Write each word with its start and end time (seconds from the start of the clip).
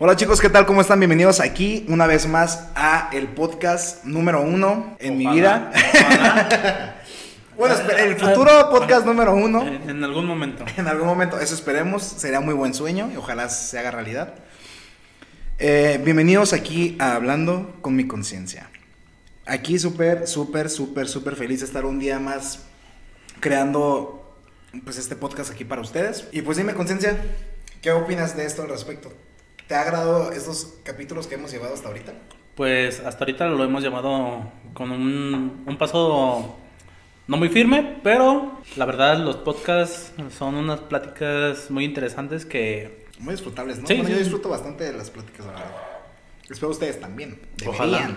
Hola 0.00 0.14
chicos, 0.14 0.40
¿qué 0.40 0.48
tal? 0.48 0.64
¿Cómo 0.64 0.80
están? 0.80 1.00
Bienvenidos 1.00 1.40
aquí 1.40 1.84
una 1.88 2.06
vez 2.06 2.28
más 2.28 2.68
a 2.76 3.10
el 3.12 3.26
podcast 3.26 4.04
número 4.04 4.42
uno 4.42 4.96
en 5.00 5.18
mi 5.18 5.26
vida. 5.26 5.72
bueno, 7.58 7.74
el 7.98 8.14
futuro 8.14 8.70
podcast 8.70 9.04
número 9.04 9.34
uno. 9.34 9.66
En, 9.66 9.90
en 9.90 10.04
algún 10.04 10.24
momento. 10.24 10.64
En 10.76 10.86
algún 10.86 11.08
momento, 11.08 11.40
eso 11.40 11.52
esperemos. 11.52 12.04
Sería 12.04 12.38
muy 12.38 12.54
buen 12.54 12.74
sueño 12.74 13.10
y 13.12 13.16
ojalá 13.16 13.48
se 13.48 13.76
haga 13.76 13.90
realidad. 13.90 14.34
Eh, 15.58 16.00
bienvenidos 16.04 16.52
aquí 16.52 16.96
a 17.00 17.16
Hablando 17.16 17.74
con 17.80 17.96
mi 17.96 18.06
conciencia. 18.06 18.70
Aquí 19.46 19.80
súper, 19.80 20.28
súper, 20.28 20.70
súper, 20.70 21.08
súper 21.08 21.34
feliz 21.34 21.58
de 21.58 21.66
estar 21.66 21.84
un 21.84 21.98
día 21.98 22.20
más 22.20 22.60
creando 23.40 24.32
pues 24.84 24.96
este 24.96 25.16
podcast 25.16 25.50
aquí 25.50 25.64
para 25.64 25.80
ustedes. 25.80 26.28
Y 26.30 26.42
pues 26.42 26.56
dime 26.56 26.74
conciencia, 26.74 27.16
¿qué 27.82 27.90
opinas 27.90 28.36
de 28.36 28.46
esto 28.46 28.62
al 28.62 28.68
respecto? 28.68 29.12
¿Te 29.68 29.74
ha 29.74 29.82
agradado 29.82 30.32
estos 30.32 30.74
capítulos 30.82 31.26
que 31.26 31.34
hemos 31.36 31.52
llevado 31.52 31.74
hasta 31.74 31.88
ahorita? 31.88 32.12
Pues 32.54 33.00
hasta 33.00 33.24
ahorita 33.24 33.46
lo 33.48 33.62
hemos 33.62 33.82
llevado 33.82 34.50
con 34.74 34.90
un, 34.90 35.62
un 35.66 35.76
paso 35.78 36.56
no 37.26 37.36
muy 37.36 37.50
firme, 37.50 37.98
pero 38.02 38.60
la 38.76 38.86
verdad 38.86 39.18
los 39.18 39.36
podcasts 39.36 40.12
son 40.36 40.54
unas 40.56 40.80
pláticas 40.80 41.70
muy 41.70 41.84
interesantes 41.84 42.46
que... 42.46 43.06
Muy 43.18 43.34
disfrutables, 43.34 43.78
¿no? 43.78 43.86
Sí, 43.86 43.94
bueno, 43.94 44.08
sí, 44.08 44.12
yo 44.14 44.18
disfruto 44.20 44.48
bastante 44.48 44.84
de 44.84 44.92
las 44.94 45.10
pláticas, 45.10 45.44
la 45.46 45.52
verdad. 45.52 45.70
Espero 46.48 46.70
ustedes 46.70 46.98
también. 46.98 47.38
Deberían. 47.58 47.74
Ojalá. 47.74 48.16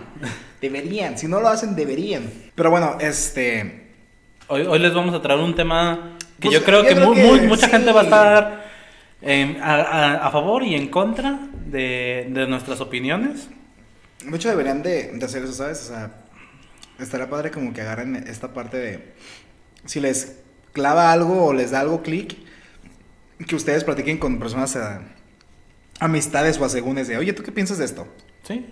Deberían. 0.62 1.18
Si 1.18 1.28
no 1.28 1.42
lo 1.42 1.50
hacen, 1.50 1.76
deberían. 1.76 2.32
Pero 2.56 2.70
bueno, 2.72 2.98
este... 3.02 3.90
Hoy, 4.48 4.62
hoy 4.62 4.80
les 4.80 4.94
vamos 4.94 5.14
a 5.14 5.22
traer 5.22 5.40
un 5.42 5.54
tema 5.56 6.18
que 6.40 6.48
Pues, 6.48 6.60
yo 6.60 6.64
creo 6.64 6.84
yo 6.84 6.88
que, 6.90 6.96
creo 6.96 7.08
mu- 7.10 7.14
que 7.14 7.24
muy- 7.24 7.42
mucha 7.42 7.66
sí. 7.66 7.72
gente 7.72 7.92
va 7.92 8.02
a 8.02 8.04
estar 8.04 8.61
en- 9.22 9.62
a, 9.62 9.76
a- 9.76 10.28
a 10.28 10.32
favor 10.32 10.64
y 10.64 10.76
en 10.76 10.88
contra 10.90 11.40
de, 11.68 12.28
de 12.32 12.48
nuestras 12.48 12.82
opiniones. 12.82 13.50
Hecho, 14.34 14.50
deberían 14.50 14.84
de, 14.84 15.12
de 15.14 15.26
hacer 15.26 15.44
eso, 15.44 15.54
¿sabes? 15.54 15.82
O 15.84 15.88
sea, 15.94 16.12
estaría 17.00 17.30
padre 17.30 17.50
como 17.52 17.74
que 17.74 17.82
agarren 17.82 18.16
esta 18.28 18.54
parte 18.54 18.78
de... 18.78 19.14
Si 19.86 20.00
les 20.00 20.38
clava 20.74 21.12
algo 21.12 21.46
o 21.46 21.54
les 21.54 21.72
da 21.72 21.80
algo 21.80 22.04
clic, 22.04 22.38
que 23.48 23.56
ustedes 23.56 23.84
platiquen 23.84 24.20
con 24.20 24.38
personas, 24.38 24.76
eh, 24.76 24.80
amistades 26.00 26.60
o 26.60 26.66
asegúnes 26.66 27.08
de, 27.08 27.18
oye, 27.18 27.34
¿tú 27.34 27.44
qué 27.44 27.52
piensas 27.52 27.78
de 27.80 27.86
esto? 27.86 28.08
Sí. 28.44 28.66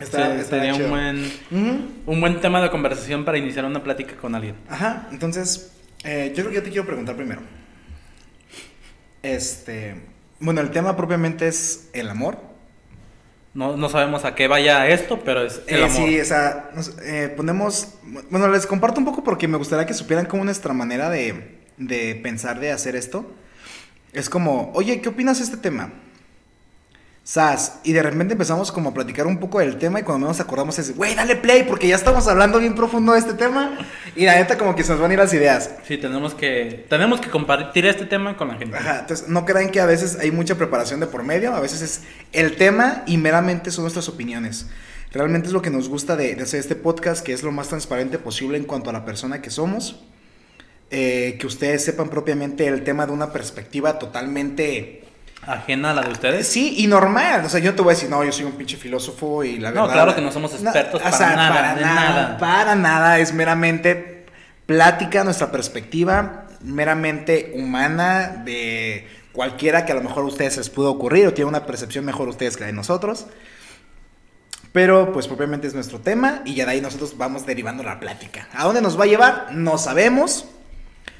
Está- 0.00 0.34
Se- 0.34 0.40
está 0.40 0.56
sería 0.56 0.72
chido. 0.72 0.86
un 0.86 0.90
buen, 0.90 1.32
Ujú. 1.50 1.78
un 2.06 2.20
buen 2.20 2.40
tema 2.40 2.60
de 2.62 2.70
conversación 2.70 3.24
para 3.24 3.38
iniciar 3.38 3.64
una 3.64 3.82
plática 3.82 4.16
con 4.16 4.34
alguien. 4.34 4.56
Ajá, 4.68 5.08
entonces, 5.10 5.72
eh, 6.04 6.28
yo 6.34 6.42
creo 6.44 6.48
que 6.50 6.54
yo 6.56 6.62
te 6.62 6.70
quiero 6.70 6.86
preguntar 6.86 7.16
primero. 7.16 7.40
Este, 9.34 9.96
bueno, 10.40 10.60
el 10.60 10.70
tema 10.70 10.96
propiamente 10.96 11.48
es 11.48 11.88
el 11.92 12.08
amor. 12.08 12.38
No, 13.54 13.76
no 13.76 13.88
sabemos 13.88 14.24
a 14.24 14.34
qué 14.34 14.48
vaya 14.48 14.86
esto, 14.88 15.20
pero 15.24 15.42
es 15.44 15.62
el 15.66 15.80
Eh, 15.80 15.84
amor. 15.84 15.96
Sí, 15.96 16.20
o 16.20 16.24
sea, 16.24 16.70
nos- 16.74 16.96
eh, 17.02 17.32
ponemos, 17.36 17.94
bueno, 18.30 18.48
les 18.48 18.66
comparto 18.66 19.00
un 19.00 19.06
poco 19.06 19.24
porque 19.24 19.48
me 19.48 19.56
gustaría 19.56 19.86
que 19.86 19.94
supieran 19.94 20.26
cómo 20.26 20.44
nuestra 20.44 20.74
manera 20.74 21.08
de, 21.10 21.58
de 21.78 22.14
pensar 22.22 22.60
de 22.60 22.70
hacer 22.70 22.96
esto. 22.96 23.32
Es 24.12 24.28
como, 24.28 24.70
oye, 24.74 25.00
¿qué 25.00 25.08
opinas 25.08 25.38
de 25.38 25.44
este 25.44 25.56
tema? 25.56 25.92
Sas, 27.26 27.80
y 27.82 27.92
de 27.92 28.04
repente 28.04 28.34
empezamos 28.34 28.70
como 28.70 28.90
a 28.90 28.94
platicar 28.94 29.26
un 29.26 29.38
poco 29.38 29.58
del 29.58 29.78
tema 29.78 29.98
y 29.98 30.04
cuando 30.04 30.26
menos 30.26 30.38
acordamos 30.38 30.78
es, 30.78 30.94
güey, 30.94 31.16
dale 31.16 31.34
play 31.34 31.64
porque 31.64 31.88
ya 31.88 31.96
estamos 31.96 32.28
hablando 32.28 32.60
bien 32.60 32.76
profundo 32.76 33.14
de 33.14 33.18
este 33.18 33.34
tema 33.34 33.76
y 34.14 34.26
la 34.26 34.36
neta 34.36 34.56
como 34.56 34.76
que 34.76 34.84
se 34.84 34.92
nos 34.92 35.00
van 35.00 35.10
a 35.10 35.14
ir 35.14 35.18
las 35.18 35.34
ideas. 35.34 35.72
Sí, 35.88 35.98
tenemos 35.98 36.34
que, 36.34 36.86
tenemos 36.88 37.20
que 37.20 37.28
compartir 37.28 37.84
este 37.86 38.06
tema 38.06 38.36
con 38.36 38.46
la 38.46 38.54
gente. 38.54 38.76
Ajá, 38.76 39.00
entonces 39.00 39.26
no 39.26 39.44
crean 39.44 39.72
que 39.72 39.80
a 39.80 39.86
veces 39.86 40.16
hay 40.20 40.30
mucha 40.30 40.54
preparación 40.54 41.00
de 41.00 41.08
por 41.08 41.24
medio, 41.24 41.52
a 41.52 41.58
veces 41.58 41.82
es 41.82 42.02
el 42.32 42.54
tema 42.54 43.02
y 43.08 43.16
meramente 43.16 43.72
son 43.72 43.82
nuestras 43.82 44.08
opiniones. 44.08 44.68
Realmente 45.10 45.48
es 45.48 45.52
lo 45.52 45.62
que 45.62 45.70
nos 45.70 45.88
gusta 45.88 46.14
de, 46.14 46.36
de 46.36 46.44
hacer 46.44 46.60
este 46.60 46.76
podcast, 46.76 47.26
que 47.26 47.32
es 47.32 47.42
lo 47.42 47.50
más 47.50 47.66
transparente 47.66 48.20
posible 48.20 48.56
en 48.56 48.66
cuanto 48.66 48.90
a 48.90 48.92
la 48.92 49.04
persona 49.04 49.42
que 49.42 49.50
somos. 49.50 50.04
Eh, 50.92 51.38
que 51.40 51.48
ustedes 51.48 51.84
sepan 51.84 52.08
propiamente 52.08 52.68
el 52.68 52.84
tema 52.84 53.04
de 53.04 53.10
una 53.10 53.32
perspectiva 53.32 53.98
totalmente... 53.98 55.02
Ajena 55.46 55.90
a 55.90 55.94
la 55.94 56.02
de 56.02 56.10
ustedes. 56.12 56.48
Sí, 56.48 56.74
y 56.78 56.86
normal. 56.86 57.44
O 57.44 57.48
sea, 57.48 57.60
yo 57.60 57.70
no 57.70 57.76
te 57.76 57.82
voy 57.82 57.92
a 57.92 57.94
decir, 57.94 58.10
no, 58.10 58.24
yo 58.24 58.32
soy 58.32 58.44
un 58.44 58.52
pinche 58.52 58.76
filósofo 58.76 59.44
y 59.44 59.58
la 59.58 59.70
No, 59.70 59.82
verdad... 59.82 59.94
claro 59.94 60.14
que 60.14 60.20
no 60.22 60.32
somos 60.32 60.52
expertos 60.52 61.00
o 61.00 61.04
para 61.04 61.16
sea, 61.16 61.36
nada, 61.36 61.54
Para 61.54 61.74
de 61.74 61.80
nada, 61.82 62.10
nada. 62.10 62.38
para 62.38 62.74
nada. 62.74 63.18
Es 63.18 63.32
meramente 63.32 64.26
plática, 64.66 65.22
nuestra 65.24 65.52
perspectiva, 65.52 66.46
meramente 66.62 67.52
humana 67.54 68.42
de 68.44 69.08
cualquiera 69.32 69.84
que 69.84 69.92
a 69.92 69.94
lo 69.94 70.00
mejor 70.02 70.24
a 70.24 70.26
ustedes 70.26 70.56
les 70.56 70.70
pudo 70.70 70.90
ocurrir 70.90 71.26
o 71.28 71.32
tiene 71.34 71.48
una 71.48 71.66
percepción 71.66 72.04
mejor 72.04 72.28
ustedes 72.28 72.56
que 72.56 72.62
la 72.62 72.66
de 72.68 72.72
nosotros. 72.72 73.26
Pero 74.72 75.12
pues 75.12 75.26
propiamente 75.26 75.66
es 75.66 75.74
nuestro 75.74 76.00
tema 76.00 76.42
y 76.44 76.54
ya 76.54 76.66
de 76.66 76.72
ahí 76.72 76.80
nosotros 76.80 77.16
vamos 77.16 77.46
derivando 77.46 77.82
la 77.82 77.98
plática. 77.98 78.48
¿A 78.52 78.64
dónde 78.64 78.82
nos 78.82 78.98
va 78.98 79.04
a 79.04 79.06
llevar? 79.06 79.48
No 79.52 79.78
sabemos, 79.78 80.46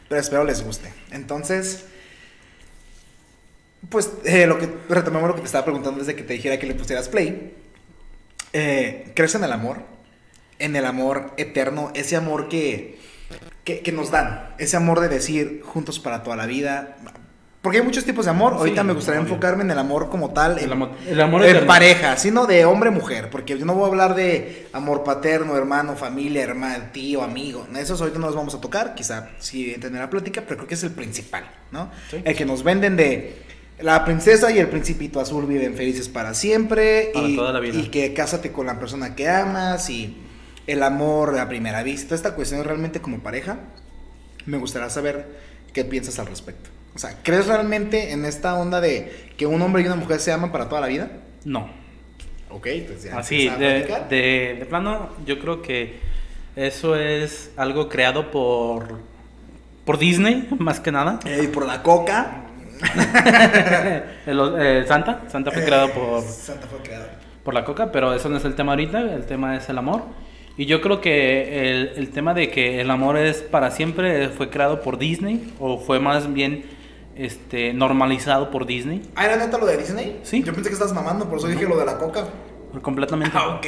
pero 0.09 0.21
espero 0.21 0.45
les 0.45 0.63
guste. 0.63 0.93
Entonces, 1.11 1.87
pues 3.89 4.11
eh, 4.25 4.47
lo 4.47 4.59
que 4.59 4.69
retomemos 4.89 5.29
lo 5.29 5.35
que 5.35 5.41
te 5.41 5.47
estaba 5.47 5.65
preguntando 5.65 5.99
desde 6.01 6.15
que 6.17 6.23
te 6.23 6.35
dijera 6.35 6.59
que 6.59 6.67
le 6.67 6.75
pusieras 6.75 7.09
play. 7.09 7.55
Eh, 8.53 9.13
¿Crees 9.15 9.35
en 9.35 9.45
el 9.45 9.53
amor? 9.53 9.79
En 10.59 10.77
el 10.77 10.87
amor 10.87 11.33
eterno, 11.37 11.91
ese 11.95 12.17
amor 12.17 12.49
que, 12.49 12.99
que, 13.65 13.81
que 13.81 13.93
nos 13.93 14.11
dan, 14.11 14.55
ese 14.59 14.77
amor 14.77 15.01
de 15.01 15.09
decir 15.09 15.63
juntos 15.65 15.99
para 16.01 16.23
toda 16.23 16.37
la 16.37 16.47
vida. 16.47 16.97
Porque 17.61 17.79
hay 17.79 17.85
muchos 17.85 18.05
tipos 18.05 18.25
de 18.27 18.31
amor. 18.31 18.53
Sí, 18.53 18.59
Ahorita 18.61 18.85
me 18.85 18.93
gustaría 18.93 19.21
enfocarme 19.21 19.65
en 19.65 19.71
el 19.73 19.79
amor 19.79 20.09
como 20.09 20.33
tal. 20.33 20.57
El 20.59 20.65
en- 20.67 20.73
amor, 20.73 20.91
el 21.07 21.21
amor 21.21 21.43
en 21.43 21.49
eterno. 21.51 21.67
pareja, 21.67 22.17
sino 22.17 22.47
de 22.47 22.65
hombre-mujer, 22.65 23.29
porque 23.29 23.59
yo 23.59 23.67
no 23.67 23.75
voy 23.75 23.85
a 23.85 23.89
hablar 23.89 24.15
de 24.15 24.69
amor 24.73 25.03
paterno, 25.03 25.57
hermano, 25.57 25.97
familia, 25.97 26.45
hermano, 26.45 26.85
tío, 26.93 27.23
amigo. 27.23 27.67
Esos 27.77 28.01
ahorita 28.01 28.21
no 28.21 28.27
los 28.27 28.37
vamos 28.37 28.55
a 28.55 28.61
tocar, 28.61 28.95
quizá 28.95 29.31
sí 29.41 29.75
entender 29.75 30.01
la 30.01 30.09
plática, 30.09 30.43
pero 30.43 30.57
creo 30.59 30.69
que 30.69 30.75
es 30.75 30.83
el 30.85 30.93
principal, 30.93 31.51
¿no? 31.73 31.91
Sí. 32.09 32.23
El 32.25 32.37
que 32.37 32.45
nos 32.45 32.63
venden 32.63 32.97
de 32.97 33.46
la 33.81 34.05
princesa 34.05 34.51
y 34.53 34.59
el 34.59 34.69
principito 34.69 35.21
azul 35.21 35.47
viven 35.47 35.75
felices 35.75 36.09
para 36.09 36.35
siempre 36.35 37.11
Para 37.13 37.29
y, 37.29 37.37
toda 37.37 37.53
la 37.53 37.61
vida. 37.61 37.79
y 37.79 37.89
que 37.89 38.15
cásate 38.15 38.53
con 38.53 38.67
la 38.67 38.79
persona 38.79 39.15
que 39.15 39.29
amas 39.29 39.91
y 39.91 40.17
el 40.67 40.83
amor 40.83 41.39
a 41.39 41.49
primera 41.49 41.83
vista. 41.83 42.15
Esta 42.15 42.35
cuestión 42.35 42.65
realmente 42.65 43.01
como 43.01 43.21
pareja, 43.21 43.59
me 44.47 44.57
gustaría 44.59 44.89
saber 44.91 45.27
qué 45.73 45.85
piensas 45.85 46.19
al 46.19 46.27
respecto. 46.27 46.71
O 46.95 46.99
sea, 46.99 47.19
¿crees 47.23 47.47
realmente 47.47 48.13
en 48.13 48.25
esta 48.25 48.55
onda 48.55 48.81
de 48.81 49.31
que 49.37 49.47
un 49.47 49.61
hombre 49.61 49.83
y 49.83 49.87
una 49.87 49.97
mujer 49.97 50.19
se 50.21 50.33
aman 50.33 50.51
para 50.51 50.69
toda 50.69 50.81
la 50.81 50.87
vida? 50.87 51.11
No. 51.45 51.69
Ok, 52.49 52.69
pues 52.87 53.03
ya. 53.05 53.19
Así, 53.19 53.49
de, 53.51 53.87
de, 54.09 54.57
de 54.59 54.67
plano, 54.67 55.11
yo 55.27 55.39
creo 55.39 55.61
que 55.61 55.99
eso 56.57 56.97
es 56.97 57.51
algo 57.59 57.91
creado 57.91 58.31
por, 58.31 59.01
por 59.85 59.99
Disney, 59.99 60.49
más 60.59 60.81
que 60.81 60.91
nada. 60.91 61.21
Y 61.43 61.49
por 61.49 61.67
la 61.67 61.83
coca. 61.83 62.46
El- 64.27 64.53
eh, 64.59 64.85
Santa, 64.87 65.23
Santa 65.29 65.51
fue 65.51 65.65
creado 65.65 65.91
por, 65.91 66.23
Santa 66.23 66.67
fue 66.67 66.79
creado. 66.81 67.07
por 67.45 67.55
la 67.55 67.65
coca, 67.65 67.93
pero 67.93 68.15
eso 68.15 68.29
no 68.29 68.37
es 68.37 68.45
el 68.45 68.55
tema 68.55 68.73
ahorita, 68.73 69.01
el 69.01 69.25
tema 69.27 69.57
es 69.57 69.69
el 69.69 69.79
amor. 69.79 70.03
Y 70.59 70.65
yo 70.67 70.81
creo 70.81 71.01
que 71.03 71.71
el, 71.71 71.93
el 71.97 72.11
tema 72.11 72.33
de 72.33 72.51
que 72.51 72.81
el 72.81 72.91
amor 72.91 73.19
es 73.19 73.43
para 73.43 73.71
siempre 73.71 74.29
fue 74.31 74.49
creado 74.51 74.81
por 74.81 74.99
Disney, 74.99 75.53
o 75.61 75.79
fue 75.79 76.01
más 76.01 76.33
bien 76.33 76.65
este, 77.15 77.73
normalizado 77.75 78.51
por 78.51 78.67
Disney, 78.67 79.03
Ah, 79.15 79.27
¿era 79.27 79.37
neta 79.37 79.59
lo 79.59 79.67
de 79.67 79.77
Disney? 79.77 80.21
Sí. 80.23 80.43
Yo 80.43 80.53
pensé 80.55 80.71
que 80.71 80.75
estás 80.75 80.93
mamando, 80.93 81.29
por 81.29 81.39
eso 81.39 81.49
dije 81.49 81.67
lo 81.67 81.79
de 81.79 81.85
la 81.87 81.99
coca. 81.99 82.25
completamente. 82.83 83.37
Ah, 83.39 83.49
ok. 83.57 83.67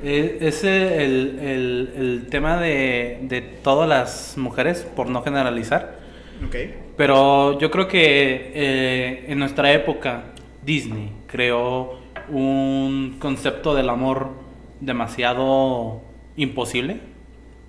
Eh, 0.00 0.38
Ese 0.42 1.04
el, 1.04 1.38
el, 1.40 1.92
el 1.96 2.26
tema 2.30 2.56
de, 2.60 3.18
de 3.22 3.40
todas 3.42 3.88
las 3.88 4.34
mujeres, 4.38 4.86
por 4.96 5.08
no 5.10 5.22
generalizar. 5.22 5.98
Ok. 6.46 6.54
Pero 6.98 7.56
yo 7.60 7.70
creo 7.70 7.86
que 7.86 8.50
eh, 8.54 9.24
en 9.28 9.38
nuestra 9.38 9.72
época 9.72 10.32
Disney 10.64 11.12
creó 11.28 12.00
un 12.28 13.18
concepto 13.20 13.72
del 13.72 13.88
amor 13.88 14.32
demasiado 14.80 16.02
imposible 16.36 16.98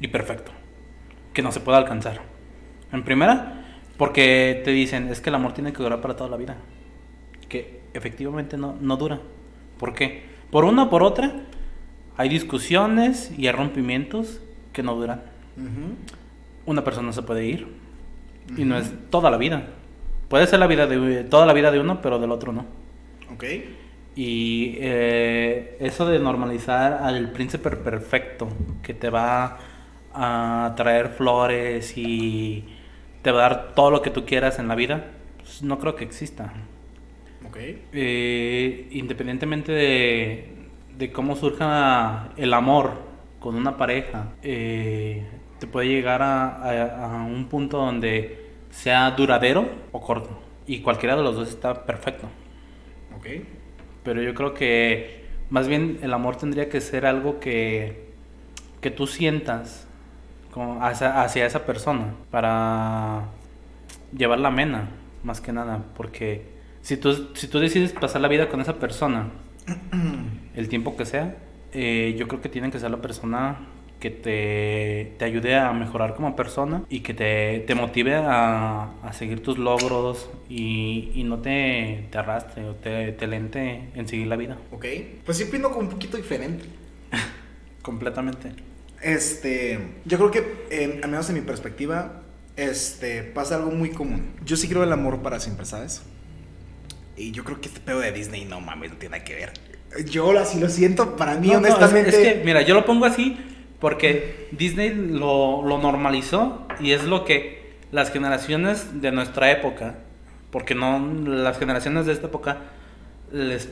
y 0.02 0.08
perfecto, 0.08 0.52
que 1.32 1.44
no 1.44 1.52
se 1.52 1.60
puede 1.60 1.78
alcanzar. 1.78 2.22
En 2.92 3.04
primera, 3.04 3.66
porque 3.98 4.64
te 4.66 4.72
dicen, 4.72 5.10
es 5.10 5.22
que 5.22 5.30
el 5.30 5.36
amor 5.36 5.54
tiene 5.54 5.74
que 5.74 5.84
durar 5.84 6.02
para 6.02 6.16
toda 6.16 6.32
la 6.32 6.38
vida, 6.38 6.58
que 7.48 7.82
efectivamente 7.94 8.58
no, 8.58 8.78
no 8.82 8.98
dura. 8.98 9.22
¿Por 9.78 9.94
qué? 9.94 10.24
Por 10.50 10.66
una 10.66 10.86
o 10.86 10.90
por 10.90 11.04
otra, 11.04 11.34
hay 12.18 12.30
discusiones 12.30 13.32
y 13.38 13.46
hay 13.46 13.54
rompimientos 13.54 14.42
que 14.74 14.82
no 14.82 14.96
duran. 14.96 15.22
Una 16.66 16.84
persona 16.84 17.14
se 17.14 17.22
puede 17.22 17.46
ir 17.46 17.79
y 18.58 18.66
no 18.66 18.78
es 18.78 18.94
toda 19.10 19.30
la 19.30 19.38
vida. 19.38 19.68
Puede 20.28 20.48
ser 20.48 20.60
la 20.60 20.68
vida 20.68 20.88
de 20.88 21.24
toda 21.24 21.46
la 21.46 21.54
vida 21.54 21.72
de 21.72 21.80
uno, 21.80 22.02
pero 22.02 22.20
del 22.20 22.32
otro 22.32 22.52
no. 22.52 22.66
Ok. 23.34 23.44
Y 24.16 24.78
eh, 24.80 25.78
eso 25.80 26.06
de 26.06 26.20
normalizar 26.20 27.00
al 27.04 27.32
príncipe 27.32 27.70
perfecto 27.72 28.50
que 28.84 28.94
te 28.94 29.10
va 29.10 29.58
a 30.14 30.74
traer 30.76 31.10
flores 31.10 31.94
y 31.98 32.66
te 33.22 33.32
va 33.32 33.46
a 33.46 33.50
dar 33.50 33.74
todo 33.76 33.92
lo 33.92 34.02
que 34.02 34.10
tú 34.10 34.26
quieras 34.26 34.60
en 34.60 34.68
la 34.68 34.76
vida, 34.76 35.12
pues 35.38 35.62
no 35.62 35.80
creo 35.80 35.96
que 35.96 36.04
exista. 36.04 36.54
Ok. 37.48 37.58
Eh, 37.94 38.88
independientemente 38.92 39.72
de, 39.72 40.50
de 40.98 41.12
cómo 41.12 41.36
surja 41.36 42.30
el 42.38 42.54
amor 42.54 43.10
con 43.40 43.56
una 43.56 43.78
pareja, 43.78 44.34
eh, 44.44 45.26
te 45.60 45.68
puede 45.68 45.88
llegar 45.88 46.22
a, 46.22 46.48
a- 46.64 47.06
a 47.22 47.24
un 47.24 47.46
punto 47.48 47.78
donde 47.78 48.48
sea 48.72 49.12
duradero 49.12 49.70
o 49.92 50.02
corto. 50.02 50.40
Y 50.68 50.82
cualquiera 50.82 51.16
de 51.16 51.24
los 51.24 51.36
dos 51.36 51.50
está 51.50 51.86
perfecto. 51.86 52.28
Ok. 53.18 53.26
Pero 54.04 54.22
yo 54.22 54.34
creo 54.34 54.54
que 54.54 55.26
más 55.50 55.68
bien 55.68 56.00
el 56.02 56.14
amor 56.14 56.36
tendría 56.38 56.70
que 56.70 56.80
ser 56.82 57.06
algo 57.06 57.40
que, 57.40 58.10
que 58.82 58.92
tú 58.92 59.08
sientas 59.08 59.88
como 60.52 60.84
hacia, 60.84 61.22
hacia 61.22 61.46
esa 61.46 61.66
persona 61.66 62.14
para 62.32 63.26
llevarla 64.16 64.48
amena, 64.50 64.90
más 65.24 65.42
que 65.42 65.52
nada. 65.52 65.84
Porque 65.98 66.46
si 66.82 66.98
tú, 66.98 67.30
si 67.36 67.48
tú 67.48 67.60
decides 67.60 67.92
pasar 67.94 68.22
la 68.22 68.28
vida 68.28 68.48
con 68.50 68.62
esa 68.62 68.76
persona, 68.76 69.30
el 70.56 70.70
tiempo 70.70 70.96
que 70.96 71.06
sea, 71.06 71.36
eh, 71.74 72.16
yo 72.18 72.28
creo 72.28 72.42
que 72.42 72.50
tiene 72.50 72.72
que 72.72 72.80
ser 72.80 72.92
la 72.92 72.98
persona 72.98 73.58
que 74.00 74.10
te, 74.12 75.14
te 75.18 75.26
ayude 75.26 75.56
a 75.58 75.72
mejorar 75.74 76.16
como 76.16 76.36
persona 76.36 76.84
y 76.90 77.02
que 77.02 77.14
te, 77.14 77.60
te 77.68 77.76
motive 77.76 78.16
a, 78.16 78.92
a 79.04 79.14
seguir 79.14 79.44
tus 79.44 79.58
logros 79.58 80.30
y, 80.50 81.12
y 81.14 81.24
no 81.24 81.40
te, 81.40 82.08
te 82.12 82.18
arrastre 82.18 82.64
o 82.66 82.76
te, 82.76 83.12
te 83.12 83.28
lente 83.28 83.90
en 83.96 84.08
seguir 84.08 84.28
la 84.28 84.36
vida. 84.38 84.58
Ok. 84.72 84.86
Pues 85.26 85.38
sí 85.38 85.44
opino 85.44 85.70
como 85.70 85.82
un 85.82 85.90
poquito 85.90 86.18
diferente. 86.18 86.66
Completamente. 87.82 88.52
Este, 89.02 89.80
yo 90.06 90.18
creo 90.18 90.32
que, 90.32 90.66
eh, 90.72 91.00
al 91.04 91.10
menos 91.10 91.30
en 91.30 91.36
mi 91.36 91.42
perspectiva, 91.42 92.22
este, 92.58 93.24
pasa 93.24 93.56
algo 93.56 93.72
muy 93.72 93.92
común. 93.92 94.32
Yo 94.46 94.58
sí 94.58 94.68
creo 94.68 94.84
el 94.84 94.92
amor 94.92 95.22
para 95.22 95.40
siempre, 95.40 95.66
¿sabes? 95.66 96.02
Y 97.16 97.32
yo 97.32 97.44
creo 97.44 97.60
que 97.62 97.68
este 97.68 97.80
pedo 97.82 98.00
de 98.00 98.12
Disney, 98.12 98.46
no 98.46 98.62
mames, 98.62 98.92
no 98.92 98.98
tiene 98.98 99.18
nada 99.18 99.26
que 99.26 99.36
ver. 99.36 99.52
Yo 100.06 100.38
así 100.38 100.60
lo 100.60 100.70
siento, 100.70 101.16
para 101.16 101.36
mí, 101.36 101.48
No, 101.48 101.60
no, 101.62 101.68
es- 101.68 101.74
honestamente. 101.74 102.10
es, 102.10 102.16
que, 102.38 102.44
mira, 102.46 102.62
yo 102.62 102.76
lo 102.76 102.86
pongo 102.86 103.06
así 103.06 103.38
porque 103.80 104.48
Disney 104.52 104.94
lo, 104.94 105.64
lo 105.66 105.78
normalizó 105.78 106.66
y 106.80 106.92
es 106.92 107.04
lo 107.06 107.26
que 107.26 107.74
las 107.92 108.12
generaciones 108.12 109.02
de 109.02 109.12
nuestra 109.12 109.52
época, 109.52 109.96
porque 110.52 110.76
no 110.76 111.00
las 111.26 111.58
generaciones 111.58 112.06
de 112.06 112.14
esta 112.14 112.28
época 112.28 112.58
les 113.32 113.70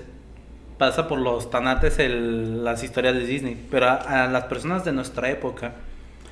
pasa 0.77 1.07
por 1.07 1.19
los 1.19 1.49
tanates 1.49 1.97
el- 1.99 2.63
las 2.63 2.83
historias 2.83 3.15
de 3.15 3.25
Disney, 3.25 3.67
pero 3.71 3.87
a, 3.87 4.23
a 4.25 4.27
las 4.27 4.45
personas 4.45 4.85
de 4.85 4.91
nuestra 4.93 5.29
época 5.29 5.73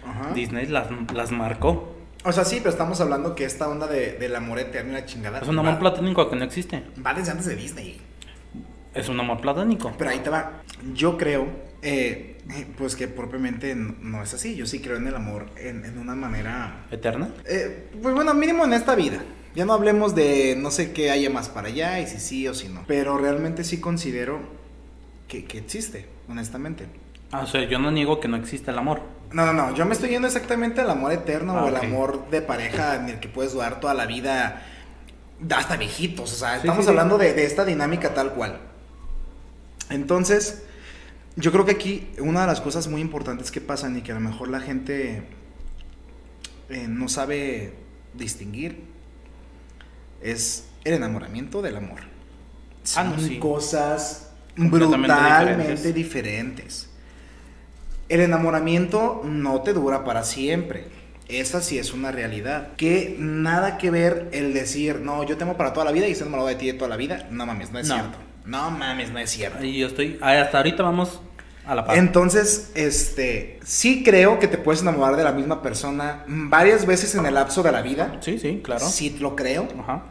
Ajá. 0.08 0.34
Disney 0.34 0.68
las, 0.68 0.88
las 1.14 1.32
marcó. 1.32 1.96
O 2.24 2.32
sea, 2.32 2.44
sí, 2.46 2.58
pero 2.60 2.70
estamos 2.72 3.02
hablando 3.02 3.36
que 3.36 3.44
esta 3.46 3.68
onda 3.68 3.88
de, 3.88 4.14
del 4.14 4.36
amor 4.36 4.60
eterno 4.60 4.92
y 4.92 4.94
la 4.96 5.06
chingada. 5.06 5.40
Es 5.40 5.48
un 5.48 5.58
amor 5.60 5.76
va- 5.76 5.80
platónico 5.80 6.30
que 6.30 6.36
no 6.36 6.44
existe. 6.44 6.84
Va 7.06 7.14
desde 7.14 7.32
antes 7.32 7.46
de 7.48 7.56
Disney. 7.56 8.02
Es 8.94 9.10
un 9.10 9.20
amor 9.20 9.42
platónico. 9.42 9.92
Pero 9.98 10.10
ahí 10.10 10.20
te 10.20 10.30
va. 10.30 10.62
Yo 10.94 11.18
creo, 11.18 11.44
eh, 11.82 12.35
eh, 12.35 12.35
pues 12.78 12.96
que 12.96 13.08
propiamente 13.08 13.76
no 13.76 14.22
es 14.24 14.34
así. 14.34 14.56
Yo 14.56 14.66
sí 14.66 14.80
creo 14.80 14.98
en 14.98 15.08
el 15.08 15.16
amor 15.16 15.48
en, 15.58 15.84
en 15.86 15.98
una 15.98 16.16
manera. 16.16 16.86
¿Eterna? 16.92 17.30
eh, 17.46 17.90
pues 18.02 18.14
bueno, 18.14 18.34
mínimo 18.34 18.66
en 18.66 18.74
esta 18.74 18.96
vida. 18.96 19.24
Ya 19.56 19.66
no 19.66 19.74
hablemos 19.74 20.16
de 20.16 20.56
no 20.58 20.70
sé 20.70 20.92
qué 20.92 21.12
haya 21.12 21.30
más 21.30 21.50
para 21.50 21.70
allá 21.70 22.00
y 22.00 22.08
si 22.08 22.20
sí 22.20 22.48
o 22.48 22.54
si 22.54 22.68
no. 22.68 22.84
Pero 22.88 23.18
realmente 23.18 23.64
sí 23.64 23.80
considero 23.80 24.40
que, 25.28 25.46
que 25.46 25.58
existe, 25.58 26.08
honestamente. 26.30 26.88
Ah, 27.32 27.42
o 27.42 27.48
sea, 27.48 27.68
yo 27.68 27.80
no 27.80 27.90
niego 27.92 28.20
que 28.20 28.28
no 28.28 28.38
existe 28.38 28.72
el 28.72 28.78
amor. 28.78 29.02
No, 29.32 29.46
no, 29.46 29.54
no. 29.54 29.74
Yo 29.74 29.86
me 29.86 29.94
estoy 29.94 30.10
yendo 30.10 30.28
exactamente 30.28 30.82
al 30.82 30.90
amor 30.90 31.12
eterno 31.14 31.58
Ah, 31.58 31.64
o 31.66 31.68
el 31.70 31.76
ok. 31.76 31.84
amor 31.84 32.30
de 32.30 32.42
pareja 32.42 32.96
en 32.98 33.10
el 33.10 33.20
que 33.20 33.28
puedes 33.30 33.54
durar 33.54 33.80
toda 33.80 33.94
la 33.94 34.06
vida 34.06 34.62
hasta 35.50 35.78
viejitos. 35.78 36.32
O 36.34 36.36
sea, 36.36 36.52
Sí, 36.54 36.58
estamos 36.60 36.80
sí, 36.80 36.84
sí. 36.84 36.90
hablando 36.90 37.18
de, 37.18 37.34
de 37.34 37.46
esta 37.46 37.66
dinámica 37.66 38.14
tal 38.14 38.34
cual. 38.34 38.60
Entonces, 39.90 40.64
yo 41.36 41.52
creo 41.52 41.66
que 41.66 41.72
aquí 41.72 42.08
una 42.20 42.42
de 42.42 42.48
las 42.48 42.62
cosas 42.62 42.88
muy 42.88 43.02
importantes 43.02 43.52
que 43.52 43.62
pasan 43.62 43.98
y 43.98 44.02
que 44.02 44.12
a 44.12 44.16
lo 44.16 44.22
mejor 44.22 44.48
la 44.50 44.60
gente 44.62 45.24
eh, 46.70 46.86
no 46.88 47.08
sabe 47.10 47.74
distinguir 48.14 48.84
es 50.22 50.68
el 50.84 50.94
enamoramiento 50.94 51.62
del 51.62 51.76
amor. 51.76 52.00
Ah, 52.96 53.04
no, 53.04 53.12
Son 53.20 53.28
sí. 53.28 53.40
cosas 53.40 54.32
brutalmente 54.56 55.14
diferentes. 55.14 55.94
diferentes. 55.94 56.90
El 58.08 58.22
enamoramiento 58.22 59.22
no 59.26 59.62
te 59.62 59.74
dura 59.74 60.04
para 60.04 60.24
siempre. 60.24 60.88
Esa 61.28 61.60
sí 61.62 61.80
es 61.80 61.92
una 61.92 62.12
realidad. 62.12 62.74
Que 62.78 63.16
nada 63.20 63.78
que 63.80 63.90
ver 63.90 64.30
el 64.32 64.54
decir, 64.54 65.00
no, 65.00 65.24
yo 65.24 65.38
te 65.38 65.44
amo 65.44 65.58
para 65.58 65.74
toda 65.74 65.86
la 65.86 65.92
vida 65.92 66.08
y 66.08 66.12
estoy 66.12 66.28
enamorado 66.28 66.50
de 66.50 66.56
ti 66.56 66.68
de 66.68 66.74
toda 66.74 66.88
la 66.90 66.98
vida. 66.98 67.28
No 67.32 67.46
mames, 67.48 67.72
no 67.72 67.80
es 67.80 67.88
No. 67.88 67.96
cierto. 67.96 68.18
No 68.46 68.70
mames, 68.70 69.12
no 69.12 69.18
es 69.18 69.32
cierto. 69.32 69.64
Y 69.66 69.80
yo 69.80 69.88
estoy, 69.88 70.20
hasta 70.22 70.58
ahorita 70.58 70.84
vamos 70.84 71.20
a 71.68 71.76
la 71.76 71.86
par. 71.86 71.98
Entonces, 71.98 72.72
este, 72.76 73.60
sí 73.64 74.04
creo 74.04 74.40
que 74.40 74.48
te 74.48 74.58
puedes 74.58 74.82
enamorar 74.82 75.16
de 75.16 75.24
la 75.24 75.32
misma 75.32 75.62
persona 75.62 76.24
varias 76.28 76.86
veces 76.86 77.16
en 77.16 77.26
el 77.26 77.34
lapso 77.34 77.64
de 77.64 77.72
la 77.72 77.82
vida. 77.82 78.18
Sí, 78.22 78.38
sí, 78.40 78.62
claro. 78.64 78.86
Sí 78.88 79.18
lo 79.20 79.36
creo, 79.36 79.68
Ajá. 79.80 80.04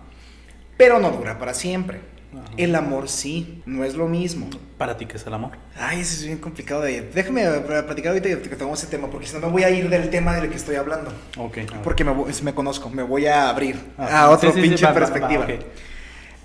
pero 0.77 0.99
no 0.99 1.11
dura 1.11 1.39
para 1.39 1.55
siempre. 1.55 2.01
Ajá. 2.33 2.45
El 2.57 2.75
amor 2.75 3.09
sí, 3.09 3.63
no 3.65 3.85
es 3.85 3.95
lo 3.95 4.09
mismo. 4.09 4.49
Para 4.77 4.97
ti, 4.97 5.07
¿qué 5.07 5.19
es 5.19 5.27
el 5.27 5.35
amor? 5.35 5.53
Ay, 5.79 6.01
eso 6.01 6.15
es 6.17 6.27
bien 6.27 6.39
complicado 6.39 6.83
de... 6.83 7.03
Déjame 7.15 7.45
eh, 7.45 7.61
platicar 7.61 8.09
ahorita 8.09 8.29
y 8.29 8.37
que 8.37 8.57
tomamos 8.57 8.81
ese 8.83 8.91
tema, 8.91 9.09
porque 9.09 9.29
si 9.29 9.35
no 9.35 9.41
me 9.41 9.53
voy 9.53 9.63
a 9.63 9.71
ir 9.71 9.89
del 9.89 10.11
tema 10.11 10.35
del 10.35 10.51
que 10.51 10.57
estoy 10.57 10.75
hablando. 10.75 11.13
Ok. 11.39 11.59
Porque 11.85 12.03
me, 12.03 12.13
me 12.43 12.55
conozco, 12.55 12.91
me 12.91 13.05
voy 13.05 13.27
a 13.27 13.49
abrir 13.49 13.79
Ah, 13.97 14.23
a 14.23 14.31
otra 14.31 14.51
sí, 14.51 14.57
sí, 14.57 14.63
sí, 14.63 14.69
pinche 14.69 14.85
va, 14.85 14.93
va, 14.93 14.99
va, 15.01 15.07
perspectiva. 15.07 15.47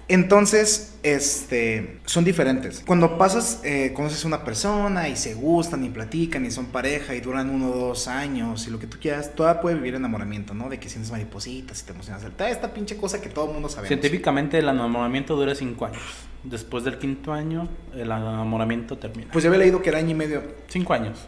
Entonces, 0.09 0.97
este, 1.03 1.99
son 2.05 2.25
diferentes. 2.25 2.81
Cuando 2.85 3.19
pasas, 3.19 3.61
eh, 3.63 3.93
conoces 3.93 4.23
a 4.23 4.27
una 4.27 4.43
persona 4.43 5.07
y 5.07 5.15
se 5.15 5.35
gustan 5.35 5.83
y 5.85 5.89
platican 5.89 6.43
y 6.47 6.51
son 6.51 6.65
pareja 6.65 7.13
y 7.13 7.21
duran 7.21 7.51
uno 7.51 7.69
o 7.69 7.77
dos 7.77 8.07
años 8.07 8.67
y 8.67 8.71
lo 8.71 8.79
que 8.79 8.87
tú 8.87 8.97
quieras, 8.99 9.35
todavía 9.35 9.61
puede 9.61 9.75
vivir 9.75 9.93
enamoramiento, 9.93 10.55
¿no? 10.55 10.67
De 10.67 10.79
que 10.79 10.89
sientes 10.89 11.11
maripositas 11.11 11.83
y 11.83 11.85
te 11.85 11.91
emocionas. 11.93 12.23
Toda 12.35 12.49
esta 12.49 12.73
pinche 12.73 12.97
cosa 12.97 13.21
que 13.21 13.29
todo 13.29 13.45
el 13.45 13.53
mundo 13.53 13.69
sabe. 13.69 13.87
Científicamente 13.87 14.57
el 14.57 14.67
enamoramiento 14.67 15.35
dura 15.35 15.53
5 15.53 15.85
años. 15.85 16.01
Después 16.43 16.83
del 16.83 16.97
quinto 16.97 17.31
año, 17.31 17.69
el 17.93 18.07
enamoramiento 18.07 18.97
termina. 18.97 19.31
Pues 19.31 19.43
yo 19.43 19.51
había 19.51 19.59
leído 19.59 19.81
que 19.83 19.89
era 19.89 19.99
año 19.99 20.11
y 20.11 20.15
medio. 20.15 20.41
5 20.69 20.91
años. 20.91 21.19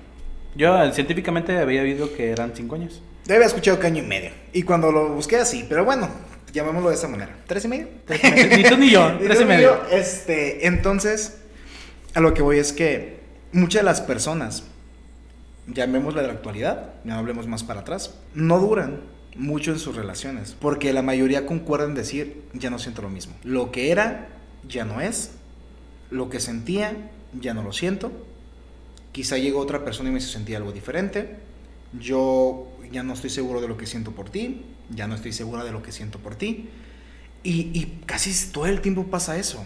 Yo 0.55 0.81
eh, 0.83 0.91
científicamente 0.91 1.55
había 1.59 1.83
oído 1.83 2.11
que 2.15 2.31
eran 2.31 2.53
5 2.55 2.75
años. 2.75 3.03
Yo 3.27 3.35
había 3.35 3.45
escuchado 3.45 3.79
que 3.79 3.85
año 3.85 4.03
y 4.03 4.07
medio. 4.07 4.31
Y 4.53 4.63
cuando 4.63 4.91
lo 4.91 5.13
busqué 5.13 5.37
así, 5.37 5.65
pero 5.69 5.85
bueno, 5.85 6.09
llamémoslo 6.51 6.89
de 6.89 6.95
esa 6.95 7.07
manera. 7.07 7.38
¿Tres 7.48 7.65
y 7.65 7.68
medio? 7.68 7.88
ni 8.56 8.63
tú 8.63 8.77
ni 8.77 8.89
yo, 8.89 9.15
Y 9.21 9.25
3 9.25 9.38
tú 9.38 9.44
y 9.44 9.48
medio. 9.48 9.81
Este, 9.92 10.68
entonces, 10.68 11.38
a 12.13 12.19
lo 12.19 12.33
que 12.33 12.42
voy 12.42 12.59
es 12.59 12.74
que 12.74 13.20
muchas 13.51 13.81
de 13.81 13.86
las 13.86 14.01
personas, 14.01 14.63
llamémosla 15.67 16.22
de 16.22 16.27
la 16.27 16.34
actualidad, 16.34 16.93
ya 17.03 17.13
no 17.13 17.20
hablemos 17.20 17.48
más 17.48 17.63
para 17.63 17.81
atrás, 17.81 18.15
no 18.34 18.60
duran 18.60 19.01
mucho 19.36 19.72
en 19.72 19.79
sus 19.79 19.96
relaciones, 19.96 20.55
porque 20.60 20.93
la 20.93 21.01
mayoría 21.01 21.46
concuerdan 21.46 21.89
en 21.89 21.96
decir, 21.96 22.43
ya 22.53 22.70
no 22.70 22.79
siento 22.79 23.01
lo 23.01 23.10
mismo. 23.10 23.34
Lo 23.43 23.72
que 23.72 23.91
era, 23.91 24.27
ya 24.67 24.86
no 24.86 25.01
es. 25.01 25.31
Lo 26.10 26.29
que 26.29 26.39
sentía, 26.39 27.10
ya 27.39 27.53
no 27.53 27.63
lo 27.63 27.72
siento. 27.72 28.12
Quizá 29.13 29.38
llegó 29.38 29.60
otra 29.60 29.84
persona 29.84 30.10
y 30.10 30.13
me 30.13 30.20
sentir 30.20 30.58
algo 30.58 30.72
diferente. 30.72 31.38
Yo 32.00 32.67
ya 32.91 33.03
no 33.03 33.13
estoy 33.13 33.29
seguro 33.29 33.62
de 33.62 33.67
lo 33.67 33.77
que 33.77 33.86
siento 33.86 34.12
por 34.12 34.29
ti, 34.29 34.65
ya 34.93 35.07
no 35.07 35.15
estoy 35.15 35.33
segura 35.33 35.63
de 35.63 35.71
lo 35.71 35.81
que 35.81 35.91
siento 35.91 36.19
por 36.19 36.36
ti. 36.36 36.69
Y, 37.43 37.71
y 37.74 38.01
casi 38.05 38.51
todo 38.51 38.67
el 38.67 38.81
tiempo 38.81 39.07
pasa 39.07 39.38
eso. 39.38 39.65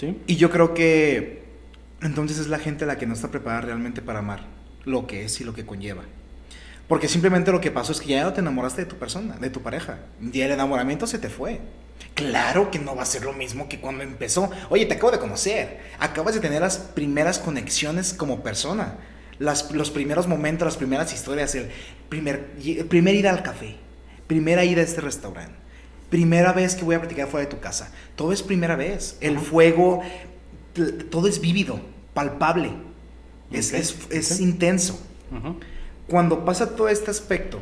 Sí. 0.00 0.18
Y 0.26 0.36
yo 0.36 0.50
creo 0.50 0.74
que 0.74 1.44
entonces 2.02 2.38
es 2.38 2.48
la 2.48 2.58
gente 2.58 2.84
la 2.84 2.98
que 2.98 3.06
no 3.06 3.14
está 3.14 3.30
preparada 3.30 3.62
realmente 3.62 4.02
para 4.02 4.18
amar 4.18 4.46
lo 4.84 5.06
que 5.06 5.24
es 5.24 5.40
y 5.40 5.44
lo 5.44 5.54
que 5.54 5.64
conlleva. 5.64 6.02
Porque 6.88 7.08
simplemente 7.08 7.50
lo 7.50 7.60
que 7.60 7.70
pasó 7.70 7.92
es 7.92 8.00
que 8.00 8.08
ya 8.08 8.22
no 8.22 8.32
te 8.32 8.40
enamoraste 8.40 8.82
de 8.82 8.86
tu 8.86 8.96
persona, 8.96 9.36
de 9.36 9.50
tu 9.50 9.60
pareja. 9.60 9.98
Y 10.32 10.40
el 10.40 10.52
enamoramiento 10.52 11.06
se 11.06 11.18
te 11.18 11.28
fue. 11.28 11.60
Claro 12.14 12.70
que 12.70 12.78
no 12.78 12.94
va 12.94 13.02
a 13.02 13.06
ser 13.06 13.24
lo 13.24 13.32
mismo 13.32 13.68
que 13.68 13.80
cuando 13.80 14.04
empezó. 14.04 14.50
Oye, 14.70 14.86
te 14.86 14.94
acabo 14.94 15.10
de 15.10 15.18
conocer. 15.18 15.80
Acabas 15.98 16.34
de 16.34 16.40
tener 16.40 16.60
las 16.60 16.78
primeras 16.78 17.38
conexiones 17.40 18.14
como 18.14 18.42
persona. 18.42 18.98
Las, 19.38 19.72
los 19.72 19.90
primeros 19.90 20.28
momentos, 20.28 20.64
las 20.64 20.76
primeras 20.76 21.12
historias. 21.12 21.56
El 21.56 21.70
primer, 22.08 22.50
el 22.64 22.86
primer 22.86 23.14
ida 23.14 23.30
al 23.30 23.42
café. 23.42 23.76
Primera 24.26 24.64
ida 24.64 24.80
a 24.80 24.84
este 24.84 25.00
restaurante. 25.00 25.54
Primera 26.10 26.52
vez 26.52 26.74
que 26.74 26.84
voy 26.84 26.94
a 26.94 27.00
platicar 27.00 27.28
fuera 27.28 27.46
de 27.46 27.54
tu 27.54 27.60
casa. 27.60 27.92
Todo 28.16 28.32
es 28.32 28.42
primera 28.42 28.76
vez. 28.76 29.16
El 29.20 29.38
fuego, 29.38 30.02
todo 31.10 31.28
es 31.28 31.40
vívido, 31.40 31.80
palpable. 32.14 32.72
Es, 33.50 33.72
es, 33.72 33.96
es 34.10 34.40
intenso 34.40 35.00
cuando 36.08 36.44
pasa 36.44 36.74
todo 36.74 36.88
este 36.88 37.10
aspecto 37.10 37.60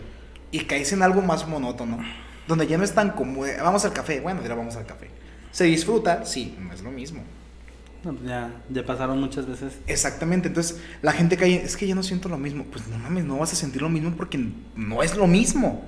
y 0.50 0.60
caes 0.60 0.92
en 0.92 1.02
algo 1.02 1.22
más 1.22 1.46
monótono, 1.48 1.98
donde 2.46 2.66
ya 2.66 2.78
no 2.78 2.84
es 2.84 2.92
tan 2.92 3.10
como, 3.10 3.44
de, 3.44 3.56
vamos 3.56 3.84
al 3.84 3.92
café, 3.92 4.20
bueno, 4.20 4.42
dirá 4.42 4.54
vamos 4.54 4.76
al 4.76 4.86
café. 4.86 5.10
Se 5.50 5.64
disfruta, 5.64 6.24
sí, 6.24 6.56
no 6.58 6.72
es 6.72 6.82
lo 6.82 6.90
mismo. 6.90 7.22
Ya, 8.24 8.62
ya 8.68 8.84
pasaron 8.84 9.20
muchas 9.20 9.46
veces. 9.46 9.78
Exactamente, 9.86 10.48
entonces 10.48 10.80
la 11.02 11.12
gente 11.12 11.36
cae, 11.36 11.56
es 11.56 11.76
que 11.76 11.86
ya 11.86 11.94
no 11.94 12.02
siento 12.02 12.28
lo 12.28 12.38
mismo. 12.38 12.64
Pues 12.64 12.86
no 12.88 12.98
mames, 12.98 13.24
no 13.24 13.38
vas 13.38 13.52
a 13.52 13.56
sentir 13.56 13.82
lo 13.82 13.88
mismo 13.88 14.14
porque 14.16 14.38
no 14.76 15.02
es 15.02 15.16
lo 15.16 15.26
mismo. 15.26 15.84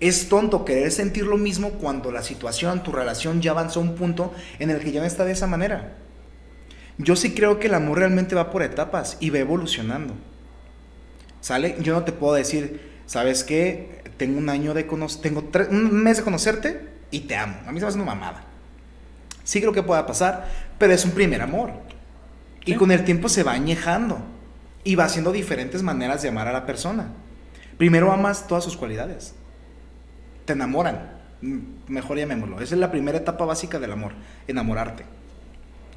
Es 0.00 0.28
tonto 0.28 0.64
querer 0.64 0.92
sentir 0.92 1.26
lo 1.26 1.36
mismo 1.36 1.70
cuando 1.70 2.12
la 2.12 2.22
situación, 2.22 2.82
tu 2.82 2.92
relación 2.92 3.40
ya 3.40 3.50
avanzó 3.50 3.80
a 3.80 3.82
un 3.82 3.96
punto 3.96 4.32
en 4.58 4.70
el 4.70 4.78
que 4.80 4.92
ya 4.92 5.00
no 5.00 5.06
está 5.06 5.24
de 5.24 5.32
esa 5.32 5.46
manera. 5.46 5.96
Yo 6.98 7.16
sí 7.16 7.32
creo 7.32 7.58
que 7.58 7.68
el 7.68 7.74
amor 7.74 7.98
realmente 7.98 8.34
va 8.34 8.50
por 8.50 8.62
etapas 8.62 9.16
y 9.20 9.30
va 9.30 9.38
evolucionando. 9.38 10.14
¿Sale? 11.40 11.76
Yo 11.80 11.94
no 11.94 12.04
te 12.04 12.12
puedo 12.12 12.34
decir, 12.34 12.80
¿sabes 13.06 13.44
qué? 13.44 14.02
Tengo 14.16 14.38
un 14.38 14.48
año 14.48 14.74
de 14.74 14.84
tengo 15.22 15.48
un 15.70 16.02
mes 16.02 16.18
de 16.18 16.22
conocerte 16.24 16.88
y 17.10 17.20
te 17.20 17.36
amo. 17.36 17.56
A 17.66 17.72
mí 17.72 17.78
se 17.78 17.84
me 17.84 17.88
hace 17.88 17.98
una 17.98 18.06
mamada. 18.06 18.47
Sí 19.48 19.60
creo 19.62 19.72
que 19.72 19.82
pueda 19.82 20.04
pasar, 20.04 20.46
pero 20.76 20.92
es 20.92 21.06
un 21.06 21.12
primer 21.12 21.40
amor. 21.40 21.72
Y 22.66 22.74
con 22.74 22.90
el 22.90 23.02
tiempo 23.06 23.30
se 23.30 23.42
va 23.42 23.52
añejando 23.52 24.20
y 24.84 24.94
va 24.94 25.04
haciendo 25.04 25.32
diferentes 25.32 25.82
maneras 25.82 26.20
de 26.20 26.28
amar 26.28 26.48
a 26.48 26.52
la 26.52 26.66
persona. 26.66 27.14
Primero 27.78 28.12
amas 28.12 28.46
todas 28.46 28.62
sus 28.62 28.76
cualidades. 28.76 29.34
Te 30.44 30.52
enamoran. 30.52 31.12
Mejor 31.86 32.18
llamémoslo. 32.18 32.60
Esa 32.60 32.74
es 32.74 32.78
la 32.78 32.90
primera 32.90 33.16
etapa 33.16 33.46
básica 33.46 33.78
del 33.78 33.90
amor, 33.90 34.12
enamorarte. 34.48 35.04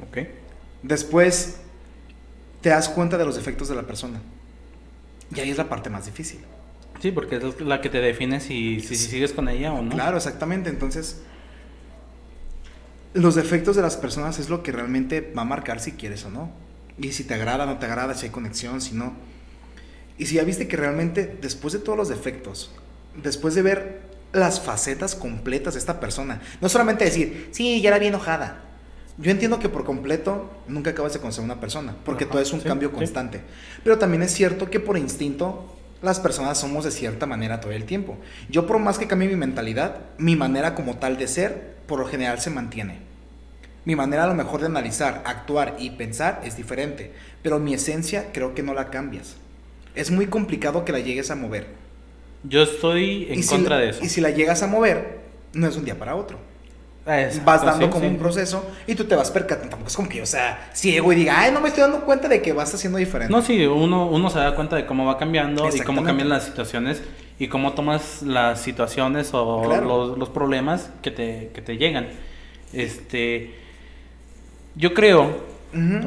Ok. 0.08 0.29
Después 0.81 1.60
te 2.62 2.70
das 2.70 2.88
cuenta 2.88 3.17
de 3.17 3.25
los 3.25 3.36
defectos 3.36 3.67
de 3.67 3.75
la 3.75 3.84
persona. 3.84 4.22
Y 5.36 5.41
ahí 5.41 5.51
es 5.51 5.58
la 5.58 5.67
parte 5.67 5.89
más 5.89 6.05
difícil. 6.05 6.39
Sí, 7.01 7.12
porque 7.12 7.36
es 7.36 7.60
la 7.60 7.81
que 7.81 7.89
te 7.89 8.00
define 8.00 8.39
si, 8.39 8.79
si, 8.79 8.96
sigues 8.96 9.34
con 9.34 9.50
ella 9.50 9.74
o 9.74 9.81
no. 9.81 9.91
Claro, 9.91 10.15
exactamente. 10.15 10.70
Entonces, 10.70 11.22
los 13.13 13.36
defectos 13.36 13.75
de 13.75 13.82
las 13.82 13.98
personas 13.98 14.39
es 14.39 14.50
lo 14.50 14.63
que 14.63 14.72
realmente 14.72 15.34
va 15.36 15.41
a 15.41 15.46
marcar 15.46 15.80
si 15.80 15.94
quieres 15.94 16.25
o 16.25 16.30
no. 16.30 16.51
Y 16.98 17.12
si 17.13 17.24
te 17.24 17.34
agrada, 17.34 17.65
no 17.65 17.77
te 17.77 17.86
agrada, 17.86 18.13
si 18.13 18.27
hay 18.27 18.32
conexión, 18.32 18.82
si 18.82 18.94
no. 18.94 19.13
Y 20.18 20.27
si 20.27 20.36
ya 20.36 20.44
viste 20.44 20.68
que 20.68 20.77
realmente, 20.77 21.38
después 21.41 21.74
de 21.74 21.80
todos 21.80 21.98
los 21.98 22.10
defectos, 22.10 22.72
después 23.22 23.56
de 23.56 23.62
ver 23.62 24.01
las 24.34 24.62
facetas 24.62 25.15
completas 25.15 25.74
de 25.74 25.80
esta 25.80 26.00
persona, 26.00 26.41
no 26.62 26.70
solamente 26.70 27.06
decir, 27.06 27.50
sí, 27.51 27.82
ya 27.82 27.89
era 27.89 28.00
bien 28.00 28.13
enojada. 28.13 28.63
Yo 29.18 29.32
entiendo 29.32 29.60
que 29.60 29.70
por 29.70 29.84
completo 29.84 30.50
nunca 30.68 30.91
acabas 30.91 31.13
de 31.13 31.20
conocer 31.20 31.41
a 31.41 31.46
una 31.46 31.60
persona, 31.60 31.96
porque 32.06 32.25
todo 32.25 32.41
es 32.41 32.53
un 32.53 32.62
cambio 32.62 32.91
constante. 32.91 33.41
Pero 33.84 33.98
también 33.98 34.24
es 34.24 34.32
cierto 34.32 34.70
que 34.70 34.80
por 34.80 34.98
instinto 34.98 35.75
las 36.01 36.20
personas 36.20 36.58
somos 36.58 36.84
de 36.84 36.91
cierta 36.91 37.25
manera 37.25 37.62
todo 37.62 37.72
el 37.72 37.86
tiempo. 37.86 38.17
Yo 38.50 38.65
por 38.65 38.79
más 38.79 38.98
que 38.98 39.08
cambie 39.08 39.27
mi 39.27 39.36
mentalidad, 39.36 40.01
mi 40.17 40.36
manera 40.36 40.75
como 40.75 40.98
tal 40.98 41.17
de 41.17 41.27
ser, 41.27 41.75
por 41.88 42.00
lo 42.00 42.05
general 42.05 42.39
se 42.39 42.50
mantiene. 42.50 43.00
Mi 43.86 43.96
manera 43.96 44.24
a 44.25 44.27
lo 44.27 44.36
mejor 44.36 44.62
de 44.62 44.67
analizar, 44.67 45.24
actuar 45.25 45.75
y 45.79 45.91
pensar 45.91 46.41
es 46.43 46.58
diferente, 46.58 47.12
pero 47.41 47.60
mi 47.60 47.74
esencia 47.74 48.27
creo 48.31 48.53
que 48.53 48.63
no 48.63 48.74
la 48.74 48.89
cambias. 48.89 49.36
Es 49.96 50.12
muy 50.12 50.27
complicado 50.27 50.86
que 50.86 50.91
la 50.91 51.00
llegues 51.00 51.31
a 51.31 51.36
mover. 51.36 51.67
Yo 52.43 52.63
estoy 52.63 53.27
en 53.29 53.43
contra 53.43 53.77
de 53.77 53.89
eso. 53.89 54.03
Y 54.03 54.10
si 54.10 54.22
la 54.22 54.31
llegas 54.31 54.63
a 54.63 54.67
mover, 54.67 55.20
no 55.53 55.67
es 55.67 55.75
un 55.75 55.86
día 55.86 55.98
para 55.98 56.15
otro 56.15 56.50
vas 57.05 57.65
dando 57.65 57.89
como 57.89 58.08
un 58.08 58.17
proceso 58.17 58.63
y 58.86 58.96
tú 58.96 59.05
te 59.05 59.15
vas 59.15 59.31
percatando. 59.31 59.70
Tampoco 59.70 59.89
es 59.89 59.96
como 59.96 60.10
que, 60.10 60.22
o 60.22 60.25
sea, 60.25 60.70
ciego 60.74 61.12
y 61.12 61.15
diga, 61.15 61.39
ay, 61.39 61.51
no 61.51 61.62
me 61.62 61.70
estoy 61.70 61.81
dando 61.81 62.01
cuenta 62.01 62.27
de 62.27 62.41
que 62.41 62.53
vas 62.53 62.74
haciendo 62.74 62.98
diferente. 62.98 63.34
No, 63.34 63.41
sí, 63.41 63.65
uno, 63.65 64.08
uno 64.08 64.29
se 64.29 64.39
da 64.39 64.55
cuenta 64.55 64.75
de 64.75 64.86
cómo 64.86 65.05
va 65.05 65.17
cambiando 65.17 65.67
y 65.75 65.79
cómo 65.81 66.03
cambian 66.03 66.29
las 66.29 66.43
situaciones 66.43 67.01
y 67.39 67.48
cómo 67.48 67.74
tomas 67.74 68.22
las 68.22 68.62
situaciones 68.62 69.31
o 69.34 69.63
los, 69.65 70.17
los, 70.17 70.29
problemas 70.29 70.91
que 71.01 71.10
te, 71.10 71.51
que 71.53 71.62
te 71.62 71.77
llegan. 71.77 72.08
Este, 72.72 73.55
yo 74.75 74.93
creo 74.93 75.43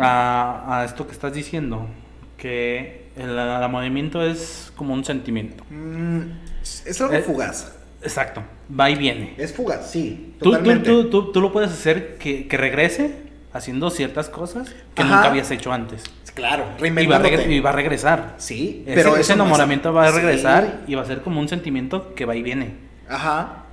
a, 0.01 0.81
a, 0.81 0.85
esto 0.85 1.07
que 1.07 1.13
estás 1.13 1.33
diciendo, 1.33 1.89
que 2.37 3.07
el 3.17 3.31
enamoramiento 3.31 4.23
es 4.23 4.73
como 4.77 4.95
un 4.95 5.05
sentimiento. 5.05 5.65
Mm, 5.71 6.21
es 6.63 7.01
algo 7.01 7.15
eh, 7.15 7.23
fugaz. 7.23 7.73
Exacto, 8.05 8.43
va 8.79 8.91
y 8.91 8.95
viene. 8.95 9.35
Es 9.39 9.53
fugaz, 9.53 9.91
sí. 9.91 10.35
Totalmente. 10.39 10.89
Tú, 10.89 11.11
tú, 11.11 11.33
tú, 11.33 11.41
lo 11.41 11.53
puedes 11.53 11.71
hacer 11.71 12.19
que, 12.19 12.47
que, 12.47 12.57
regrese 12.57 13.17
haciendo 13.53 13.91
ciertas 13.91 14.29
cosas 14.29 14.75
que 14.95 15.03
nunca 15.03 15.25
habías 15.25 15.51
hecho 15.51 15.73
antes. 15.73 16.05
Claro, 16.35 16.67
a 16.81 16.87
y 16.87 17.61
va 17.61 17.71
a 17.71 17.73
regresar. 17.73 18.35
Sí, 18.39 18.83
pero 18.87 19.17
ese 19.17 19.35
enamoramiento 19.35 19.93
va 19.93 20.09
a 20.09 20.11
regresar 20.11 20.81
y 20.87 20.97
va 20.97 21.03
a 21.03 21.07
ser 21.07 21.23
como 21.23 21.41
un 21.41 21.49
sentimiento 21.49 22.15
que 22.15 22.25
va 22.25 22.35
y 22.35 22.43
viene. 22.43 22.75
Ajá. 23.09 23.65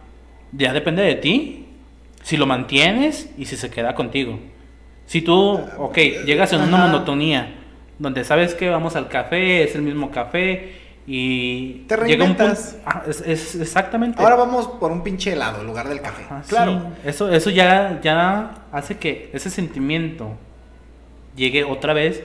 Ya 0.51 0.71
depende 0.71 1.01
de 1.01 1.15
ti 1.15 1.65
si 2.23 2.38
lo 2.38 2.45
mantienes 2.45 3.31
y 3.38 3.45
si 3.45 3.57
se 3.57 3.71
queda 3.71 3.95
contigo. 3.95 4.39
Si 5.07 5.21
tú, 5.21 5.59
ok, 5.77 5.97
llegas 6.25 6.53
en 6.53 6.61
una 6.61 6.77
monotonía 6.77 7.55
donde 7.97 8.23
sabes 8.23 8.53
que 8.53 8.69
vamos 8.69 8.95
al 8.95 9.09
café, 9.09 9.63
es 9.63 9.75
el 9.75 9.81
mismo 9.81 10.11
café 10.11 10.80
y 11.08 11.84
te 11.88 11.98
llega 12.05 12.25
un 12.25 12.36
punto. 12.36 12.53
es, 13.08 13.55
exactamente. 13.55 14.22
Ahora 14.22 14.36
vamos 14.36 14.67
por 14.67 14.91
un 14.91 15.03
pinche 15.03 15.34
helado 15.34 15.62
en 15.62 15.67
lugar 15.67 15.89
del 15.89 16.01
café. 16.01 16.24
claro. 16.48 16.91
eso, 17.03 17.29
eso 17.29 17.50
ya, 17.50 18.00
ya 18.01 18.65
hace 18.72 18.98
que 18.98 19.29
ese 19.34 19.50
sentimiento 19.50 20.36
llegue 21.36 21.63
otra 21.63 21.93
vez 21.93 22.24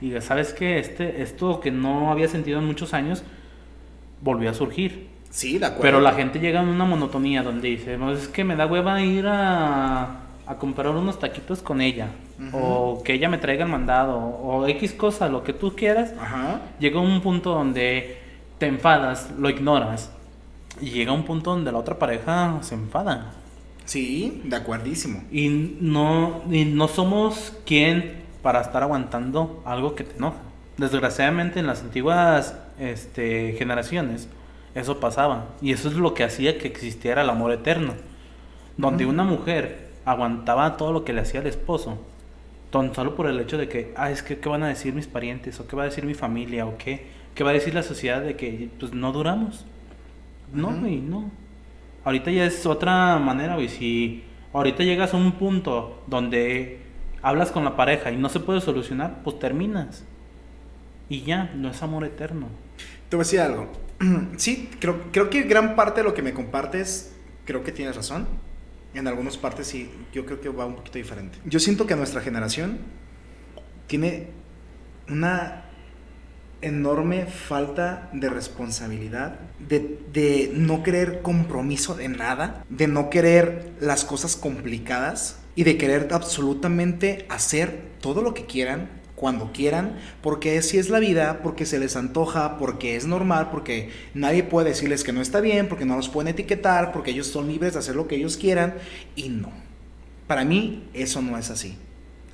y 0.00 0.10
ya 0.10 0.20
sabes 0.20 0.52
que 0.52 0.78
este, 0.78 1.22
esto 1.22 1.60
que 1.60 1.70
no 1.70 2.10
había 2.10 2.28
sentido 2.28 2.58
en 2.58 2.66
muchos 2.66 2.94
años 2.94 3.22
volvió 4.20 4.50
a 4.50 4.54
surgir. 4.54 5.08
Sí, 5.30 5.58
de 5.58 5.66
acuerdo. 5.66 5.82
Pero 5.82 6.00
la 6.00 6.12
gente 6.12 6.38
llega 6.38 6.62
en 6.62 6.68
una 6.68 6.84
monotonía 6.84 7.42
donde 7.42 7.68
dice, 7.68 7.98
es 8.12 8.28
que 8.28 8.44
me 8.44 8.56
da 8.56 8.66
hueva 8.66 9.00
ir 9.02 9.26
a, 9.26 10.20
a 10.46 10.56
comprar 10.58 10.88
unos 10.88 11.18
taquitos 11.18 11.62
con 11.62 11.80
ella. 11.80 12.08
O 12.52 13.02
que 13.04 13.14
ella 13.14 13.28
me 13.28 13.38
traiga 13.38 13.64
el 13.64 13.70
mandado. 13.70 14.16
O 14.16 14.66
X 14.66 14.92
cosa, 14.92 15.28
lo 15.28 15.42
que 15.42 15.52
tú 15.52 15.74
quieras. 15.74 16.14
Llega 16.78 17.00
un 17.00 17.20
punto 17.20 17.50
donde 17.50 18.17
te 18.58 18.66
enfadas, 18.66 19.30
lo 19.38 19.50
ignoras. 19.50 20.10
Y 20.80 20.90
llega 20.90 21.12
un 21.12 21.24
punto 21.24 21.50
donde 21.50 21.72
la 21.72 21.78
otra 21.78 21.98
pareja 21.98 22.58
se 22.60 22.74
enfada. 22.74 23.32
Sí, 23.84 24.42
de 24.44 24.56
acuerdísimo. 24.56 25.24
Y 25.32 25.76
no, 25.80 26.42
y 26.50 26.64
no 26.64 26.88
somos 26.88 27.54
quien 27.64 28.22
para 28.42 28.60
estar 28.60 28.82
aguantando 28.82 29.62
algo 29.64 29.94
que 29.94 30.04
te 30.04 30.16
enoja. 30.16 30.38
Desgraciadamente 30.76 31.58
en 31.58 31.66
las 31.66 31.80
antiguas 31.80 32.54
este, 32.78 33.54
generaciones 33.58 34.28
eso 34.74 35.00
pasaba. 35.00 35.46
Y 35.60 35.72
eso 35.72 35.88
es 35.88 35.94
lo 35.94 36.14
que 36.14 36.24
hacía 36.24 36.58
que 36.58 36.68
existiera 36.68 37.22
el 37.22 37.30
amor 37.30 37.52
eterno. 37.52 37.94
Donde 38.76 39.06
una 39.06 39.24
mujer 39.24 39.88
aguantaba 40.04 40.76
todo 40.76 40.92
lo 40.92 41.04
que 41.04 41.12
le 41.12 41.22
hacía 41.22 41.40
el 41.40 41.46
esposo. 41.46 41.98
Tan 42.70 42.94
solo 42.94 43.14
por 43.14 43.26
el 43.26 43.40
hecho 43.40 43.58
de 43.58 43.68
que, 43.68 43.92
ah, 43.96 44.10
es 44.10 44.22
que, 44.22 44.38
¿qué 44.38 44.48
van 44.48 44.62
a 44.62 44.68
decir 44.68 44.94
mis 44.94 45.06
parientes? 45.06 45.58
¿O 45.58 45.66
qué 45.66 45.74
va 45.74 45.82
a 45.82 45.86
decir 45.86 46.04
mi 46.04 46.14
familia? 46.14 46.66
¿O 46.66 46.76
qué? 46.76 47.17
¿Qué 47.38 47.44
va 47.44 47.50
a 47.50 47.52
decir 47.52 47.72
la 47.72 47.84
sociedad 47.84 48.20
de 48.20 48.34
que, 48.34 48.68
pues, 48.80 48.92
no 48.92 49.12
duramos? 49.12 49.64
No, 50.52 50.76
güey, 50.76 50.96
no. 50.96 51.30
Ahorita 52.02 52.32
ya 52.32 52.44
es 52.44 52.66
otra 52.66 53.16
manera, 53.20 53.54
güey. 53.54 53.68
Si 53.68 54.24
ahorita 54.52 54.82
llegas 54.82 55.14
a 55.14 55.18
un 55.18 55.30
punto 55.30 56.02
donde 56.08 56.80
hablas 57.22 57.52
con 57.52 57.62
la 57.62 57.76
pareja 57.76 58.10
y 58.10 58.16
no 58.16 58.28
se 58.28 58.40
puede 58.40 58.60
solucionar, 58.60 59.22
pues 59.22 59.38
terminas. 59.38 60.04
Y 61.08 61.22
ya, 61.22 61.52
no 61.54 61.70
es 61.70 61.80
amor 61.80 62.02
eterno. 62.02 62.48
Te 63.08 63.14
voy 63.14 63.22
a 63.22 63.24
decir 63.24 63.38
algo. 63.38 63.70
Sí, 64.36 64.68
creo, 64.80 65.04
creo 65.12 65.30
que 65.30 65.42
gran 65.42 65.76
parte 65.76 66.00
de 66.00 66.08
lo 66.08 66.14
que 66.14 66.22
me 66.22 66.34
compartes, 66.34 67.14
creo 67.44 67.62
que 67.62 67.70
tienes 67.70 67.94
razón 67.94 68.26
en 68.94 69.06
algunas 69.06 69.36
partes 69.36 69.68
sí, 69.68 69.88
yo 70.12 70.26
creo 70.26 70.40
que 70.40 70.48
va 70.48 70.66
un 70.66 70.74
poquito 70.74 70.98
diferente. 70.98 71.38
Yo 71.44 71.60
siento 71.60 71.86
que 71.86 71.94
nuestra 71.94 72.20
generación 72.20 72.78
tiene 73.86 74.30
una 75.08 75.67
enorme 76.60 77.26
falta 77.26 78.10
de 78.12 78.28
responsabilidad, 78.28 79.38
de, 79.58 80.00
de, 80.12 80.50
no 80.54 80.82
querer 80.82 81.22
compromiso 81.22 81.94
de 81.94 82.08
nada, 82.08 82.64
de 82.68 82.88
no 82.88 83.10
querer 83.10 83.72
las 83.80 84.04
cosas 84.04 84.36
complicadas 84.36 85.38
y 85.54 85.64
de 85.64 85.76
querer 85.76 86.08
absolutamente 86.12 87.26
hacer 87.28 87.80
todo 88.00 88.22
lo 88.22 88.34
que 88.34 88.46
quieran 88.46 88.88
cuando 89.18 89.52
quieran, 89.52 89.98
porque 90.22 90.62
si 90.62 90.78
es 90.78 90.90
la 90.90 91.00
vida, 91.00 91.40
porque 91.42 91.66
se 91.66 91.80
les 91.80 91.96
antoja, 91.96 92.56
porque 92.56 92.94
es 92.94 93.04
normal, 93.04 93.50
porque 93.50 93.90
nadie 94.14 94.44
puede 94.44 94.68
decirles 94.68 95.02
que 95.02 95.12
no 95.12 95.20
está 95.20 95.40
bien, 95.40 95.68
porque 95.68 95.84
no 95.84 95.96
los 95.96 96.08
pueden 96.08 96.28
etiquetar, 96.28 96.92
porque 96.92 97.10
ellos 97.10 97.26
son 97.26 97.48
libres 97.48 97.72
de 97.72 97.80
hacer 97.80 97.96
lo 97.96 98.06
que 98.06 98.14
ellos 98.14 98.36
quieran, 98.36 98.74
y 99.16 99.28
no. 99.28 99.50
Para 100.28 100.44
mí 100.44 100.88
eso 100.94 101.20
no 101.20 101.36
es 101.36 101.50
así, 101.50 101.76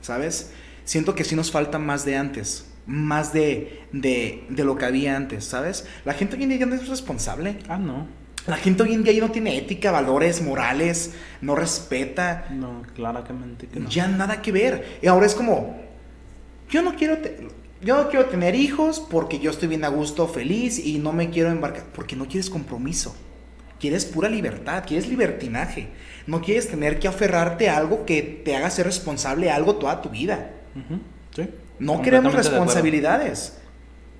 ¿sabes? 0.02 0.50
Siento 0.84 1.14
que 1.14 1.24
sí 1.24 1.34
nos 1.34 1.50
falta 1.50 1.78
más 1.78 2.04
de 2.04 2.16
antes, 2.16 2.66
más 2.86 3.32
de, 3.32 3.82
de, 3.92 4.44
de 4.48 4.64
lo 4.64 4.76
que 4.76 4.84
había 4.84 5.16
antes, 5.16 5.44
¿sabes? 5.44 5.86
La 6.04 6.14
gente 6.14 6.36
hoy 6.36 6.42
en 6.42 6.50
día 6.50 6.58
ya 6.58 6.66
no 6.66 6.74
es 6.74 6.88
responsable. 6.88 7.58
Ah, 7.68 7.78
no. 7.78 8.06
La 8.46 8.56
gente 8.56 8.82
hoy 8.82 8.92
en 8.92 9.02
día 9.02 9.12
ya 9.14 9.22
no 9.22 9.30
tiene 9.30 9.56
ética, 9.56 9.90
valores, 9.90 10.42
morales, 10.42 11.14
no 11.40 11.54
respeta. 11.54 12.46
No, 12.50 12.82
claramente 12.94 13.66
que 13.68 13.80
no. 13.80 13.88
Ya 13.88 14.06
nada 14.06 14.42
que 14.42 14.52
ver. 14.52 14.98
Y 15.00 15.06
ahora 15.06 15.24
es 15.24 15.34
como, 15.34 15.80
yo 16.68 16.82
no 16.82 16.94
quiero, 16.94 17.16
yo 17.80 17.96
no 17.96 18.10
quiero 18.10 18.26
tener 18.26 18.54
hijos 18.54 19.00
porque 19.00 19.38
yo 19.38 19.50
estoy 19.50 19.68
bien 19.68 19.84
a 19.84 19.88
gusto, 19.88 20.28
feliz 20.28 20.78
y 20.78 20.98
no 20.98 21.12
me 21.12 21.30
quiero 21.30 21.50
embarcar, 21.50 21.84
porque 21.94 22.16
no 22.16 22.26
quieres 22.26 22.50
compromiso. 22.50 23.16
Quieres 23.80 24.04
pura 24.04 24.28
libertad, 24.28 24.84
quieres 24.86 25.08
libertinaje. 25.08 25.88
No 26.26 26.42
quieres 26.42 26.68
tener 26.68 26.98
que 26.98 27.08
aferrarte 27.08 27.68
a 27.68 27.78
algo 27.78 28.04
que 28.04 28.22
te 28.22 28.56
haga 28.56 28.70
ser 28.70 28.86
responsable 28.86 29.46
de 29.46 29.52
algo 29.52 29.76
toda 29.76 30.02
tu 30.02 30.10
vida. 30.10 30.50
No 31.78 32.02
queremos 32.02 32.34
responsabilidades. 32.34 33.58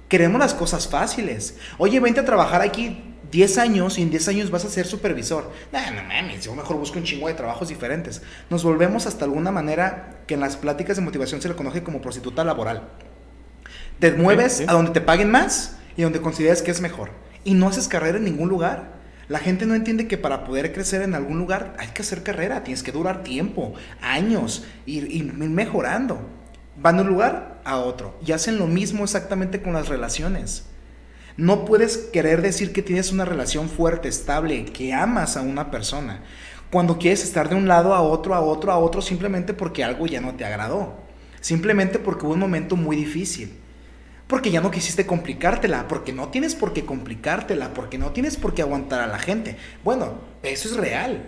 Queremos 0.08 0.38
las 0.38 0.54
cosas 0.54 0.86
fáciles. 0.86 1.56
Oye, 1.78 1.98
vente 2.00 2.20
a 2.20 2.24
trabajar 2.24 2.60
aquí 2.62 3.14
10 3.30 3.58
años 3.58 3.98
y 3.98 4.02
en 4.02 4.10
10 4.10 4.28
años 4.28 4.50
vas 4.50 4.64
a 4.64 4.68
ser 4.68 4.86
supervisor. 4.86 5.50
No, 5.72 5.78
no 5.90 6.02
mames, 6.04 6.44
yo 6.44 6.54
mejor 6.54 6.76
busco 6.76 6.98
un 6.98 7.04
chingo 7.04 7.28
de 7.28 7.34
trabajos 7.34 7.68
diferentes. 7.68 8.22
Nos 8.50 8.62
volvemos 8.62 9.06
hasta 9.06 9.24
alguna 9.24 9.50
manera 9.50 10.20
que 10.26 10.34
en 10.34 10.40
las 10.40 10.56
pláticas 10.56 10.96
de 10.96 11.02
motivación 11.02 11.42
se 11.42 11.48
le 11.48 11.56
conoce 11.56 11.82
como 11.82 12.00
prostituta 12.00 12.44
laboral. 12.44 12.88
Te 13.98 14.12
mueves 14.12 14.58
sí. 14.58 14.64
a 14.68 14.72
donde 14.72 14.92
te 14.92 15.00
paguen 15.00 15.30
más 15.30 15.78
y 15.96 16.02
donde 16.02 16.20
consideres 16.20 16.62
que 16.62 16.70
es 16.70 16.80
mejor. 16.80 17.10
Y 17.44 17.54
no 17.54 17.68
haces 17.68 17.88
carrera 17.88 18.18
en 18.18 18.24
ningún 18.24 18.48
lugar. 18.48 18.94
La 19.28 19.38
gente 19.38 19.64
no 19.64 19.74
entiende 19.74 20.06
que 20.06 20.18
para 20.18 20.44
poder 20.44 20.72
crecer 20.72 21.02
en 21.02 21.14
algún 21.14 21.38
lugar 21.38 21.74
hay 21.78 21.88
que 21.88 22.02
hacer 22.02 22.22
carrera, 22.22 22.62
tienes 22.62 22.82
que 22.82 22.92
durar 22.92 23.22
tiempo, 23.22 23.74
años, 24.02 24.64
ir, 24.86 25.10
ir 25.10 25.32
mejorando. 25.32 26.20
Van 26.76 26.96
de 26.96 27.02
un 27.02 27.08
lugar 27.08 27.60
a 27.64 27.78
otro 27.78 28.18
y 28.24 28.32
hacen 28.32 28.58
lo 28.58 28.66
mismo 28.66 29.04
exactamente 29.04 29.62
con 29.62 29.72
las 29.72 29.88
relaciones. 29.88 30.64
No 31.36 31.64
puedes 31.64 31.96
querer 31.96 32.42
decir 32.42 32.72
que 32.72 32.82
tienes 32.82 33.10
una 33.10 33.24
relación 33.24 33.68
fuerte, 33.68 34.08
estable, 34.08 34.64
que 34.66 34.92
amas 34.92 35.36
a 35.36 35.42
una 35.42 35.70
persona, 35.70 36.22
cuando 36.70 36.98
quieres 36.98 37.22
estar 37.22 37.48
de 37.48 37.54
un 37.54 37.68
lado 37.68 37.94
a 37.94 38.02
otro, 38.02 38.34
a 38.34 38.40
otro, 38.40 38.72
a 38.72 38.78
otro, 38.78 39.00
simplemente 39.00 39.54
porque 39.54 39.84
algo 39.84 40.06
ya 40.06 40.20
no 40.20 40.34
te 40.34 40.44
agradó. 40.44 40.96
Simplemente 41.40 42.00
porque 42.00 42.26
hubo 42.26 42.34
un 42.34 42.40
momento 42.40 42.74
muy 42.74 42.96
difícil. 42.96 43.56
Porque 44.26 44.50
ya 44.50 44.60
no 44.60 44.72
quisiste 44.72 45.06
complicártela, 45.06 45.86
porque 45.86 46.12
no 46.12 46.30
tienes 46.30 46.56
por 46.56 46.72
qué 46.72 46.84
complicártela, 46.84 47.74
porque 47.74 47.96
no 47.96 48.10
tienes 48.10 48.36
por 48.36 48.54
qué 48.54 48.62
aguantar 48.62 49.00
a 49.00 49.06
la 49.06 49.20
gente. 49.20 49.56
Bueno, 49.84 50.14
eso 50.42 50.68
es 50.68 50.76
real. 50.76 51.24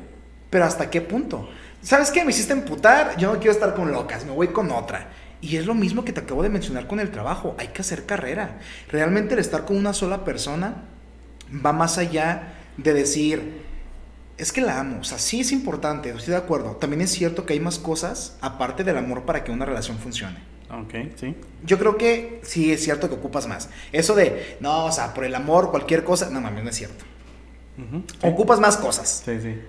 Pero 0.51 0.65
¿hasta 0.65 0.91
qué 0.91 1.01
punto? 1.01 1.49
¿Sabes 1.81 2.11
qué? 2.11 2.25
Me 2.25 2.31
hiciste 2.31 2.53
emputar, 2.53 3.17
yo 3.17 3.33
no 3.33 3.39
quiero 3.39 3.53
estar 3.53 3.75
con 3.75 3.93
locas, 3.93 4.25
me 4.25 4.33
voy 4.33 4.49
con 4.49 4.73
otra. 4.73 5.11
Y 5.41 5.57
es 5.57 5.67
lo 5.67 5.75
mismo 5.75 6.05
que 6.05 6.13
te 6.13 6.21
acabo 6.21 6.43
de 6.43 6.49
mencionar 6.49 6.87
con 6.87 7.01
el 7.01 7.11
trabajo, 7.11 7.55
hay 7.59 7.69
que 7.69 7.83
hacer 7.83 8.07
carrera. 8.07 8.59
Realmente 8.89 9.35
el 9.35 9.41
estar 9.41 9.65
con 9.65 9.77
una 9.77 9.93
sola 9.93 10.25
persona 10.25 10.85
va 11.65 11.73
más 11.73 11.99
allá 11.99 12.55
de 12.77 12.93
decir, 12.93 13.63
es 14.39 14.53
que 14.53 14.61
la 14.61 14.81
amo, 14.81 15.01
o 15.01 15.05
sea, 15.05 15.19
sí 15.19 15.41
es 15.41 15.53
importante, 15.53 16.11
estoy 16.11 16.33
de 16.33 16.37
acuerdo. 16.37 16.77
También 16.77 17.03
es 17.03 17.11
cierto 17.11 17.47
que 17.47 17.53
hay 17.53 17.61
más 17.61 17.79
cosas 17.79 18.37
aparte 18.41 18.85
del 18.85 18.97
amor 18.97 19.23
para 19.23 19.45
que 19.45 19.53
una 19.53 19.65
relación 19.65 19.99
funcione. 19.99 20.39
Ok, 20.71 20.95
sí. 21.17 21.37
Yo 21.65 21.79
creo 21.79 21.97
que 21.97 22.41
sí 22.43 22.73
es 22.73 22.83
cierto 22.83 23.09
que 23.09 23.15
ocupas 23.15 23.47
más. 23.47 23.69
Eso 23.93 24.15
de, 24.15 24.57
no, 24.61 24.87
o 24.87 24.93
sea, 24.93 25.15
por 25.15 25.25
el 25.25 25.35
amor, 25.35 25.71
cualquier 25.71 26.03
cosa, 26.03 26.29
no 26.31 26.41
mames, 26.41 26.65
no 26.65 26.71
es 26.71 26.77
cierto. 26.77 27.05
Ujú, 27.79 28.03
sí. 28.09 28.17
Ocupas 28.23 28.59
más 28.59 28.77
cosas. 28.77 29.23
Sí, 29.25 29.41
sí. 29.41 29.61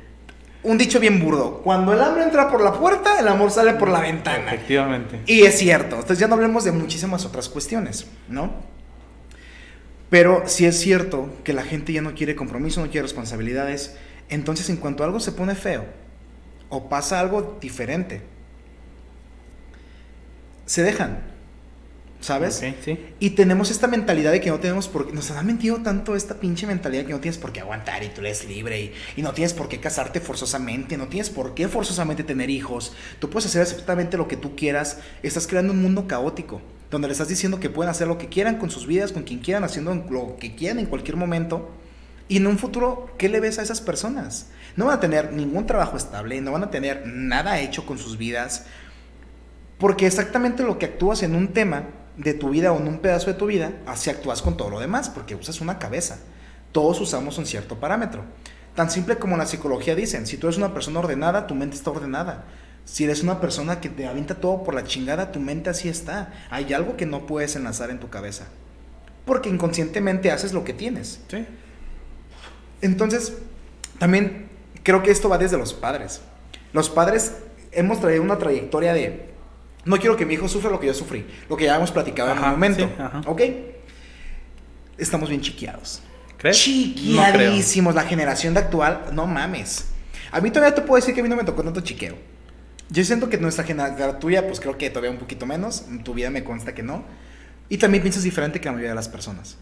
Un 0.67 0.77
dicho 0.77 0.99
bien 0.99 1.23
burdo, 1.23 1.61
cuando 1.63 1.93
el 1.93 2.01
hambre 2.01 2.23
entra 2.23 2.49
por 2.49 2.61
la 2.61 2.73
puerta, 2.73 3.21
el 3.21 3.27
amor 3.29 3.51
sale 3.51 3.75
por 3.75 3.87
la 3.87 4.01
ventana. 4.01 4.53
Efectivamente. 4.53 5.21
Y 5.25 5.43
es 5.43 5.57
cierto, 5.57 5.95
entonces 5.95 6.19
ya 6.19 6.27
no 6.27 6.35
hablemos 6.35 6.65
de 6.65 6.73
muchísimas 6.73 7.25
otras 7.25 7.47
cuestiones, 7.47 8.05
¿no? 8.27 8.51
Pero 10.09 10.43
si 10.45 10.65
es 10.65 10.77
cierto 10.77 11.29
que 11.45 11.53
la 11.53 11.63
gente 11.63 11.93
ya 11.93 12.01
no 12.01 12.15
quiere 12.15 12.35
compromiso, 12.35 12.81
no 12.81 12.91
quiere 12.91 13.03
responsabilidades, 13.03 13.95
entonces 14.27 14.69
en 14.69 14.75
cuanto 14.75 15.05
algo 15.05 15.21
se 15.21 15.31
pone 15.31 15.55
feo 15.55 15.85
o 16.67 16.89
pasa 16.89 17.21
algo 17.21 17.57
diferente, 17.61 18.21
se 20.65 20.83
dejan, 20.83 21.21
¿sabes? 22.19 22.57
Ok, 22.57 22.75
sí. 22.83 22.99
Y 23.19 23.31
tenemos 23.31 23.71
esta 23.71 23.87
mentalidad 23.87 24.31
de 24.31 24.41
que 24.41 24.49
no 24.49 24.59
tenemos 24.59 24.87
por 24.87 25.07
qué. 25.07 25.13
Nos 25.13 25.31
ha 25.31 25.41
mentido 25.43 25.77
tanto 25.77 26.15
esta 26.15 26.35
pinche 26.35 26.67
mentalidad 26.67 27.05
que 27.05 27.13
no 27.13 27.19
tienes 27.19 27.37
por 27.37 27.51
qué 27.51 27.61
aguantar 27.61 28.03
y 28.03 28.09
tú 28.09 28.21
eres 28.21 28.47
libre 28.47 28.81
y, 28.81 28.93
y 29.15 29.21
no 29.21 29.33
tienes 29.33 29.53
por 29.53 29.69
qué 29.69 29.79
casarte 29.79 30.19
forzosamente, 30.19 30.97
no 30.97 31.07
tienes 31.07 31.29
por 31.29 31.53
qué 31.53 31.67
forzosamente 31.67 32.23
tener 32.23 32.49
hijos. 32.49 32.93
Tú 33.19 33.29
puedes 33.29 33.47
hacer 33.47 33.61
exactamente 33.61 34.17
lo 34.17 34.27
que 34.27 34.37
tú 34.37 34.55
quieras. 34.55 34.99
Estás 35.23 35.47
creando 35.47 35.73
un 35.73 35.81
mundo 35.81 36.07
caótico 36.07 36.61
donde 36.91 37.07
le 37.07 37.11
estás 37.11 37.27
diciendo 37.27 37.59
que 37.59 37.69
pueden 37.69 37.89
hacer 37.89 38.07
lo 38.07 38.17
que 38.17 38.27
quieran 38.27 38.57
con 38.57 38.69
sus 38.69 38.87
vidas, 38.87 39.11
con 39.11 39.23
quien 39.23 39.39
quieran, 39.39 39.63
haciendo 39.63 39.93
lo 40.09 40.37
que 40.39 40.55
quieran 40.55 40.79
en 40.79 40.85
cualquier 40.85 41.17
momento. 41.17 41.69
Y 42.29 42.37
en 42.37 42.47
un 42.47 42.57
futuro, 42.57 43.13
¿qué 43.17 43.29
le 43.29 43.39
ves 43.39 43.59
a 43.59 43.61
esas 43.61 43.81
personas? 43.81 44.47
No 44.75 44.85
van 44.85 44.97
a 44.97 44.99
tener 44.99 45.33
ningún 45.33 45.65
trabajo 45.65 45.97
estable, 45.97 46.39
no 46.41 46.51
van 46.51 46.63
a 46.63 46.71
tener 46.71 47.05
nada 47.05 47.59
hecho 47.59 47.85
con 47.85 47.97
sus 47.97 48.17
vidas. 48.17 48.65
Porque 49.77 50.07
exactamente 50.07 50.63
lo 50.63 50.79
que 50.79 50.87
actúas 50.87 51.23
en 51.23 51.35
un 51.35 51.49
tema 51.49 51.83
de 52.17 52.33
tu 52.33 52.49
vida 52.49 52.71
o 52.71 52.77
en 52.79 52.87
un 52.87 52.99
pedazo 52.99 53.27
de 53.27 53.35
tu 53.35 53.45
vida, 53.45 53.73
así 53.85 54.09
actúas 54.09 54.41
con 54.41 54.57
todo 54.57 54.69
lo 54.69 54.79
demás, 54.79 55.09
porque 55.09 55.35
usas 55.35 55.61
una 55.61 55.79
cabeza. 55.79 56.17
Todos 56.71 56.99
usamos 56.99 57.37
un 57.37 57.45
cierto 57.45 57.79
parámetro. 57.79 58.23
Tan 58.75 58.91
simple 58.91 59.17
como 59.17 59.35
en 59.35 59.39
la 59.39 59.45
psicología 59.45 59.95
dicen, 59.95 60.27
si 60.27 60.37
tú 60.37 60.47
eres 60.47 60.57
una 60.57 60.73
persona 60.73 60.99
ordenada, 60.99 61.47
tu 61.47 61.55
mente 61.55 61.75
está 61.75 61.91
ordenada. 61.91 62.45
Si 62.85 63.03
eres 63.03 63.23
una 63.23 63.41
persona 63.41 63.81
que 63.81 63.89
te 63.89 64.07
avienta 64.07 64.35
todo 64.35 64.63
por 64.63 64.73
la 64.73 64.83
chingada, 64.83 65.31
tu 65.31 65.39
mente 65.39 65.69
así 65.69 65.89
está. 65.89 66.33
Hay 66.49 66.73
algo 66.73 66.95
que 66.95 67.05
no 67.05 67.25
puedes 67.25 67.55
enlazar 67.55 67.89
en 67.89 67.99
tu 67.99 68.09
cabeza. 68.09 68.47
Porque 69.25 69.49
inconscientemente 69.49 70.31
haces 70.31 70.53
lo 70.53 70.63
que 70.63 70.73
tienes. 70.73 71.19
Sí. 71.27 71.45
Entonces, 72.81 73.33
también 73.99 74.47
creo 74.83 75.03
que 75.03 75.11
esto 75.11 75.27
va 75.29 75.37
desde 75.37 75.57
los 75.57 75.73
padres. 75.73 76.21
Los 76.71 76.89
padres 76.89 77.33
hemos 77.71 77.99
traído 77.99 78.23
una 78.23 78.37
trayectoria 78.37 78.93
de, 78.93 79.33
no 79.87 79.97
quiero 79.97 80.15
que 80.15 80.25
mi 80.25 80.35
hijo 80.35 80.47
sufra 80.47 80.69
lo 80.69 80.79
que 80.79 80.87
yo 80.87 80.93
sufrí, 80.93 81.25
lo 81.49 81.57
que 81.57 81.65
ya 81.65 81.75
hemos 81.75 81.91
platicado 81.91 82.31
en 82.31 82.37
Ajá, 82.37 82.47
un 82.47 82.51
momento. 82.53 82.85
sí, 82.85 83.01
ajá. 83.01 83.21
¿Ok? 83.25 83.41
Estamos 84.97 85.29
bien 85.29 85.41
chiqueados. 85.41 86.01
¿Crees? 86.37 86.57
Chiquiadísimos. 86.57 87.95
La 87.95 88.03
generación 88.03 88.53
de 88.53 88.59
actual, 88.61 89.05
no 89.13 89.25
mames. 89.27 89.87
A 90.31 90.41
mí 90.41 90.51
todavía 90.51 90.75
te 90.75 90.81
puedo 90.81 90.95
decir 90.99 91.13
que 91.13 91.21
a 91.21 91.23
mí 91.23 91.29
no 91.29 91.35
me 91.35 91.43
tocó 91.43 91.63
tanto 91.63 91.81
chiqueo. 91.81 92.15
Yo 92.89 93.03
siento 93.03 93.29
que 93.29 93.37
nuestra 93.37 93.63
generación, 93.63 94.19
tuya, 94.19 94.45
pues 94.47 94.59
creo 94.59 94.77
que 94.77 94.89
todavía 94.89 95.11
un 95.11 95.17
poquito 95.17 95.45
menos. 95.45 95.85
En 95.89 96.03
tu 96.03 96.13
vida 96.13 96.29
me 96.29 96.43
consta 96.43 96.73
que 96.73 96.83
no. 96.83 97.03
Y 97.69 97.77
también 97.77 98.01
piensas 98.01 98.23
diferente 98.23 98.59
que 98.59 98.65
la 98.65 98.71
mayoría 98.73 98.91
de 98.91 98.95
las 98.95 99.09
personas. 99.09 99.57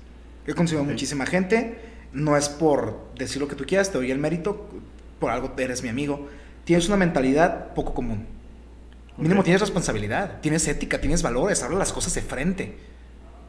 He 0.47 0.53
conocido 0.53 0.81
Ok. 0.81 0.89
muchísima 0.89 1.25
gente. 1.25 1.79
No 2.13 2.37
es 2.37 2.49
por 2.49 3.09
decir 3.17 3.41
lo 3.41 3.47
que 3.47 3.55
tú 3.55 3.65
quieras, 3.65 3.91
te 3.91 3.97
doy 3.97 4.11
el 4.11 4.19
mérito. 4.19 4.69
Por 5.19 5.31
algo 5.31 5.53
eres 5.57 5.81
mi 5.83 5.89
amigo. 5.89 6.27
Tienes 6.65 6.87
una 6.87 6.97
mentalidad 6.97 7.73
poco 7.73 7.93
común. 7.93 8.27
Mínimo 9.17 9.39
Ok. 9.41 9.45
tienes 9.45 9.61
responsabilidad, 9.61 10.39
tienes 10.41 10.67
ética, 10.67 10.99
tienes 10.99 11.21
valores, 11.21 11.63
habla 11.63 11.77
las 11.77 11.93
cosas 11.93 12.13
de 12.15 12.21
frente. 12.21 12.77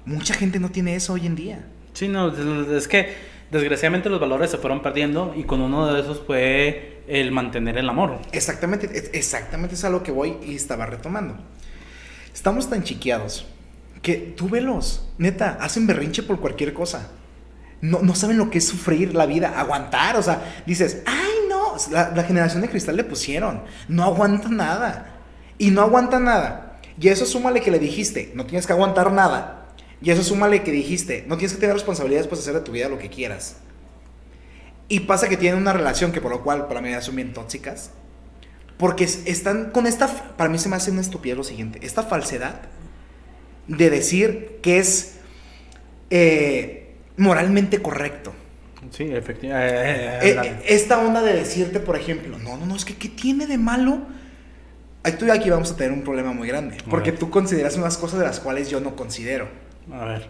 Mucha 0.04 0.34
gente 0.34 0.60
no 0.60 0.70
tiene 0.70 0.94
eso 0.94 1.14
hoy 1.14 1.26
en 1.26 1.34
día. 1.34 1.66
Sí, 1.92 2.08
no, 2.08 2.28
es 2.76 2.86
que 2.86 3.14
desgraciadamente 3.50 4.08
los 4.08 4.20
valores 4.20 4.50
se 4.50 4.58
fueron 4.58 4.82
perdiendo 4.82 5.34
y 5.36 5.44
con 5.44 5.60
uno 5.60 5.92
de 5.92 6.00
esos 6.00 6.22
fue 6.26 7.02
el 7.08 7.32
mantener 7.32 7.78
el 7.78 7.88
amor. 7.88 8.20
Exactamente, 8.32 9.10
exactamente 9.12 9.74
es 9.74 9.84
a 9.84 9.90
lo 9.90 10.02
que 10.02 10.12
voy 10.12 10.36
y 10.44 10.54
estaba 10.54 10.86
retomando. 10.86 11.36
Estamos 12.32 12.68
tan 12.70 12.84
chiqueados 12.84 13.46
que 14.02 14.14
tú 14.36 14.48
velos, 14.48 15.08
neta, 15.18 15.58
hacen 15.60 15.86
berrinche 15.86 16.22
por 16.22 16.38
cualquier 16.38 16.72
cosa. 16.74 17.10
No, 17.80 18.00
no 18.02 18.14
saben 18.14 18.38
lo 18.38 18.50
que 18.50 18.58
es 18.58 18.66
sufrir 18.68 19.14
la 19.14 19.26
vida, 19.26 19.58
aguantar. 19.58 20.16
O 20.16 20.22
sea, 20.22 20.62
dices, 20.66 21.02
ay, 21.06 21.48
no, 21.48 21.74
la, 21.90 22.10
la 22.14 22.22
generación 22.24 22.62
de 22.62 22.68
cristal 22.68 22.96
le 22.96 23.04
pusieron, 23.04 23.62
no 23.88 24.04
aguanta 24.04 24.48
nada. 24.48 25.15
Y 25.58 25.70
no 25.70 25.82
aguanta 25.82 26.18
nada. 26.20 26.78
Y 27.00 27.08
eso 27.08 27.26
súmale 27.26 27.60
que 27.60 27.70
le 27.70 27.78
dijiste, 27.78 28.32
no 28.34 28.46
tienes 28.46 28.66
que 28.66 28.72
aguantar 28.72 29.12
nada. 29.12 29.68
Y 30.02 30.10
eso 30.10 30.22
súmale 30.22 30.62
que 30.62 30.72
dijiste, 30.72 31.24
no 31.26 31.36
tienes 31.36 31.54
que 31.54 31.60
tener 31.60 31.74
responsabilidades 31.74 32.26
para 32.26 32.40
hacer 32.40 32.54
de 32.54 32.60
tu 32.60 32.72
vida 32.72 32.88
lo 32.88 32.98
que 32.98 33.08
quieras. 33.10 33.56
Y 34.88 35.00
pasa 35.00 35.28
que 35.28 35.36
tienen 35.36 35.60
una 35.60 35.72
relación 35.72 36.12
que 36.12 36.20
por 36.20 36.30
lo 36.30 36.42
cual 36.42 36.68
para 36.68 36.80
mí 36.80 36.90
son 37.00 37.16
bien 37.16 37.32
tóxicas. 37.32 37.90
Porque 38.78 39.04
es- 39.04 39.22
están 39.26 39.70
con 39.70 39.86
esta, 39.86 40.06
para 40.36 40.50
mí 40.50 40.58
se 40.58 40.68
me 40.68 40.76
hace 40.76 40.90
una 40.90 41.00
estupidez 41.00 41.36
lo 41.36 41.44
siguiente, 41.44 41.80
esta 41.82 42.02
falsedad 42.02 42.62
de 43.68 43.90
decir 43.90 44.58
que 44.62 44.78
es 44.78 45.16
eh, 46.10 46.94
moralmente 47.16 47.80
correcto. 47.82 48.32
Sí, 48.90 49.04
efectivamente. 49.04 50.30
Eh, 50.30 50.62
esta 50.68 50.98
onda 51.00 51.22
de 51.22 51.32
decirte, 51.32 51.80
por 51.80 51.96
ejemplo, 51.96 52.38
no, 52.38 52.56
no, 52.56 52.66
no, 52.66 52.76
es 52.76 52.84
que 52.84 52.94
¿qué 52.96 53.08
tiene 53.08 53.46
de 53.46 53.58
malo? 53.58 54.02
Tú 55.12 55.26
y 55.26 55.30
aquí 55.30 55.50
vamos 55.50 55.70
a 55.72 55.76
tener 55.76 55.92
un 55.92 56.02
problema 56.02 56.32
muy 56.32 56.48
grande, 56.48 56.76
porque 56.90 57.12
tú 57.12 57.30
consideras 57.30 57.76
unas 57.76 57.96
cosas 57.98 58.18
de 58.18 58.26
las 58.26 58.40
cuales 58.40 58.68
yo 58.70 58.80
no 58.80 58.96
considero. 58.96 59.48
a 59.92 60.04
ver. 60.04 60.28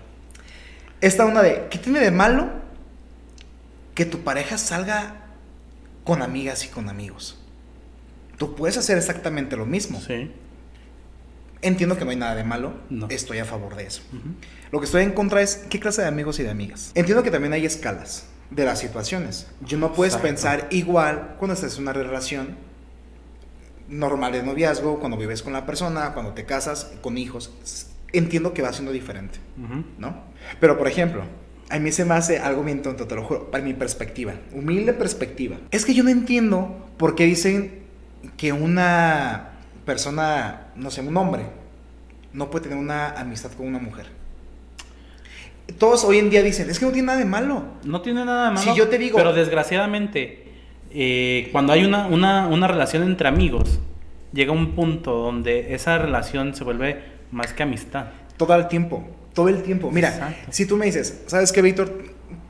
Esta 1.01 1.25
onda 1.27 1.43
de, 1.43 1.67
¿qué 1.71 1.79
tiene 1.79 2.01
de 2.01 2.11
malo 2.11 2.51
que 3.95 4.05
tu 4.07 4.21
pareja 4.25 4.57
salga 4.59 5.17
con 6.05 6.23
amigas 6.23 6.65
y 6.65 6.69
con 6.69 6.89
amigos? 6.89 7.39
Tú 8.39 8.55
puedes 8.55 8.77
hacer 8.77 8.97
exactamente 8.99 9.57
lo 9.57 9.67
mismo. 9.67 10.01
Sí. 10.01 10.31
Entiendo 11.63 11.97
que 11.97 12.05
no 12.05 12.11
hay 12.11 12.17
nada 12.17 12.35
de 12.35 12.45
malo, 12.45 12.75
No. 12.91 13.09
estoy 13.11 13.39
a 13.39 13.45
favor 13.45 13.77
de 13.77 13.85
eso. 13.87 14.03
Lo 14.71 14.79
que 14.79 14.85
estoy 14.85 15.03
en 15.03 15.13
contra 15.13 15.41
es 15.43 15.65
qué 15.71 15.81
clase 15.81 16.03
de 16.03 16.09
amigos 16.09 16.39
y 16.39 16.43
de 16.43 16.51
amigas. 16.51 16.93
Entiendo 16.95 17.23
que 17.23 17.31
también 17.31 17.53
hay 17.55 17.65
escalas 17.65 18.27
de 18.51 18.65
las 18.65 18.79
situaciones. 18.79 19.49
Yo 19.63 19.79
no 19.79 19.93
puedes 19.93 20.15
Exacto. 20.15 20.29
pensar 20.29 20.69
igual 20.71 21.35
cuando 21.39 21.55
estás 21.55 21.77
en 21.77 21.83
una 21.83 21.93
relación 21.95 22.57
normal 23.89 24.33
de 24.33 24.43
noviazgo, 24.43 24.99
cuando 24.99 25.17
vives 25.17 25.43
con 25.43 25.53
la 25.53 25.65
persona, 25.67 26.13
cuando 26.13 26.33
te 26.33 26.45
casas, 26.45 26.93
con 27.03 27.19
hijos. 27.19 27.53
Entiendo 28.13 28.53
que 28.55 28.63
va 28.63 28.73
siendo 28.73 28.93
diferente. 28.93 29.39
¿no? 29.99 30.23
Pero, 30.61 30.79
por 30.79 30.89
ejemplo, 30.89 31.23
a 31.69 31.79
mí 31.79 31.91
se 31.93 32.05
me 32.05 32.15
hace 32.15 32.39
algo 32.39 32.63
bien 32.63 32.83
tonto, 32.83 33.07
te 33.07 33.15
lo 33.15 33.25
juro, 33.25 33.51
para 33.51 33.63
mi 33.65 33.75
perspectiva, 33.75 34.35
humilde 34.53 34.93
perspectiva. 34.93 35.57
Es 35.71 35.85
que 35.85 35.95
yo 35.95 36.03
no 36.05 36.11
entiendo 36.11 36.87
por 36.97 37.15
qué 37.15 37.25
dicen 37.25 37.81
que 38.37 38.53
una 38.53 39.51
persona, 39.85 40.69
no 40.77 40.91
sé, 40.91 41.01
un 41.01 41.17
hombre, 41.17 41.45
no 42.33 42.51
puede 42.51 42.65
tener 42.65 42.79
una 42.79 43.11
amistad 43.11 43.51
con 43.53 43.67
una 43.67 43.79
mujer. 43.79 44.07
todos 45.79 46.05
hoy 46.05 46.19
en 46.19 46.31
día 46.31 46.43
dicen, 46.43 46.71
es 46.71 46.79
que 46.79 46.87
no 46.87 46.93
tiene 46.93 47.07
nada 47.07 47.19
de 47.19 47.25
malo. 47.25 47.65
No 47.85 48.01
tiene 48.01 48.25
nada 48.25 48.47
de 48.51 48.55
malo. 48.55 48.63
Si 48.73 48.77
yo 48.79 48.89
te 48.89 48.99
digo- 48.99 49.19
Pero 49.19 49.33
desgraciadamente, 49.33 50.46
eh, 50.99 51.51
cuando 51.53 51.75
hay 51.75 51.85
una, 51.85 52.07
una, 52.07 52.47
una 52.47 52.67
relación 52.67 53.03
entre 53.03 53.29
amigos, 53.29 53.81
llega 54.33 54.53
un 54.53 54.75
punto 54.75 55.13
donde 55.13 55.75
esa 55.75 55.99
relación 55.99 56.55
se 56.55 56.65
vuelve 56.65 57.03
más 57.31 57.53
que 57.53 57.65
amistad. 57.65 58.07
Todo 58.39 58.55
el 58.55 58.67
tiempo, 58.67 59.07
todo 59.35 59.51
el 59.51 59.63
tiempo. 59.63 59.91
Mira, 59.91 60.09
Exacto. 60.09 60.47
si 60.51 60.65
tú 60.65 60.79
me 60.79 60.87
dices, 60.87 61.25
¿sabes 61.27 61.53
qué, 61.53 61.61
Víctor? 61.61 62.03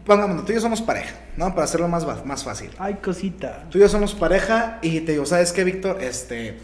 Pongámonos, 0.05 0.45
tú 0.45 0.53
y 0.53 0.55
yo 0.55 0.61
somos 0.61 0.81
pareja, 0.81 1.17
¿no? 1.37 1.51
Para 1.51 1.65
hacerlo 1.65 1.89
más, 1.89 2.07
más 2.25 2.45
fácil. 2.45 2.71
Ay, 2.79 2.95
cosita. 3.03 3.65
Tú 3.69 3.79
y 3.79 3.81
yo 3.81 3.89
somos 3.89 4.15
pareja 4.15 4.79
y 4.81 5.01
te 5.01 5.11
digo, 5.13 5.27
¿sabes 5.27 5.53
qué, 5.53 5.65
Víctor? 5.65 6.01
Este. 6.01 6.59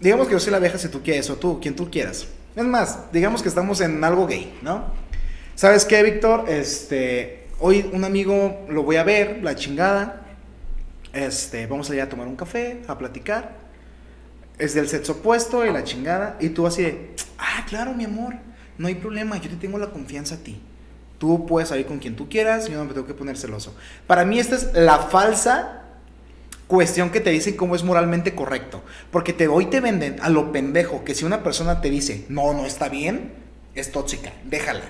Digamos 0.00 0.26
que 0.26 0.32
yo 0.32 0.40
soy 0.40 0.52
la 0.52 0.58
vieja 0.58 0.78
si 0.78 0.88
tú 0.88 1.02
quieres, 1.02 1.28
o 1.28 1.36
tú, 1.36 1.60
quien 1.60 1.76
tú 1.76 1.90
quieras. 1.90 2.28
Es 2.54 2.64
más, 2.64 3.12
digamos 3.12 3.42
que 3.42 3.50
estamos 3.50 3.82
en 3.82 4.02
algo 4.02 4.26
gay, 4.26 4.54
¿no? 4.62 4.86
¿Sabes 5.54 5.84
qué, 5.84 6.02
Víctor? 6.02 6.46
Este. 6.48 7.48
Hoy 7.58 7.90
un 7.92 8.04
amigo 8.04 8.64
lo 8.70 8.82
voy 8.84 8.96
a 8.96 9.04
ver, 9.04 9.40
la 9.42 9.54
chingada. 9.54 10.22
Este, 11.16 11.66
vamos 11.66 11.88
allá 11.88 12.04
a 12.04 12.08
tomar 12.10 12.26
un 12.26 12.36
café, 12.36 12.82
a 12.86 12.98
platicar. 12.98 13.56
Es 14.58 14.74
del 14.74 14.86
sexo 14.86 15.12
opuesto 15.12 15.64
y 15.64 15.72
la 15.72 15.82
chingada. 15.82 16.36
Y 16.40 16.50
tú 16.50 16.66
así 16.66 16.82
de, 16.82 17.16
ah, 17.38 17.64
claro, 17.66 17.94
mi 17.94 18.04
amor, 18.04 18.34
no 18.76 18.86
hay 18.86 18.96
problema, 18.96 19.38
yo 19.38 19.48
te 19.48 19.56
tengo 19.56 19.78
la 19.78 19.88
confianza 19.88 20.34
a 20.34 20.38
ti. 20.38 20.60
Tú 21.18 21.46
puedes 21.46 21.70
salir 21.70 21.86
con 21.86 22.00
quien 22.00 22.16
tú 22.16 22.28
quieras, 22.28 22.68
yo 22.68 22.76
no 22.76 22.84
me 22.84 22.92
tengo 22.92 23.06
que 23.06 23.14
poner 23.14 23.38
celoso. 23.38 23.74
Para 24.06 24.26
mí 24.26 24.38
esta 24.38 24.56
es 24.56 24.74
la 24.74 24.98
falsa 24.98 25.84
cuestión 26.66 27.08
que 27.08 27.20
te 27.20 27.30
dicen 27.30 27.56
cómo 27.56 27.74
es 27.74 27.82
moralmente 27.82 28.34
correcto. 28.34 28.82
Porque 29.10 29.32
te, 29.32 29.48
hoy 29.48 29.66
te 29.66 29.80
venden 29.80 30.18
a 30.20 30.28
lo 30.28 30.52
pendejo 30.52 31.02
que 31.02 31.14
si 31.14 31.24
una 31.24 31.42
persona 31.42 31.80
te 31.80 31.88
dice, 31.88 32.26
no, 32.28 32.52
no 32.52 32.66
está 32.66 32.90
bien, 32.90 33.32
es 33.74 33.90
tóxica, 33.90 34.32
déjala. 34.44 34.84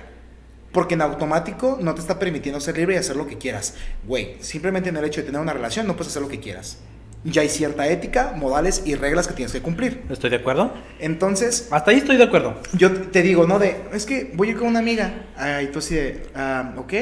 Porque 0.71 0.95
en 0.95 1.01
automático 1.01 1.77
no 1.81 1.95
te 1.95 2.01
está 2.01 2.19
permitiendo 2.19 2.59
ser 2.59 2.77
libre 2.77 2.95
y 2.95 2.97
hacer 2.97 3.15
lo 3.15 3.25
que 3.27 3.37
quieras. 3.37 3.75
Güey, 4.05 4.35
simplemente 4.41 4.89
en 4.89 4.97
el 4.97 5.05
hecho 5.05 5.21
de 5.21 5.27
tener 5.27 5.41
una 5.41 5.53
relación 5.53 5.87
no 5.87 5.93
puedes 5.95 6.09
hacer 6.09 6.21
lo 6.21 6.27
que 6.27 6.39
quieras. 6.39 6.79
Ya 7.23 7.41
hay 7.41 7.49
cierta 7.49 7.87
ética, 7.87 8.33
modales 8.37 8.83
y 8.85 8.95
reglas 8.95 9.27
que 9.27 9.33
tienes 9.33 9.51
que 9.51 9.61
cumplir. 9.61 10.03
¿Estoy 10.09 10.29
de 10.29 10.35
acuerdo? 10.37 10.71
Entonces, 10.99 11.67
Hasta 11.71 11.91
ahí 11.91 11.97
estoy 11.97 12.17
de 12.17 12.23
acuerdo. 12.23 12.55
yo 12.73 12.91
te 12.91 13.21
digo, 13.23 13.47
no 13.47 13.59
de, 13.59 13.75
es 13.93 14.05
que 14.05 14.31
voy 14.35 14.49
a 14.49 14.51
ir 14.51 14.57
con 14.57 14.67
una 14.67 14.79
amiga. 14.79 15.25
Y 15.63 15.67
tú 15.67 15.79
así 15.79 15.95
de, 15.95 16.27
ah, 16.35 16.73
ok. 16.77 16.93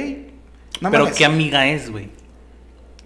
No 0.82 0.91
Pero. 0.91 1.08
¿qué 1.15 1.25
amiga 1.25 1.67
es, 1.67 1.89
güey? 1.91 2.10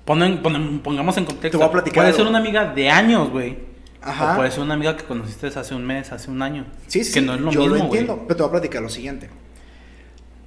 Ponen- 0.05 0.41
ponen- 0.41 0.81
pongamos 0.81 1.17
en 1.17 1.25
contexto. 1.25 1.57
Te 1.57 1.63
voy 1.63 1.67
a 1.67 1.71
platicar 1.71 2.03
Puede 2.03 2.15
ser 2.15 2.25
una 2.27 2.39
amiga 2.39 2.65
de 2.73 2.89
años, 2.89 3.29
güey. 3.29 3.57
Ajá. 4.01 4.33
O 4.33 4.37
puede 4.37 4.51
ser 4.51 4.61
una 4.61 4.73
amiga 4.75 4.95
que 4.95 5.03
conociste 5.03 5.47
hace 5.47 5.75
un 5.75 5.85
mes, 5.85 6.11
hace 6.11 6.31
un 6.31 6.41
año. 6.41 6.65
Sí, 6.87 7.03
sí, 7.03 7.13
Que 7.13 7.21
no 7.21 7.35
es 7.35 7.41
lo 7.41 7.51
yo 7.51 7.61
mismo, 7.61 7.75
lo 7.75 7.85
güey. 7.87 7.99
entiendo, 8.01 8.23
pero 8.27 8.35
te 8.37 8.43
voy 8.43 8.47
a 8.49 8.51
platicar 8.53 8.81
lo 8.81 8.89
siguiente. 8.89 9.29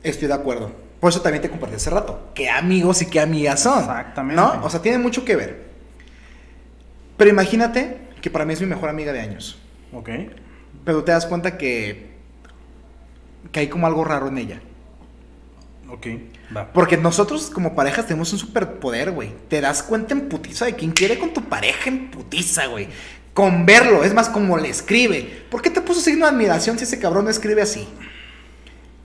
Estoy 0.02 0.28
de 0.28 0.34
acuerdo. 0.34 0.72
Por 1.00 1.10
eso 1.10 1.20
también 1.20 1.42
te 1.42 1.50
compartí 1.50 1.76
hace 1.76 1.90
rato. 1.90 2.30
¿Qué 2.34 2.48
amigos 2.48 3.02
y 3.02 3.06
qué 3.06 3.20
amigas 3.20 3.60
son? 3.60 3.80
Exactamente. 3.80 4.40
¿No? 4.40 4.64
O 4.64 4.70
sea, 4.70 4.80
tiene 4.80 4.98
mucho 4.98 5.24
que 5.24 5.34
ver. 5.34 5.72
Pero 7.16 7.30
imagínate 7.30 7.98
que 8.20 8.30
para 8.30 8.44
mí 8.44 8.52
es 8.52 8.60
mi 8.60 8.66
mejor 8.66 8.88
amiga 8.88 9.12
de 9.12 9.20
años. 9.20 9.58
Ok. 9.92 10.10
Pero 10.84 11.04
te 11.04 11.12
das 11.12 11.26
cuenta 11.26 11.58
que, 11.58 12.12
que 13.50 13.60
hay 13.60 13.68
como 13.68 13.86
algo 13.86 14.04
raro 14.04 14.28
en 14.28 14.38
ella. 14.38 14.60
Ok. 15.90 16.06
Va. 16.56 16.72
Porque 16.72 16.96
nosotros 16.96 17.50
como 17.50 17.74
parejas 17.74 18.06
tenemos 18.06 18.32
un 18.32 18.38
superpoder, 18.38 19.10
güey. 19.10 19.32
Te 19.48 19.60
das 19.60 19.82
cuenta 19.82 20.14
en 20.14 20.28
putiza 20.28 20.66
de 20.66 20.74
quién 20.74 20.92
quiere 20.92 21.18
con 21.18 21.32
tu 21.32 21.42
pareja 21.42 21.90
en 21.90 22.10
putiza, 22.10 22.66
güey. 22.66 22.88
Con 23.34 23.66
verlo, 23.66 24.04
es 24.04 24.14
más, 24.14 24.28
como 24.28 24.58
le 24.58 24.68
escribe. 24.68 25.46
¿Por 25.50 25.62
qué 25.62 25.70
te 25.70 25.80
puso 25.80 26.00
signo 26.00 26.26
de 26.26 26.32
admiración 26.32 26.78
si 26.78 26.84
ese 26.84 26.98
cabrón 26.98 27.24
no 27.24 27.30
escribe 27.30 27.62
así? 27.62 27.88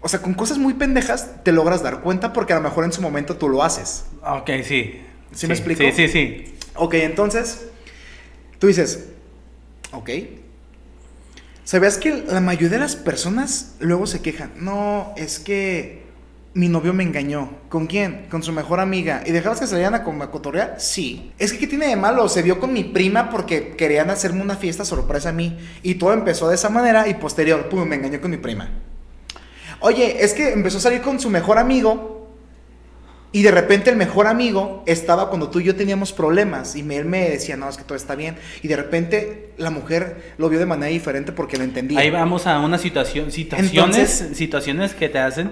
O 0.08 0.10
sea, 0.10 0.22
con 0.22 0.36
cosas 0.36 0.58
muy 0.58 0.74
pendejas 0.76 1.44
te 1.44 1.52
logras 1.52 1.84
dar 1.84 2.00
cuenta 2.00 2.32
porque 2.32 2.54
a 2.54 2.56
lo 2.56 2.62
mejor 2.62 2.86
en 2.86 2.94
su 2.94 3.02
momento 3.02 3.36
tú 3.36 3.50
lo 3.50 3.62
haces. 3.62 4.06
Ok, 4.24 4.52
sí. 4.64 5.02
¿Sí 5.34 5.48
me 5.48 5.54
explico? 5.54 5.84
Sí, 5.84 5.92
sí, 5.92 6.08
sí. 6.08 6.56
Ok, 6.76 6.94
entonces, 6.94 7.68
tú 8.58 8.68
dices, 8.68 9.10
ok. 9.92 10.10
¿Sabías 11.66 11.98
que 11.98 12.24
la 12.26 12.40
mayoría 12.40 12.70
de 12.70 12.80
las 12.80 12.96
personas 12.96 13.76
luego 13.82 14.08
se 14.08 14.22
quejan? 14.22 14.54
No, 14.56 15.14
es 15.18 15.40
que 15.40 16.04
mi 16.54 16.70
novio 16.70 16.94
me 16.94 17.04
engañó. 17.04 17.58
¿Con 17.68 17.86
quién? 17.88 18.28
Con 18.30 18.44
su 18.44 18.54
mejor 18.54 18.80
amiga. 18.80 19.24
¿Y 19.26 19.34
dejabas 19.34 19.60
que 19.60 19.68
salieran 19.68 19.94
a, 19.94 19.98
a 19.98 20.32
cotorrear? 20.32 20.76
Sí. 20.78 21.34
Es 21.38 21.52
que, 21.52 21.60
¿qué 21.60 21.68
tiene 21.68 21.88
de 21.88 21.98
malo? 21.98 22.30
Se 22.30 22.44
vio 22.44 22.62
con 22.62 22.72
mi 22.72 22.86
prima 22.86 23.30
porque 23.30 23.76
querían 23.76 24.10
hacerme 24.10 24.42
una 24.42 24.56
fiesta 24.56 24.86
sorpresa 24.86 25.28
a 25.28 25.34
mí. 25.34 25.58
Y 25.84 25.96
todo 25.96 26.14
empezó 26.14 26.48
de 26.48 26.56
esa 26.56 26.70
manera 26.70 27.10
y 27.10 27.16
posterior, 27.16 27.68
pum, 27.68 27.86
me 27.86 27.98
engañó 27.98 28.22
con 28.22 28.32
mi 28.32 28.38
prima. 28.38 28.72
Oye, 29.80 30.24
es 30.24 30.34
que 30.34 30.52
empezó 30.54 30.78
a 30.78 30.82
salir 30.82 31.02
con 31.02 31.20
su 31.20 31.30
mejor 31.30 31.58
amigo 31.58 32.16
y 33.32 33.44
de 33.44 33.52
repente 33.52 33.90
el 33.90 33.98
mejor 33.98 34.26
amigo 34.28 34.84
estaba 34.88 35.30
cuando 35.30 35.50
tú 35.50 35.60
y 35.60 35.66
yo 35.66 35.76
teníamos 35.76 36.14
problemas 36.14 36.76
y 36.76 36.80
él 36.96 37.06
me 37.06 37.30
decía, 37.30 37.58
no, 37.58 37.70
es 37.70 37.78
que 37.78 37.84
todo 37.84 37.96
está 37.98 38.16
bien. 38.16 38.38
Y 38.64 38.68
de 38.68 38.76
repente 38.78 39.54
la 39.58 39.70
mujer 39.70 40.34
lo 40.38 40.50
vio 40.50 40.60
de 40.60 40.66
manera 40.66 40.92
diferente 40.92 41.32
porque 41.32 41.58
lo 41.58 41.64
entendía. 41.64 42.00
Ahí 42.00 42.10
vamos 42.10 42.48
a 42.48 42.60
una 42.60 42.78
situación, 42.78 43.32
situaciones, 43.32 43.74
Entonces- 43.76 44.38
situaciones 44.38 44.94
que 44.94 45.10
te 45.10 45.20
hacen 45.20 45.52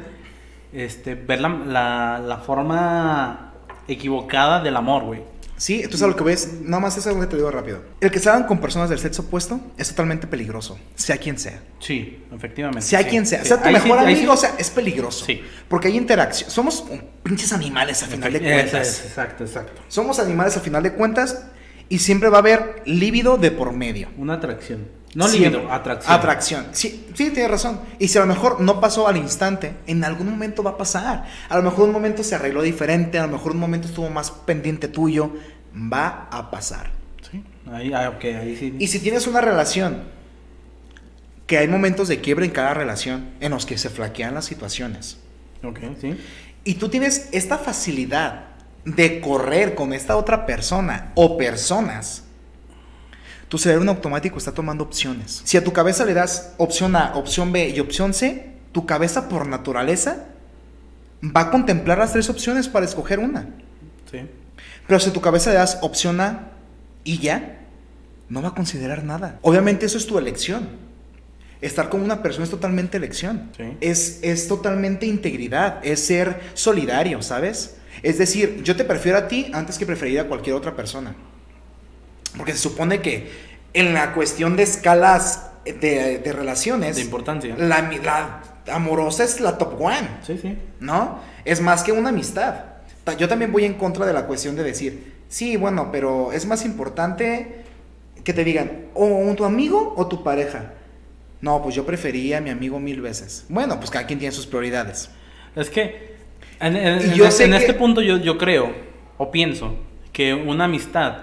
este, 0.73 1.15
ver 1.15 1.41
la, 1.41 1.49
la, 1.49 2.19
la 2.25 2.37
forma 2.37 3.53
equivocada 3.87 4.61
del 4.63 4.75
amor, 4.77 5.03
güey. 5.03 5.21
Sí, 5.57 5.75
entonces 5.75 6.01
a 6.01 6.07
lo 6.07 6.15
que 6.17 6.23
ves, 6.25 6.49
nada 6.63 6.81
más 6.81 6.97
es 6.97 7.07
algo 7.07 7.21
que 7.21 7.27
te 7.27 7.37
digo 7.37 7.49
rápido. 7.49 7.81
El 8.01 8.11
que 8.11 8.19
salgan 8.19 8.43
con 8.45 8.59
personas 8.59 8.89
del 8.89 8.99
sexo 8.99 9.21
opuesto 9.21 9.59
es 9.77 9.87
totalmente 9.89 10.27
peligroso, 10.27 10.77
sea 10.95 11.17
quien 11.17 11.39
sea. 11.39 11.61
Sí, 11.79 12.23
efectivamente. 12.35 12.81
Sea 12.85 12.99
sí, 12.99 13.05
quien 13.05 13.25
sea, 13.25 13.41
sí. 13.41 13.47
sea 13.47 13.61
tu 13.61 13.67
Ahí 13.69 13.73
mejor 13.73 13.99
sí- 13.99 14.03
amigo, 14.05 14.33
o 14.33 14.37
sea, 14.37 14.55
es 14.57 14.69
peligroso. 14.69 15.25
Sí. 15.25 15.41
Porque 15.69 15.87
hay 15.87 15.95
interacción. 15.97 16.49
Somos 16.49 16.83
pinches 17.23 17.53
animales 17.53 18.03
a 18.03 18.07
final 18.07 18.33
de 18.33 18.41
cuentas. 18.41 18.87
es, 18.87 19.05
exacto, 19.05 19.45
exacto. 19.45 19.81
Somos 19.87 20.19
animales 20.19 20.57
a 20.57 20.59
final 20.59 20.83
de 20.83 20.91
cuentas 20.93 21.45
y 21.87 21.99
siempre 21.99 22.27
va 22.29 22.37
a 22.37 22.39
haber 22.41 22.81
líbido 22.85 23.37
de 23.37 23.51
por 23.51 23.71
medio. 23.71 24.09
Una 24.17 24.33
atracción. 24.33 24.87
No 25.15 25.29
Siempre. 25.29 25.51
libido, 25.51 25.73
atracción. 25.73 26.13
Atracción. 26.13 26.65
Sí, 26.73 27.07
sí, 27.13 27.31
tienes 27.31 27.49
razón. 27.49 27.79
Y 27.99 28.09
si 28.09 28.17
a 28.17 28.21
lo 28.21 28.27
mejor 28.27 28.59
no 28.59 28.81
pasó 28.81 29.07
al 29.07 29.15
instante, 29.15 29.73
en 29.87 30.03
algún 30.03 30.29
momento 30.29 30.61
va 30.61 30.71
a 30.71 30.77
pasar. 30.77 31.25
A 31.47 31.55
lo 31.55 31.63
mejor 31.63 31.85
un 31.85 31.93
momento 31.93 32.21
se 32.21 32.35
arregló 32.35 32.61
diferente, 32.61 33.17
a 33.17 33.25
lo 33.25 33.31
mejor 33.31 33.53
un 33.53 33.59
momento 33.59 33.87
estuvo 33.87 34.09
más 34.09 34.29
pendiente 34.29 34.89
tuyo. 34.89 35.31
Va 35.73 36.27
a 36.29 36.51
pasar. 36.51 36.91
Sí, 37.31 37.41
ahí, 37.71 37.93
ah, 37.93 38.09
ok, 38.09 38.25
ahí 38.25 38.57
sí. 38.57 38.75
Y 38.77 38.87
si 38.87 38.99
tienes 38.99 39.25
una 39.25 39.39
relación, 39.39 40.03
que 41.47 41.59
hay 41.59 41.67
momentos 41.69 42.09
de 42.09 42.19
quiebre 42.19 42.45
en 42.45 42.51
cada 42.51 42.73
relación, 42.73 43.29
en 43.39 43.51
los 43.51 43.65
que 43.65 43.77
se 43.77 43.89
flaquean 43.89 44.33
las 44.33 44.45
situaciones. 44.45 45.17
Ok, 45.63 45.79
sí. 46.01 46.17
Y 46.65 46.73
tú 46.73 46.89
tienes 46.89 47.29
esta 47.31 47.57
facilidad 47.57 48.47
de 48.83 49.21
correr 49.21 49.75
con 49.75 49.93
esta 49.93 50.17
otra 50.17 50.45
persona 50.45 51.13
o 51.15 51.37
personas. 51.37 52.24
Tu 53.47 53.57
cerebro 53.57 53.83
en 53.83 53.89
automático 53.89 54.37
está 54.37 54.51
tomando 54.51 54.83
opciones. 54.83 55.41
Si 55.45 55.57
a 55.57 55.63
tu 55.63 55.71
cabeza 55.71 56.05
le 56.05 56.13
das 56.13 56.53
opción 56.57 56.95
A, 56.95 57.15
opción 57.15 57.51
B 57.51 57.69
y 57.69 57.79
opción 57.79 58.13
C, 58.13 58.53
tu 58.71 58.85
cabeza 58.85 59.29
por 59.29 59.47
naturaleza 59.47 60.25
va 61.23 61.41
a 61.41 61.51
contemplar 61.51 61.97
las 61.97 62.13
tres 62.13 62.29
opciones 62.29 62.67
para 62.67 62.85
escoger 62.85 63.19
una. 63.19 63.49
Sí. 64.11 64.19
Pero 64.87 64.99
si 64.99 65.09
a 65.09 65.13
tu 65.13 65.21
cabeza 65.21 65.51
le 65.51 65.57
das 65.57 65.79
opción 65.81 66.19
A 66.21 66.51
y 67.03 67.19
ya, 67.19 67.59
no 68.29 68.41
va 68.41 68.49
a 68.49 68.53
considerar 68.55 69.03
nada. 69.03 69.39
Obviamente 69.41 69.85
eso 69.85 69.97
es 69.97 70.07
tu 70.07 70.17
elección. 70.17 70.67
Estar 71.61 71.89
con 71.89 72.01
una 72.01 72.21
persona 72.21 72.43
es 72.43 72.51
totalmente 72.51 72.97
elección. 72.97 73.51
Sí. 73.55 73.77
Es, 73.79 74.19
es 74.23 74.47
totalmente 74.47 75.05
integridad, 75.05 75.79
es 75.85 76.05
ser 76.05 76.41
solidario, 76.53 77.21
¿sabes? 77.21 77.77
Es 78.03 78.17
decir, 78.17 78.61
yo 78.63 78.75
te 78.75 78.83
prefiero 78.83 79.17
a 79.17 79.27
ti 79.27 79.49
antes 79.53 79.77
que 79.77 79.85
preferir 79.85 80.19
a 80.19 80.27
cualquier 80.27 80.55
otra 80.55 80.75
persona. 80.75 81.15
Porque 82.37 82.51
se 82.53 82.59
supone 82.59 83.01
que 83.01 83.29
en 83.73 83.93
la 83.93 84.13
cuestión 84.13 84.55
de 84.55 84.63
escalas 84.63 85.49
de, 85.65 86.19
de 86.19 86.33
relaciones, 86.33 86.95
De 86.97 87.01
importancia. 87.01 87.55
la, 87.57 87.81
la 88.65 88.75
amorosa 88.75 89.23
es 89.23 89.39
la 89.39 89.57
top 89.57 89.79
one. 89.81 90.07
Sí, 90.25 90.37
sí. 90.41 90.57
¿no? 90.79 91.19
Es 91.43 91.61
más 91.61 91.83
que 91.83 91.91
una 91.91 92.09
amistad. 92.09 92.55
Ta- 93.03 93.15
Yo 93.17 93.27
también 93.27 93.51
voy 93.51 93.65
en 93.65 93.73
contra 93.75 94.05
de 94.05 94.13
la 94.13 94.25
cuestión 94.25 94.55
de 94.55 94.63
decir, 94.63 95.13
sí, 95.29 95.57
bueno, 95.57 95.89
pero 95.91 96.31
es 96.31 96.45
más 96.45 96.65
importante 96.65 97.63
que 98.23 98.33
te 98.33 98.43
digan, 98.43 98.85
o 98.95 99.33
tu 99.35 99.45
amigo 99.45 99.93
o 99.97 100.07
tu 100.07 100.23
pareja. 100.23 100.73
No, 101.41 101.61
pues 101.61 101.75
yo 101.75 101.85
prefería 101.85 102.39
a 102.39 102.41
mi 102.41 102.49
amigo 102.49 102.79
mil 102.79 103.01
veces. 103.01 103.45
Bueno, 103.49 103.77
pues 103.77 103.91
cada 103.91 104.07
quien 104.07 104.17
tiene 104.19 104.33
sus 104.33 104.47
prioridades. 104.47 105.09
Es 105.55 105.69
que 105.69 106.15
en, 106.59 106.75
en- 106.75 107.01
Y 107.01 107.03
en- 107.05 107.13
yo 107.13 107.25
en 107.25 107.31
sé 107.31 107.49
que- 107.49 107.55
este 107.57 107.73
punto 107.75 108.01
yo, 108.01 108.17
yo 108.17 108.37
creo 108.37 108.73
o 109.17 109.29
pienso 109.31 109.75
que 110.11 110.33
una 110.33 110.65
amistad, 110.65 111.17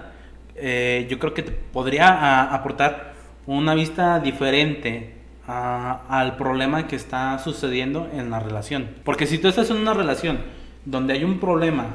eh, 0.57 1.07
yo 1.11 1.19
creo 1.19 1.35
que 1.35 1.43
te 1.43 1.53
podría 1.53 2.09
a- 2.09 2.55
aportar 2.55 3.13
una 3.47 3.75
vista 3.75 4.21
diferente 4.21 5.15
a- 5.47 6.03
al 6.09 6.37
problema 6.37 6.87
que 6.87 6.97
está 6.97 7.39
sucediendo 7.39 8.09
en 8.13 8.31
la 8.31 8.39
relación. 8.41 8.89
Porque 9.05 9.27
si 9.27 9.39
tú 9.39 9.49
estás 9.49 9.71
en 9.71 9.79
una 9.79 9.95
relación 9.95 10.39
donde 10.85 11.15
hay 11.15 11.25
un 11.25 11.39
problema, 11.41 11.87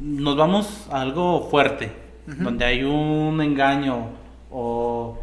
nos 0.00 0.36
vamos 0.36 0.88
a 0.92 1.00
algo 1.00 1.48
fuerte, 1.50 1.90
donde 2.44 2.64
hay 2.64 2.84
un 2.84 3.40
engaño 3.40 4.10
o 4.50 5.18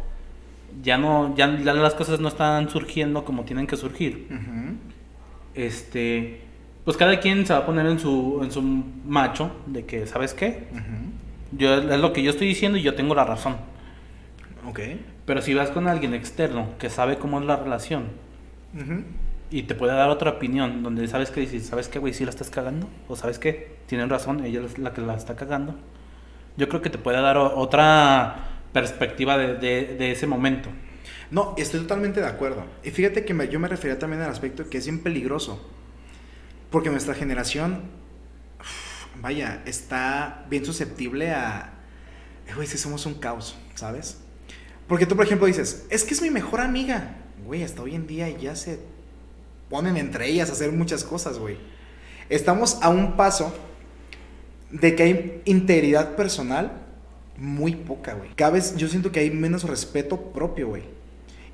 ya 0.82 0.98
no, 0.98 1.34
ya, 1.36 1.46
las 1.46 1.94
cosas 1.94 2.20
no 2.20 2.28
están 2.28 2.68
surgiendo 2.68 3.24
como 3.24 3.44
tienen 3.44 3.66
que 3.66 3.76
surgir. 3.76 4.26
Este, 5.54 6.40
pues 6.84 6.96
cada 6.96 7.18
quien 7.20 7.46
se 7.46 7.52
va 7.52 7.60
a 7.60 7.66
poner 7.66 7.86
en 7.86 7.98
su, 7.98 8.40
en 8.42 8.50
su 8.50 8.60
macho 8.62 9.50
de 9.66 9.84
que, 9.86 10.06
¿sabes 10.06 10.34
qué? 10.34 10.66
Yo, 11.52 11.74
es 11.74 12.00
lo 12.00 12.12
que 12.12 12.22
yo 12.22 12.30
estoy 12.30 12.48
diciendo 12.48 12.78
y 12.78 12.82
yo 12.82 12.94
tengo 12.94 13.14
la 13.14 13.24
razón. 13.24 13.56
Ok. 14.68 14.80
Pero 15.24 15.42
si 15.42 15.54
vas 15.54 15.70
con 15.70 15.88
alguien 15.88 16.14
externo 16.14 16.70
que 16.78 16.90
sabe 16.90 17.18
cómo 17.18 17.40
es 17.40 17.46
la 17.46 17.56
relación 17.56 18.04
y 19.50 19.62
te 19.62 19.74
puede 19.74 19.94
dar 19.94 20.10
otra 20.10 20.32
opinión, 20.32 20.82
donde 20.82 21.06
sabes 21.08 21.30
que 21.30 21.40
dices, 21.40 21.66
¿sabes 21.66 21.88
qué, 21.88 21.98
güey? 21.98 22.12
Si 22.12 22.24
la 22.24 22.30
estás 22.30 22.50
cagando, 22.50 22.88
o 23.08 23.16
sabes 23.16 23.38
qué, 23.38 23.76
tienen 23.86 24.10
razón, 24.10 24.44
ella 24.44 24.60
es 24.64 24.78
la 24.78 24.92
que 24.92 25.00
la 25.00 25.14
está 25.14 25.36
cagando. 25.36 25.74
Yo 26.56 26.68
creo 26.68 26.82
que 26.82 26.90
te 26.90 26.98
puede 26.98 27.20
dar 27.20 27.36
otra 27.38 28.48
perspectiva 28.72 29.38
de, 29.38 29.54
de- 29.54 29.96
de 29.96 30.12
ese 30.12 30.26
momento. 30.26 30.68
No, 31.30 31.54
estoy 31.56 31.80
totalmente 31.80 32.20
de 32.20 32.26
acuerdo. 32.26 32.64
Y 32.84 32.90
fíjate 32.90 33.24
que 33.24 33.34
me- 33.34 33.48
yo 33.48 33.58
me 33.60 33.68
refería 33.68 33.98
también 33.98 34.22
al 34.22 34.30
aspecto 34.30 34.68
que 34.68 34.78
es 34.78 34.86
bien 34.86 35.00
peligroso. 35.02 35.68
Porque 36.70 36.90
nuestra 36.90 37.14
generación, 37.14 37.82
vaya, 39.20 39.62
está 39.66 40.46
bien 40.50 40.64
susceptible 40.64 41.30
a... 41.32 41.72
Güey, 42.54 42.66
si 42.66 42.78
somos 42.78 43.06
un 43.06 43.14
caos, 43.14 43.56
¿sabes? 43.74 44.18
Porque 44.86 45.06
tú, 45.06 45.16
por 45.16 45.24
ejemplo, 45.24 45.46
dices, 45.46 45.86
es 45.90 46.04
que 46.04 46.14
es 46.14 46.22
mi 46.22 46.30
mejor 46.30 46.60
amiga. 46.60 47.16
Güey, 47.44 47.62
hasta 47.62 47.82
hoy 47.82 47.94
en 47.94 48.06
día 48.06 48.28
ya 48.30 48.54
se 48.54 48.78
ponen 49.68 49.96
entre 49.96 50.28
ellas 50.28 50.50
a 50.50 50.52
hacer 50.52 50.70
muchas 50.72 51.02
cosas, 51.02 51.38
güey. 51.38 51.58
Estamos 52.28 52.78
a 52.82 52.88
un 52.88 53.16
paso 53.16 53.52
de 54.70 54.94
que 54.94 55.02
hay 55.02 55.42
integridad 55.44 56.14
personal 56.16 56.82
muy 57.36 57.74
poca, 57.74 58.14
güey. 58.14 58.30
Cada 58.36 58.52
vez 58.52 58.76
yo 58.76 58.88
siento 58.88 59.12
que 59.12 59.20
hay 59.20 59.30
menos 59.30 59.64
respeto 59.64 60.32
propio, 60.32 60.68
güey. 60.68 60.84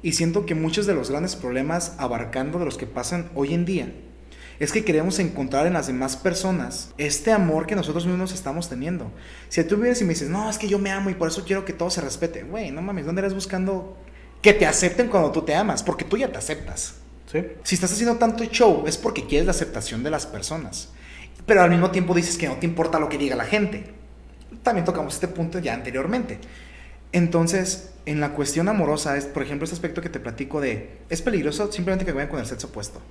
Y 0.03 0.13
siento 0.13 0.47
que 0.47 0.55
muchos 0.55 0.87
de 0.87 0.95
los 0.95 1.11
grandes 1.11 1.37
problemas 1.37 1.95
abarcando 1.99 2.59
de 2.59 2.65
los 2.65 2.77
que 2.77 2.87
pasan 2.87 3.31
hoy 3.35 3.55
en 3.55 3.65
día 3.65 3.93
es 4.63 4.71
que 4.71 4.85
queremos 4.85 5.19
encontrar 5.19 5.67
en 5.67 5.73
las 5.73 5.89
demás 5.89 6.17
personas 6.17 6.91
este 6.97 7.33
amor 7.33 7.67
que 7.67 7.75
nosotros 7.75 8.07
mismos 8.07 8.33
estamos 8.33 8.69
teniendo. 8.69 9.11
Si 9.49 9.65
tú 9.65 9.77
vienes 9.77 10.01
y 10.01 10.05
me 10.05 10.11
dices, 10.11 10.29
no, 10.29 10.49
es 10.49 10.57
que 10.57 10.69
yo 10.69 10.79
me 10.79 10.93
amo 10.93 11.11
y 11.11 11.15
por 11.15 11.27
eso 11.27 11.45
quiero 11.45 11.65
que 11.65 11.73
todo 11.73 11.91
se 11.91 12.01
respete, 12.01 12.45
güey, 12.45 12.71
no 12.71 12.81
mames, 12.81 13.05
¿dónde 13.05 13.23
eres 13.23 13.35
buscando 13.35 13.97
que 14.41 14.53
te 14.53 14.65
acepten 14.65 15.09
cuando 15.09 15.33
tú 15.33 15.43
te 15.43 15.53
amas? 15.53 15.83
Porque 15.83 16.05
tú 16.05 16.17
ya 16.17 16.31
te 16.31 16.39
aceptas. 16.39 16.95
¿Sí? 17.33 17.45
Si 17.65 17.75
estás 17.75 17.93
haciendo 17.93 18.19
tanto 18.19 18.45
show 18.45 18.85
es 18.87 18.97
porque 18.97 19.27
quieres 19.27 19.47
la 19.47 19.51
aceptación 19.51 20.05
de 20.05 20.11
las 20.11 20.27
personas. 20.27 20.91
Pero 21.45 21.63
al 21.63 21.71
mismo 21.71 21.91
tiempo 21.91 22.15
dices 22.15 22.39
que 22.39 22.47
no 22.47 22.55
te 22.55 22.67
importa 22.67 23.01
lo 23.01 23.09
que 23.09 23.19
diga 23.19 23.35
la 23.35 23.47
gente. 23.47 23.87
También 24.63 24.85
tocamos 24.85 25.15
este 25.15 25.27
punto 25.27 25.59
ya 25.59 25.75
anteriormente. 25.75 26.39
Entonces, 27.11 27.95
en 28.07 28.21
la 28.21 28.31
cuestión 28.35 28.69
amorosa, 28.69 29.17
es, 29.17 29.25
por 29.25 29.43
ejemplo, 29.43 29.65
este 29.65 29.75
aspecto 29.75 30.03
que 30.03 30.09
te 30.09 30.21
platico 30.21 30.61
de, 30.61 30.99
es 31.11 31.21
peligroso 31.21 31.73
simplemente 31.73 32.05
que 32.05 32.13
vayan 32.13 32.31
con 32.31 32.39
el 32.39 32.47
sexo 32.47 32.69
opuesto. 32.69 33.03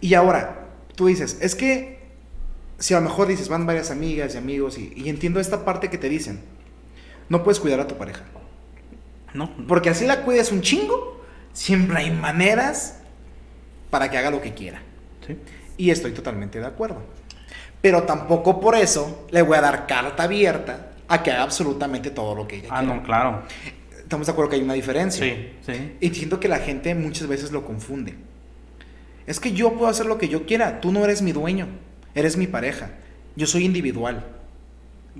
Y 0.00 0.14
ahora, 0.14 0.66
tú 0.94 1.06
dices, 1.06 1.38
es 1.40 1.54
que 1.54 1.98
si 2.78 2.94
a 2.94 3.00
lo 3.00 3.04
mejor 3.08 3.26
dices, 3.28 3.48
van 3.48 3.66
varias 3.66 3.90
amigas 3.90 4.34
y 4.34 4.38
amigos, 4.38 4.78
y, 4.78 4.92
y 4.96 5.08
entiendo 5.08 5.40
esta 5.40 5.64
parte 5.64 5.90
que 5.90 5.98
te 5.98 6.08
dicen, 6.08 6.40
no 7.28 7.42
puedes 7.42 7.58
cuidar 7.60 7.80
a 7.80 7.86
tu 7.88 7.96
pareja. 7.96 8.24
¿No? 9.34 9.50
Porque 9.66 9.90
así 9.90 10.06
la 10.06 10.22
cuidas 10.22 10.52
un 10.52 10.62
chingo, 10.62 11.22
siempre 11.52 11.98
hay 11.98 12.10
maneras 12.10 13.00
para 13.90 14.10
que 14.10 14.16
haga 14.18 14.30
lo 14.30 14.40
que 14.40 14.54
quiera. 14.54 14.80
¿Sí? 15.26 15.36
Y 15.76 15.90
estoy 15.90 16.12
totalmente 16.12 16.58
de 16.60 16.66
acuerdo. 16.66 17.02
Pero 17.82 18.04
tampoco 18.04 18.60
por 18.60 18.74
eso 18.74 19.26
le 19.30 19.42
voy 19.42 19.56
a 19.58 19.60
dar 19.60 19.86
carta 19.86 20.24
abierta 20.24 20.92
a 21.08 21.22
que 21.22 21.30
haga 21.30 21.42
absolutamente 21.42 22.10
todo 22.10 22.34
lo 22.34 22.48
que 22.48 22.56
ella 22.56 22.68
Ah, 22.70 22.80
quiera. 22.80 22.94
no, 22.94 23.02
claro. 23.02 23.42
Estamos 23.98 24.26
de 24.26 24.32
acuerdo 24.32 24.50
que 24.50 24.56
hay 24.56 24.62
una 24.62 24.74
diferencia. 24.74 25.24
Sí, 25.24 25.50
sí. 25.66 25.96
Y 26.00 26.10
siento 26.14 26.40
que 26.40 26.48
la 26.48 26.58
gente 26.58 26.94
muchas 26.94 27.28
veces 27.28 27.52
lo 27.52 27.64
confunde. 27.66 28.14
Es 29.28 29.38
que 29.40 29.52
yo 29.52 29.72
puedo 29.74 29.86
hacer 29.88 30.06
lo 30.06 30.18
que 30.18 30.28
yo 30.28 30.46
quiera. 30.46 30.80
Tú 30.80 30.90
no 30.90 31.04
eres 31.04 31.22
mi 31.22 31.32
dueño. 31.32 31.68
Eres 32.14 32.36
mi 32.36 32.46
pareja. 32.46 32.90
Yo 33.36 33.46
soy 33.46 33.64
individual. 33.64 34.24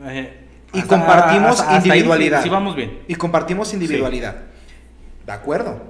Eh, 0.05 0.33
Y 0.73 0.79
hasta- 0.81 0.97
compartimos 0.97 1.51
hasta- 1.61 1.63
hasta 1.63 1.75
ahí 1.75 1.81
sí- 1.83 1.89
individualidad. 1.89 2.47
Vamos 2.51 2.75
bien. 2.77 2.99
Y 3.07 3.15
compartimos 3.15 3.73
individualidad. 3.75 4.37
De 5.27 5.33
acuerdo. 5.33 5.83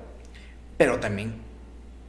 Pero 0.77 0.99
también 0.99 1.35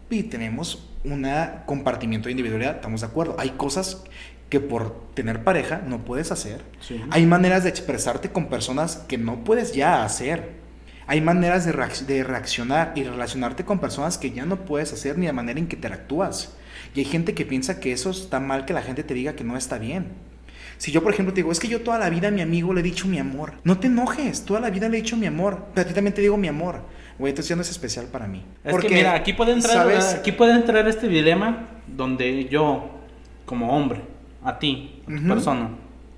y 0.09 0.23
tenemos 0.23 0.87
un 1.03 1.27
compartimiento 1.65 2.25
de 2.27 2.31
individualidad. 2.31 2.75
Estamos 2.75 3.01
de 3.01 3.07
acuerdo. 3.07 3.35
Hay 3.39 3.51
cosas 3.51 4.03
que 4.49 4.59
por 4.59 4.99
tener 5.13 5.43
pareja 5.43 5.81
no 5.85 5.99
puedes 5.99 6.31
hacer. 6.31 6.61
Sí. 6.81 6.99
Hay 7.11 7.25
maneras 7.27 7.63
de 7.63 7.69
expresarte 7.69 8.31
con 8.31 8.47
personas 8.47 8.97
que 9.07 9.17
no 9.19 9.43
puedes 9.43 9.73
ya 9.73 10.03
hacer. 10.03 10.57
Hay 11.09 11.21
maneras 11.21 11.65
de, 11.65 11.73
reacc- 11.73 12.05
de 12.05 12.23
reaccionar 12.23 12.93
y 12.95 13.03
relacionarte 13.03 13.65
con 13.65 13.79
personas 13.79 14.19
que 14.19 14.29
ya 14.29 14.45
no 14.45 14.57
puedes 14.57 14.93
hacer 14.93 15.17
ni 15.17 15.25
de 15.25 15.33
manera 15.33 15.59
en 15.59 15.67
que 15.67 15.75
interactúas. 15.75 16.55
Y 16.93 16.99
hay 16.99 17.05
gente 17.05 17.33
que 17.33 17.45
piensa 17.47 17.79
que 17.79 17.91
eso 17.91 18.11
está 18.11 18.39
mal 18.39 18.65
que 18.65 18.73
la 18.73 18.83
gente 18.83 19.03
te 19.03 19.15
diga 19.15 19.33
que 19.33 19.43
no 19.43 19.57
está 19.57 19.79
bien. 19.79 20.09
Si 20.77 20.91
yo, 20.91 21.01
por 21.01 21.11
ejemplo, 21.11 21.33
te 21.33 21.37
digo, 21.41 21.51
es 21.51 21.59
que 21.59 21.67
yo 21.67 21.81
toda 21.81 21.97
la 21.97 22.11
vida 22.11 22.27
a 22.27 22.31
mi 22.31 22.41
amigo 22.41 22.73
le 22.73 22.81
he 22.81 22.83
dicho 22.83 23.07
mi 23.07 23.17
amor. 23.17 23.53
No 23.63 23.79
te 23.79 23.87
enojes, 23.87 24.45
toda 24.45 24.59
la 24.59 24.69
vida 24.69 24.87
le 24.87 24.99
he 24.99 25.01
dicho 25.01 25.17
mi 25.17 25.25
amor. 25.25 25.65
Pero 25.73 25.85
a 25.85 25.87
ti 25.89 25.95
también 25.95 26.13
te 26.13 26.21
digo 26.21 26.37
mi 26.37 26.47
amor. 26.47 26.81
Güey, 27.17 27.31
entonces 27.31 27.49
ya 27.49 27.55
no 27.55 27.63
es 27.63 27.71
especial 27.71 28.05
para 28.05 28.27
mí. 28.27 28.45
Es 28.63 28.77
que 28.77 28.89
mira, 28.89 29.15
aquí 29.15 29.33
puede 29.33 29.53
entrar, 29.53 29.73
¿sabes? 29.73 30.13
aquí 30.13 30.31
puede 30.31 30.53
entrar 30.53 30.87
este 30.87 31.07
dilema 31.07 31.67
donde 31.87 32.45
yo, 32.45 32.91
como 33.45 33.75
hombre, 33.75 34.01
a 34.43 34.59
ti, 34.59 35.01
a 35.03 35.07
tu 35.07 35.15
Ujú. 35.15 35.27
persona, 35.27 35.69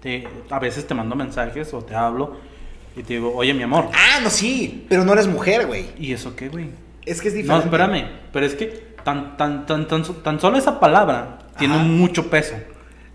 te, 0.02 0.28
a 0.50 0.60
veces 0.60 0.86
te 0.86 0.94
mando 0.94 1.16
mensajes 1.16 1.74
o 1.74 1.82
te 1.82 1.96
hablo 1.96 2.51
y 2.96 3.04
te 3.04 3.14
digo, 3.14 3.34
oye, 3.36 3.54
mi 3.54 3.64
amor. 3.64 3.90
Ah, 3.94 4.20
no, 4.22 4.30
sí, 4.30 4.86
pero 4.90 5.04
no 5.06 5.14
eres 5.14 5.28
mujer, 5.28 5.68
güey. 5.68 5.88
¿Y 5.98 6.14
eso 6.14 6.36
qué, 6.36 6.50
güey? 6.50 6.70
Es 7.06 7.22
que 7.22 7.30
es 7.30 7.34
No, 7.34 7.40
diferente. 7.42 7.66
espérame, 7.66 8.06
pero 8.32 8.46
es 8.46 8.56
que 8.56 8.68
tan, 9.04 9.38
tan, 9.38 9.66
tan, 9.66 9.88
tan, 9.88 10.04
tan 10.24 10.40
solo 10.40 10.58
esa 10.58 10.80
palabra 10.80 11.40
tiene 11.58 11.78
mucho 11.78 12.30
peso. 12.30 12.56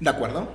¿De 0.00 0.10
acuerdo? 0.10 0.50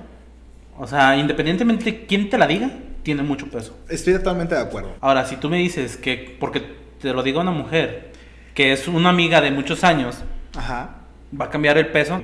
O 0.78 0.86
sea, 0.86 1.16
independientemente 1.16 1.84
de 1.84 2.06
quién 2.06 2.28
te 2.30 2.38
la 2.38 2.46
diga, 2.46 2.70
tiene 3.02 3.22
mucho 3.22 3.46
peso. 3.48 3.76
Estoy 3.88 4.14
totalmente 4.14 4.54
de 4.54 4.60
acuerdo. 4.60 4.94
Ahora, 5.00 5.24
si 5.26 5.36
tú 5.36 5.48
me 5.48 5.58
dices 5.58 5.96
que, 5.96 6.36
porque 6.38 6.62
te 7.00 7.12
lo 7.12 7.22
digo 7.22 7.38
a 7.40 7.42
una 7.42 7.50
mujer, 7.52 8.12
que 8.54 8.72
es 8.72 8.86
una 8.88 9.08
amiga 9.10 9.40
de 9.40 9.50
muchos 9.50 9.82
años, 9.84 10.18
Ajá. 10.56 10.96
va 11.38 11.46
a 11.46 11.50
cambiar 11.50 11.78
el 11.78 11.88
peso. 11.88 12.22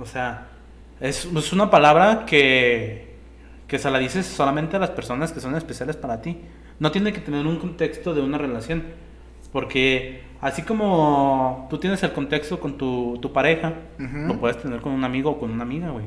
O 0.00 0.06
sea, 0.06 0.48
es, 1.00 1.24
es 1.24 1.52
una 1.52 1.70
palabra 1.70 2.24
que, 2.26 3.07
que 3.68 3.78
se 3.78 3.90
la 3.90 3.98
dices 3.98 4.26
solamente 4.26 4.76
a 4.76 4.78
las 4.80 4.90
personas 4.90 5.30
que 5.32 5.40
son 5.40 5.54
especiales 5.54 5.94
para 5.96 6.20
ti. 6.22 6.38
No 6.80 6.90
tiene 6.90 7.12
que 7.12 7.20
tener 7.20 7.46
un 7.46 7.58
contexto 7.58 8.14
de 8.14 8.22
una 8.22 8.38
relación. 8.38 8.82
Porque 9.52 10.22
así 10.40 10.62
como 10.62 11.66
tú 11.70 11.78
tienes 11.78 12.02
el 12.02 12.12
contexto 12.12 12.60
con 12.60 12.76
tu, 12.76 13.18
tu 13.20 13.32
pareja, 13.32 13.74
Ujú. 13.98 14.16
lo 14.26 14.40
puedes 14.40 14.58
tener 14.60 14.80
con 14.80 14.92
un 14.92 15.04
amigo 15.04 15.30
o 15.30 15.38
con 15.40 15.50
una 15.50 15.62
amiga, 15.62 15.90
güey. 15.90 16.06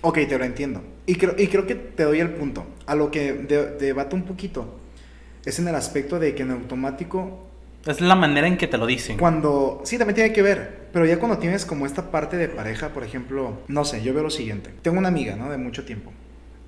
Ok, 0.00 0.14
te 0.28 0.38
lo 0.38 0.44
entiendo. 0.44 0.82
Y 1.06 1.16
creo, 1.16 1.34
y 1.36 1.48
creo 1.48 1.66
que 1.66 1.74
te 1.74 2.04
doy 2.04 2.20
el 2.20 2.30
punto. 2.30 2.64
A 2.86 2.94
lo 2.94 3.10
que 3.10 3.32
de- 3.32 3.72
debato 3.76 4.14
un 4.14 4.22
poquito 4.22 4.78
es 5.44 5.58
en 5.58 5.66
el 5.66 5.74
aspecto 5.74 6.18
de 6.20 6.34
que 6.34 6.42
en 6.42 6.52
automático, 6.52 7.46
Es 7.86 8.00
la 8.00 8.14
manera 8.14 8.46
en 8.46 8.56
que 8.56 8.66
te 8.68 8.76
lo 8.78 8.86
dicen. 8.86 9.16
cuando... 9.18 9.80
Sí, 9.84 9.98
también 9.98 10.14
tiene 10.14 10.32
que 10.32 10.42
ver, 10.42 10.88
pero 10.92 11.04
ya 11.06 11.18
cuando 11.18 11.38
tienes 11.38 11.64
como 11.66 11.86
esta 11.86 12.10
parte 12.10 12.36
de 12.36 12.48
pareja, 12.48 12.90
por 12.90 13.02
ejemplo, 13.02 13.58
no 13.66 13.84
sé, 13.84 14.02
yo 14.02 14.12
veo 14.14 14.22
lo 14.24 14.30
siguiente. 14.30 14.70
Tengo 14.82 14.98
una 14.98 15.08
amiga, 15.08 15.34
¿no? 15.36 15.48
De 15.50 15.56
mucho 15.58 15.84
tiempo. 15.84 16.12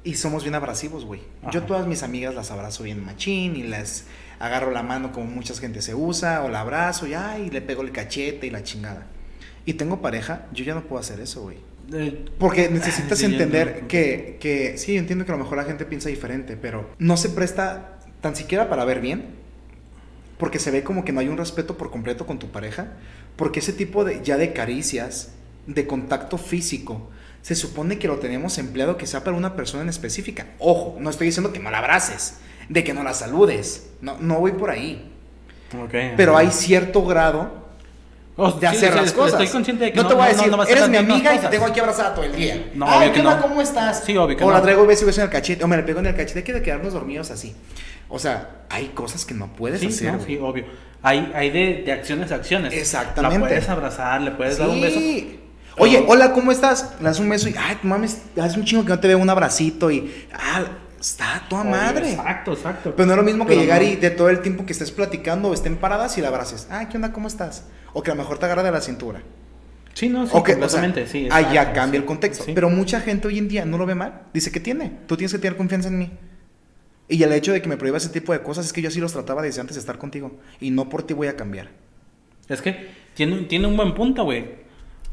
Y 0.03 0.15
somos 0.15 0.43
bien 0.45 0.55
abrasivos, 0.55 1.05
güey. 1.05 1.21
Yo 1.53 1.65
todas 1.65 1.87
mis 1.87 2.03
amigas 2.03 2.35
las 2.35 2.51
abrazo 2.51 2.85
bien 2.85 3.05
machín 3.05 3.57
y 3.57 3.65
les 3.65 4.07
agarro 4.39 4.71
la 4.71 4.83
mano 4.83 5.13
como 5.13 5.27
mucha 5.27 5.55
gente 5.55 5.83
se 5.83 5.95
usa, 5.95 6.43
o 6.43 6.49
la 6.49 6.61
abrazo 6.61 7.07
y, 7.07 7.13
ay, 7.15 7.51
le 7.51 7.61
pego 7.61 7.83
el 7.83 7.93
cachete 7.93 8.47
y 8.47 8.51
la 8.51 8.63
chingada. 8.63 9.07
Y 9.67 9.75
tengo 9.75 10.01
pareja, 10.01 10.47
yo 10.53 10.65
ya 10.65 10.75
no 10.75 10.85
puedo 10.85 11.01
hacer 11.01 11.21
eso, 11.21 11.43
güey. 11.43 11.59
Eh, 11.93 12.25
Porque 12.39 12.69
necesitas 12.73 13.19
Sí, 13.19 13.27
entender 13.27 13.83
que, 13.89 14.39
que, 14.41 14.79
sí, 14.79 14.97
entiendo 14.97 15.27
que 15.27 15.33
a 15.33 15.37
lo 15.37 15.43
mejor 15.43 15.59
la 15.59 15.65
gente 15.65 15.85
piensa 15.85 16.09
diferente, 16.09 16.57
pero 16.57 16.89
no 16.99 17.19
se 17.19 17.29
presta 17.29 17.99
tan 18.23 18.35
siquiera 18.35 18.71
para 18.71 18.87
ver 18.87 19.01
bien, 19.03 19.27
porque 20.39 20.59
se 20.59 20.71
ve 20.71 20.83
como 20.83 21.05
que 21.05 21.13
no 21.13 21.21
hay 21.21 21.29
un 21.29 21.37
respeto 21.37 21.77
por 21.77 21.91
completo 21.91 22.27
con 22.27 22.39
tu 22.39 22.51
pareja, 22.51 22.95
porque 23.37 23.61
ese 23.61 23.75
tipo 23.75 24.05
de, 24.05 24.23
ya 24.25 24.39
de 24.39 24.55
caricias, 24.55 25.33
de 25.67 25.87
contacto 25.87 26.39
físico, 26.39 27.11
se 27.42 27.55
supone 27.55 27.98
que 27.98 28.09
lo 28.09 28.16
tenemos 28.18 28.59
empleado 28.59 28.96
que 28.96 29.07
sea 29.07 29.24
para 29.24 29.37
una 29.37 29.57
persona 29.57 29.83
en 29.83 29.88
específica. 29.88 30.46
Ojo, 30.59 30.96
no 31.00 31.11
estoy 31.11 31.26
diciendo 31.29 31.53
que 31.53 31.59
no 31.61 31.70
la 31.70 31.79
abraces, 31.79 32.38
de 32.68 32.85
que 32.85 32.92
no 32.94 33.03
la 33.03 33.14
saludes, 33.14 33.90
no, 34.00 34.16
no 34.20 34.38
voy 34.40 34.53
por 34.53 34.70
ahí, 34.70 35.11
ok. 35.83 35.94
pero 36.16 36.37
hay 36.37 36.50
cierto 36.50 37.05
grado 37.05 37.61
Oh, 38.42 38.53
de 38.53 38.61
sí, 38.61 38.66
hacer 38.76 38.92
sí, 38.92 38.96
las 38.96 39.07
estoy 39.09 39.31
cosas. 39.33 39.50
consciente 39.50 39.85
de 39.85 39.90
que 39.92 39.96
no, 39.98 40.05
no, 40.05 40.09
te 40.09 40.14
voy 40.14 40.24
a 40.24 40.29
decir, 40.29 40.48
no 40.50 40.62
eres 40.62 40.88
mi 40.88 40.96
amiga 40.96 41.35
y 41.35 41.38
te 41.40 41.48
tengo 41.48 41.66
aquí 41.66 41.79
abrazada 41.81 42.14
todo 42.14 42.24
el 42.24 42.35
día. 42.35 42.70
No, 42.74 42.87
Ay, 42.88 43.11
¿qué 43.12 43.20
onda? 43.20 43.38
¿Cómo 43.38 43.61
estás? 43.61 44.03
Sí, 44.05 44.16
obvio 44.16 44.35
que 44.35 44.44
o 44.44 44.50
la 44.50 44.62
traigo 44.62 44.87
beso 44.87 45.03
y 45.03 45.07
beso 45.07 45.20
en 45.20 45.26
el 45.26 45.31
cachete, 45.31 45.62
o 45.62 45.68
me 45.68 45.76
la 45.76 45.85
pego 45.85 45.98
en 46.00 46.07
el 46.07 46.14
cachete, 46.16 46.38
hay 46.38 46.44
que 46.44 46.62
quedarnos 46.62 46.94
dormidos 46.94 47.31
así. 47.31 47.55
O 48.09 48.18
sea, 48.18 48.62
hay 48.70 48.88
cosas 48.94 49.26
que 49.26 49.35
no 49.35 49.48
puedes 49.53 49.81
Sí, 49.81 49.88
hacer. 49.88 50.14
sí, 50.24 50.38
obvio. 50.40 50.64
Hay, 51.03 51.31
hay 51.35 51.50
de, 51.50 51.83
de 51.85 51.92
acciones 51.92 52.33
a 52.33 52.37
acciones. 52.37 52.72
Exactamente. 52.72 53.38
La 53.40 53.46
puedes 53.46 53.68
abrazar, 53.68 54.22
le 54.22 54.31
puedes 54.31 54.57
dar 54.57 54.68
un 54.70 54.81
beso. 54.81 54.98
Oye, 55.78 56.04
hola, 56.06 56.33
¿cómo 56.33 56.52
estás? 56.52 56.94
Le 56.98 57.04
das 57.04 57.20
un 57.20 57.28
beso 57.28 57.48
y, 57.48 57.54
ay, 57.59 57.78
mames, 57.83 58.22
hace 58.40 58.59
un 58.59 58.64
chingo 58.64 58.83
que 58.85 58.90
no 58.90 59.00
te 59.00 59.09
veo 59.09 59.18
un 59.18 59.30
abracito 59.30 59.90
y, 59.90 60.26
ah, 60.33 60.64
está 61.00 61.44
toda 61.48 61.64
madre. 61.64 62.11
Exacto, 62.11 62.52
exacto. 62.52 62.94
Pero 62.94 63.06
no 63.06 63.12
es 63.12 63.16
lo 63.16 63.22
mismo 63.22 63.46
que 63.46 63.50
Pero 63.50 63.62
llegar 63.62 63.83
no. 63.83 63.88
y 63.88 63.96
de 63.96 64.11
todo 64.11 64.28
el 64.28 64.40
tiempo 64.40 64.66
que 64.66 64.72
estés 64.72 64.90
platicando 64.90 65.48
o 65.48 65.54
estén 65.54 65.76
paradas 65.76 66.18
y 66.18 66.20
la 66.20 66.28
abraces. 66.28 66.68
Ah, 66.70 66.88
¿qué 66.88 66.96
onda? 66.96 67.12
¿Cómo 67.12 67.28
estás? 67.28 67.64
O 67.92 68.02
que 68.02 68.11
a 68.11 68.14
lo 68.14 68.22
mejor 68.22 68.38
te 68.38 68.44
agarra 68.46 68.62
de 68.62 68.70
la 68.70 68.80
cintura. 68.80 69.22
Sí, 69.94 70.09
no, 70.09 70.26
sí, 70.26 70.33
Ok, 70.35 70.42
o 70.42 70.46
sea, 70.46 70.54
completamente, 70.54 71.06
sí. 71.06 71.26
exacto, 71.26 71.72
cambia 71.74 71.98
sí. 71.98 72.02
el 72.02 72.04
contexto. 72.04 72.44
Sí. 72.44 72.52
Pero 72.54 72.70
mucha 72.70 73.00
gente 73.00 73.28
hoy 73.28 73.38
en 73.38 73.48
día 73.48 73.64
no 73.64 73.76
lo 73.78 73.87
ve 73.87 73.94
mal. 73.94 74.22
Dice 74.33 74.52
que 74.52 74.61
tiene. 74.61 74.92
Tú 75.06 75.16
tienes 75.16 75.33
que 75.33 75.38
tener 75.38 75.56
confianza 75.56 75.88
en 75.88 75.98
mí. 75.98 76.11
Y 77.09 77.22
el 77.22 77.33
hecho 77.33 77.52
de 77.52 77.61
que 77.61 77.68
me 77.68 77.76
prohíba 77.76 77.96
ese 77.96 78.09
tipo 78.11 78.33
de 78.33 78.40
cosas 78.40 78.66
es 78.66 78.72
que 78.72 78.83
yo 78.83 78.88
así 78.88 79.00
los 79.00 79.12
trataba 79.12 79.42
desde 79.42 79.61
antes 79.61 79.74
de 79.74 79.80
estar 79.80 79.98
contigo. 79.98 80.38
Y 80.61 80.70
no 80.70 80.88
por 80.88 81.02
ti 81.02 81.12
voy 81.12 81.26
a 81.26 81.35
cambiar. 81.37 81.70
Es 82.48 82.62
que 82.62 82.88
tiene, 83.14 83.42
tiene 83.42 83.66
un 83.66 83.76
buen 83.76 83.94
punto, 83.94 84.22
güey. 84.24 84.60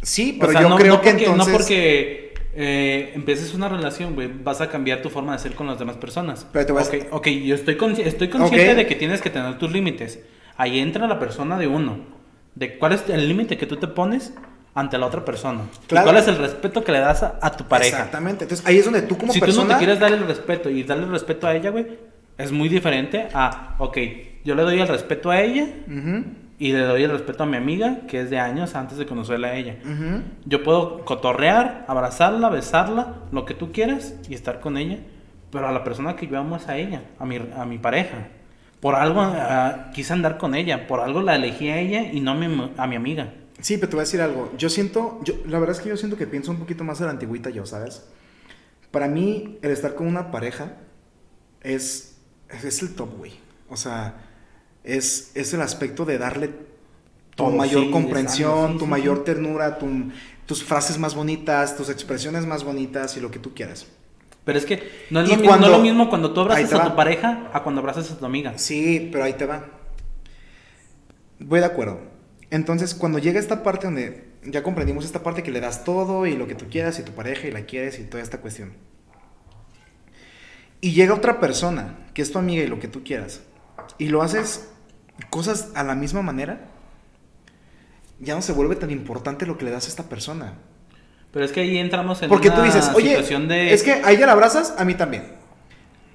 Sí, 0.02 0.36
O 0.38 0.40
pero 0.42 0.52
sea, 0.54 0.62
yo 0.62 0.70
no, 0.70 0.76
creo 0.78 0.96
no 0.96 1.02
que 1.02 1.10
porque, 1.12 1.26
entonces... 1.26 1.48
No 1.48 1.54
porque 1.58 2.34
eh, 2.56 3.12
empieces 3.16 3.54
una 3.54 3.70
relación, 3.70 4.16
güey, 4.16 4.30
vas 4.44 4.62
a 4.62 4.70
cambiar 4.70 5.02
tu 5.02 5.10
forma 5.10 5.34
de 5.34 5.40
ser 5.40 5.54
con 5.54 5.68
las 5.68 5.78
demás 5.80 5.98
personas. 5.98 6.46
Pero 6.52 6.66
te 6.66 6.72
vas- 6.72 6.88
Ok, 6.88 6.96
ok, 7.12 7.28
yo 7.28 7.56
estoy, 7.56 7.76
consci- 7.76 8.06
estoy 8.06 8.30
consciente 8.30 8.72
Ok. 8.72 8.78
de 8.78 8.88
que 8.88 8.96
tienes 8.96 9.22
que 9.22 9.30
tener 9.30 9.58
tus 9.58 9.72
límites. 9.72 10.20
Ahí 10.56 10.80
entra 10.80 11.08
la 11.08 11.20
persona 11.20 11.58
de 11.58 11.68
uno. 11.68 12.00
De 12.56 12.78
cuál 12.78 12.94
es 12.94 13.04
el 13.10 13.28
límite 13.28 13.58
que 13.58 13.66
tú 13.68 13.78
te 13.78 13.88
pones 13.88 14.34
ante 14.74 14.98
la 14.98 15.06
otra 15.08 15.24
persona. 15.26 15.62
Claro. 15.88 16.06
cuál 16.06 16.18
es 16.18 16.28
el 16.28 16.38
respeto 16.38 16.84
que 16.84 16.92
le 16.92 17.00
das 17.00 17.22
a, 17.24 17.40
a 17.42 17.52
tu 17.56 17.66
pareja. 17.68 17.98
Exactamente. 17.98 18.46
Entonces 18.46 18.66
ahí 18.66 18.78
es 18.78 18.86
donde 18.86 19.02
tú 19.04 19.18
como 19.18 19.34
si 19.34 19.40
persona... 19.40 19.64
tú 19.64 19.68
no 19.68 19.74
te 19.76 19.78
quieres 19.86 20.00
dar 20.00 20.14
el 20.14 20.26
respeto 20.28 20.70
y 20.70 20.84
darle 20.84 21.06
el 21.06 21.12
respeto 21.12 21.48
a 21.48 21.56
ella, 21.56 21.70
güey, 21.72 21.86
es 22.38 22.52
muy 22.52 22.70
diferente 22.70 23.28
a, 23.34 23.76
ok, 23.80 23.98
yo 24.44 24.54
le 24.56 24.62
doy 24.64 24.80
el 24.80 24.88
respeto 24.88 25.32
a 25.32 25.42
ella 25.42 25.68
Ujú, 25.88 26.24
y 26.60 26.72
le 26.72 26.80
doy 26.80 27.04
el 27.04 27.12
respeto 27.12 27.44
a 27.44 27.46
mi 27.46 27.58
amiga, 27.58 28.02
que 28.08 28.22
es 28.22 28.30
de 28.30 28.40
años 28.40 28.76
antes 28.76 28.98
de 28.98 29.06
conocerla 29.06 29.50
a 29.50 29.56
ella. 29.56 29.78
ujú. 29.84 30.22
Yo 30.46 30.64
puedo 30.64 31.06
cotorrear, 31.06 31.86
abrazarla, 31.88 32.50
besarla, 32.50 33.16
lo 33.32 33.46
que 33.46 33.54
tú 33.54 33.72
quieras 33.72 34.16
y 34.28 34.34
estar 34.34 34.60
con 34.60 34.78
ella, 34.78 35.00
pero 35.52 35.68
a 35.68 35.72
la 35.72 35.84
persona 35.84 36.16
que 36.16 36.28
yo 36.28 36.38
amo 36.38 36.56
es 36.56 36.68
a 36.68 36.78
ella, 36.78 37.04
a 37.20 37.26
mi, 37.26 37.38
a 37.56 37.66
mi 37.66 37.78
pareja. 37.78 38.30
Por 38.80 38.96
algo 38.96 39.22
ah, 39.22 39.92
quise 39.94 40.14
andar 40.14 40.38
con 40.38 40.56
ella, 40.56 40.88
por 40.88 41.00
algo 41.00 41.22
la 41.22 41.36
elegí 41.36 41.70
a 41.70 41.80
ella 41.80 42.12
y 42.12 42.22
no 42.22 42.32
a 42.32 42.36
mi, 42.36 42.72
a 42.78 42.88
mi 42.88 42.96
amiga. 42.96 43.34
Sí, 43.60 43.78
pero 43.78 43.90
te 43.90 43.96
voy 43.96 44.02
a 44.02 44.06
decir 44.06 44.22
algo. 44.22 44.52
Yo 44.58 44.70
siento, 44.70 45.20
yo, 45.24 45.36
la 45.48 45.60
verdad 45.60 45.76
es 45.76 45.82
que 45.82 45.90
yo 45.90 45.98
siento 45.98 46.18
que 46.18 46.28
pienso 46.28 46.52
un 46.52 46.58
poquito 46.58 46.84
más 46.84 47.00
de 47.00 47.06
la 47.06 47.12
antigüita 47.12 47.50
yo, 47.50 47.66
¿sabes? 47.66 48.08
Para 48.92 49.08
mí, 49.08 49.58
el 49.62 49.72
estar 49.72 49.96
con 49.96 50.08
una 50.08 50.32
pareja 50.32 50.74
es, 51.62 52.20
es 52.50 52.82
el 52.82 52.96
top, 52.96 53.18
güey. 53.18 53.34
O 53.70 53.76
sea, 53.76 54.27
es, 54.88 55.32
es 55.36 55.54
el 55.54 55.62
aspecto 55.62 56.06
de 56.06 56.18
darle 56.18 56.48
tu 57.36 57.46
Todo, 57.46 57.52
mayor 57.52 57.84
sí, 57.86 57.92
comprensión, 57.92 58.52
exacto, 58.52 58.74
sí, 58.74 58.80
tu 58.80 58.86
sí, 58.86 58.92
mayor 58.92 59.24
ternura, 59.24 59.78
tu- 59.78 60.12
tus 60.46 60.64
frases 60.64 60.98
más 60.98 61.14
bonitas, 61.14 61.76
tus 61.78 61.90
expresiones 61.90 62.46
más 62.46 62.64
bonitas 62.64 63.16
y 63.18 63.20
lo 63.20 63.30
que 63.32 63.40
tú 63.40 63.54
quieras. 63.54 63.86
Pero 64.46 64.58
es 64.58 64.66
que 64.66 64.82
no 65.10 65.22
es, 65.22 65.30
lo, 65.30 65.36
cuando- 65.44 65.68
no 65.68 65.74
es 65.74 65.78
lo 65.78 65.84
mismo 65.84 66.10
cuando 66.10 66.34
tú 66.34 66.42
abrazas 66.42 66.74
a 66.74 66.84
tu 66.90 66.96
pareja 66.96 67.50
a 67.54 67.64
cuando 67.64 67.82
abrazas 67.82 68.10
a 68.12 68.18
tu 68.18 68.26
amiga. 68.26 68.58
Sí, 68.58 69.10
pero 69.12 69.24
ahí 69.26 69.34
te 69.34 69.46
va. 69.46 69.66
Voy 71.40 71.60
de 71.60 71.66
acuerdo. 71.66 72.00
Entonces, 72.50 72.96
cuando 72.96 73.20
llega 73.20 73.40
esta 73.40 73.62
parte 73.62 73.88
donde 73.88 74.26
ya 74.44 74.64
comprendimos 74.64 75.04
esta 75.06 75.22
parte 75.22 75.44
que 75.44 75.52
le 75.52 75.60
das 75.60 75.84
todo 75.84 76.26
y 76.26 76.36
lo 76.38 76.48
que 76.48 76.56
tú 76.56 76.66
quieras 76.70 76.98
y 77.00 77.04
tu 77.04 77.12
pareja 77.12 77.48
y 77.48 77.52
la 77.52 77.66
quieres 77.66 78.00
y 78.00 78.04
toda 78.06 78.24
esta 78.24 78.40
cuestión. 78.40 78.72
Y 80.80 80.92
llega 80.94 81.14
otra 81.14 81.40
persona 81.40 81.98
que 82.14 82.22
es 82.22 82.32
tu 82.32 82.40
amiga 82.40 82.64
y 82.64 82.68
lo 82.68 82.80
que 82.80 82.88
tú 82.88 83.04
quieras. 83.04 83.42
Y 83.98 84.08
lo 84.10 84.22
haces 84.22 84.70
cosas 85.30 85.70
a 85.76 85.84
la 85.84 85.96
misma 85.96 86.22
manera. 86.22 86.60
Ya 88.20 88.36
no 88.36 88.42
se 88.42 88.52
vuelve 88.52 88.76
tan 88.76 88.90
importante 88.92 89.46
lo 89.46 89.58
que 89.58 89.66
le 89.66 89.72
das 89.72 89.86
a 89.86 89.90
esta 89.90 90.04
persona. 90.04 90.54
Pero 91.32 91.46
es 91.46 91.52
que 91.52 91.60
ahí 91.60 91.78
entramos 91.78 92.22
en 92.24 92.30
Porque 92.30 92.48
una 92.48 92.58
tú 92.58 92.64
dices, 92.64 92.90
oye, 92.96 93.10
situación 93.10 93.48
de... 93.48 93.74
es 93.74 93.84
que 93.84 93.92
a 93.94 94.12
ella 94.12 94.26
la 94.26 94.32
abrazas, 94.32 94.74
a 94.78 94.86
mí 94.86 94.96
también. 94.96 95.36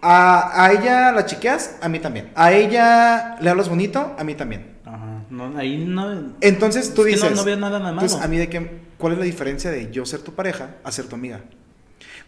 A, 0.00 0.64
a 0.64 0.72
ella 0.72 1.12
la 1.12 1.26
chiqueas, 1.26 1.76
a 1.80 1.88
mí 1.88 2.00
también. 2.00 2.30
A 2.34 2.52
ella 2.52 3.36
le 3.40 3.48
hablas 3.50 3.68
bonito, 3.68 4.16
a 4.18 4.24
mí 4.24 4.34
también. 4.34 4.78
Ajá, 4.84 5.22
no, 5.30 5.56
ahí 5.56 5.76
no... 5.86 6.32
Entonces 6.40 6.92
tú 6.92 7.02
Es 7.06 7.14
que 7.14 7.16
no- 7.20 7.22
dices, 7.28 7.36
no 7.36 7.44
veo 7.44 7.56
nada 7.56 7.78
malo. 7.78 7.92
entonces 7.92 8.20
a 8.20 8.26
mí 8.26 8.36
de 8.36 8.48
qué, 8.48 8.80
¿cuál 8.98 9.12
es 9.12 9.18
la 9.20 9.24
diferencia 9.24 9.70
de 9.70 9.92
yo 9.92 10.04
ser 10.04 10.22
tu 10.22 10.34
pareja 10.34 10.70
a 10.82 10.90
ser 10.90 11.04
tu 11.06 11.14
amiga? 11.14 11.40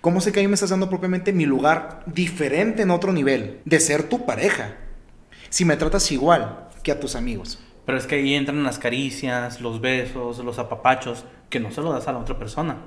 ¿Cómo 0.01 0.21
sé 0.21 0.31
que 0.31 0.39
a 0.39 0.43
mí 0.43 0.49
me 0.49 0.55
estás 0.55 0.71
dando 0.71 0.89
propiamente 0.89 1.33
mi 1.33 1.47
lugar 1.47 2.03
diferente 2.07 2.83
en 2.83 2.91
otro 2.93 3.13
nivel 3.13 3.61
de 3.65 3.81
ser 3.81 4.05
tu 4.05 4.25
pareja? 4.25 4.75
Si 5.55 5.64
me 5.64 5.77
tratas 5.77 6.11
igual 6.11 6.67
que 6.83 6.90
a 6.90 6.99
tus 6.99 7.14
amigos. 7.14 7.61
Pero 7.87 7.97
es 7.97 8.09
que 8.09 8.17
ahí 8.17 8.35
entran 8.35 8.64
las 8.64 8.81
caricias, 8.81 9.61
los 9.61 9.81
besos, 9.81 10.38
los 10.38 10.59
apapachos, 10.59 11.27
que 11.49 11.61
no 11.61 11.71
se 11.71 11.81
lo 11.81 11.93
das 11.93 12.09
a 12.09 12.12
la 12.12 12.19
otra 12.19 12.37
persona. 12.37 12.79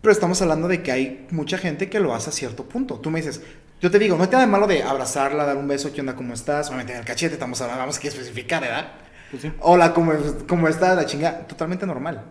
Pero 0.00 0.10
estamos 0.10 0.42
hablando 0.42 0.66
de 0.66 0.82
que 0.82 0.90
hay 0.90 1.28
mucha 1.30 1.58
gente 1.58 1.88
que 1.88 2.00
lo 2.00 2.12
hace 2.12 2.30
a 2.30 2.32
cierto 2.32 2.64
punto. 2.64 2.98
Tú 2.98 3.12
me 3.12 3.20
dices, 3.20 3.40
yo 3.80 3.88
te 3.88 4.00
digo, 4.00 4.16
no 4.16 4.24
hay 4.24 4.30
nada 4.30 4.40
de 4.40 4.50
malo 4.50 4.66
de 4.66 4.82
abrazarla, 4.82 5.44
dar 5.44 5.56
un 5.56 5.68
beso, 5.68 5.92
¿qué 5.92 6.00
onda, 6.00 6.16
cómo 6.16 6.34
estás? 6.34 6.66
Obviamente 6.70 6.92
en 6.92 6.98
el 6.98 7.04
cachete, 7.04 7.34
estamos 7.34 7.60
hablando, 7.60 7.82
vamos 7.82 8.04
a 8.04 8.08
especificar, 8.08 8.62
¿verdad? 8.62 8.94
Pues 9.30 9.42
sí. 9.42 9.52
Hola, 9.60 9.94
¿cómo, 9.94 10.12
cómo 10.48 10.66
está 10.66 10.96
la 10.96 11.06
chinga? 11.06 11.46
Totalmente 11.46 11.86
normal. 11.86 12.24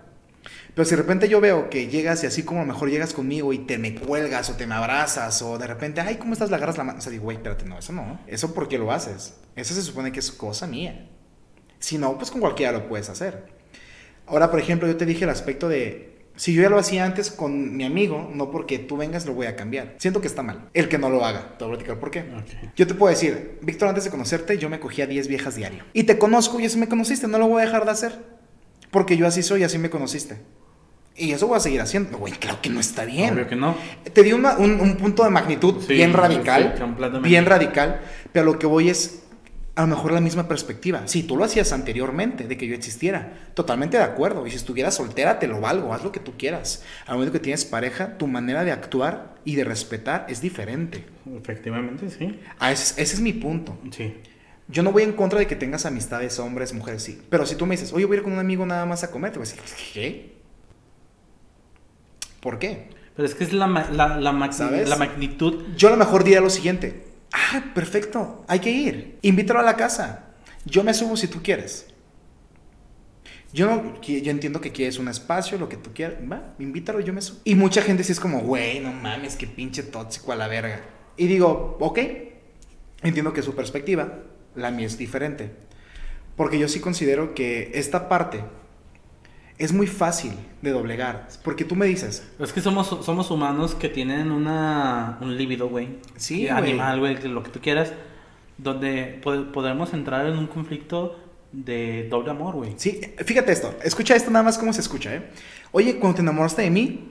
Pero 0.74 0.86
si 0.86 0.92
de 0.92 1.02
repente 1.02 1.28
yo 1.28 1.42
veo 1.42 1.70
que 1.70 1.88
llegas 1.88 2.24
y 2.24 2.28
así 2.28 2.44
como 2.44 2.62
a 2.62 2.64
lo 2.64 2.72
mejor 2.72 2.90
llegas 2.90 3.14
conmigo 3.14 3.52
y 3.52 3.60
te 3.60 3.78
me 3.78 3.94
cuelgas 3.94 4.50
o 4.50 4.56
te 4.56 4.66
me 4.66 4.76
abrazas 4.76 5.42
o 5.42 5.58
de 5.58 5.68
repente, 5.68 6.00
ay, 6.00 6.16
¿cómo 6.16 6.34
estás? 6.34 6.50
Le 6.50 6.56
agarras 6.56 6.78
la 6.78 6.86
mano. 6.86 7.00
O 7.00 7.02
sea, 7.02 7.12
digo, 7.12 7.26
güey, 7.26 7.38
espérate, 7.38 7.66
no, 7.66 7.78
eso 7.78 7.92
no. 7.92 8.20
Eso 8.28 8.54
porque 8.54 8.78
lo 8.78 8.92
haces. 8.92 9.36
Eso 9.56 9.74
se 9.74 9.82
supone 9.82 10.12
que 10.12 10.20
es 10.20 10.32
cosa 10.32 10.68
mía. 10.68 11.10
Si 11.80 11.98
no, 11.98 12.18
pues 12.18 12.32
con 12.32 12.40
cualquiera 12.40 12.72
lo 12.72 12.88
puedes 12.88 13.10
hacer. 13.10 13.46
Ahora, 14.28 14.50
por 14.50 14.60
ejemplo, 14.60 14.88
yo 14.88 14.96
te 14.96 15.06
dije 15.06 15.26
el 15.26 15.30
aspecto 15.30 15.68
de, 15.68 16.12
si 16.36 16.54
yo 16.54 16.62
ya 16.62 16.70
lo 16.70 16.78
hacía 16.78 17.04
antes 17.04 17.32
con 17.32 17.76
mi 17.76 17.84
amigo, 17.84 18.32
no 18.34 18.50
porque 18.50 18.80
tú 18.80 18.96
vengas 18.96 19.26
lo 19.26 19.34
voy 19.34 19.48
a 19.48 19.56
cambiar. 19.56 19.96
Siento 19.98 20.22
que 20.22 20.28
está 20.28 20.42
mal. 20.42 20.70
El 20.74 20.88
que 20.88 20.98
no 20.98 21.10
lo 21.10 21.26
haga. 21.26 21.58
Te 21.58 21.66
voy 21.66 21.74
a 21.74 21.78
platicar 21.78 22.00
por 22.00 22.12
qué. 22.12 22.24
Yo 22.76 22.88
te 22.88 22.94
puedo 22.94 23.10
decir, 23.10 23.60
Víctor, 23.62 23.90
antes 23.90 24.06
de 24.06 24.10
conocerte, 24.10 24.58
yo 24.58 24.70
me 24.70 24.80
cogía 24.80 25.06
10 25.06 25.28
viejas 25.28 25.56
diario. 25.56 25.84
Y 25.94 26.04
te 26.04 26.18
conozco 26.18 26.60
y 26.60 26.66
así 26.66 26.78
me 26.78 26.88
conociste, 26.88 27.28
no 27.28 27.38
lo 27.38 27.48
voy 27.48 27.62
a 27.62 27.66
dejar 27.66 27.84
de 27.84 27.92
hacer. 27.92 28.20
Porque 28.90 29.18
yo 29.18 29.28
así 29.28 29.44
soy 29.44 29.62
y 29.62 29.64
así 29.66 29.78
me 29.78 29.90
conociste. 29.90 30.38
Y 31.16 31.32
eso 31.32 31.48
voy 31.48 31.58
a 31.58 31.60
seguir 31.60 31.82
haciendo. 31.82 32.18
Güey, 32.18 32.34
claro 32.34 32.60
que 32.62 32.70
no 32.70 32.80
está 32.80 33.06
bien. 33.06 33.34
Obvio 33.34 33.48
que 33.48 33.56
no. 33.56 33.76
Te 34.14 34.24
di 34.24 34.34
una- 34.34 34.58
un, 34.58 34.80
un 34.80 34.96
punto 34.98 35.24
de 35.24 35.30
magnitud 35.30 35.82
Sí, 35.86 35.94
bien 35.94 36.14
radical. 36.14 36.74
sí, 36.78 37.20
bien 37.24 37.46
radical. 37.46 38.02
Pero 38.32 38.46
lo 38.46 38.58
que 38.60 38.66
voy 38.66 38.90
es 38.90 39.18
a 39.76 39.82
lo 39.82 39.88
mejor 39.88 40.12
la 40.14 40.22
misma 40.22 40.48
perspectiva. 40.48 41.04
Si 41.08 41.24
tú 41.24 41.38
lo 41.38 41.44
hacías 41.44 41.72
anteriormente, 41.74 42.46
de 42.46 42.58
que 42.58 42.68
yo 42.68 42.76
existiera, 42.76 43.34
totalmente 43.54 43.98
de 43.98 44.04
acuerdo. 44.04 44.46
Y 44.48 44.52
si 44.52 44.58
estuvieras 44.58 44.96
soltera, 44.96 45.38
te 45.40 45.48
lo 45.48 45.60
valgo, 45.62 45.94
haz 45.94 46.04
lo 46.04 46.12
que 46.12 46.20
tú 46.20 46.34
quieras. 46.38 46.84
Al 47.06 47.16
momento 47.16 47.34
que 47.34 47.40
tienes 47.40 47.66
pareja, 47.66 48.18
tu 48.18 48.28
manera 48.28 48.64
de 48.64 48.72
actuar 48.72 49.36
y 49.46 49.56
de 49.56 49.64
respetar 49.64 50.26
es 50.30 50.42
diferente. 50.42 51.06
Efectivamente, 51.38 52.10
sí. 52.10 52.40
Ah, 52.60 52.72
ese, 52.72 53.02
ese 53.02 53.16
es 53.16 53.22
mi 53.22 53.34
punto. 53.34 53.78
Sí. 53.92 54.14
Yo 54.68 54.84
no 54.84 54.92
voy 54.92 55.04
en 55.04 55.14
contra 55.14 55.40
de 55.40 55.48
que 55.48 55.56
tengas 55.56 55.86
amistades, 55.86 56.40
hombres, 56.40 56.74
mujeres, 56.74 57.04
sí. 57.04 57.20
Pero 57.30 57.46
si 57.46 57.56
tú 57.56 57.66
me 57.66 57.76
dices, 57.76 57.92
oye, 57.94 58.06
voy 58.06 58.16
a 58.16 58.18
ir 58.20 58.24
con 58.24 58.34
un 58.34 58.40
amigo 58.40 58.66
nada 58.66 58.86
más 58.86 59.04
a 59.04 59.12
comer, 59.12 59.32
te 59.32 59.40
voy 59.40 59.48
a 59.48 59.52
decir, 59.52 59.62
¿qué? 59.94 60.41
¿Por 62.42 62.60
qué? 62.60 62.90
Pero 63.16 63.26
es 63.28 63.36
que 63.36 63.44
es 63.44 63.54
la, 63.54 63.68
la, 63.68 64.18
la, 64.18 64.32
mag- 64.34 64.52
¿Sabes? 64.52 64.90
la 64.90 64.96
magnitud. 64.98 65.64
Yo 65.78 65.88
a 65.88 65.92
lo 65.92 65.98
mejor 65.98 66.24
diría 66.24 66.42
lo 66.42 66.50
siguiente. 66.50 67.06
Ah, 67.34 67.64
perfecto, 67.74 68.44
hay 68.48 68.60
que 68.60 68.72
ir. 68.72 69.18
Invítalo 69.22 69.60
a 69.60 69.64
la 69.64 69.76
casa. 69.78 70.26
Yo 70.66 70.84
me 70.84 70.94
subo 70.94 71.16
si 71.16 71.28
tú 71.28 71.42
quieres. 71.42 71.88
Yo, 73.54 73.68
no, 73.68 74.02
yo 74.02 74.32
entiendo 74.32 74.62
que 74.62 74.72
quieres 74.72 74.98
un 74.98 75.08
espacio, 75.10 75.58
lo 75.58 75.68
que 75.68 75.76
tú 75.78 75.92
quieras. 75.94 76.18
Va, 76.32 76.54
invítalo, 76.60 77.00
yo 77.02 77.14
me 77.14 77.22
subo. 77.22 77.40
Y 77.44 77.56
mucha 77.56 77.82
gente 77.82 78.04
sí 78.04 78.14
es 78.14 78.20
como, 78.20 78.40
güey, 78.42 78.80
no 78.80 78.92
mames, 78.94 79.36
qué 79.36 79.46
pinche 79.48 79.84
tóxico 79.84 80.32
a 80.32 80.36
la 80.38 80.48
verga. 80.48 80.82
Y 81.18 81.28
digo, 81.28 81.78
ok, 81.82 82.00
entiendo 83.04 83.34
que 83.34 83.42
su 83.44 83.54
perspectiva, 83.56 84.20
la 84.56 84.72
mía 84.72 84.88
es 84.88 84.98
diferente. 84.98 85.52
Porque 86.38 86.60
yo 86.60 86.70
sí 86.70 86.80
considero 86.80 87.34
que 87.36 87.72
esta 87.76 88.08
parte 88.08 88.42
es 89.64 89.74
muy 89.74 89.88
fácil 89.88 90.34
de 90.62 90.72
doblegar. 90.72 91.28
Porque 91.44 91.64
tú 91.66 91.76
me 91.76 91.86
dices, 91.86 92.24
Es 92.40 92.54
que 92.54 92.62
somos, 92.62 92.88
somos 93.06 93.30
humanos 93.32 93.76
que 93.76 93.90
tienen 93.90 94.32
una, 94.32 95.18
un 95.22 95.38
líbido, 95.38 95.70
güey. 95.70 95.98
Sí. 96.18 96.48
Animal, 96.48 97.00
güey, 97.00 97.22
lo 97.28 97.44
que 97.44 97.50
tú 97.50 97.60
quieras. 97.62 97.94
Donde 98.58 99.20
pod- 99.24 99.52
podemos 99.52 99.94
entrar 99.94 100.26
en 100.28 100.38
un 100.38 100.48
conflicto 100.48 101.18
de 101.52 102.08
doble 102.10 102.32
amor, 102.32 102.56
güey. 102.56 102.74
Sí, 102.78 103.02
fíjate 103.26 103.52
esto, 103.52 103.76
escucha 103.84 104.16
esto 104.16 104.30
nada 104.32 104.44
más 104.44 104.58
cómo 104.58 104.72
se 104.72 104.82
escucha, 104.82 105.14
¿eh? 105.16 105.24
Oye, 105.72 105.98
cuando 105.98 106.18
te 106.18 106.22
enamoraste 106.22 106.62
de 106.62 106.70
mí, 106.70 107.10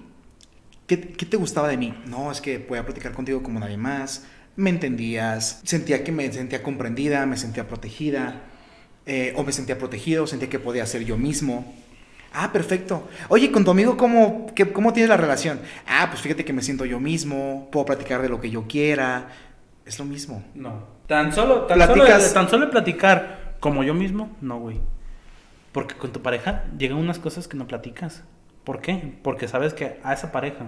¿qué, 0.87 1.01
qué 1.01 1.27
te 1.27 1.37
gustaba 1.37 1.69
de 1.69 1.77
mí? 1.77 1.95
No, 2.07 2.31
es 2.31 2.41
que 2.41 2.59
podía 2.61 2.85
platicar 2.85 3.13
contigo 3.13 3.43
como 3.43 3.59
nadie 3.61 3.77
más, 3.77 4.27
me 4.57 4.71
entendías, 4.71 5.61
sentía 5.65 6.05
que 6.05 6.13
me 6.13 6.31
sentía 6.33 6.63
comprendida, 6.63 7.27
me 7.27 7.37
sentía 7.37 7.67
protegida, 7.69 8.43
eh, 9.07 9.33
o 9.37 9.43
me 9.43 9.53
sentía 9.53 9.77
protegido, 9.79 10.27
sentía 10.27 10.49
que 10.49 10.59
podía 10.59 10.87
ser 10.87 11.05
yo 11.05 11.19
mismo. 11.19 11.75
Ah, 12.33 12.53
perfecto. 12.53 13.09
Oye, 13.29 13.51
con 13.51 13.65
tu 13.65 13.71
amigo, 13.73 13.97
¿cómo, 13.97 14.47
qué- 14.55 14.73
¿cómo 14.73 14.93
tienes 14.93 15.09
la 15.11 15.17
relación? 15.17 15.61
Ah, 15.87 16.07
pues 16.11 16.21
fíjate 16.23 16.45
que 16.45 16.53
me 16.53 16.63
siento 16.63 16.85
yo 16.85 17.01
mismo, 17.01 17.69
puedo 17.73 17.87
platicar 17.87 18.23
de 18.23 18.29
lo 18.29 18.41
que 18.41 18.51
yo 18.51 18.65
quiera. 18.69 19.29
Es 19.85 19.99
lo 19.99 20.05
mismo. 20.05 20.45
No. 20.55 20.85
Tan 21.09 21.33
solo, 21.33 21.63
tan 21.63 21.79
Platicas- 21.79 22.21
solo, 22.23 22.33
tan 22.35 22.49
solo 22.49 22.71
platicar 22.71 23.57
como 23.59 23.83
yo 23.83 23.95
mismo, 23.95 24.37
no, 24.41 24.61
güey. 24.61 24.81
Porque 25.73 25.95
con 25.97 26.13
tu 26.13 26.23
pareja 26.23 26.65
llegan 26.79 26.99
unas 26.99 27.19
cosas 27.19 27.49
que 27.49 27.57
no 27.57 27.67
platicas. 27.67 28.23
¿Por 28.65 28.81
qué? 28.81 29.15
Porque 29.23 29.49
sabes 29.49 29.75
que 29.75 29.99
a 30.05 30.13
esa 30.13 30.31
pareja 30.31 30.67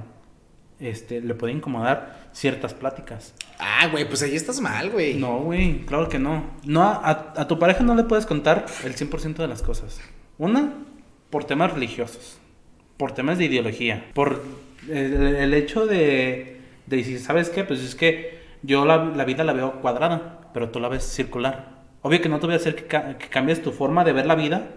este, 0.80 1.20
le 1.20 1.34
puede 1.34 1.52
incomodar 1.52 2.28
ciertas 2.32 2.74
pláticas. 2.74 3.34
Ah, 3.60 3.86
güey, 3.92 4.08
pues 4.08 4.22
ahí 4.22 4.34
estás 4.34 4.60
mal, 4.60 4.90
güey. 4.90 5.14
No, 5.14 5.38
güey, 5.40 5.84
claro 5.86 6.08
que 6.08 6.18
no. 6.18 6.44
no 6.64 6.82
a, 6.82 7.34
a 7.36 7.46
tu 7.46 7.58
pareja 7.60 7.84
no 7.84 7.94
le 7.94 8.02
puedes 8.02 8.26
contar 8.26 8.66
el 8.82 8.96
100% 8.96 9.36
de 9.36 9.46
las 9.48 9.62
cosas. 9.62 10.00
Una, 10.38 10.72
por 11.32 11.44
temas 11.44 11.72
religiosos. 11.72 12.38
por 12.98 13.10
temas 13.12 13.38
de 13.38 13.46
ideología, 13.46 14.04
por 14.14 14.42
el, 14.88 15.34
el 15.36 15.54
hecho 15.54 15.86
de, 15.86 16.60
de 16.86 16.96
decir, 16.96 17.18
¿sabes 17.18 17.48
qué? 17.50 17.64
Pues 17.64 17.80
es 17.80 17.94
que 17.96 18.38
yo 18.62 18.84
la, 18.84 19.04
la 19.06 19.24
vida 19.24 19.42
la 19.42 19.52
veo 19.52 19.80
cuadrada, 19.80 20.50
pero 20.54 20.68
tú 20.70 20.78
la 20.78 20.88
ves 20.88 21.02
circular. 21.02 21.82
Obvio 22.02 22.20
que 22.20 22.28
no 22.28 22.38
te 22.38 22.46
voy 22.46 22.54
a 22.54 22.58
hacer 22.58 22.76
que, 22.76 22.86
ca- 22.86 23.18
que 23.18 23.26
cambies 23.28 23.60
tu 23.62 23.72
forma 23.72 24.04
de 24.04 24.12
ver 24.12 24.26
la 24.26 24.34
vida 24.36 24.68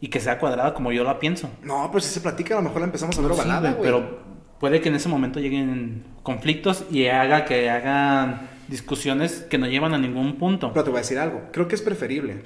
y 0.00 0.08
que 0.08 0.20
sea 0.20 0.38
cuadrada 0.38 0.74
como 0.74 0.92
yo 0.92 1.04
la 1.04 1.18
pienso. 1.18 1.48
No, 1.62 1.88
pues 1.92 2.04
si 2.04 2.10
se 2.12 2.20
platica, 2.20 2.54
a 2.54 2.58
lo 2.58 2.64
mejor 2.64 2.80
la 2.80 2.86
empezamos 2.86 3.16
a 3.18 3.22
ver 3.22 3.32
Sí, 3.32 3.36
ovalada, 3.40 3.72
güey, 3.72 3.90
güey. 3.90 4.02
pero 4.02 4.18
puede 4.58 4.80
que 4.82 4.88
en 4.90 4.96
ese 4.96 5.08
momento 5.08 5.40
lleguen 5.40 6.04
conflictos 6.22 6.84
y 6.90 7.06
haga 7.06 7.44
que 7.46 7.70
hagan 7.70 8.48
discusiones 8.68 9.46
que 9.48 9.58
no 9.58 9.66
llevan 9.66 9.94
a 9.94 9.98
ningún 9.98 10.36
punto. 10.36 10.72
Pero 10.72 10.84
te 10.84 10.90
voy 10.90 10.98
a 10.98 11.02
decir 11.02 11.18
algo. 11.18 11.42
Creo 11.52 11.66
que 11.68 11.74
es 11.76 11.82
preferible. 11.82 12.42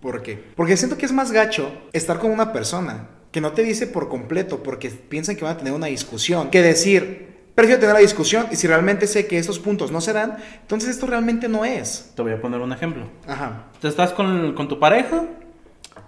¿Por 0.00 0.22
qué? 0.22 0.42
Porque 0.54 0.76
siento 0.76 0.96
que 0.96 1.06
es 1.06 1.12
más 1.12 1.32
gacho 1.32 1.72
estar 1.92 2.18
con 2.18 2.30
una 2.30 2.52
persona 2.52 3.08
que 3.32 3.40
no 3.40 3.52
te 3.52 3.62
dice 3.62 3.86
por 3.86 4.08
completo 4.08 4.62
porque 4.62 4.90
piensan 4.90 5.36
que 5.36 5.44
van 5.44 5.54
a 5.54 5.58
tener 5.58 5.72
una 5.72 5.88
discusión 5.88 6.50
que 6.50 6.62
decir, 6.62 7.28
prefiero 7.54 7.80
tener 7.80 7.94
la 7.94 8.00
discusión 8.00 8.46
y 8.50 8.56
si 8.56 8.66
realmente 8.66 9.06
sé 9.06 9.26
que 9.26 9.38
esos 9.38 9.58
puntos 9.58 9.90
no 9.90 10.00
se 10.00 10.12
dan, 10.12 10.36
entonces 10.60 10.90
esto 10.90 11.06
realmente 11.06 11.48
no 11.48 11.64
es. 11.64 12.12
Te 12.14 12.22
voy 12.22 12.32
a 12.32 12.40
poner 12.40 12.60
un 12.60 12.72
ejemplo. 12.72 13.04
Ajá. 13.26 13.64
Tú 13.80 13.88
estás 13.88 14.12
con, 14.12 14.54
con 14.54 14.68
tu 14.68 14.78
pareja, 14.78 15.24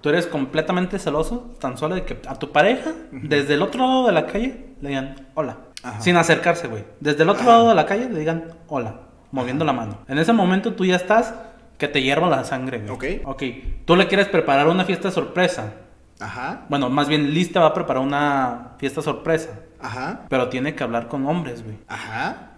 tú 0.01 0.09
eres 0.09 0.26
completamente 0.26 0.99
celoso, 0.99 1.55
tan 1.61 1.76
solo 1.76 1.97
de 1.97 2.05
que 2.05 2.16
a 2.26 2.38
tu 2.38 2.53
pareja, 2.53 2.93
desde 3.11 3.55
el 3.55 3.62
otro 3.62 3.80
lado 3.86 4.07
de 4.07 4.12
la 4.12 4.26
calle, 4.26 4.66
le 4.80 4.88
digan 4.88 5.28
hola. 5.34 5.59
Ajá. 5.82 6.01
Sin 6.01 6.16
acercarse, 6.16 6.68
güey. 6.68 6.84
Desde 7.01 7.22
el 7.24 7.28
otro 7.28 7.43
Ajá. 7.43 7.51
lado 7.53 7.68
de 7.70 7.74
la 7.74 7.86
calle 7.86 8.09
le 8.09 8.18
digan 8.18 8.55
hola, 8.68 9.01
moviendo 9.32 9.64
la 9.64 9.72
mano. 9.72 9.99
En 10.09 10.18
ese 10.18 10.32
momento 10.32 10.74
tú 10.74 10.84
ya 10.84 10.97
estás 10.97 11.34
que 11.80 11.88
te 11.88 12.02
hierva 12.02 12.28
la 12.28 12.44
sangre, 12.44 12.78
güey. 12.78 13.20
Ok. 13.22 13.26
Ok. 13.26 13.42
Tú 13.86 13.96
le 13.96 14.06
quieres 14.06 14.28
preparar 14.28 14.68
una 14.68 14.84
fiesta 14.84 15.10
sorpresa. 15.10 15.72
Ajá. 16.20 16.66
Bueno, 16.68 16.90
más 16.90 17.08
bien 17.08 17.32
Liz 17.32 17.50
te 17.50 17.58
va 17.58 17.66
a 17.66 17.74
preparar 17.74 18.02
una 18.02 18.74
fiesta 18.78 19.00
sorpresa. 19.00 19.60
Ajá. 19.80 20.26
Pero 20.28 20.50
tiene 20.50 20.74
que 20.74 20.84
hablar 20.84 21.08
con 21.08 21.26
hombres, 21.26 21.64
güey. 21.64 21.78
Ajá. 21.88 22.50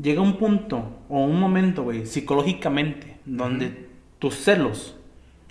Llega 0.00 0.22
un 0.22 0.38
punto 0.38 1.02
o 1.10 1.22
un 1.22 1.38
momento, 1.38 1.82
güey, 1.82 2.06
psicológicamente, 2.06 3.18
donde 3.26 3.90
tus 4.18 4.36
celos 4.36 4.96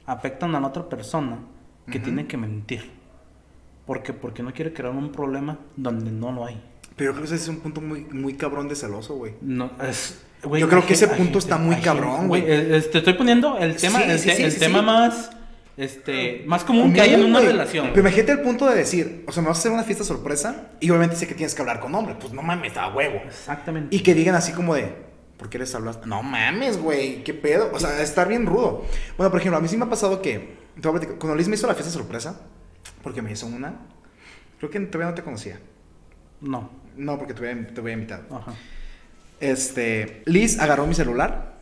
afectan 0.07 0.55
a 0.55 0.59
la 0.59 0.67
otra 0.67 0.89
persona 0.89 1.37
que 1.91 1.99
tiene 1.99 2.25
que 2.25 2.37
mentir. 2.37 2.91
¿Por 3.85 4.01
qué? 4.01 4.11
Porque 4.11 4.41
no 4.41 4.51
quiere 4.53 4.73
crear 4.73 4.93
un 4.93 5.11
problema 5.11 5.59
donde 5.75 6.11
no 6.11 6.31
lo 6.31 6.45
hay. 6.45 6.59
Pero 6.95 7.11
creo 7.11 7.27
que 7.27 7.35
ese 7.35 7.35
es 7.35 7.47
un 7.47 7.59
punto 7.59 7.79
muy, 7.79 8.05
muy 8.05 8.33
cabrón 8.33 8.67
de 8.67 8.75
celoso, 8.75 9.15
güey. 9.15 9.35
No, 9.41 9.71
es, 9.87 10.23
Yo 10.43 10.69
creo 10.69 10.85
que 10.85 10.93
ese 10.93 11.07
punto 11.07 11.23
gente- 11.23 11.37
está 11.39 11.57
muy 11.57 11.75
cabrón, 11.77 12.27
güey. 12.29 12.43
eh, 12.43 12.77
eh, 12.77 12.81
Te 12.91 12.99
estoy 12.99 13.13
poniendo 13.13 13.57
el 13.57 13.75
tema, 13.75 13.99
Sí, 13.99 14.05
el, 14.09 14.19
sí, 14.19 14.29
te- 14.29 14.35
sí, 14.37 14.43
el 14.43 14.51
sí, 14.53 14.59
tema 14.59 14.79
sí. 14.79 14.85
más, 14.85 15.29
este, 15.77 16.43
más 16.45 16.63
común 16.63 16.93
que 16.93 17.01
hay 17.01 17.13
en 17.13 17.23
una 17.25 17.39
relación. 17.41 17.87
Pero 17.89 17.99
imagínate 18.01 18.31
el 18.33 18.41
punto 18.41 18.65
de 18.67 18.75
decir, 18.75 19.23
o 19.27 19.31
sea, 19.31 19.41
me 19.43 19.49
vas 19.49 19.57
a 19.57 19.59
hacer 19.59 19.71
una 19.71 19.83
fiesta 19.83 20.03
sorpresa 20.03 20.69
y 20.79 20.89
obviamente 20.89 21.15
sé 21.17 21.27
que 21.27 21.35
tienes 21.35 21.53
que 21.55 21.61
hablar 21.61 21.79
con 21.79 21.93
hombre. 21.95 22.15
Pues 22.19 22.31
no 22.33 22.41
mames, 22.41 22.77
a 22.77 22.87
huevo. 22.89 23.21
Exactamente. 23.25 23.93
Y 23.95 23.99
que 24.01 24.13
digan 24.13 24.35
así 24.35 24.51
como 24.53 24.75
de, 24.75 24.93
¿por 25.37 25.49
qué 25.49 25.59
les 25.59 25.73
hablas? 25.75 26.05
No 26.05 26.23
mames, 26.23 26.77
güey, 26.77 27.23
qué 27.23 27.33
pedo. 27.33 27.69
O 27.73 27.79
sea, 27.79 28.01
estar 28.01 28.27
bien 28.29 28.45
rudo. 28.45 28.85
Bueno, 29.17 29.31
por 29.31 29.39
ejemplo, 29.41 29.57
a 29.57 29.61
mí 29.61 29.67
sí 29.67 29.75
me 29.77 29.85
ha 29.85 29.89
pasado 29.89 30.21
que, 30.21 30.57
te 30.79 30.87
voy 30.87 30.89
a 30.89 30.91
platicar, 30.99 31.15
cuando 31.17 31.35
Liz 31.35 31.47
me 31.49 31.55
hizo 31.55 31.67
la 31.67 31.73
fiesta 31.75 31.91
sorpresa, 31.91 32.39
porque 33.03 33.21
me 33.21 33.31
hizo 33.31 33.45
una, 33.45 33.73
creo 34.57 34.69
que 34.71 34.79
todavía 34.81 35.09
no 35.09 35.15
te 35.15 35.23
conocía. 35.23 35.59
No. 36.41 36.69
No, 36.95 37.17
porque 37.17 37.33
te 37.33 37.47
había, 37.49 37.67
te 37.67 37.79
había 37.81 37.93
invitado. 37.93 38.23
Ajá. 38.35 38.53
Este, 39.39 40.21
Liz 40.25 40.59
agarró 40.59 40.85
mi 40.87 40.93
celular, 40.95 41.53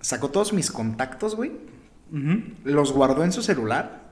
sacó 0.00 0.30
todos 0.30 0.52
mis 0.52 0.70
contactos, 0.70 1.34
güey, 1.34 1.52
los 2.64 2.92
guardó 2.92 3.24
en 3.24 3.32
su 3.32 3.42
celular 3.42 4.02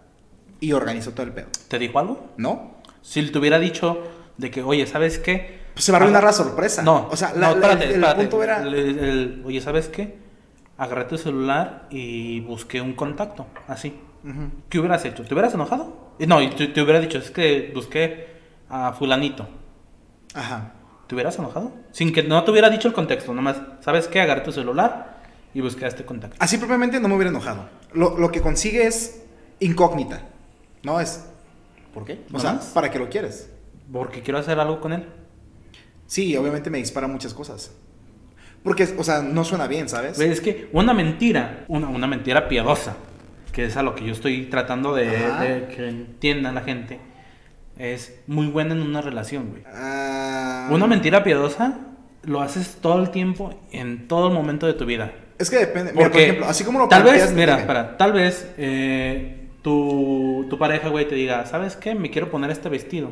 y 0.61 0.73
organizó 0.73 1.13
todo 1.13 1.27
el 1.27 1.33
pedo. 1.33 1.47
¿Te 1.69 1.79
dijo 1.79 1.99
algo? 1.99 2.33
¿No? 2.37 2.75
Si 3.03 3.23
te 3.31 3.39
hubiera 3.39 3.59
dicho 3.59 4.03
de 4.37 4.51
que, 4.51 4.63
oye, 4.63 4.87
¿sabes 4.87 5.19
qué? 5.19 5.63
Pues 5.75 5.85
se 5.85 5.93
va 5.93 5.99
a 5.99 6.01
arruinar 6.03 6.23
Ah, 6.23 6.27
la 6.27 6.33
sorpresa. 6.33 6.83
No, 6.83 7.09
o 7.11 7.17
sea, 7.17 7.33
no, 7.35 7.41
la- 7.41 7.49
la- 7.49 7.53
espérate, 7.55 7.85
el, 7.85 7.91
el 7.91 7.97
espérate. 7.97 8.21
punto 8.23 8.43
era. 8.43 8.63
El- 8.63 8.75
el- 8.75 9.43
oye, 9.45 9.61
¿sabes 9.61 9.89
qué? 9.89 10.19
Agarré 10.79 11.05
tu 11.05 11.19
celular 11.19 11.87
y 11.91 12.41
busqué 12.41 12.81
un 12.81 12.95
contacto, 12.95 13.47
así. 13.69 13.95
¿Qué 14.71 14.79
hubieras 14.79 15.05
hecho? 15.05 15.23
¿Te 15.25 15.35
hubieras 15.35 15.53
enojado? 15.55 16.15
No, 16.27 16.41
y 16.41 16.49
te, 16.51 16.69
te 16.69 16.81
hubiera 16.81 16.99
dicho, 16.99 17.19
es 17.19 17.31
que 17.31 17.71
busqué 17.75 18.27
a 18.71 18.93
fulanito. 18.95 19.47
Ajá. 20.35 20.73
¿Te 21.07 21.15
hubieras 21.15 21.39
enojado? 21.39 21.73
Sin 21.93 22.13
que 22.13 22.23
no 22.23 22.43
te 22.45 22.51
hubiera 22.51 22.71
dicho 22.71 22.89
el 22.89 22.95
contexto, 22.95 23.35
nomás, 23.35 23.61
¿sabes 23.81 24.09
qué? 24.09 24.21
Agarré 24.21 24.41
tu 24.41 24.53
celular 24.53 25.21
y 25.53 25.61
busqué 25.61 25.87
este 25.87 26.05
contacto. 26.05 26.37
Así 26.41 26.57
propiamente 26.59 26.99
no 27.01 27.09
me 27.09 27.15
hubiera 27.15 27.31
enojado. 27.31 27.69
Lo, 27.93 28.19
lo 28.19 28.33
que 28.33 28.41
consigue 28.41 28.87
es 28.87 29.23
incógnita. 29.61 30.23
No 30.83 31.01
es. 31.01 31.27
¿Por 31.93 32.05
qué? 32.05 32.25
O 32.33 32.39
sea. 32.39 32.61
¿para 32.73 32.91
qué 32.91 32.99
lo 32.99 33.09
quieres? 33.09 33.51
Porque 33.93 34.23
quiero 34.23 34.39
hacer 34.39 34.59
algo 34.59 34.81
con 34.81 34.93
él. 34.93 35.07
Sí, 36.07 36.37
obviamente 36.37 36.71
me 36.71 36.79
dispara 36.79 37.07
muchas 37.07 37.35
cosas. 37.35 37.73
Porque, 38.63 38.89
o 38.97 39.05
sea, 39.05 39.21
no 39.21 39.45
suena 39.45 39.67
bien, 39.67 39.89
¿sabes? 39.89 40.19
Es 40.19 40.41
que 40.41 40.69
una 40.73 40.95
mentira, 40.95 41.65
una, 41.69 41.89
una 41.89 42.07
mentira 42.07 42.49
piadosa, 42.49 42.97
que 43.53 43.67
es 43.67 43.77
a 43.77 43.83
lo 43.83 43.95
que 43.95 44.07
yo 44.07 44.13
estoy 44.13 44.47
tratando 44.47 44.95
de 44.95 45.69
que 45.75 45.89
entienda 45.89 46.51
la 46.51 46.63
gente, 46.63 46.99
es 47.79 48.21
muy 48.27 48.47
buena 48.47 48.75
en 48.75 48.83
una 48.83 49.01
relación, 49.01 49.51
güey. 49.51 49.63
Ah, 49.67 50.69
Una 50.71 50.87
mentira 50.87 51.25
piadosa 51.25 51.79
lo 52.23 52.41
haces 52.41 52.79
todo 52.81 53.01
el 53.03 53.11
tiempo, 53.11 53.51
en 53.73 54.09
todo 54.09 54.29
el 54.29 54.35
momento 54.35 54.67
de 54.67 54.75
tu 54.75 54.87
vida. 54.87 55.13
Es 55.39 55.51
que 55.51 55.57
depende. 55.59 55.93
Mira, 55.93 55.95
por 55.95 56.03
Porque 56.05 56.23
ejemplo, 56.25 56.47
así 56.47 56.65
como 56.65 56.79
lo 56.79 56.89
tal 56.89 57.03
planteas, 57.03 57.29
vez, 57.29 57.37
mira, 57.37 57.59
espera, 57.59 57.97
tal 57.97 58.13
vez 58.13 58.49
eh, 58.57 59.49
tu, 59.63 60.47
tu 60.49 60.59
pareja, 60.59 60.89
güey, 60.89 61.07
te 61.09 61.15
diga, 61.17 61.45
¿sabes 61.47 61.77
qué? 61.77 61.95
Me 61.95 62.11
quiero 62.11 62.31
poner 62.31 62.51
este 62.51 62.69
vestido. 62.69 63.11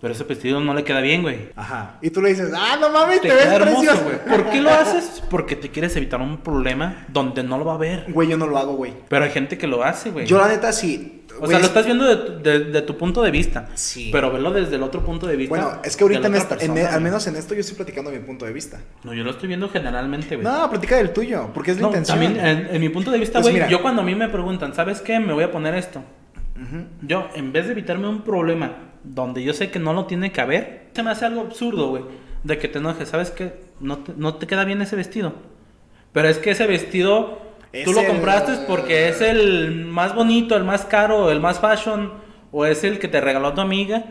Pero 0.00 0.12
ese 0.12 0.24
vestido 0.24 0.60
no 0.60 0.74
le 0.74 0.84
queda 0.84 1.00
bien, 1.00 1.22
güey. 1.22 1.48
Ajá. 1.56 1.96
Y 2.02 2.10
tú 2.10 2.20
le 2.20 2.28
dices, 2.30 2.52
ah, 2.54 2.76
no 2.78 2.90
mames, 2.90 3.20
te, 3.22 3.28
Te 3.28 3.34
ves 3.34 3.46
precioso. 3.58 4.02
güey. 4.04 4.18
¿Por 4.26 4.50
qué 4.50 4.60
lo 4.60 4.70
haces? 4.70 5.22
Porque 5.30 5.56
te 5.56 5.70
quieres 5.70 5.96
evitar 5.96 6.20
un 6.20 6.38
problema 6.38 7.06
donde 7.08 7.42
no 7.42 7.56
lo 7.58 7.64
va 7.64 7.74
a 7.74 7.78
ver. 7.78 8.04
Güey, 8.08 8.28
yo 8.28 8.36
no 8.36 8.46
lo 8.46 8.58
hago, 8.58 8.74
güey. 8.74 8.92
Pero 9.08 9.24
hay 9.24 9.30
gente 9.30 9.56
que 9.56 9.66
lo 9.66 9.82
hace, 9.82 10.10
güey. 10.10 10.26
Yo 10.26 10.36
la 10.38 10.48
neta 10.48 10.72
sí. 10.72 11.22
O 11.36 11.38
güey, 11.38 11.50
sea, 11.50 11.58
lo 11.58 11.64
es- 11.64 11.68
estás 11.70 11.86
viendo 11.86 12.04
de, 12.04 12.16
tu- 12.16 12.42
de- 12.42 12.64
de 12.66 12.82
tu 12.82 12.96
punto 12.98 13.22
de 13.22 13.30
vista. 13.30 13.68
Sí. 13.74 14.10
Pero 14.12 14.30
velo 14.30 14.52
desde 14.52 14.76
el 14.76 14.82
otro 14.82 15.04
punto 15.04 15.26
de 15.26 15.36
vista. 15.36 15.56
Bueno, 15.56 15.80
es 15.82 15.96
que 15.96 16.04
ahorita 16.04 16.26
en 16.28 16.34
esta- 16.34 16.56
persona, 16.58 16.88
al 16.94 17.00
menos 17.00 17.26
en 17.26 17.36
esto 17.36 17.54
yo 17.54 17.60
estoy 17.60 17.74
platicando 17.76 18.10
mi 18.10 18.18
punto 18.18 18.44
de 18.44 18.52
vista. 18.52 18.80
No, 19.04 19.14
yo 19.14 19.24
lo 19.24 19.30
estoy 19.30 19.48
viendo 19.48 19.68
generalmente, 19.70 20.36
güey. 20.36 20.46
No, 20.46 20.68
platica 20.70 20.96
del 20.96 21.12
tuyo, 21.12 21.50
porque 21.54 21.70
es 21.72 21.78
la 21.78 21.82
No, 21.82 21.88
intención. 21.88 22.18
también 22.20 22.44
en, 22.46 22.68
en 22.74 22.80
mi 22.80 22.88
punto 22.90 23.10
de 23.10 23.18
vista, 23.18 23.38
Pues 23.40 23.44
güey, 23.46 23.54
mira. 23.54 23.68
yo 23.68 23.80
cuando 23.82 24.02
a 24.02 24.04
mí 24.04 24.14
me 24.14 24.28
preguntan, 24.28 24.74
¿sabes 24.74 25.00
qué? 25.00 25.18
Me 25.18 25.32
voy 25.32 25.44
a 25.44 25.50
poner 25.50 25.74
esto. 25.74 26.02
Yo, 27.02 27.28
en 27.34 27.52
vez 27.52 27.66
de 27.66 27.72
evitarme 27.72 28.08
un 28.08 28.22
problema 28.22 28.72
donde 29.04 29.42
yo 29.42 29.52
sé 29.52 29.70
que 29.70 29.78
no 29.78 29.92
lo 29.92 30.06
tiene 30.06 30.32
que 30.32 30.40
haber, 30.40 30.88
se 30.94 31.02
me 31.02 31.10
hace 31.10 31.24
algo 31.26 31.42
absurdo, 31.42 31.88
güey, 31.90 32.04
de 32.42 32.58
que 32.58 32.68
te 32.68 32.78
enojes. 32.78 33.08
¿Sabes 33.08 33.30
qué? 33.30 33.52
No 33.80 33.98
te, 33.98 34.12
no 34.16 34.34
te 34.36 34.46
queda 34.46 34.64
bien 34.64 34.82
ese 34.82 34.96
vestido. 34.96 35.34
Pero 36.12 36.28
es 36.28 36.38
que 36.38 36.50
ese 36.52 36.66
vestido 36.66 37.38
Es 37.72 37.84
tú 37.84 37.92
lo 37.92 38.00
el- 38.00 38.06
compraste 38.06 38.52
porque 38.66 39.08
es 39.08 39.20
el 39.20 39.84
más 39.86 40.14
bonito, 40.14 40.56
el 40.56 40.64
más 40.64 40.84
caro, 40.84 41.30
el 41.30 41.40
más 41.40 41.60
fashion, 41.60 42.12
o 42.52 42.64
es 42.66 42.84
el 42.84 42.98
que 42.98 43.08
te 43.08 43.20
regaló 43.20 43.52
tu 43.52 43.60
amiga. 43.60 44.04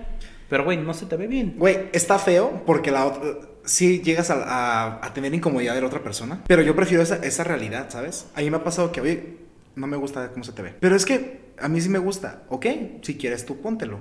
Pero, 0.50 0.66
güey, 0.66 0.78
no 0.78 0.94
se 0.94 1.06
te 1.08 1.16
ve 1.16 1.26
bien. 1.28 1.56
Güey, 1.58 1.90
está 1.94 2.20
feo 2.20 2.62
porque 2.66 2.92
la 2.92 3.06
otra. 3.08 3.22
Sí 3.66 4.02
llegas 4.02 4.30
a, 4.30 4.44
a- 4.44 5.06
a 5.06 5.14
tener 5.14 5.34
incomodidad 5.34 5.74
de 5.74 5.82
la 5.82 5.88
otra 5.88 6.04
persona. 6.04 6.44
Pero 6.48 6.62
yo 6.62 6.76
prefiero 6.76 7.02
esa, 7.02 7.16
esa 7.26 7.44
realidad, 7.46 7.86
¿sabes? 7.90 8.28
A 8.36 8.42
mí 8.42 8.52
me 8.52 8.58
ha 8.58 8.64
pasado 8.64 8.92
que, 8.92 9.00
oye, 9.02 9.38
no 9.76 9.88
me 9.88 9.96
gusta 9.98 10.30
cómo 10.34 10.44
se 10.44 10.52
te 10.52 10.62
ve. 10.62 10.74
Pero 10.80 10.96
es 10.98 11.06
que 11.06 11.40
a 11.60 11.70
mí 11.70 11.80
sí 11.80 11.88
me 11.88 11.98
gusta. 12.00 12.44
Ok, 12.50 12.66
si 13.02 13.18
quieres 13.18 13.46
tú 13.46 13.62
póntelo. 13.62 14.00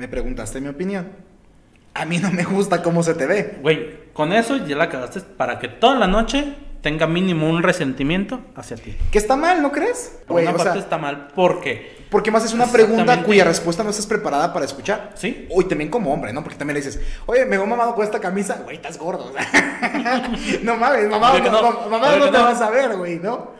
Me 0.00 0.08
preguntaste 0.08 0.62
mi 0.62 0.68
opinión. 0.68 1.08
A 1.92 2.06
mí 2.06 2.16
no 2.16 2.30
me 2.30 2.42
gusta 2.42 2.82
cómo 2.82 3.02
se 3.02 3.12
te 3.12 3.26
ve. 3.26 3.58
Güey, 3.60 4.12
con 4.14 4.32
eso 4.32 4.56
ya 4.66 4.74
la 4.74 4.88
cagaste 4.88 5.20
para 5.20 5.58
que 5.58 5.68
toda 5.68 5.96
la 5.96 6.06
noche 6.06 6.54
tenga 6.80 7.06
mínimo 7.06 7.50
un 7.50 7.62
resentimiento 7.62 8.40
hacia 8.56 8.78
ti. 8.78 8.96
Que 9.12 9.18
está 9.18 9.36
mal, 9.36 9.60
¿no 9.60 9.70
crees? 9.70 10.22
Por 10.26 10.40
una 10.40 10.52
o 10.52 10.58
sea, 10.58 10.74
está 10.76 10.96
mal 10.96 11.28
porque 11.34 12.00
porque 12.10 12.30
más 12.30 12.46
es 12.46 12.54
una 12.54 12.64
pregunta 12.66 13.22
cuya 13.24 13.44
respuesta 13.44 13.84
no 13.84 13.90
estás 13.90 14.06
preparada 14.06 14.54
para 14.54 14.64
escuchar. 14.64 15.10
Sí. 15.16 15.46
Uy, 15.50 15.66
también 15.66 15.90
como 15.90 16.10
hombre, 16.14 16.32
¿no? 16.32 16.42
Porque 16.42 16.56
también 16.56 16.76
le 16.76 16.80
dices, 16.80 16.98
oye, 17.26 17.44
me 17.44 17.58
veo 17.58 17.66
mamado 17.66 17.94
con 17.94 18.02
esta 18.02 18.20
camisa. 18.20 18.62
Güey, 18.64 18.76
estás 18.76 18.96
gordo. 18.96 19.34
no 20.62 20.76
mames, 20.78 21.10
mamado 21.10 21.38
no, 21.40 21.50
no. 21.50 21.62
mam- 21.62 21.90
mamado 21.90 22.16
no 22.20 22.30
te 22.30 22.38
vas 22.38 22.62
a 22.62 22.70
ver, 22.70 22.96
güey, 22.96 23.18
¿no? 23.18 23.50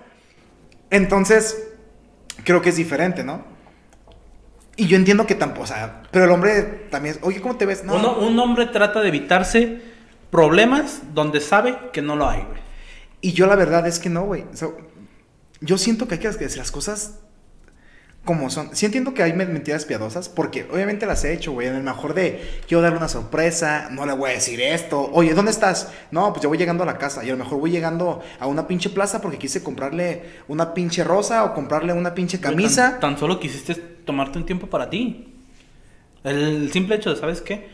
Entonces, 0.88 1.68
creo 2.44 2.62
que 2.62 2.70
es 2.70 2.76
diferente, 2.76 3.22
¿no? 3.24 3.44
Y 4.80 4.86
yo 4.86 4.96
entiendo 4.96 5.26
que 5.26 5.34
tampoco, 5.34 5.64
o 5.64 5.66
sea, 5.66 6.02
pero 6.10 6.24
el 6.24 6.30
hombre 6.30 6.62
también 6.90 7.16
es, 7.16 7.20
oye, 7.22 7.40
¿cómo 7.40 7.56
te 7.56 7.66
ves? 7.66 7.84
No, 7.84 7.96
Uno- 7.96 8.18
un 8.18 8.38
hombre 8.38 8.66
trata 8.66 9.00
de 9.02 9.08
evitarse 9.08 9.80
problemas 10.30 11.00
donde 11.12 11.40
sabe 11.40 11.76
que 11.92 12.00
no 12.02 12.16
lo 12.16 12.28
hay, 12.28 12.42
güey. 12.42 12.60
Y 13.20 13.32
yo 13.32 13.46
la 13.46 13.56
verdad 13.56 13.86
es 13.86 13.98
que 13.98 14.08
no, 14.08 14.22
güey. 14.24 14.44
O 14.52 14.56
sea, 14.56 14.68
yo 15.60 15.76
siento 15.76 16.08
que 16.08 16.14
hay 16.14 16.20
que 16.20 16.28
decir 16.28 16.56
las 16.56 16.70
cosas 16.70 17.16
como 18.24 18.48
son. 18.50 18.74
Sí 18.74 18.86
entiendo 18.86 19.12
que 19.12 19.22
hay 19.22 19.32
men- 19.32 19.52
mentiras 19.52 19.84
piadosas, 19.84 20.28
porque 20.28 20.66
obviamente 20.72 21.04
las 21.04 21.24
he 21.24 21.32
hecho, 21.34 21.52
güey. 21.52 21.66
En 21.68 21.74
el 21.74 21.82
mejor 21.82 22.14
de, 22.14 22.60
quiero 22.66 22.80
darle 22.82 22.96
una 22.98 23.08
sorpresa, 23.08 23.88
no 23.90 24.06
le 24.06 24.12
voy 24.14 24.30
a 24.30 24.34
decir 24.34 24.60
esto. 24.60 25.10
Oye, 25.12 25.34
¿dónde 25.34 25.50
estás? 25.50 25.88
No, 26.10 26.32
pues 26.32 26.42
yo 26.42 26.48
voy 26.48 26.56
llegando 26.58 26.82
a 26.84 26.86
la 26.86 26.96
casa. 26.96 27.22
Y 27.24 27.28
a 27.28 27.32
lo 27.32 27.38
mejor 27.44 27.58
voy 27.58 27.70
llegando 27.70 28.22
a 28.38 28.46
una 28.46 28.66
pinche 28.66 28.88
plaza 28.90 29.20
porque 29.20 29.36
quise 29.38 29.62
comprarle 29.62 30.22
una 30.48 30.72
pinche 30.72 31.04
rosa 31.04 31.44
o 31.44 31.52
comprarle 31.54 31.92
una 31.92 32.14
pinche 32.14 32.40
camisa. 32.40 32.92
Tan, 32.92 33.00
tan 33.00 33.18
solo 33.18 33.38
quisiste 33.40 33.89
tomarte 34.10 34.38
un 34.38 34.46
tiempo 34.46 34.66
para 34.66 34.90
ti. 34.90 35.32
El 36.24 36.70
simple 36.72 36.96
hecho 36.96 37.10
de, 37.10 37.16
¿sabes 37.16 37.40
qué? 37.40 37.68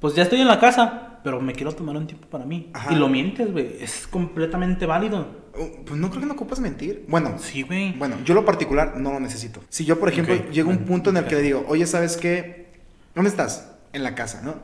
Pues 0.00 0.14
ya 0.14 0.22
estoy 0.24 0.40
en 0.40 0.48
la 0.48 0.58
casa, 0.58 1.20
pero 1.22 1.40
me 1.40 1.52
quiero 1.52 1.72
tomar 1.72 1.96
un 1.96 2.06
tiempo 2.06 2.26
para 2.28 2.44
mí. 2.44 2.70
Ajá. 2.72 2.92
Y 2.92 2.96
lo 2.96 3.08
mientes, 3.08 3.50
güey. 3.52 3.76
Es 3.80 4.06
completamente 4.06 4.86
válido. 4.86 5.26
Uh, 5.58 5.84
Pues 5.84 5.98
no 6.00 6.08
creo 6.10 6.20
que 6.22 6.26
no 6.26 6.34
ocupas 6.34 6.60
mentir. 6.60 7.04
Bueno, 7.08 7.38
Sí, 7.38 7.62
güey. 7.62 7.92
bueno, 7.92 8.16
yo 8.24 8.34
lo 8.34 8.44
particular 8.44 8.96
no 8.96 9.12
lo 9.12 9.20
necesito. 9.20 9.62
Si 9.68 9.84
yo, 9.84 9.98
por 9.98 10.08
ejemplo, 10.08 10.34
llego 10.50 10.70
a 10.70 10.74
un 10.74 10.84
punto 10.84 11.10
en 11.10 11.16
el 11.18 11.24
que 11.26 11.36
le 11.36 11.42
digo, 11.42 11.64
oye, 11.68 11.86
¿sabes 11.86 12.16
qué? 12.16 12.66
¿Dónde 13.14 13.30
estás? 13.30 13.70
En 13.92 14.02
la 14.02 14.14
casa, 14.14 14.42
¿no? 14.42 14.54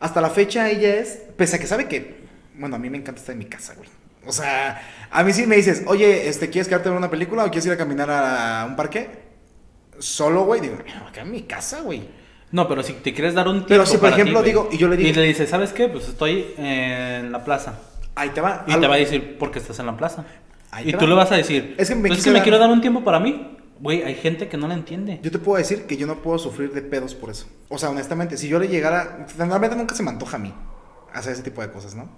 Hasta 0.00 0.20
la 0.20 0.30
fecha 0.30 0.68
ella 0.70 0.96
es, 0.96 1.20
pese 1.36 1.56
a 1.56 1.58
que 1.58 1.66
sabe 1.66 1.86
que, 1.86 2.20
bueno, 2.58 2.76
a 2.76 2.78
mí 2.78 2.88
me 2.90 2.98
encanta 2.98 3.20
estar 3.20 3.32
en 3.34 3.38
mi 3.38 3.44
casa, 3.44 3.74
güey. 3.76 3.88
O 4.26 4.32
sea, 4.32 4.80
a 5.10 5.22
mí 5.22 5.32
sí 5.32 5.46
me 5.46 5.56
dices, 5.56 5.84
oye, 5.86 6.28
este, 6.28 6.50
¿quieres 6.50 6.68
quedarte 6.68 6.88
a 6.88 6.92
ver 6.92 6.98
una 6.98 7.10
película 7.10 7.44
o 7.44 7.50
quieres 7.50 7.66
ir 7.66 7.72
a 7.72 7.76
caminar 7.76 8.10
a 8.10 8.66
un 8.68 8.76
parque? 8.76 9.08
Solo, 10.00 10.44
güey, 10.44 10.60
digo, 10.60 10.76
"Mira, 10.84 11.06
acá 11.06 11.20
en 11.22 11.30
mi 11.30 11.42
casa, 11.42 11.80
güey. 11.82 12.02
No, 12.52 12.66
pero 12.66 12.82
si 12.82 12.94
te 12.94 13.14
quieres 13.14 13.34
dar 13.34 13.46
un 13.46 13.58
tiempo. 13.58 13.68
Pero 13.68 13.86
si, 13.86 13.96
por 13.98 14.08
ti, 14.08 14.14
ejemplo, 14.20 14.42
digo, 14.42 14.68
y 14.72 14.76
yo 14.78 14.88
le 14.88 14.96
digo- 14.96 15.08
Y 15.08 15.12
le 15.12 15.22
dices, 15.22 15.48
¿sabes 15.48 15.72
qué? 15.72 15.86
Pues 15.88 16.08
estoy 16.08 16.46
en 16.58 17.30
la 17.30 17.44
plaza. 17.44 17.78
Ahí 18.16 18.30
te 18.30 18.40
va. 18.40 18.64
Y 18.66 18.70
Algo- 18.72 18.80
te 18.82 18.86
va 18.88 18.94
a 18.96 18.98
decir, 18.98 19.38
¿por 19.38 19.52
qué 19.52 19.60
estás 19.60 19.78
en 19.78 19.86
la 19.86 19.96
plaza? 19.96 20.24
Ahí 20.72 20.88
y 20.88 20.92
te 20.92 20.98
tú 20.98 21.04
va. 21.04 21.10
le 21.10 21.14
vas 21.14 21.30
a 21.32 21.36
decir, 21.36 21.74
Es 21.78 21.88
que 21.88 21.94
me 21.94 22.08
"Pues 22.08 22.24
que 22.24 22.30
me 22.30 22.34
dar- 22.34 22.42
quiero 22.42 22.58
dar 22.58 22.70
un 22.70 22.80
tiempo 22.80 23.04
para 23.04 23.20
mí. 23.20 23.56
Güey, 23.78 24.02
hay 24.02 24.14
gente 24.16 24.48
que 24.48 24.56
no 24.58 24.68
la 24.68 24.74
entiende. 24.74 25.20
Yo 25.22 25.30
te 25.30 25.38
puedo 25.38 25.56
decir 25.58 25.86
que 25.86 25.96
yo 25.96 26.06
no 26.06 26.16
puedo 26.16 26.38
sufrir 26.38 26.72
de 26.72 26.82
pedos 26.82 27.14
por 27.14 27.30
eso. 27.30 27.46
O 27.68 27.78
sea, 27.78 27.88
honestamente, 27.90 28.36
si 28.36 28.48
yo 28.48 28.58
le 28.58 28.68
llegara. 28.68 29.26
Realmente 29.38 29.74
nunca 29.76 29.94
se 29.94 30.02
me 30.02 30.10
antoja 30.10 30.36
a 30.36 30.40
mí 30.40 30.52
hacer 31.14 31.32
ese 31.32 31.42
tipo 31.42 31.62
de 31.62 31.70
cosas, 31.70 31.94
¿no? 31.94 32.10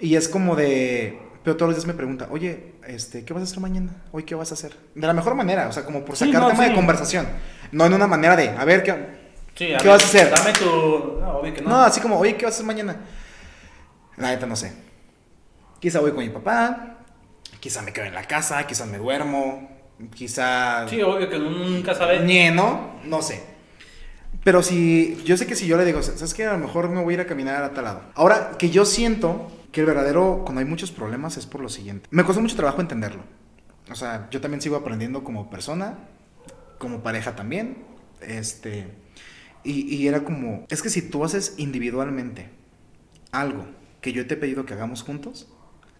Y 0.00 0.16
es 0.16 0.28
como 0.28 0.56
de. 0.56 1.18
Pero 1.46 1.56
todos 1.56 1.68
los 1.68 1.76
días 1.76 1.86
me 1.86 1.94
pregunta, 1.94 2.26
oye, 2.32 2.72
este, 2.88 3.24
¿qué 3.24 3.32
vas 3.32 3.40
a 3.40 3.44
hacer 3.44 3.60
mañana? 3.60 4.02
Hoy, 4.10 4.24
¿qué 4.24 4.34
vas 4.34 4.50
a 4.50 4.54
hacer? 4.54 4.74
De 4.96 5.06
la 5.06 5.12
mejor 5.12 5.36
manera, 5.36 5.68
o 5.68 5.72
sea, 5.72 5.84
como 5.84 6.04
por 6.04 6.16
Sí, 6.16 6.26
sacar 6.26 6.42
no, 6.42 6.48
tema 6.48 6.64
sí. 6.64 6.70
de 6.70 6.74
conversación. 6.74 7.28
No 7.70 7.86
en 7.86 7.94
una 7.94 8.08
manera 8.08 8.34
de, 8.34 8.48
a 8.48 8.64
ver, 8.64 8.82
¿qué, 8.82 8.92
Sí, 9.54 9.68
¿qué 9.80 9.86
vas 9.86 10.02
a 10.02 10.06
hacer? 10.06 10.28
Dame 10.28 10.52
tu... 10.54 10.64
No, 11.20 11.38
obvio 11.38 11.54
que 11.54 11.62
no. 11.62 11.68
No, 11.70 11.76
así 11.84 12.00
como, 12.00 12.18
oye, 12.18 12.34
¿qué 12.34 12.46
vas 12.46 12.54
a 12.54 12.56
hacer 12.56 12.66
mañana? 12.66 12.96
La 14.16 14.30
neta 14.30 14.44
no 14.44 14.56
sé. 14.56 14.72
Quizá 15.78 16.00
voy 16.00 16.10
con 16.10 16.24
mi 16.24 16.30
papá, 16.30 16.96
quizá 17.60 17.80
me 17.80 17.92
quedo 17.92 18.06
en 18.06 18.14
la 18.14 18.24
casa, 18.24 18.66
quizá 18.66 18.84
me 18.84 18.98
duermo, 18.98 19.70
quizá... 20.16 20.88
Sí, 20.88 21.00
obvio 21.00 21.30
que 21.30 21.38
nunca 21.38 21.94
sabe. 21.94 22.24
Ñe, 22.24 22.50
¿no? 22.50 22.96
No 23.04 23.22
sé. 23.22 23.40
Pero 24.42 24.64
si, 24.64 25.22
yo 25.24 25.36
sé 25.36 25.46
que 25.46 25.54
si 25.54 25.68
yo 25.68 25.76
le 25.76 25.84
digo, 25.84 26.02
¿sabes 26.02 26.34
qué? 26.34 26.44
A 26.44 26.54
lo 26.54 26.58
mejor 26.58 26.88
me 26.88 27.04
voy 27.04 27.14
a 27.14 27.18
ir 27.18 27.20
a 27.20 27.26
caminar 27.26 27.62
a 27.62 27.70
tal 27.70 27.84
lado. 27.84 28.02
Ahora, 28.16 28.58
que 28.58 28.68
yo 28.70 28.84
siento 28.84 29.48
que 29.76 29.82
el 29.82 29.86
verdadero, 29.86 30.40
cuando 30.42 30.60
hay 30.60 30.64
muchos 30.64 30.90
problemas, 30.90 31.36
es 31.36 31.44
por 31.44 31.60
lo 31.60 31.68
siguiente. 31.68 32.08
Me 32.10 32.24
costó 32.24 32.40
mucho 32.40 32.56
trabajo 32.56 32.80
entenderlo. 32.80 33.20
O 33.90 33.94
sea, 33.94 34.26
yo 34.30 34.40
también 34.40 34.62
sigo 34.62 34.74
aprendiendo 34.74 35.22
como 35.22 35.50
persona, 35.50 35.98
como 36.78 37.02
pareja 37.02 37.36
también. 37.36 37.76
Este, 38.22 38.86
y, 39.64 39.94
y 39.94 40.08
era 40.08 40.24
como, 40.24 40.64
es 40.70 40.80
que 40.80 40.88
si 40.88 41.02
tú 41.02 41.24
haces 41.26 41.56
individualmente 41.58 42.48
algo 43.32 43.66
que 44.00 44.14
yo 44.14 44.26
te 44.26 44.32
he 44.32 44.36
pedido 44.38 44.64
que 44.64 44.72
hagamos 44.72 45.02
juntos, 45.02 45.46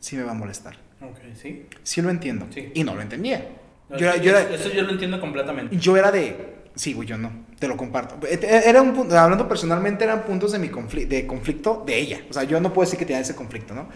sí 0.01 0.17
me 0.17 0.23
va 0.23 0.31
a 0.31 0.35
molestar. 0.35 0.79
Ok, 1.03 1.19
sí. 1.35 1.67
Sí 1.83 2.01
lo 2.01 2.09
entiendo. 2.09 2.47
Sí. 2.55 2.71
Y 2.73 2.83
no 2.83 2.95
lo 2.95 3.03
entendía. 3.03 3.47
No, 3.91 3.99
Yo 3.99 4.07
era, 4.07 4.15
sí, 4.15 4.21
yo 4.23 4.31
era- 4.31 4.55
Eso 4.55 4.71
yo 4.71 4.83
lo 4.85 4.93
entiendo 4.93 5.21
completamente. 5.21 5.77
yo 5.77 5.99
era 5.99 6.11
de. 6.11 6.65
Sí, 6.77 6.95
güey, 6.95 7.07
yo 7.07 7.19
no. 7.19 7.31
Te 7.59 7.69
lo 7.69 7.77
comparto. 7.77 8.17
Era 8.29 8.83
un 8.83 8.93
punto, 8.93 9.19
hablando 9.19 9.49
personalmente, 9.49 10.05
eran 10.05 10.25
puntos 10.25 10.53
de 10.53 10.59
mi 10.59 10.69
conflicto, 10.69 11.15
de 11.15 11.27
conflicto 11.27 11.83
de 11.87 11.97
ella. 11.99 12.21
O 12.29 12.33
sea, 12.35 12.43
yo 12.45 12.61
no 12.61 12.73
puedo 12.73 12.85
decir 12.87 12.99
que 12.99 13.07
tenía 13.07 13.21
ese 13.21 13.35
conflicto, 13.35 13.75
¿no? 13.75 13.89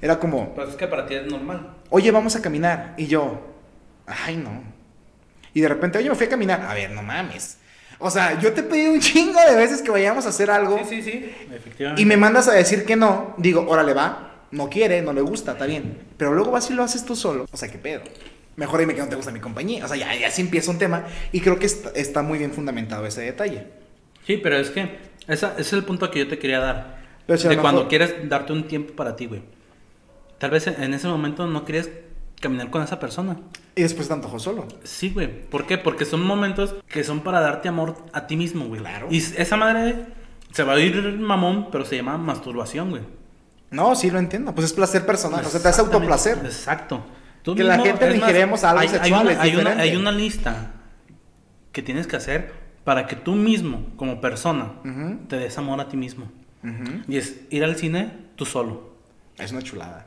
Era 0.00 0.18
como, 0.18 0.54
Pues 0.54 0.70
es 0.70 0.76
que 0.76 0.86
para 0.88 1.06
ti 1.06 1.14
es 1.14 1.26
normal. 1.26 1.74
oye, 1.90 2.10
vamos 2.10 2.34
a 2.36 2.42
caminar. 2.42 2.94
Y 2.96 3.06
yo, 3.06 3.40
ay, 4.06 4.36
no. 4.36 4.62
Y 5.54 5.60
de 5.60 5.68
repente, 5.68 5.98
oye, 5.98 6.08
me 6.08 6.14
fui 6.16 6.26
a 6.26 6.30
caminar. 6.30 6.62
A 6.62 6.72
ver, 6.74 6.90
no 6.92 7.02
mames. 7.02 7.58
O 7.98 8.10
sea, 8.10 8.38
yo 8.40 8.52
te 8.54 8.62
pedido 8.62 8.92
un 8.92 9.00
chingo 9.00 9.38
de 9.46 9.54
veces 9.56 9.82
que 9.82 9.90
vayamos 9.90 10.24
a 10.24 10.30
hacer 10.30 10.50
algo. 10.50 10.78
Sí, 10.78 11.02
sí, 11.02 11.02
sí. 11.02 11.34
Efectivamente. 11.54 12.00
Y 12.00 12.06
me 12.06 12.16
mandas 12.16 12.48
a 12.48 12.52
decir 12.52 12.84
que 12.86 12.96
no. 12.96 13.34
Digo, 13.36 13.66
órale, 13.68 13.92
va. 13.92 14.30
No 14.50 14.68
quiere, 14.70 15.02
no 15.02 15.12
le 15.12 15.20
gusta, 15.20 15.52
está 15.52 15.66
bien. 15.66 15.98
Pero 16.16 16.32
luego 16.32 16.50
vas 16.50 16.68
y 16.70 16.74
lo 16.74 16.82
haces 16.82 17.04
tú 17.04 17.14
solo. 17.14 17.46
O 17.52 17.56
sea, 17.56 17.70
¿qué 17.70 17.78
pedo? 17.78 18.00
Mejor 18.56 18.80
dime 18.80 18.94
que 18.94 19.00
no 19.00 19.08
te 19.08 19.16
gusta 19.16 19.30
mi 19.30 19.40
compañía. 19.40 19.84
O 19.84 19.88
sea, 19.88 19.96
ya, 19.96 20.14
ya 20.14 20.30
sí 20.30 20.42
empieza 20.42 20.70
un 20.70 20.78
tema. 20.78 21.04
Y 21.32 21.40
creo 21.40 21.58
que 21.58 21.66
está, 21.66 21.90
está 21.90 22.22
muy 22.22 22.38
bien 22.38 22.52
fundamentado 22.52 23.06
ese 23.06 23.22
detalle. 23.22 23.66
Sí, 24.26 24.36
pero 24.36 24.56
es 24.56 24.70
que 24.70 24.98
esa- 25.26 25.52
ese 25.52 25.60
es 25.60 25.72
el 25.72 25.84
punto 25.84 26.10
que 26.10 26.18
yo 26.20 26.28
te 26.28 26.38
quería 26.38 26.60
dar. 26.60 27.02
Pero 27.26 27.38
de 27.48 27.56
cuando 27.58 27.88
quieres 27.88 28.28
darte 28.28 28.52
un 28.52 28.68
tiempo 28.68 28.94
para 28.94 29.16
ti, 29.16 29.26
güey. 29.26 29.42
Tal 30.38 30.50
vez 30.50 30.66
en- 30.66 30.92
ese 30.94 31.08
momento 31.08 31.46
no 31.46 31.64
querías 31.64 31.88
caminar 32.40 32.70
con 32.70 32.82
esa 32.82 32.98
persona. 32.98 33.38
Y 33.76 33.82
después 33.82 34.08
te 34.08 34.14
antojó 34.14 34.38
solo. 34.38 34.66
Sí, 34.84 35.10
güey. 35.10 35.28
¿Por 35.48 35.66
qué? 35.66 35.78
Porque 35.78 36.04
son 36.04 36.22
momentos 36.22 36.74
que 36.88 37.04
son 37.04 37.20
para 37.20 37.40
darte 37.40 37.68
amor 37.68 37.96
a 38.12 38.26
ti 38.26 38.36
mismo, 38.36 38.66
güey. 38.66 38.80
Claro. 38.80 39.06
Y 39.10 39.18
esa 39.18 39.56
madre 39.56 40.06
se 40.52 40.62
va 40.64 40.74
a 40.74 40.80
ir 40.80 41.00
mamón, 41.18 41.70
pero 41.70 41.84
se 41.84 41.96
llama 41.96 42.18
masturbación, 42.18 42.90
güey. 42.90 43.02
No, 43.70 43.94
sí 43.96 44.10
lo 44.10 44.18
entiendo. 44.18 44.54
Pues 44.54 44.66
es 44.66 44.72
placer 44.74 45.06
personal. 45.06 45.46
O 45.46 45.48
sea, 45.48 45.62
te 45.62 45.68
hace 45.68 45.80
autoplacer. 45.80 46.38
Exacto. 46.44 47.02
Tú 47.42 47.54
Que 47.54 47.64
la 47.64 47.78
gente 47.78 48.14
ingeremos 48.14 48.62
algo 48.64 48.80
hay, 48.80 48.88
hay 48.88 48.92
sexual, 48.94 49.26
una, 49.26 49.40
hay, 49.42 49.50
una, 49.50 49.58
diferente. 49.60 49.82
hay 49.82 49.96
una 49.96 50.12
lista 50.12 50.72
que 51.72 51.82
tienes 51.82 52.06
que 52.06 52.16
hacer 52.16 52.52
para 52.84 53.06
que 53.06 53.16
tú 53.16 53.34
mismo, 53.34 53.86
como 53.96 54.20
persona, 54.20 54.72
te 55.28 55.36
des 55.36 55.56
amor 55.58 55.80
a 55.80 55.88
ti 55.88 55.96
mismo. 55.96 56.30
Y 57.08 57.16
es 57.16 57.40
ir 57.50 57.64
al 57.64 57.76
cine 57.76 58.12
tú 58.36 58.44
solo. 58.44 58.92
Es 59.38 59.50
una 59.52 59.62
chulada. 59.62 60.06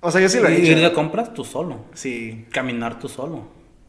O 0.00 0.10
sea, 0.12 0.20
yo 0.20 0.28
sí 0.28 0.38
lo 0.38 0.48
he 0.48 0.60
ir 0.60 0.78
de 0.78 0.92
compras 0.92 1.34
tú 1.34 1.44
solo. 1.44 1.84
Sí. 1.94 2.46
Caminar 2.52 3.00
tú 3.00 3.08
solo. 3.08 3.48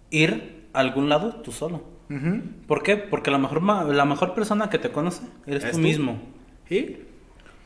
Ir 0.09 0.67
a 0.73 0.79
algún 0.79 1.07
lado 1.09 1.35
tú 1.35 1.51
solo. 1.51 1.83
Ujú. 2.09 2.41
¿Por 2.65 2.81
qué? 2.81 2.97
Porque 2.97 3.29
la 3.29 3.37
mejor, 3.37 3.61
la 3.93 4.05
mejor 4.05 4.33
persona 4.33 4.71
que 4.71 4.79
te 4.79 4.89
conoce 4.89 5.21
eres 5.45 5.63
¿Eres 5.63 5.75
tú 5.75 5.77
tú? 5.77 5.83
mismo. 5.83 6.19
¿Y? 6.69 6.97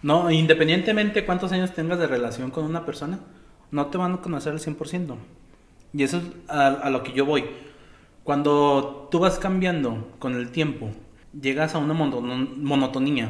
No, 0.02 0.30
independientemente 0.30 1.26
cuántos 1.26 1.54
años 1.54 1.74
tengas 1.74 2.00
de 2.00 2.08
relación 2.08 2.52
con 2.52 2.66
una 2.66 2.86
persona, 2.86 3.20
no 3.74 3.88
te 3.88 3.98
van 3.98 4.14
a 4.14 4.18
conocer 4.22 4.54
al 4.54 4.60
100%. 4.60 5.16
Y 5.94 6.04
eso 6.04 6.18
es 6.18 6.24
a, 6.48 6.68
a 6.68 6.90
lo 6.90 7.04
que 7.04 7.12
yo 7.12 7.26
voy. 7.26 7.44
Cuando 8.24 9.10
tú 9.12 9.20
vas 9.20 9.38
cambiando 9.38 10.12
con 10.20 10.36
el 10.36 10.50
tiempo, 10.52 10.90
llegas 11.40 11.76
a 11.76 11.80
una 11.80 11.94
mono- 11.94 12.22
monotonía, 12.22 13.30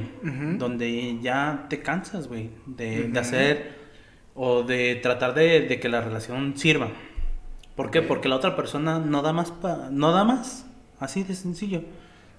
donde 0.59 1.17
ya 1.21 1.65
te 1.69 1.81
cansas, 1.81 2.27
güey, 2.27 2.51
de, 2.67 3.07
hacer 3.19 3.75
o 4.35 4.63
de 4.63 4.95
tratar 4.95 5.33
de, 5.33 5.61
de 5.61 5.79
que 5.79 5.89
la 5.89 6.01
relación 6.01 6.55
sirva. 6.57 6.89
¿Por 7.75 7.89
qué? 7.89 8.01
Porque 8.03 8.29
la 8.29 8.35
otra 8.35 8.55
persona 8.55 8.99
no 8.99 9.21
da 9.23 9.33
más, 9.33 9.49
pa- 9.51 9.87
no 9.91 10.11
da 10.11 10.23
más, 10.23 10.67
así 10.99 11.23
de 11.23 11.33
sencillo. 11.33 11.81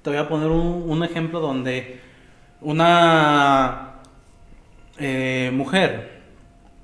Te 0.02 0.10
voy 0.10 0.18
a 0.18 0.28
poner 0.28 0.48
un, 0.48 0.84
un 0.88 1.02
ejemplo 1.02 1.40
donde 1.40 1.98
una 2.60 3.94
eh, 4.98 5.50
mujer 5.52 6.13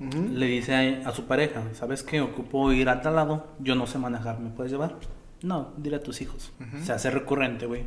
Le 0.01 0.47
dice 0.47 1.03
a, 1.03 1.09
a 1.09 1.11
su 1.13 1.25
pareja, 1.25 1.63
¿sabes 1.73 2.01
qué? 2.01 2.21
Ocupo 2.21 2.71
ir 2.71 2.89
a 2.89 3.01
tal 3.01 3.15
lado, 3.15 3.55
yo 3.59 3.75
no 3.75 3.85
sé 3.85 3.99
manejar, 3.99 4.39
¿me 4.39 4.49
puedes 4.49 4.71
llevar? 4.71 4.95
No, 5.43 5.73
dile 5.77 5.97
a 5.97 6.03
tus 6.03 6.21
hijos. 6.21 6.51
Se 6.83 6.91
hace 6.91 7.11
recurrente, 7.11 7.65
güey. 7.65 7.85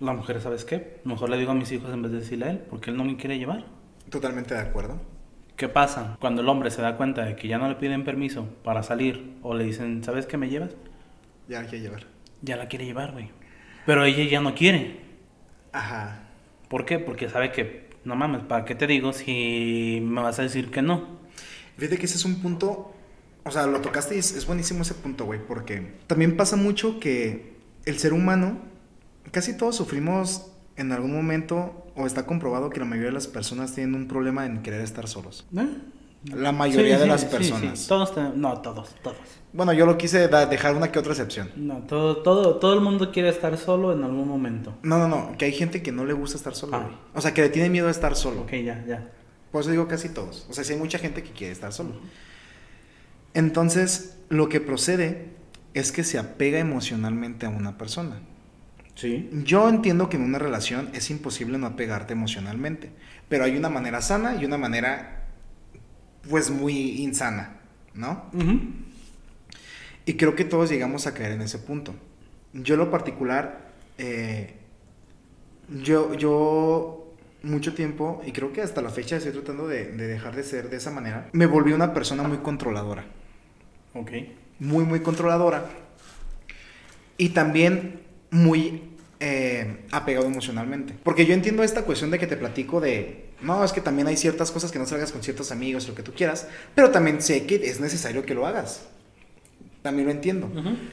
La 0.00 0.12
mujer, 0.12 0.40
¿sabes 0.40 0.64
qué? 0.64 1.00
Mejor 1.04 1.30
le 1.30 1.38
digo 1.38 1.52
a 1.52 1.54
mis 1.54 1.70
hijos 1.72 1.92
en 1.92 2.02
vez 2.02 2.12
de 2.12 2.18
decirle 2.18 2.46
a 2.46 2.50
él, 2.50 2.58
porque 2.58 2.90
él 2.90 2.96
no 2.96 3.04
me 3.04 3.16
quiere 3.16 3.38
llevar. 3.38 3.64
Totalmente 4.10 4.54
de 4.54 4.60
acuerdo. 4.60 5.00
¿Qué 5.56 5.68
pasa? 5.68 6.16
Cuando 6.20 6.42
el 6.42 6.48
hombre 6.48 6.70
se 6.70 6.82
da 6.82 6.96
cuenta 6.96 7.24
de 7.24 7.34
que 7.34 7.48
ya 7.48 7.58
no 7.58 7.68
le 7.68 7.76
piden 7.76 8.04
permiso 8.04 8.46
para 8.62 8.82
salir 8.82 9.36
o 9.42 9.54
le 9.54 9.64
dicen, 9.64 10.04
¿sabes 10.04 10.26
qué 10.26 10.36
me 10.36 10.48
llevas? 10.48 10.76
Ya 11.48 11.60
hay 11.60 11.66
que 11.66 11.80
llevar. 11.80 12.04
Ya 12.42 12.56
la 12.56 12.68
quiere 12.68 12.84
llevar, 12.84 13.12
güey. 13.12 13.30
Pero 13.86 14.04
ella 14.04 14.24
ya 14.24 14.40
no 14.40 14.54
quiere. 14.54 15.00
Ajá. 15.72 16.24
¿Por 16.68 16.84
qué? 16.84 16.98
Porque 16.98 17.30
sabe 17.30 17.52
que, 17.52 17.88
no 18.04 18.16
mames, 18.16 18.42
¿para 18.42 18.64
qué 18.64 18.74
te 18.74 18.86
digo 18.86 19.12
si 19.12 20.00
me 20.02 20.20
vas 20.20 20.38
a 20.38 20.42
decir 20.42 20.70
que 20.70 20.82
no? 20.82 21.16
Fíjate 21.76 21.98
que 21.98 22.06
ese 22.06 22.16
es 22.16 22.24
un 22.24 22.36
punto, 22.42 22.92
o 23.44 23.50
sea, 23.50 23.66
lo 23.66 23.80
tocaste 23.80 24.16
y 24.16 24.18
es, 24.18 24.32
es 24.34 24.46
buenísimo 24.46 24.82
ese 24.82 24.94
punto, 24.94 25.24
güey, 25.26 25.40
porque 25.46 25.94
también 26.06 26.36
pasa 26.36 26.56
mucho 26.56 26.98
que 27.00 27.56
el 27.84 27.98
ser 27.98 28.12
humano, 28.12 28.58
casi 29.30 29.56
todos 29.56 29.76
sufrimos 29.76 30.50
en 30.76 30.92
algún 30.92 31.14
momento, 31.14 31.86
o 31.94 32.06
está 32.06 32.26
comprobado 32.26 32.70
que 32.70 32.80
la 32.80 32.86
mayoría 32.86 33.08
de 33.08 33.14
las 33.14 33.26
personas 33.28 33.74
tienen 33.74 33.94
un 33.94 34.08
problema 34.08 34.44
en 34.46 34.62
querer 34.62 34.80
estar 34.82 35.08
solos. 35.08 35.46
¿Eh? 35.56 35.66
La 36.34 36.50
mayoría 36.50 36.96
Sí, 36.96 36.98
de 36.98 37.04
sí, 37.04 37.08
las 37.08 37.24
personas. 37.24 37.78
sí. 37.78 37.88
Todos, 37.88 38.14
te- 38.14 38.20
no, 38.34 38.60
todos, 38.60 38.94
todos. 39.02 39.16
Bueno, 39.52 39.72
yo 39.72 39.86
lo 39.86 39.96
quise 39.96 40.26
dejar 40.28 40.74
una 40.74 40.90
que 40.90 40.98
otra 40.98 41.12
excepción. 41.12 41.50
No, 41.56 41.78
todo, 41.82 42.16
todo, 42.18 42.56
todo 42.56 42.74
el 42.74 42.80
mundo 42.80 43.12
quiere 43.12 43.28
estar 43.28 43.56
solo 43.56 43.92
en 43.92 44.02
algún 44.02 44.26
momento. 44.28 44.74
No, 44.82 44.98
no, 44.98 45.06
no, 45.08 45.38
que 45.38 45.44
hay 45.44 45.52
gente 45.52 45.82
que 45.82 45.92
no 45.92 46.04
le 46.04 46.12
gusta 46.14 46.36
estar 46.36 46.54
solo, 46.54 46.76
Ah. 46.78 46.90
O 47.14 47.20
sea, 47.20 47.32
que 47.32 47.42
le 47.42 47.48
tiene 47.48 47.70
miedo 47.70 47.86
a 47.88 47.90
estar 47.92 48.16
solo. 48.16 48.40
Ok, 48.42 48.50
ya, 48.64 48.84
ya. 48.86 49.08
Por 49.56 49.62
eso 49.62 49.70
digo 49.70 49.88
casi 49.88 50.10
todos. 50.10 50.44
O 50.50 50.52
sea, 50.52 50.64
sí 50.64 50.74
hay 50.74 50.78
mucha 50.78 50.98
gente 50.98 51.22
que 51.22 51.30
quiere 51.30 51.50
estar 51.50 51.72
solo. 51.72 51.98
Entonces, 53.32 54.18
lo 54.28 54.50
que 54.50 54.60
procede 54.60 55.30
es 55.72 55.92
que 55.92 56.04
se 56.04 56.18
apega 56.18 56.58
emocionalmente 56.58 57.46
a 57.46 57.48
una 57.48 57.78
persona. 57.78 58.20
Sí. 58.96 59.30
Yo 59.32 59.66
entiendo 59.70 60.10
que 60.10 60.18
en 60.18 60.24
una 60.24 60.38
relación 60.38 60.90
es 60.92 61.08
imposible 61.08 61.56
no 61.56 61.68
apegarte 61.68 62.12
emocionalmente, 62.12 62.90
pero 63.30 63.44
hay 63.44 63.56
una 63.56 63.70
manera 63.70 64.02
sana 64.02 64.36
y 64.36 64.44
una 64.44 64.58
manera, 64.58 65.24
pues, 66.28 66.50
muy 66.50 67.00
insana, 67.00 67.56
¿no? 67.94 68.30
Y 70.04 70.18
creo 70.18 70.34
que 70.34 70.44
todos 70.44 70.68
llegamos 70.68 71.06
a 71.06 71.14
caer 71.14 71.32
en 71.32 71.40
ese 71.40 71.58
punto. 71.58 71.94
Yo 72.52 72.76
lo 72.76 72.90
particular, 72.90 73.70
eh, 73.96 74.54
Yo, 75.82 76.12
yo, 76.12 77.05
mucho 77.46 77.74
tiempo, 77.74 78.22
y 78.26 78.32
creo 78.32 78.52
que 78.52 78.62
hasta 78.62 78.82
la 78.82 78.90
fecha 78.90 79.16
estoy 79.16 79.32
tratando 79.32 79.66
de, 79.66 79.86
de 79.92 80.06
dejar 80.06 80.36
de 80.36 80.42
ser 80.42 80.68
de 80.68 80.76
esa 80.76 80.90
manera, 80.90 81.28
me 81.32 81.46
volví 81.46 81.72
una 81.72 81.94
persona 81.94 82.22
muy 82.22 82.38
controladora. 82.38 83.04
Ok. 83.94 84.10
Muy, 84.58 84.84
muy 84.84 85.00
controladora. 85.00 85.66
Y 87.18 87.30
también 87.30 88.00
muy 88.30 88.82
eh, 89.20 89.84
apegado 89.90 90.26
emocionalmente. 90.26 90.94
Porque 91.02 91.24
yo 91.24 91.34
entiendo 91.34 91.62
esta 91.62 91.82
cuestión 91.82 92.10
de 92.10 92.18
que 92.18 92.26
te 92.26 92.36
platico 92.36 92.80
de, 92.80 93.30
no, 93.40 93.64
es 93.64 93.72
que 93.72 93.80
también 93.80 94.08
hay 94.08 94.16
ciertas 94.16 94.50
cosas 94.50 94.70
que 94.70 94.78
no 94.78 94.86
salgas 94.86 95.12
con 95.12 95.22
ciertos 95.22 95.52
amigos, 95.52 95.88
lo 95.88 95.94
que 95.94 96.02
tú 96.02 96.12
quieras, 96.12 96.48
pero 96.74 96.90
también 96.90 97.22
sé 97.22 97.46
que 97.46 97.56
es 97.56 97.80
necesario 97.80 98.26
que 98.26 98.34
lo 98.34 98.46
hagas. 98.46 98.86
También 99.86 100.08
lo 100.08 100.12
entiendo. 100.12 100.50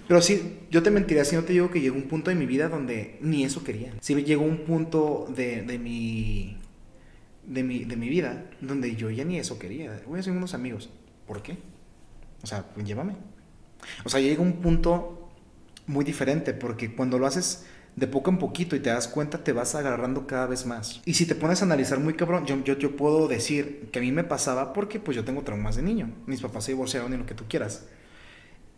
Pero 0.08 0.22
sí, 0.22 0.60
yo 0.70 0.84
te 0.84 0.92
mentiría 0.92 1.26
si 1.26 1.36
no 1.36 1.42
te 1.42 1.52
digo 1.52 1.72
que 1.72 1.82
llegó 1.82 1.96
un 1.96 2.04
punto 2.04 2.30
de 2.30 2.36
mi 2.36 2.46
vida 2.46 2.70
donde 2.70 3.18
ni 3.22 3.44
eso 3.44 3.64
quería. 3.64 3.92
Sí 4.02 4.14
llegó 4.24 4.44
un 4.44 4.66
punto 4.66 5.26
de, 5.36 5.64
de 5.64 5.80
mi 5.80 6.60
de 7.44 7.64
mi, 7.64 7.86
de 7.86 7.96
mi 7.96 8.08
vida 8.08 8.52
donde 8.62 8.96
yo 8.96 9.10
ya 9.10 9.26
ni 9.26 9.40
eso 9.40 9.58
quería. 9.58 10.00
Voy 10.06 10.18
a 10.18 10.20
hacer 10.20 10.32
unos 10.32 10.54
amigos. 10.54 10.92
¿Por 11.26 11.42
qué? 11.42 11.58
O 12.44 12.46
sea, 12.46 12.68
pues 12.72 12.86
llévame. 12.86 13.16
O 14.06 14.10
sea, 14.10 14.20
llega 14.20 14.44
un 14.44 14.62
punto 14.62 15.32
muy 15.88 16.06
diferente 16.06 16.54
porque 16.54 16.94
cuando 16.94 17.18
lo 17.18 17.26
haces 17.26 17.66
de 17.96 18.06
poco 18.06 18.30
en 18.30 18.38
poquito 18.38 18.76
y 18.76 18.80
te 18.80 18.92
das 18.92 19.08
cuenta, 19.08 19.44
te 19.44 19.54
vas 19.54 19.74
agarrando 19.74 20.28
cada 20.28 20.46
vez 20.46 20.68
más. 20.68 21.02
Y 21.04 21.16
si 21.16 21.26
te 21.26 21.34
pones 21.34 21.64
a 21.64 21.66
analizar 21.66 22.00
muy 22.00 22.14
cabrón, 22.14 22.46
yo, 22.46 22.64
yo, 22.64 22.78
yo 22.78 22.96
puedo 22.96 23.28
decir 23.28 23.90
que 23.92 23.98
a 23.98 24.04
mí 24.04 24.12
me 24.12 24.24
pasaba 24.24 24.72
porque 24.72 25.00
pues 25.00 25.18
yo 25.18 25.26
tengo 25.26 25.42
traumas 25.42 25.78
de 25.78 25.82
niño. 25.82 26.12
Mis 26.28 26.42
papás 26.42 26.66
se 26.66 26.74
divorciaron 26.74 27.12
y 27.12 27.18
lo 27.18 27.26
que 27.26 27.34
tú 27.34 27.46
quieras. 27.50 27.88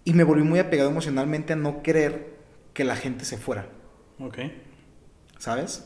Y 0.05 0.13
me 0.13 0.23
volví 0.23 0.43
muy 0.43 0.59
apegado 0.59 0.89
emocionalmente 0.89 1.53
a 1.53 1.55
no 1.57 1.81
querer 1.83 2.35
que 2.73 2.85
la 2.85 2.95
gente 2.95 3.25
se 3.25 3.37
fuera, 3.37 3.67
Ok. 4.19 4.37
¿sabes? 5.37 5.85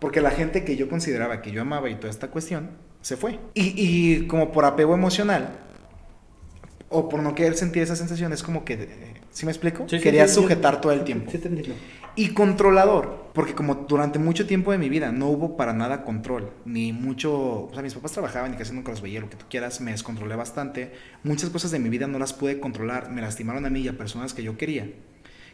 Porque 0.00 0.20
la 0.20 0.30
gente 0.30 0.64
que 0.64 0.76
yo 0.76 0.88
consideraba 0.88 1.42
que 1.42 1.52
yo 1.52 1.62
amaba 1.62 1.88
y 1.90 1.94
toda 1.96 2.10
esta 2.10 2.28
cuestión, 2.30 2.70
se 3.02 3.16
fue. 3.16 3.38
Y, 3.54 3.72
y 3.76 4.26
como 4.26 4.52
por 4.52 4.64
apego 4.64 4.94
emocional, 4.94 5.58
o 6.88 7.08
por 7.08 7.22
no 7.22 7.34
querer 7.34 7.54
sentir 7.56 7.82
esa 7.82 7.96
sensación, 7.96 8.32
es 8.32 8.42
como 8.42 8.64
que, 8.64 8.74
eh, 8.74 9.14
¿sí 9.30 9.46
me 9.46 9.52
explico? 9.52 9.86
Sí, 9.88 10.00
Quería 10.00 10.26
sí, 10.26 10.34
sí. 10.34 10.40
sujetar 10.40 10.80
todo 10.80 10.92
el 10.92 11.04
tiempo. 11.04 11.30
Sí, 11.30 11.38
te 11.38 11.48
entiendo. 11.48 11.74
Y 12.16 12.30
controlador, 12.30 13.30
porque 13.32 13.54
como 13.54 13.74
durante 13.74 14.18
mucho 14.18 14.46
tiempo 14.46 14.72
de 14.72 14.78
mi 14.78 14.88
vida 14.88 15.12
no 15.12 15.28
hubo 15.28 15.56
para 15.56 15.72
nada 15.72 16.04
control, 16.04 16.50
ni 16.64 16.92
mucho, 16.92 17.32
o 17.64 17.70
sea, 17.72 17.82
mis 17.82 17.94
papás 17.94 18.12
trabajaban 18.12 18.52
y 18.52 18.56
casi 18.56 18.74
nunca 18.74 18.90
los 18.90 19.00
veía, 19.00 19.20
lo 19.20 19.30
que 19.30 19.36
tú 19.36 19.46
quieras, 19.48 19.80
me 19.80 19.92
descontrolé 19.92 20.36
bastante. 20.36 20.92
Muchas 21.22 21.50
cosas 21.50 21.70
de 21.70 21.78
mi 21.78 21.88
vida 21.88 22.06
no 22.06 22.18
las 22.18 22.32
pude 22.32 22.60
controlar, 22.60 23.10
me 23.10 23.22
lastimaron 23.22 23.64
a 23.64 23.70
mí 23.70 23.80
y 23.80 23.88
a 23.88 23.96
personas 23.96 24.34
que 24.34 24.42
yo 24.42 24.58
quería. 24.58 24.90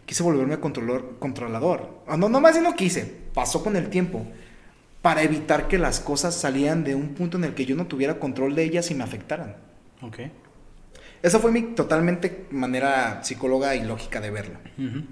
Quise 0.06 0.22
volverme 0.22 0.58
controlador, 0.58 1.18
controlador. 1.18 2.02
O 2.06 2.16
no, 2.16 2.28
no 2.28 2.40
más 2.40 2.52
bien 2.52 2.64
no 2.64 2.74
quise, 2.74 3.12
pasó 3.34 3.62
con 3.62 3.76
el 3.76 3.90
tiempo 3.90 4.26
para 5.02 5.22
evitar 5.22 5.68
que 5.68 5.78
las 5.78 6.00
cosas 6.00 6.34
salían 6.34 6.82
de 6.82 6.94
un 6.94 7.14
punto 7.14 7.36
en 7.36 7.44
el 7.44 7.54
que 7.54 7.66
yo 7.66 7.76
no 7.76 7.86
tuviera 7.86 8.18
control 8.18 8.54
de 8.54 8.64
ellas 8.64 8.90
y 8.90 8.94
me 8.94 9.04
afectaran. 9.04 9.56
Ok. 10.02 10.18
Esa 11.22 11.38
fue 11.38 11.50
mi 11.50 11.62
totalmente 11.62 12.46
manera 12.50 13.22
psicóloga 13.22 13.74
y 13.74 13.84
lógica 13.84 14.20
de 14.20 14.30
verlo. 14.30 14.58
Ujú. 14.78 15.04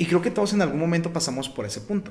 Y 0.00 0.06
creo 0.06 0.22
que 0.22 0.30
todos 0.30 0.52
en 0.54 0.62
algún 0.62 0.80
momento 0.80 1.12
pasamos 1.12 1.48
por 1.50 1.66
ese 1.66 1.82
punto. 1.82 2.10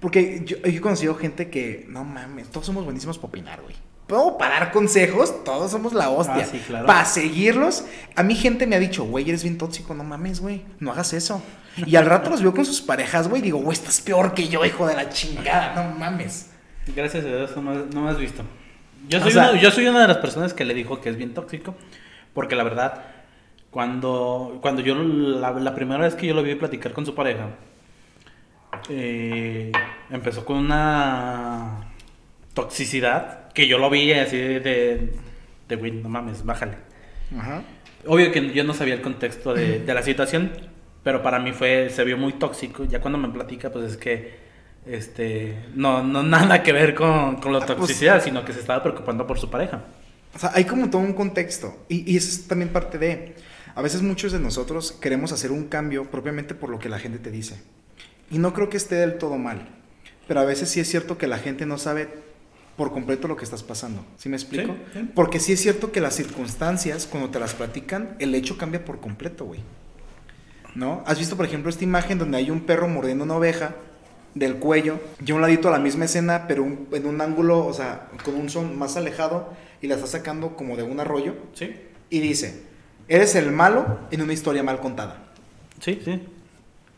Porque 0.00 0.42
yo, 0.44 0.56
yo 0.58 0.62
he 0.64 0.80
conocido 0.80 1.14
gente 1.14 1.50
que, 1.50 1.86
no 1.88 2.04
mames, 2.04 2.48
todos 2.50 2.66
somos 2.66 2.84
buenísimos 2.84 3.16
para 3.18 3.28
opinar, 3.28 3.60
güey. 3.62 3.76
Puedo 4.08 4.36
para 4.38 4.58
dar 4.58 4.72
consejos, 4.72 5.44
todos 5.44 5.70
somos 5.70 5.92
la 5.92 6.10
hostia. 6.10 6.42
Ah, 6.42 6.48
sí, 6.50 6.58
claro. 6.66 6.86
Para 6.86 7.04
seguirlos, 7.04 7.84
a 8.16 8.22
mí 8.24 8.34
gente 8.34 8.66
me 8.66 8.74
ha 8.74 8.80
dicho, 8.80 9.04
güey, 9.04 9.28
eres 9.28 9.44
bien 9.44 9.56
tóxico, 9.56 9.94
no 9.94 10.02
mames, 10.02 10.40
güey, 10.40 10.64
no 10.80 10.90
hagas 10.90 11.12
eso. 11.12 11.40
Y 11.76 11.94
al 11.94 12.06
rato 12.06 12.28
los 12.30 12.42
veo 12.42 12.52
con 12.52 12.64
sus 12.66 12.80
parejas, 12.80 13.28
güey, 13.28 13.40
y 13.40 13.44
digo, 13.44 13.58
güey, 13.58 13.72
estás 13.78 14.00
peor 14.00 14.34
que 14.34 14.48
yo, 14.48 14.64
hijo 14.64 14.84
de 14.88 14.96
la 14.96 15.08
chingada, 15.10 15.74
no 15.76 15.96
mames. 15.96 16.48
Gracias 16.96 17.24
a 17.24 17.28
Dios 17.28 17.54
no 17.54 17.62
me, 17.62 17.76
no 17.94 18.02
me 18.02 18.10
has 18.10 18.18
visto. 18.18 18.42
Yo 19.08 19.18
O 19.18 19.22
soy, 19.22 19.32
sea- 19.32 19.50
una, 19.52 19.60
yo 19.60 19.70
soy 19.70 19.86
una 19.86 20.00
de 20.02 20.08
las 20.08 20.16
personas 20.16 20.54
que 20.54 20.64
le 20.64 20.74
dijo 20.74 21.00
que 21.00 21.08
es 21.10 21.16
bien 21.16 21.34
tóxico. 21.34 21.76
Porque 22.34 22.54
la 22.56 22.62
verdad, 22.64 23.04
cuando, 23.70 24.58
cuando 24.60 24.82
yo 24.82 24.94
la, 24.96 25.52
la 25.52 25.74
primera 25.74 26.02
vez 26.04 26.14
que 26.14 26.26
yo 26.26 26.34
lo 26.34 26.42
vi 26.42 26.54
platicar 26.54 26.92
con 26.92 27.06
su 27.06 27.14
pareja, 27.14 27.48
eh, 28.88 29.72
empezó 30.10 30.44
con 30.44 30.56
una 30.58 31.92
toxicidad 32.54 33.52
que 33.52 33.66
yo 33.66 33.78
lo 33.78 33.90
vi 33.90 34.12
así 34.12 34.36
de, 34.36 34.60
de, 34.60 35.12
de, 35.68 35.76
güey, 35.76 35.92
no 35.92 36.08
mames, 36.08 36.44
bájale. 36.44 36.74
Ajá. 37.36 37.62
Obvio 38.06 38.32
que 38.32 38.52
yo 38.52 38.64
no 38.64 38.74
sabía 38.74 38.94
el 38.94 39.02
contexto 39.02 39.52
de, 39.54 39.80
de 39.80 39.94
la 39.94 40.02
situación, 40.02 40.52
pero 41.02 41.22
para 41.22 41.38
mí 41.38 41.52
fue, 41.52 41.90
se 41.90 42.02
vio 42.04 42.16
muy 42.16 42.32
tóxico. 42.34 42.84
Ya 42.84 43.00
cuando 43.00 43.18
me 43.18 43.28
platica, 43.28 43.70
pues 43.70 43.92
es 43.92 43.96
que, 43.96 44.38
este, 44.86 45.56
no, 45.74 46.02
no 46.02 46.22
nada 46.22 46.62
que 46.62 46.72
ver 46.72 46.94
con, 46.94 47.36
con 47.36 47.52
la 47.52 47.58
Ah, 47.58 47.66
pues- 47.66 47.78
toxicidad, 47.78 48.22
sino 48.22 48.44
que 48.44 48.52
se 48.52 48.60
estaba 48.60 48.82
preocupando 48.82 49.26
por 49.26 49.38
su 49.38 49.50
pareja. 49.50 49.82
O 50.34 50.38
sea, 50.38 50.52
hay 50.54 50.64
como 50.64 50.88
todo 50.88 51.02
un 51.02 51.12
contexto. 51.12 51.84
Y, 51.88 52.10
y 52.10 52.16
eso 52.16 52.28
es 52.28 52.46
también 52.48 52.70
parte 52.70 52.98
de. 52.98 53.34
A 53.74 53.82
veces 53.82 54.02
muchos 54.02 54.32
de 54.32 54.38
nosotros 54.40 54.92
queremos 55.00 55.32
hacer 55.32 55.52
un 55.52 55.64
cambio 55.66 56.10
propiamente 56.10 56.54
por 56.54 56.70
lo 56.70 56.78
que 56.78 56.88
la 56.88 56.98
gente 56.98 57.18
te 57.18 57.30
dice. 57.30 57.60
Y 58.30 58.38
no 58.38 58.52
creo 58.52 58.68
que 58.68 58.76
esté 58.76 58.96
del 58.96 59.18
todo 59.18 59.38
mal. 59.38 59.68
Pero 60.28 60.40
a 60.40 60.44
veces 60.44 60.68
sí 60.68 60.80
es 60.80 60.88
cierto 60.88 61.18
que 61.18 61.26
la 61.26 61.38
gente 61.38 61.66
no 61.66 61.78
sabe 61.78 62.08
por 62.76 62.92
completo 62.92 63.28
lo 63.28 63.36
que 63.36 63.44
estás 63.44 63.62
pasando. 63.62 64.04
¿Sí 64.16 64.28
me 64.28 64.36
explico? 64.36 64.74
Sí, 64.92 65.00
sí. 65.00 65.10
Porque 65.14 65.40
sí 65.40 65.52
es 65.52 65.60
cierto 65.60 65.92
que 65.92 66.00
las 66.00 66.14
circunstancias, 66.14 67.06
cuando 67.10 67.30
te 67.30 67.38
las 67.40 67.54
platican, 67.54 68.16
el 68.20 68.34
hecho 68.34 68.56
cambia 68.56 68.84
por 68.84 69.00
completo, 69.00 69.44
güey. 69.44 69.60
¿No? 70.74 71.02
¿Has 71.06 71.18
visto, 71.18 71.36
por 71.36 71.44
ejemplo, 71.46 71.68
esta 71.68 71.82
imagen 71.84 72.18
donde 72.18 72.38
hay 72.38 72.50
un 72.50 72.60
perro 72.60 72.88
mordiendo 72.88 73.24
una 73.24 73.34
oveja 73.36 73.74
del 74.34 74.56
cuello 74.56 75.00
y 75.24 75.32
a 75.32 75.34
un 75.34 75.40
ladito 75.40 75.66
a 75.68 75.72
la 75.72 75.80
misma 75.80 76.04
escena, 76.04 76.46
pero 76.46 76.62
un- 76.62 76.86
en 76.92 77.06
un 77.06 77.20
ángulo, 77.20 77.66
o 77.66 77.72
sea, 77.74 78.08
con 78.24 78.36
un 78.36 78.48
son 78.48 78.78
más 78.78 78.96
alejado 78.96 79.52
y 79.82 79.88
la 79.88 79.96
está 79.96 80.06
sacando 80.06 80.54
como 80.54 80.76
de 80.76 80.84
un 80.84 81.00
arroyo 81.00 81.34
Sí, 81.54 81.74
y 82.08 82.20
dice, 82.20 82.62
eres 83.10 83.34
el 83.34 83.52
malo 83.52 83.98
en 84.10 84.22
una 84.22 84.32
historia 84.32 84.62
mal 84.62 84.80
contada. 84.80 85.18
sí, 85.80 86.00
sí. 86.02 86.22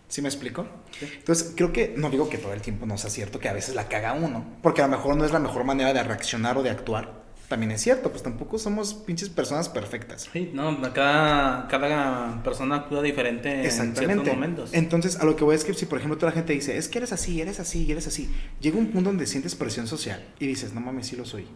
¿Sí 0.09 0.21
me 0.21 0.29
explico? 0.29 0.67
Sí. 0.91 1.09
Entonces, 1.11 1.55
creo 1.57 1.73
que, 1.73 1.95
no 1.97 2.11
digo 2.11 2.29
que 2.29 2.37
todo 2.37 2.53
el 2.53 2.61
tiempo 2.61 2.85
no 2.85 2.99
sea 2.99 3.09
cierto, 3.09 3.41
que 3.41 3.49
a 3.49 3.55
veces 3.55 3.75
la 3.75 3.89
caga 3.89 4.13
uno, 4.13 4.45
porque 4.61 4.83
a 4.83 4.87
lo 4.87 4.91
mejor 4.95 5.17
no 5.17 5.25
es 5.25 5.33
la 5.33 5.39
mejor 5.39 5.65
manera 5.65 5.95
de 5.95 6.03
reaccionar 6.03 6.59
o 6.59 6.63
de 6.63 6.69
actuar. 6.69 7.23
También 7.49 7.73
es 7.73 7.81
cierto, 7.81 8.11
pues 8.11 8.23
tampoco 8.23 8.59
somos 8.59 8.93
pinches 8.93 9.31
personas 9.31 9.71
perfectas. 9.71 10.29
Sí, 10.31 10.51
no, 10.53 10.83
cada, 10.93 11.67
cada 11.67 12.43
persona 12.43 12.77
actúa 12.77 13.01
diferente 13.01 13.49
en 13.49 13.71
ciertos 13.71 13.89
Exactamente. 13.89 14.33
momentos. 14.33 14.75
Entonces, 14.75 15.19
a 15.19 15.25
lo 15.25 15.35
que 15.35 15.45
voy 15.45 15.57
es 15.57 15.65
que 15.65 15.73
si, 15.73 15.87
por 15.87 15.97
ejemplo, 15.97 16.19
toda 16.19 16.33
la 16.33 16.37
gente 16.37 16.53
dice, 16.53 16.77
es 16.77 16.89
que 16.89 16.99
eres 16.99 17.13
así, 17.13 17.41
eres 17.41 17.59
así, 17.59 17.91
eres 17.91 18.07
así, 18.07 18.31
llega 18.61 18.77
un 18.77 18.89
punto 18.89 19.09
donde 19.09 19.27
sientes 19.27 19.55
presión 19.55 19.87
social 19.87 20.23
y 20.39 20.47
dices, 20.47 20.75
no 20.75 20.83
mames, 20.83 21.07
sí 21.07 21.17
lo 21.17 21.25
soy. 21.25 21.47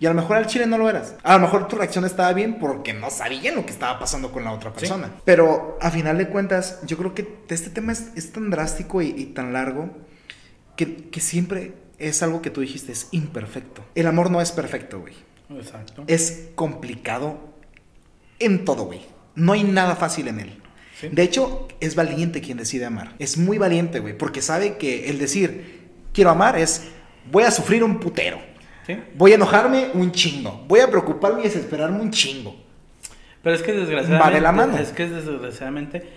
Y 0.00 0.06
a 0.06 0.10
lo 0.10 0.14
mejor 0.20 0.38
al 0.38 0.46
chile 0.46 0.66
no 0.66 0.78
lo 0.78 0.88
eras. 0.88 1.14
A 1.22 1.34
lo 1.34 1.40
mejor 1.40 1.68
tu 1.68 1.76
reacción 1.76 2.04
estaba 2.06 2.32
bien 2.32 2.58
porque 2.58 2.94
no 2.94 3.10
sabían 3.10 3.54
lo 3.54 3.66
que 3.66 3.70
estaba 3.72 3.98
pasando 3.98 4.32
con 4.32 4.42
la 4.44 4.52
otra 4.52 4.70
Sí. 4.70 4.80
persona. 4.80 5.10
Pero 5.26 5.76
a 5.80 5.90
final 5.90 6.16
de 6.18 6.28
cuentas, 6.28 6.80
yo 6.86 6.96
creo 6.96 7.14
que 7.14 7.36
este 7.50 7.68
tema 7.70 7.92
es, 7.92 8.08
es 8.16 8.32
tan 8.32 8.48
drástico 8.50 9.02
y, 9.02 9.08
y 9.08 9.26
tan 9.26 9.52
largo 9.52 9.90
que, 10.76 11.08
que 11.10 11.20
siempre 11.20 11.74
es 11.98 12.22
algo 12.22 12.40
que 12.40 12.48
tú 12.50 12.62
dijiste, 12.62 12.92
es 12.92 13.08
imperfecto. 13.10 13.84
El 13.94 14.06
amor 14.06 14.30
no 14.30 14.40
es 14.40 14.52
perfecto, 14.52 15.00
güey. 15.00 15.12
Exacto. 15.50 16.04
Es 16.06 16.48
complicado 16.54 17.38
en 18.38 18.64
todo, 18.64 18.84
güey. 18.84 19.02
No 19.34 19.52
hay 19.52 19.64
nada 19.64 19.96
fácil 19.96 20.28
en 20.28 20.40
él. 20.40 20.62
Sí. 20.98 21.08
De 21.12 21.22
hecho, 21.22 21.68
es 21.80 21.94
valiente 21.94 22.40
quien 22.40 22.56
decide 22.56 22.86
amar. 22.86 23.14
Es 23.18 23.36
muy 23.36 23.58
valiente, 23.58 24.00
güey, 24.00 24.16
porque 24.16 24.40
sabe 24.40 24.76
que 24.78 25.10
el 25.10 25.18
decir 25.18 25.88
quiero 26.14 26.30
amar 26.30 26.56
es 26.58 26.84
voy 27.30 27.44
a 27.44 27.50
sufrir 27.50 27.84
un 27.84 28.00
putero. 28.00 28.40
Sí. 28.96 29.02
Voy 29.14 29.32
a 29.32 29.34
enojarme 29.36 29.88
un 29.94 30.12
chingo. 30.12 30.64
Voy 30.68 30.80
a 30.80 30.88
preocuparme 30.88 31.40
y 31.40 31.44
desesperarme 31.44 32.00
un 32.00 32.10
chingo. 32.10 32.56
Pero 33.42 33.56
es 33.56 33.62
que 33.62 33.72
desgraciadamente. 33.72 34.24
Va 34.28 34.34
de 34.34 34.40
la 34.40 34.52
mano. 34.52 34.76
Es 34.78 34.90
que 34.90 35.08
desgraciadamente 35.08 36.08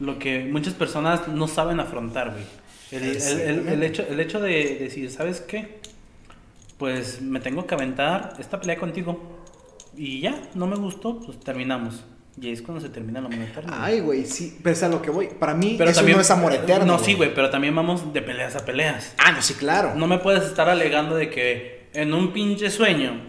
lo 0.00 0.18
que 0.18 0.44
muchas 0.44 0.74
personas 0.74 1.28
no 1.28 1.46
saben 1.48 1.80
afrontar, 1.80 2.30
güey. 2.32 2.44
El, 2.90 3.02
el- 3.02 3.08
el- 3.08 3.10
el 3.10 3.16
Exactamente. 3.16 3.86
hecho, 3.86 4.06
el 4.08 4.20
hecho 4.20 4.40
de 4.40 4.76
decir, 4.80 5.10
¿sabes 5.10 5.40
qué? 5.40 5.78
Pues 6.78 7.20
me 7.20 7.40
tengo 7.40 7.66
que 7.66 7.74
aventar 7.74 8.34
esta 8.38 8.60
pelea 8.60 8.76
contigo. 8.78 9.38
Y 9.96 10.20
ya, 10.20 10.40
no 10.54 10.66
me 10.66 10.76
gustó, 10.76 11.18
pues 11.20 11.40
terminamos. 11.40 12.04
Y 12.40 12.46
ahí 12.46 12.52
es 12.52 12.62
cuando 12.62 12.80
se 12.80 12.88
termina 12.88 13.18
el 13.18 13.26
amor 13.26 13.40
eterno. 13.40 13.72
Ay, 13.76 13.98
güey, 14.00 14.24
sí. 14.24 14.56
Pero 14.62 14.72
es 14.72 14.82
a 14.84 14.88
lo 14.88 15.02
que 15.02 15.10
voy. 15.10 15.26
Para 15.26 15.54
mí, 15.54 15.74
pero 15.76 15.90
eso 15.90 15.98
también, 16.00 16.16
no 16.18 16.22
es 16.22 16.30
amor 16.30 16.52
eterno. 16.54 16.86
No, 16.86 16.98
sí, 17.00 17.14
güey, 17.14 17.34
pero 17.34 17.50
también 17.50 17.74
vamos 17.74 18.12
de 18.12 18.22
peleas 18.22 18.54
a 18.54 18.64
peleas. 18.64 19.14
Ah, 19.18 19.32
no, 19.32 19.42
sí, 19.42 19.54
claro. 19.54 19.96
No 19.96 20.06
me 20.06 20.18
puedes 20.18 20.44
estar 20.44 20.68
alegando 20.68 21.16
de 21.16 21.30
que 21.30 21.77
en 21.94 22.14
un 22.14 22.32
pinche 22.32 22.70
sueño 22.70 23.20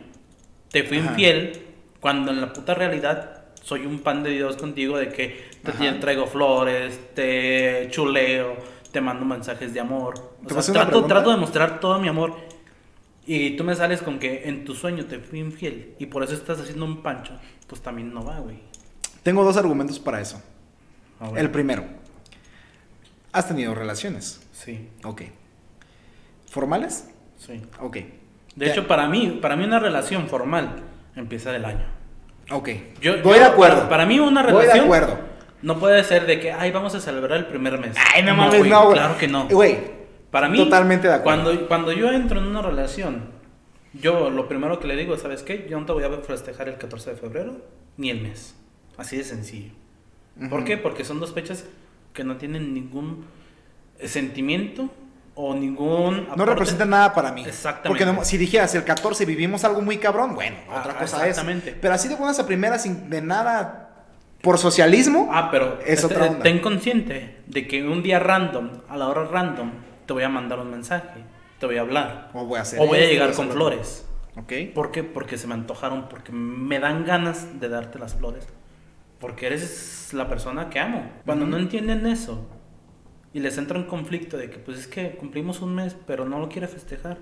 te 0.71 0.83
fui 0.83 0.97
Ajá. 0.99 1.11
infiel 1.11 1.61
cuando 1.99 2.31
en 2.31 2.41
la 2.41 2.53
puta 2.53 2.73
realidad 2.73 3.43
soy 3.61 3.85
un 3.85 3.99
pan 3.99 4.23
de 4.23 4.31
Dios 4.31 4.55
contigo 4.57 4.97
de 4.97 5.09
que 5.09 5.49
te 5.63 5.71
Ajá. 5.71 5.99
traigo 5.99 6.27
flores, 6.27 6.99
te 7.13 7.87
chuleo, 7.91 8.55
te 8.91 9.01
mando 9.01 9.25
mensajes 9.25 9.73
de 9.73 9.79
amor. 9.79 10.15
¿Te 10.15 10.21
O 10.21 10.47
puedo 10.47 10.49
sea, 10.49 10.59
hacer 10.59 10.75
una 10.75 10.85
trato, 10.89 11.05
trato 11.05 11.31
de 11.31 11.37
mostrar 11.37 11.79
todo 11.79 11.99
mi 11.99 12.07
amor. 12.07 12.35
Y 13.25 13.51
tú 13.57 13.63
me 13.63 13.75
sales 13.75 14.01
con 14.01 14.17
que 14.17 14.47
en 14.49 14.65
tu 14.65 14.73
sueño 14.73 15.05
te 15.05 15.19
fui 15.19 15.39
infiel 15.39 15.93
y 15.99 16.07
por 16.07 16.23
eso 16.23 16.33
estás 16.33 16.59
haciendo 16.59 16.85
un 16.85 17.03
pancho. 17.03 17.33
Pues 17.67 17.81
también 17.81 18.11
no 18.13 18.23
va, 18.23 18.39
güey. 18.39 18.57
Tengo 19.21 19.43
dos 19.43 19.57
argumentos 19.57 19.99
para 19.99 20.19
eso. 20.21 20.41
El 21.35 21.51
primero. 21.51 21.83
Has 23.31 23.47
tenido 23.47 23.75
relaciones. 23.75 24.41
Sí. 24.53 24.87
Ok. 25.03 25.23
¿Formales? 26.49 27.07
Sí. 27.37 27.61
Ok. 27.79 27.97
De 28.59 28.71
hecho, 28.71 28.87
para 28.87 29.07
mí, 29.07 29.39
para 29.41 29.55
mí 29.55 29.63
una 29.63 29.79
relación 29.79 30.27
formal 30.27 30.75
empieza 31.15 31.51
del 31.51 31.65
año. 31.65 31.85
Ok. 32.51 32.69
Yo, 33.01 33.13
Voy 33.23 33.33
yo- 33.35 33.39
de 33.39 33.45
acuerdo. 33.45 33.87
Para, 33.89 34.05
mí 34.05 34.19
una 34.19 34.41
Voy 34.43 34.51
relación 34.51 34.77
de 34.79 34.83
acuerdo. 34.83 35.19
no 35.61 35.79
puede 35.79 36.03
ser 36.03 36.25
de 36.25 36.39
que, 36.39 36.51
ay, 36.51 36.71
vamos 36.71 36.93
a 36.95 36.99
celebrar 36.99 37.37
el 37.39 37.45
primer 37.45 37.77
mes. 37.79 37.95
Ay, 38.13 38.23
no 38.23 38.35
mames, 38.35 38.65
no, 38.67 38.83
güey. 38.85 38.93
Claro 38.97 39.17
que 39.17 39.27
no. 39.27 39.47
Güey. 39.47 39.77
Para 40.31 40.47
mí, 40.49 40.57
Totalmente 40.57 41.07
de 41.07 41.13
acuerdo. 41.15 41.43
Cuando, 41.43 41.67
cuando 41.67 41.91
yo 41.91 42.11
entro 42.11 42.39
en 42.39 42.47
una 42.47 42.61
relación, 42.61 43.25
yo 43.93 44.29
lo 44.29 44.47
primero 44.47 44.79
que 44.79 44.87
le 44.87 44.95
digo, 44.95 45.17
¿sabes 45.17 45.41
qué? 45.41 45.65
Yo 45.69 45.79
no 45.79 45.85
te 45.85 45.93
voy 45.93 46.03
a 46.03 46.09
festejar 46.21 46.69
el 46.69 46.77
14 46.77 47.11
de 47.11 47.15
febrero 47.15 47.57
ni 47.97 48.09
el 48.09 48.21
mes. 48.21 48.55
Así 48.97 49.17
de 49.17 49.23
sencillo. 49.23 49.71
¿Por 50.49 50.63
qué? 50.65 50.77
Porque 50.77 51.03
son 51.05 51.19
dos 51.19 51.33
fechas 51.33 51.65
que 52.13 52.23
no 52.23 52.37
tienen 52.37 52.73
ningún 52.73 53.25
sentimiento 54.03 54.89
o 55.35 55.53
ningún... 55.53 56.25
No 56.27 56.33
aporte. 56.33 56.45
representan 56.45 56.89
nada 56.89 57.13
para 57.13 57.31
mí. 57.31 57.43
Exactamente. 57.45 57.87
Porque 57.89 58.05
no- 58.05 58.25
si 58.25 58.37
dijeras 58.37 58.73
el 58.75 58.83
14 58.83 59.25
vivimos 59.25 59.63
algo 59.63 59.81
muy 59.81 59.97
cabrón, 59.97 60.35
bueno, 60.35 60.57
Ah, 60.69 60.79
otra 60.79 60.97
cosa 60.97 61.27
exactamente. 61.27 61.69
es. 61.71 61.75
Pero 61.79 61.93
así 61.93 62.07
de 62.07 62.15
buenas 62.15 62.39
a 62.39 62.45
primeras, 62.45 62.83
sin 62.83 63.09
de 63.09 63.21
nada 63.21 63.85
por 64.41 64.57
socialismo. 64.57 65.29
Ah, 65.31 65.49
pero 65.51 65.79
Es 65.81 66.03
este, 66.03 66.05
otra 66.13 66.27
onda. 66.27 66.43
ten 66.43 66.59
consciente 66.59 67.41
de 67.47 67.67
que 67.67 67.83
un 67.87 68.03
día 68.03 68.19
random, 68.19 68.69
a 68.89 68.97
la 68.97 69.07
hora 69.07 69.25
random, 69.25 69.71
te 70.05 70.13
voy 70.13 70.23
a 70.23 70.29
mandar 70.29 70.59
un 70.59 70.71
mensaje, 70.71 71.19
te 71.59 71.65
voy 71.65 71.77
a 71.77 71.81
hablar. 71.81 72.29
O 72.33 72.45
voy 72.45 72.59
a 72.59 72.61
hacer 72.63 72.79
O 72.81 72.87
voy 72.87 72.99
a 72.99 73.05
llegar 73.05 73.31
con 73.33 73.49
flores. 73.49 74.05
Ok. 74.37 74.53
¿Por 74.73 74.91
qué? 74.91 75.03
Porque 75.03 75.37
se 75.37 75.47
me 75.47 75.53
antojaron, 75.53 76.07
porque 76.09 76.31
me 76.31 76.79
dan 76.79 77.05
ganas 77.05 77.59
de 77.59 77.67
darte 77.69 77.99
las 77.99 78.15
flores. 78.15 78.47
Porque 79.19 79.47
eres 79.47 80.09
la 80.13 80.29
persona 80.29 80.69
que 80.69 80.79
amo. 80.79 81.11
Cuando 81.25 81.45
no 81.45 81.57
entienden 81.57 82.05
eso 82.07 82.47
y 83.33 83.39
les 83.39 83.57
entra 83.57 83.77
un 83.77 83.85
conflicto 83.85 84.37
de 84.37 84.49
que, 84.49 84.57
pues 84.57 84.79
es 84.79 84.87
que 84.87 85.11
cumplimos 85.11 85.61
un 85.61 85.75
mes, 85.75 85.95
pero 86.07 86.25
no 86.25 86.39
lo 86.39 86.49
quiere 86.49 86.67
festejar. 86.67 87.17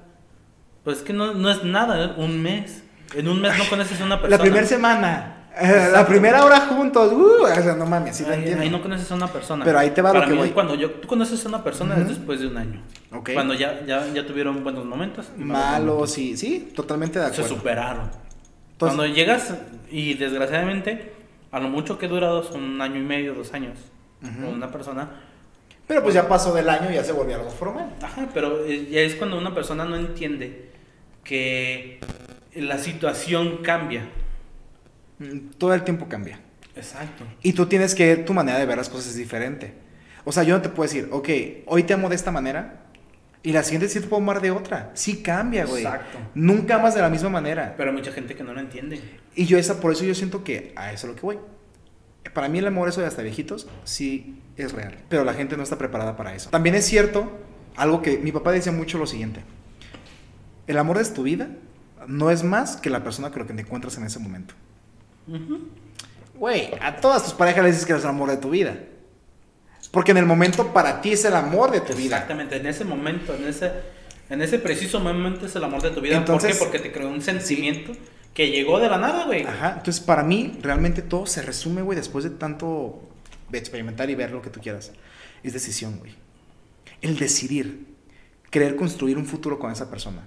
Pues 0.83 0.97
es 0.99 1.03
que 1.03 1.13
no, 1.13 1.33
no 1.33 1.49
es 1.49 1.63
nada, 1.63 2.03
¿eh? 2.05 2.13
un 2.17 2.41
mes. 2.41 2.83
En 3.15 3.27
un 3.27 3.41
mes 3.41 3.57
no 3.57 3.63
conoces 3.69 3.99
a 4.01 4.05
una 4.05 4.21
persona. 4.21 4.37
La 4.37 4.41
primera 4.41 4.65
semana. 4.65 5.33
eh, 5.59 5.65
la 5.67 5.85
Exacto. 5.87 6.07
primera 6.09 6.45
hora 6.45 6.59
juntos. 6.61 7.11
Uh, 7.13 7.43
o 7.43 7.47
sea, 7.61 7.75
no 7.75 7.85
mames, 7.85 8.15
sí 8.17 8.23
Ahí, 8.25 8.53
ahí 8.53 8.69
no 8.69 8.81
conoces 8.81 9.09
a 9.11 9.15
una 9.15 9.27
persona. 9.27 9.65
Pero 9.65 9.79
ahí 9.79 9.89
te 9.91 10.01
va 10.01 10.09
lo 10.09 10.15
Para 10.15 10.25
que 10.27 10.31
mí, 10.33 10.37
voy. 10.39 10.49
cuando 10.51 10.75
yo, 10.75 10.91
tú 10.91 11.07
conoces 11.07 11.43
a 11.45 11.49
una 11.49 11.63
persona 11.63 11.95
es 11.95 12.01
Ujú. 12.01 12.09
después 12.09 12.39
de 12.39 12.47
un 12.47 12.57
año. 12.57 12.81
Ok. 13.11 13.31
Cuando 13.33 13.53
ya, 13.53 13.83
ya, 13.85 14.07
ya 14.13 14.25
tuvieron 14.25 14.63
buenos 14.63 14.85
momentos. 14.85 15.29
malos 15.37 16.17
y 16.17 16.37
sí, 16.37 16.71
totalmente 16.75 17.19
de 17.19 17.25
Se 17.27 17.31
acuerdo. 17.41 17.55
superaron. 17.55 18.09
Entonces- 18.73 18.95
Cuando 18.95 19.05
llegas, 19.07 19.53
y 19.89 20.13
desgraciadamente, 20.13 21.13
a 21.51 21.59
lo 21.59 21.69
mucho 21.69 21.97
que 21.97 22.05
he 22.05 22.09
durado 22.09 22.43
son 22.43 22.63
un 22.63 22.81
año 22.81 22.97
y 22.97 23.03
medio, 23.03 23.33
dos 23.33 23.53
años, 23.53 23.77
Ujú. 24.21 24.45
con 24.45 24.53
una 24.53 24.69
persona. 24.71 25.09
Pero 25.87 26.03
pues 26.03 26.13
ya 26.13 26.27
pasó 26.27 26.53
del 26.53 26.69
año 26.69 26.91
y 26.91 26.95
ya 26.95 27.03
se 27.03 27.13
volvió 27.13 27.35
algo 27.37 27.49
formal. 27.49 27.95
Ajá, 28.01 28.27
pero 28.33 28.65
eh, 28.65 28.87
ya 28.91 29.01
es 29.01 29.15
cuando 29.15 29.37
una 29.37 29.53
persona 29.55 29.85
no 29.85 29.95
entiende 29.95 30.69
que 31.23 31.99
la 32.55 32.77
situación 32.77 33.59
cambia. 33.63 34.09
Mm, 35.19 35.51
Todo 35.57 35.73
el 35.73 35.83
tiempo 35.83 36.07
cambia. 36.09 36.39
Exacto. 36.75 37.23
Y 37.41 37.53
tú 37.53 37.65
tienes 37.67 37.95
que, 37.95 38.17
tu 38.17 38.33
manera 38.33 38.59
de 38.59 38.65
ver 38.65 38.77
las 38.77 38.89
cosas 38.89 39.07
es 39.07 39.15
diferente. 39.15 39.73
O 40.25 40.31
sea, 40.31 40.43
yo 40.43 40.55
no 40.55 40.61
te 40.61 40.69
puedo 40.69 40.87
decir, 40.89 41.07
ok, 41.09 41.29
hoy 41.67 41.83
te 41.83 41.93
amo 41.93 42.09
de 42.09 42.15
esta 42.15 42.31
manera 42.31 42.83
y 43.41 43.53
la 43.53 43.63
siguiente 43.63 43.87
sí 43.87 44.01
te 44.01 44.07
puedo 44.07 44.21
amar 44.21 44.41
de 44.41 44.51
otra. 44.51 44.91
Sí 44.93 45.23
cambia, 45.23 45.65
güey. 45.65 45.83
Exacto. 45.83 46.17
Nunca 46.35 46.75
amas 46.75 46.95
de 46.95 47.01
la 47.01 47.09
misma 47.09 47.29
manera. 47.29 47.75
Pero 47.77 47.91
hay 47.91 47.95
mucha 47.95 48.11
gente 48.11 48.35
que 48.35 48.43
no 48.43 48.53
lo 48.53 48.59
entiende. 48.59 48.99
Y 49.35 49.45
yo 49.45 49.57
esa, 49.57 49.79
por 49.79 49.93
eso 49.93 50.03
yo 50.03 50.13
siento 50.13 50.43
que 50.43 50.73
a 50.75 50.91
eso 50.91 51.07
es 51.07 51.13
lo 51.13 51.15
que 51.15 51.21
voy. 51.21 51.39
Para 52.33 52.49
mí 52.49 52.59
el 52.59 52.67
amor, 52.67 52.89
eso 52.89 53.01
de 53.01 53.07
hasta 53.07 53.21
viejitos, 53.21 53.67
sí 53.83 54.39
es 54.57 54.71
real. 54.73 54.97
Pero 55.09 55.23
la 55.23 55.33
gente 55.33 55.55
no 55.57 55.63
está 55.63 55.77
preparada 55.77 56.15
para 56.17 56.35
eso. 56.35 56.49
También 56.49 56.75
es 56.75 56.85
cierto, 56.85 57.31
algo 57.75 58.01
que 58.01 58.17
mi 58.17 58.31
papá 58.31 58.51
decía 58.51 58.71
mucho 58.71 58.97
lo 58.97 59.07
siguiente. 59.07 59.41
El 60.67 60.77
amor 60.77 60.97
de 60.97 61.05
tu 61.05 61.23
vida 61.23 61.47
no 62.07 62.29
es 62.31 62.43
más 62.43 62.77
que 62.77 62.89
la 62.89 63.03
persona 63.03 63.29
con 63.31 63.41
la 63.41 63.47
que 63.47 63.53
te 63.53 63.61
encuentras 63.61 63.97
en 63.97 64.03
ese 64.05 64.19
momento. 64.19 64.53
Güey, 66.35 66.71
a 66.81 66.97
todas 66.97 67.23
tus 67.23 67.33
parejas 67.33 67.63
les 67.63 67.73
dices 67.73 67.85
que 67.85 67.93
eres 67.93 68.03
el 68.03 68.09
amor 68.11 68.29
de 68.29 68.37
tu 68.37 68.49
vida. 68.49 68.77
Porque 69.91 70.11
en 70.11 70.17
el 70.17 70.25
momento 70.25 70.73
para 70.73 71.01
ti 71.01 71.13
es 71.13 71.25
el 71.25 71.35
amor 71.35 71.71
de 71.71 71.81
tu 71.81 71.93
vida. 71.93 72.15
Exactamente, 72.17 72.57
en 72.57 72.65
ese 72.67 72.83
momento, 72.83 73.33
en 73.33 73.47
ese, 73.47 73.71
en 74.29 74.41
ese 74.41 74.59
preciso 74.59 74.99
momento 74.99 75.45
es 75.45 75.55
el 75.55 75.63
amor 75.63 75.81
de 75.81 75.91
tu 75.91 76.01
vida. 76.01 76.17
Entonces- 76.17 76.57
¿Por 76.57 76.67
qué? 76.71 76.77
Porque 76.77 76.89
te 76.89 76.93
creó 76.93 77.09
un 77.09 77.21
sentimiento 77.21 77.93
que 78.37 78.51
llegó 78.51 78.79
de 78.79 78.87
la 78.87 78.99
nada, 78.99 79.25
güey. 79.25 79.47
Ajá, 79.47 79.73
entonces 79.79 79.99
para 79.99 80.21
mí 80.21 80.59
realmente 80.61 81.01
todo 81.01 81.25
se 81.25 81.41
resume, 81.41 81.81
güey, 81.81 81.95
después 81.95 82.23
de 82.23 82.29
tanto 82.29 83.01
de 83.49 83.57
experimentar 83.57 84.11
y 84.11 84.13
ver 84.13 84.29
lo 84.29 84.43
que 84.43 84.51
tú 84.51 84.59
quieras. 84.61 84.91
Es 85.41 85.53
decisión, 85.53 85.97
güey. 85.97 86.13
El 87.01 87.17
decidir, 87.17 87.87
querer 88.51 88.75
construir 88.75 89.17
un 89.17 89.25
futuro 89.25 89.57
con 89.57 89.71
esa 89.71 89.89
persona. 89.89 90.21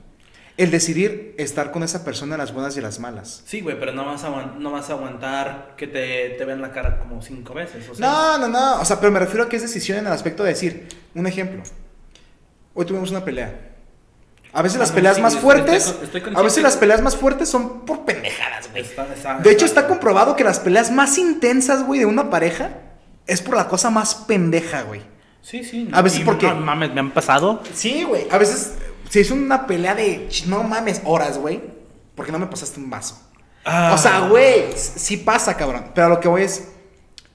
El 0.56 0.72
decidir 0.72 1.36
estar 1.38 1.70
con 1.70 1.84
esa 1.84 2.04
persona 2.04 2.34
en 2.34 2.40
las 2.40 2.52
buenas 2.52 2.74
y 2.74 2.80
en 2.80 2.82
las 2.86 2.98
malas. 2.98 3.44
Sí, 3.46 3.61
güey, 3.61 3.78
pero 3.78 3.92
no 3.92 4.04
vas, 4.04 4.24
a, 4.24 4.54
no 4.58 4.72
vas 4.72 4.90
a 4.90 4.94
aguantar 4.94 5.74
que 5.76 5.86
te, 5.86 6.30
te 6.30 6.44
vean 6.44 6.61
la 6.61 6.72
cara 6.72 6.98
como 6.98 7.22
cinco 7.22 7.54
veces. 7.54 7.88
O 7.88 7.94
sea, 7.94 8.04
No, 8.04 8.38
no, 8.38 8.48
no. 8.48 8.80
O 8.80 8.84
sea, 8.84 8.98
pero 8.98 9.12
me 9.12 9.20
refiero 9.20 9.44
a 9.44 9.48
que 9.48 9.54
es 9.54 9.62
decisión 9.62 9.98
en 9.98 10.08
el 10.08 10.12
aspecto 10.12 10.42
de 10.42 10.48
decir, 10.48 10.88
un 11.14 11.28
ejemplo. 11.28 11.62
Hoy 12.74 12.86
tuvimos 12.86 13.12
una 13.12 13.24
pelea. 13.24 13.70
A 14.53 14.62
veces 14.62 14.76
Ah, 14.76 14.80
las 14.80 14.92
peleas 14.92 15.16
sí, 15.16 15.22
más 15.22 15.36
fuertes, 15.36 15.86
estoy- 16.03 16.20
estoy 16.20 16.34
a 16.34 16.42
veces 16.42 16.62
las 16.62 16.76
peleas 16.76 17.01
más 17.03 17.16
fuertes 17.16 17.48
son 17.48 17.84
por 17.86 18.05
pendejadas, 18.05 18.68
güey. 18.70 18.82
está- 18.82 19.07
está- 19.14 19.38
De 19.38 19.51
hecho, 19.51 19.64
está 19.64 19.86
comprobado 19.86 20.34
que 20.36 20.42
las 20.44 20.59
peleas 20.59 20.90
más 20.90 21.18
intensas, 21.18 21.84
güey, 21.86 22.01
de 22.01 22.07
una 22.07 22.30
pareja 22.30 22.70
es 23.26 23.40
por 23.42 23.57
la 23.57 23.68
cosa 23.68 23.90
más 23.90 24.14
pendeja, 24.14 24.82
güey. 24.82 25.03
Sí, 25.42 25.62
sí. 25.64 25.88
A 25.92 26.03
veces 26.03 26.20
porque- 26.24 26.46
No 26.48 26.57
mames, 26.57 26.92
me 26.92 27.01
han 27.01 27.12
pasado. 27.12 27.62
Sí, 27.74 28.03
güey. 28.05 28.26
A 28.30 28.38
veces 28.38 28.72
se 29.09 29.20
hizo 29.20 29.34
una 29.34 29.66
pelea 29.66 29.94
de, 29.94 30.28
no 30.46 30.62
mames, 30.64 31.01
horas, 31.05 31.38
güey. 31.38 31.62
Porque 32.16 32.32
no 32.32 32.38
me 32.38 32.46
pasaste 32.46 32.78
un 32.80 32.90
vaso. 32.90 33.18
Ah. 33.64 33.92
O 33.94 33.98
sea, 33.98 34.20
güey, 34.28 34.72
s- 34.72 34.98
sí 34.98 35.16
pasa, 35.16 35.57
cabrón. 35.57 35.92
Pero 35.94 36.09
lo 36.09 36.20
que 36.20 36.28
voy 36.28 36.42
es, 36.42 36.68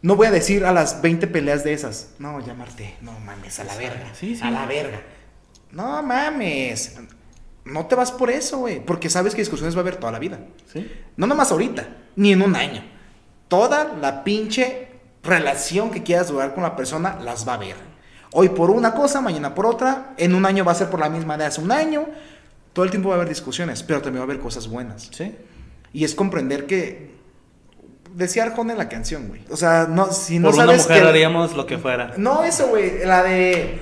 no 0.02 0.16
voy 0.16 0.28
a 0.28 0.32
decir 0.32 0.66
a 0.66 0.72
las 0.74 1.02
20 1.02 1.26
peleas 1.28 1.64
de 1.64 1.74
esas. 1.74 2.10
No, 2.20 2.40
llamarte, 2.46 2.96
no 3.02 3.12
mames, 3.22 3.60
a 3.60 3.64
la 3.64 3.76
verga. 3.76 4.10
Sí, 4.14 4.36
sí. 4.36 4.42
A 4.44 4.52
la 4.52 4.66
verga. 4.66 5.02
No 5.76 6.02
mames. 6.02 6.96
No 7.66 7.86
te 7.88 7.96
vas 7.96 8.12
por 8.12 8.30
eso, 8.30 8.60
güey. 8.60 8.84
Porque 8.84 9.10
sabes 9.10 9.34
que 9.36 9.42
discusiones 9.42 9.76
va 9.76 9.80
a 9.80 9.82
haber 9.82 9.98
toda 9.98 10.12
la 10.12 10.20
vida. 10.20 10.40
Sí. 10.72 10.90
No 11.18 11.28
nomás 11.28 11.52
ahorita, 11.52 11.88
ni 12.16 12.32
en 12.32 12.42
un 12.42 12.56
año. 12.56 12.84
Toda 13.48 13.94
la 14.00 14.24
pinche 14.24 14.88
relación 15.24 15.92
que 15.92 16.04
quieras 16.04 16.30
durar 16.30 16.54
con 16.54 16.64
la 16.64 16.76
persona 16.76 17.18
las 17.22 17.48
va 17.48 17.56
a 17.56 17.58
ver. 17.58 17.76
Hoy 18.32 18.50
por 18.50 18.70
una 18.70 18.94
cosa, 18.94 19.20
mañana 19.22 19.54
por 19.54 19.66
otra. 19.66 20.14
En 20.18 20.34
un 20.36 20.46
año 20.46 20.64
va 20.64 20.72
a 20.72 20.76
ser 20.76 20.90
por 20.90 21.00
la 21.00 21.10
misma 21.10 21.38
de 21.38 21.46
hace 21.46 21.60
un 21.62 21.72
año. 21.72 22.06
Todo 22.74 22.86
el 22.86 22.92
tiempo 22.92 23.10
va 23.10 23.16
a 23.16 23.18
haber 23.18 23.30
discusiones, 23.30 23.84
pero 23.84 24.02
también 24.02 24.22
va 24.22 24.26
a 24.26 24.32
haber 24.32 24.40
cosas 24.40 24.68
buenas. 24.68 25.10
Sí. 25.12 25.36
Y 25.94 26.04
es 26.06 26.16
comprender 26.16 26.66
que. 26.68 27.14
Decía 28.14 28.44
Arjona 28.44 28.72
en 28.74 28.78
la 28.78 28.88
canción, 28.88 29.28
güey. 29.28 29.42
O 29.50 29.58
sea, 29.58 29.88
no, 29.90 30.12
si 30.14 30.40
no 30.40 30.46
Por 30.50 30.56
una 30.56 30.66
sabes 30.68 30.84
mujer 30.84 31.02
que- 31.04 31.10
haríamos 31.10 31.54
lo 31.56 31.66
que 31.66 31.78
fuera. 31.78 32.14
No, 32.18 32.44
eso, 32.46 32.68
güey. 32.68 33.04
La 33.06 33.24
de. 33.24 33.82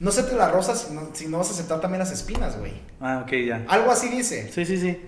No 0.00 0.10
aceptes 0.10 0.36
las 0.36 0.52
rosas 0.52 0.82
si 0.82 0.94
no, 0.94 1.10
si 1.12 1.26
no 1.26 1.38
vas 1.38 1.48
a 1.48 1.52
aceptar 1.52 1.80
también 1.80 1.98
las 1.98 2.12
espinas, 2.12 2.58
güey. 2.58 2.72
Ah, 3.00 3.22
ok, 3.24 3.32
ya. 3.46 3.64
Algo 3.68 3.90
así 3.90 4.08
dice. 4.08 4.50
Sí, 4.52 4.64
sí, 4.64 4.78
sí. 4.78 5.00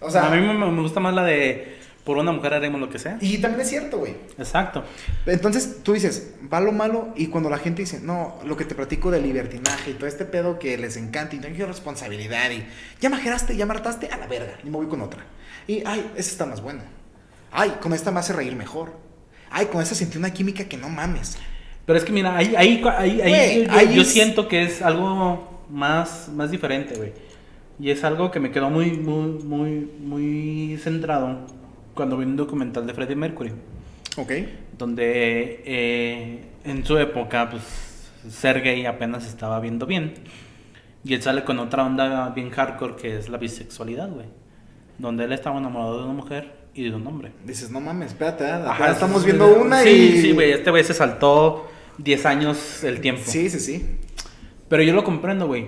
O 0.00 0.10
sea, 0.10 0.26
a 0.26 0.30
mí 0.30 0.40
me, 0.40 0.54
me 0.54 0.82
gusta 0.82 1.00
más 1.00 1.14
la 1.14 1.24
de 1.24 1.76
por 2.06 2.18
una 2.18 2.30
mujer 2.30 2.54
haremos 2.54 2.80
lo 2.80 2.88
que 2.88 3.00
sea. 3.00 3.18
y 3.20 3.38
también 3.38 3.62
es 3.62 3.68
cierto, 3.68 3.98
güey. 3.98 4.14
Exacto. 4.38 4.84
Entonces 5.26 5.82
tú 5.82 5.92
dices, 5.92 6.34
va 6.52 6.60
lo 6.60 6.70
malo, 6.70 7.08
y 7.16 7.26
cuando 7.26 7.50
la 7.50 7.58
gente 7.58 7.82
dice, 7.82 7.98
no, 8.00 8.38
lo 8.44 8.56
que 8.56 8.64
te 8.64 8.76
platico 8.76 9.10
de 9.10 9.20
libertinaje 9.20 9.90
y 9.90 9.94
todo 9.94 10.06
este 10.06 10.24
pedo 10.24 10.60
que 10.60 10.78
les 10.78 10.96
encanta 10.96 11.34
y 11.34 11.40
tengo 11.40 11.66
responsabilidad 11.66 12.52
y 12.52 12.64
ya 13.00 13.10
majeraste, 13.10 13.56
ya 13.56 13.66
martaste, 13.66 14.06
a 14.06 14.18
la 14.18 14.28
verga, 14.28 14.56
y 14.62 14.66
me 14.70 14.76
voy 14.76 14.86
con 14.86 15.00
otra. 15.00 15.24
Y, 15.66 15.82
ay, 15.84 16.12
esa 16.16 16.30
está 16.30 16.46
más 16.46 16.60
buena. 16.60 16.84
Ay, 17.50 17.76
con 17.80 17.92
esta 17.92 18.12
me 18.12 18.20
hace 18.20 18.32
reír 18.32 18.54
mejor. 18.54 18.92
Ay, 19.50 19.66
con 19.66 19.82
esta 19.82 19.96
sentí 19.96 20.16
una 20.16 20.32
química 20.32 20.66
que 20.66 20.76
no 20.76 20.88
mames. 20.88 21.38
Pero 21.86 21.98
es 21.98 22.04
que 22.04 22.12
mira, 22.12 22.36
ahí, 22.36 22.54
ahí, 22.56 22.82
ahí, 22.84 23.20
ahí 23.20 23.64
Güey, 23.64 23.66
ahí 23.70 23.94
yo 23.94 24.04
siento 24.04 24.48
que 24.48 24.64
es 24.64 24.82
algo 24.82 25.64
más, 25.70 26.28
más 26.34 26.50
diferente, 26.50 26.96
güey. 26.96 27.12
Y 27.78 27.90
es 27.90 28.02
algo 28.02 28.30
que 28.30 28.40
me 28.40 28.50
quedó 28.50 28.70
muy, 28.70 28.92
muy, 28.92 29.42
muy, 29.44 29.90
muy 30.00 30.78
centrado 30.82 31.46
cuando 31.94 32.16
vi 32.16 32.24
un 32.24 32.36
documental 32.36 32.86
de 32.86 32.92
Freddie 32.92 33.14
Mercury. 33.14 33.52
Ok. 34.16 34.32
Donde 34.76 35.62
eh, 35.64 36.44
en 36.64 36.84
su 36.84 36.98
época, 36.98 37.50
pues, 37.50 37.62
ser 38.28 38.62
gay 38.62 38.84
apenas 38.86 39.26
estaba 39.26 39.60
viendo 39.60 39.86
bien. 39.86 40.14
Y 41.04 41.14
él 41.14 41.22
sale 41.22 41.44
con 41.44 41.60
otra 41.60 41.84
onda 41.84 42.30
bien 42.30 42.50
hardcore 42.50 42.96
que 42.96 43.16
es 43.16 43.28
la 43.28 43.38
bisexualidad, 43.38 44.10
güey. 44.10 44.26
Donde 44.98 45.24
él 45.24 45.32
estaba 45.32 45.58
enamorado 45.58 45.98
de 45.98 46.04
una 46.04 46.14
mujer 46.14 46.52
y 46.74 46.88
de 46.88 46.96
un 46.96 47.06
hombre. 47.06 47.30
Dices, 47.44 47.70
no 47.70 47.80
mames, 47.80 48.08
espérate, 48.08 48.44
ah, 48.44 48.64
Ajá, 48.70 48.90
estamos 48.90 49.22
sí, 49.22 49.26
viendo 49.26 49.46
sí, 49.46 49.60
una 49.60 49.82
sí, 49.82 49.88
y... 49.88 50.20
Sí, 50.20 50.32
güey, 50.32 50.50
este 50.50 50.70
güey 50.70 50.82
se 50.82 50.94
saltó 50.94 51.68
10 51.98 52.26
años 52.26 52.84
el 52.84 53.00
tiempo. 53.00 53.22
Sí, 53.24 53.48
sí, 53.50 53.60
sí. 53.60 53.86
Pero 54.68 54.82
yo 54.82 54.92
lo 54.94 55.04
comprendo, 55.04 55.46
güey. 55.46 55.66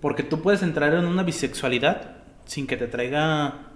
Porque 0.00 0.22
tú 0.22 0.40
puedes 0.42 0.62
entrar 0.62 0.92
en 0.94 1.04
una 1.06 1.22
bisexualidad 1.22 2.16
sin 2.44 2.66
que 2.66 2.76
te 2.76 2.86
traiga 2.86 3.70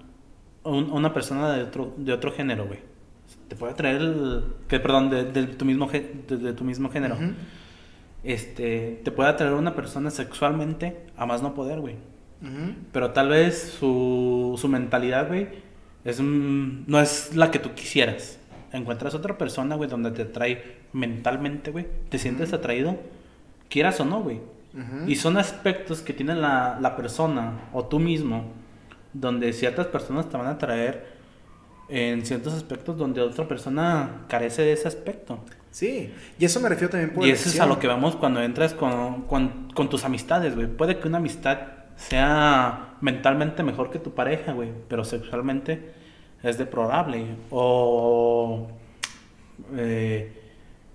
un- 0.65 0.91
una 0.91 1.13
persona 1.15 1.51
de 1.53 1.63
otro, 1.63 1.95
de 1.97 2.13
otro 2.13 2.33
género, 2.33 2.67
güey. 2.67 2.81
Te 3.49 3.57
puede 3.57 3.73
traer 3.75 3.97
el... 3.97 4.45
Que, 4.69 4.79
perdón, 4.79 5.09
de, 5.11 5.25
de 5.25 5.47
tu 5.47 5.65
mismo, 5.65 5.87
de, 5.91 6.37
de 6.37 6.53
tu 6.53 6.65
mismo 6.65 6.91
género. 6.91 7.17
Este, 8.25 9.01
te 9.05 9.11
puede 9.11 9.31
atraer 9.31 9.55
una 9.55 9.75
persona 9.75 10.11
sexualmente 10.11 10.97
a 11.17 11.25
más 11.25 11.43
no 11.43 11.55
poder, 11.55 11.81
güey. 11.81 11.97
Pero 12.93 13.11
tal 13.13 13.29
vez 13.31 13.77
su, 13.79 14.57
su 14.61 14.69
mentalidad, 14.69 15.29
güey, 15.29 15.49
es, 16.05 16.19
un- 16.21 16.85
no 16.87 17.01
es 17.01 17.35
la 17.35 17.51
que 17.51 17.59
tú 17.59 17.73
quisieras. 17.75 18.38
Encuentras 18.73 19.15
otra 19.15 19.39
persona, 19.39 19.77
güey, 19.77 19.89
donde 19.89 20.11
te 20.11 20.23
atrae 20.23 20.79
mentalmente, 20.93 21.71
güey. 21.71 21.87
Te 22.09 22.19
sientes 22.19 22.53
atraído, 22.53 22.99
quieras 23.69 24.01
o 24.01 24.05
no, 24.05 24.21
güey. 24.23 24.41
Ujú. 24.75 25.09
Y 25.09 25.17
son 25.17 25.39
aspectos 25.39 26.03
que 26.03 26.13
tiene 26.13 26.35
la, 26.35 26.79
la 26.81 26.97
persona 26.97 27.69
o 27.73 27.85
tú 27.87 27.99
mismo, 27.99 28.53
donde 29.13 29.53
ciertas 29.53 29.87
personas 29.87 30.29
te 30.29 30.37
van 30.37 30.47
a 30.47 30.51
atraer 30.51 31.19
en 31.89 32.27
ciertos 32.27 32.53
aspectos 32.53 32.99
donde 32.99 33.23
otra 33.23 33.49
persona 33.49 34.25
carece 34.29 34.63
de 34.63 34.73
ese 34.73 34.89
aspecto. 34.89 35.39
Sí, 35.71 36.13
y 36.39 36.45
eso 36.45 36.61
me 36.61 36.69
refiero 36.69 36.91
también 36.91 37.15
por 37.15 37.27
Y 37.27 37.31
eso 37.31 37.49
es 37.49 37.61
a 37.61 37.67
lo 37.67 37.79
que 37.79 37.87
vamos 37.87 38.17
cuando 38.17 38.43
entras 38.43 38.75
con, 38.75 39.23
con, 39.23 39.71
con 39.75 39.89
tus 39.89 40.05
amistades, 40.05 40.55
güey. 40.55 40.67
Puede 40.67 40.99
que 40.99 41.09
una 41.09 41.19
amistad 41.19 41.59
sea 41.97 42.95
mentalmente 43.01 43.63
mejor 43.63 43.91
que 43.91 43.99
tu 43.99 44.15
pareja, 44.15 44.53
güey, 44.53 44.71
pero 44.89 45.05
sexualmente 45.05 45.93
es 46.43 46.59
deplorable. 46.59 47.25
O 47.51 48.69
eh, 49.77 50.33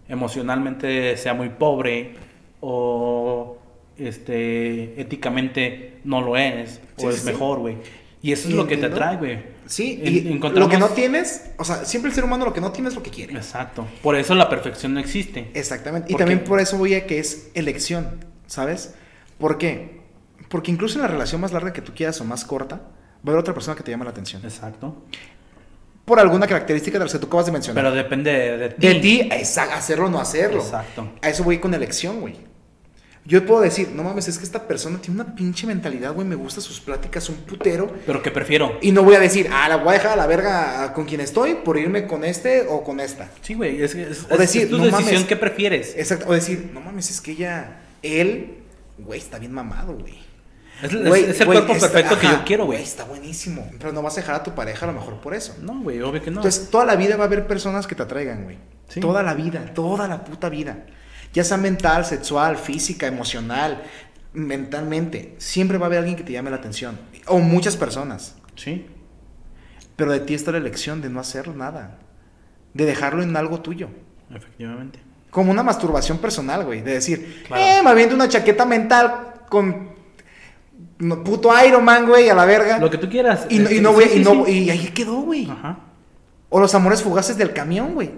emocionalmente 0.08 1.18
sea 1.18 1.34
muy 1.34 1.50
pobre. 1.50 2.16
O 2.62 3.58
este 3.98 5.00
éticamente 5.02 6.00
no 6.04 6.22
lo 6.22 6.38
es. 6.38 6.82
Sí, 6.98 7.06
o 7.06 7.10
es 7.10 7.18
sí. 7.18 7.26
mejor, 7.26 7.60
güey. 7.60 7.78
Y 8.22 8.32
eso 8.32 8.48
es 8.48 8.56
lo 8.56 8.68
que 8.68 8.78
te 8.78 8.86
atrae, 8.86 9.18
güey. 9.18 9.44
Sí, 9.66 10.00
En- 10.02 10.14
y 10.14 10.40
lo 10.40 10.70
que 10.70 10.78
no 10.78 10.88
tienes, 10.90 11.52
o 11.58 11.66
sea, 11.66 11.84
siempre 11.84 12.10
el 12.10 12.16
ser 12.16 12.24
humano 12.24 12.46
lo 12.46 12.54
que 12.54 12.62
no 12.62 12.72
tiene 12.72 12.88
es 12.90 12.96
lo 12.96 13.04
que 13.04 13.10
quiere. 13.12 13.34
Exacto. 13.34 13.86
Por 14.02 14.16
eso 14.16 14.34
la 14.34 14.48
perfección 14.50 14.94
no 14.94 15.02
existe. 15.02 15.52
Exactamente. 15.54 16.08
Y 16.10 16.14
¿Por 16.14 16.20
también 16.20 16.40
qué? 16.40 16.46
por 16.46 16.60
eso 16.62 16.78
voy 16.78 16.94
a 16.94 17.06
que 17.06 17.20
es 17.20 17.52
elección, 17.54 18.26
¿sabes? 18.48 18.96
¿Por 19.38 19.58
qué? 19.58 20.00
Porque 20.48 20.72
incluso 20.72 20.96
en 20.98 21.02
la 21.02 21.08
relación 21.10 21.42
más 21.42 21.52
larga 21.52 21.74
que 21.74 21.82
tú 21.82 21.92
quieras 21.94 22.20
o 22.22 22.24
más 22.26 22.46
corta, 22.46 22.76
va 22.78 22.82
a 23.26 23.30
haber 23.32 23.38
otra 23.40 23.54
persona 23.54 23.76
que 23.76 23.84
te 23.84 23.92
llama 23.92 24.06
la 24.06 24.12
atención. 24.12 24.42
Exacto. 24.46 24.96
Por 26.06 26.20
alguna 26.20 26.48
característica 26.48 26.98
de 27.00 27.06
las 27.06 27.14
que 27.14 27.20
tú 27.20 27.28
acabas 27.28 27.46
de 27.46 27.52
mencionar. 27.54 27.84
Pero 27.84 27.96
depende 27.96 28.58
de, 28.58 28.70
ti. 28.70 28.88
de 28.88 28.96
ti, 28.96 29.30
es 29.32 29.58
hacerlo 29.58 30.08
o 30.08 30.10
no 30.10 30.20
hacerlo. 30.20 30.62
Exacto. 30.62 31.14
A 31.22 31.30
eso 31.30 31.44
voy 31.44 31.60
con 31.60 31.74
elección, 31.74 32.20
güey. 32.20 32.36
Yo 33.26 33.46
puedo 33.46 33.62
decir, 33.62 33.88
no 33.96 34.04
mames, 34.04 34.28
es 34.28 34.38
que 34.38 34.44
esta 34.44 34.68
persona 34.68 35.00
tiene 35.00 35.22
una 35.22 35.34
pinche 35.34 35.66
mentalidad, 35.66 36.14
güey, 36.14 36.28
me 36.28 36.36
gustan 36.36 36.62
sus 36.62 36.82
pláticas, 36.82 37.30
un 37.30 37.38
putero. 37.38 37.90
Pero 38.06 38.22
que 38.22 38.32
prefiero. 38.32 38.78
Y 38.82 38.92
no 38.92 39.02
voy 39.04 39.16
a 39.16 39.20
decir, 39.20 39.50
ah, 39.50 39.70
la 39.70 39.78
voy 39.78 39.92
a 39.92 39.94
dejar 39.94 40.12
a 40.12 40.16
la 40.18 40.28
verga 40.28 40.92
con 40.92 41.06
quien 41.06 41.22
estoy 41.22 41.54
por 41.56 41.78
irme 41.78 42.06
con 42.06 42.26
este 42.26 42.66
o 42.68 42.84
con 42.84 43.00
esta. 43.00 43.30
Sí, 43.42 43.54
güey. 43.54 43.82
Es, 43.82 43.96
es, 43.96 44.28
O 44.30 44.36
decir, 44.36 44.64
es 44.64 44.70
tu 44.70 44.78
no 44.78 44.84
decisión 44.84 45.14
mames. 45.14 45.28
que 45.28 45.38
prefieres. 45.38 45.94
Exacto. 45.96 46.26
O 46.28 46.34
decir, 46.34 46.72
no 46.74 46.82
mames, 46.82 47.10
es 47.12 47.22
que 47.22 47.32
ella, 47.32 47.78
él, 48.02 48.58
güey, 48.98 49.20
está 49.20 49.40
bien 49.40 49.54
mamado, 49.54 49.94
güey. 49.94 50.16
Es, 50.82 50.92
el 51.40 51.46
cuerpo 51.46 51.74
está- 51.74 51.88
perfecto 51.92 52.20
que 52.20 52.28
ajá, 52.28 52.40
yo 52.40 52.46
quiero, 52.46 52.66
güey. 52.66 52.82
Está 52.82 53.06
buenísimo. 53.06 53.70
Pero 53.80 53.94
no 53.94 54.02
vas 54.02 54.14
a 54.18 54.22
dejar 54.22 54.36
a 54.36 54.44
tu 54.44 54.52
pareja 54.56 54.86
a 54.86 54.92
lo 54.92 55.00
mejor 55.00 55.16
por 55.22 55.34
eso. 55.34 55.56
No, 55.62 55.80
güey, 55.82 56.02
obvio 56.02 56.22
que 56.22 56.32
no. 56.32 56.38
Entonces, 56.40 56.70
toda 56.70 56.86
la 56.86 56.96
vida 56.96 57.16
va 57.16 57.24
a 57.24 57.28
haber 57.28 57.48
personas 57.48 57.88
que 57.88 57.96
te 57.96 58.04
atraigan, 58.04 58.44
güey. 58.44 58.58
Sí. 58.90 59.00
Toda 59.00 59.24
la 59.24 59.34
vida, 59.34 59.72
toda 59.74 60.08
la 60.08 60.24
puta 60.26 60.50
vida. 60.50 60.86
Ya 61.34 61.44
sea 61.44 61.58
mental, 61.58 62.06
sexual, 62.06 62.58
física, 62.58 63.08
emocional, 63.08 63.82
mentalmente. 64.34 65.36
Siempre 65.38 65.78
va 65.78 65.86
a 65.86 65.88
haber 65.88 66.00
alguien 66.00 66.16
que 66.18 66.24
te 66.24 66.32
llame 66.34 66.50
la 66.50 66.58
atención. 66.58 67.00
O 67.28 67.40
muchas 67.40 67.78
personas. 67.78 68.36
sí. 68.56 68.88
Pero 69.96 70.12
de 70.12 70.22
ti 70.22 70.34
está 70.34 70.52
la 70.52 70.58
elección 70.58 71.02
de 71.02 71.10
no 71.10 71.20
hacer 71.20 71.48
nada. 71.50 72.00
De 72.74 72.84
dejarlo 72.86 73.22
en 73.22 73.38
algo 73.38 73.62
tuyo. 73.62 73.90
Efectivamente. 74.34 75.00
Como 75.30 75.52
una 75.52 75.62
masturbación 75.62 76.18
personal, 76.18 76.66
güey. 76.66 76.82
De 76.82 76.94
decir, 76.94 77.44
Claro. 77.48 77.62
eh, 77.62 77.82
me 77.84 77.92
aviento 77.92 78.16
una 78.16 78.28
chaqueta 78.28 78.66
mental 78.66 79.34
con 79.50 79.93
no, 81.04 81.24
puto 81.24 81.52
Iron 81.66 81.84
Man, 81.84 82.08
güey, 82.08 82.30
a 82.30 82.34
la 82.36 82.46
verga. 82.46 82.80
Lo 82.80 82.90
que 82.90 82.98
tú 82.98 83.10
quieras. 83.10 83.46
y, 83.50 83.60
no- 83.60 83.70
y 83.72 83.80
no, 83.80 83.98
sí, 84.00 84.04
y, 84.06 84.10
sí, 84.10 84.20
no- 84.24 84.46
sí. 84.46 84.52
y 84.64 84.70
ahí 84.70 84.88
quedó, 84.94 85.22
güey. 85.22 85.50
Ajá. 85.50 85.80
O 86.50 86.60
los 86.60 86.74
amores 86.76 87.02
fugaces 87.02 87.38
del 87.38 87.54
camión, 87.54 87.94
güey. 87.94 88.12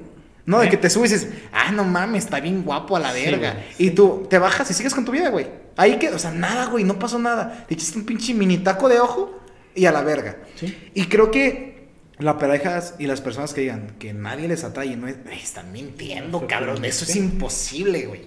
No, 0.46 0.60
de 0.60 0.68
¿Eh? 0.68 0.70
que 0.70 0.78
te 0.78 0.90
subes 0.90 1.12
y 1.12 1.16
dices, 1.16 1.30
ah, 1.52 1.72
no 1.72 1.84
mames, 1.84 2.26
está 2.26 2.40
bien 2.40 2.64
guapo 2.64 2.96
a 2.96 3.00
la 3.00 3.12
verga. 3.12 3.54
güey, 3.54 3.64
Y 3.80 3.92
tú 3.92 4.28
te 4.30 4.38
bajas 4.38 4.70
y 4.70 4.74
sigues 4.74 4.94
con 4.94 5.04
tu 5.04 5.12
vida, 5.12 5.30
güey. 5.30 5.48
Ahí 5.78 5.98
que, 5.98 6.10
o 6.10 6.20
sea, 6.20 6.32
nada, 6.32 6.68
güey, 6.68 6.84
no 6.84 7.00
pasó 7.00 7.18
nada. 7.18 7.66
Te 7.68 7.74
echaste 7.74 7.98
un 7.98 8.06
pinche 8.06 8.34
mini 8.34 8.60
taco 8.60 8.88
de 8.88 9.00
ojo 9.00 9.40
y 9.74 9.86
a 9.88 9.92
la 9.92 10.04
verga. 10.04 10.38
Sí. 10.56 10.92
Y 10.94 11.06
creo 11.08 11.32
que 11.32 11.88
las 12.20 12.36
parejas 12.36 12.94
y 13.00 13.08
las 13.08 13.22
personas 13.22 13.54
que 13.54 13.62
digan 13.62 13.96
que 13.98 14.14
nadie 14.14 14.48
les 14.48 14.64
atrae, 14.64 14.96
no 14.96 15.08
es, 15.08 15.16
"Ay, 15.30 15.40
están 15.42 15.72
mintiendo, 15.72 16.46
cabrón. 16.48 16.86
Eso 16.86 17.06
es 17.06 17.16
imposible, 17.16 18.06
güey. 18.06 18.22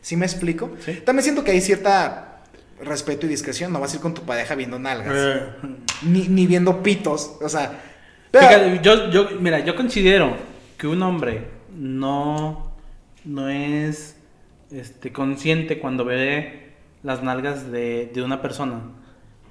¿Sí 0.00 0.16
me 0.16 0.24
explico? 0.26 0.70
También 1.04 1.22
siento 1.22 1.44
que 1.44 1.50
hay 1.50 1.60
cierta 1.60 2.27
respeto 2.82 3.26
y 3.26 3.28
discreción. 3.28 3.72
No 3.72 3.80
vas 3.80 3.92
a 3.92 3.96
ir 3.96 4.02
con 4.02 4.14
tu 4.14 4.22
pareja 4.22 4.54
viendo 4.54 4.78
nalgas. 4.78 5.14
Eh, 5.14 5.42
Ni, 6.02 6.28
ni 6.28 6.46
viendo 6.46 6.82
pitos. 6.82 7.36
O 7.42 7.48
sea. 7.48 7.80
pero- 8.30 8.46
Fíjate, 8.48 8.80
yo, 8.82 9.10
yo, 9.10 9.28
mira, 9.40 9.60
yo 9.60 9.74
considero 9.76 10.36
que 10.76 10.86
un 10.86 11.02
hombre 11.02 11.48
no, 11.76 12.72
no 13.24 13.48
es 13.48 14.16
este, 14.70 15.12
consciente 15.12 15.78
cuando 15.78 16.04
ve 16.04 16.72
las 17.02 17.22
nalgas 17.22 17.70
de, 17.70 18.10
de 18.12 18.22
una 18.22 18.40
persona. 18.42 18.80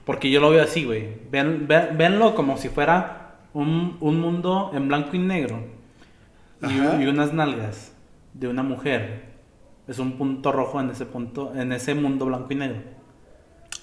Porque 0.05 0.29
yo 0.31 0.39
lo 0.39 0.49
veo 0.49 0.63
así, 0.63 0.85
güey. 0.85 1.09
Ven, 1.31 1.67
ve- 1.67 1.89
véanlo 1.95 2.33
como 2.35 2.57
si 2.57 2.69
fuera 2.69 3.35
un, 3.53 3.97
un 3.99 4.19
mundo 4.21 4.71
en 4.73 4.87
blanco 4.87 5.15
y 5.15 5.19
negro. 5.19 5.65
Y, 6.61 7.03
y 7.03 7.07
unas 7.07 7.33
nalgas 7.33 7.91
de 8.33 8.47
una 8.47 8.63
mujer. 8.63 9.25
Es 9.87 9.99
un 9.99 10.13
punto 10.17 10.51
rojo 10.51 10.79
en 10.81 10.89
ese 10.89 11.05
punto, 11.05 11.53
en 11.55 11.71
ese 11.71 11.93
mundo 11.93 12.25
blanco 12.25 12.47
y 12.51 12.55
negro. 12.55 12.77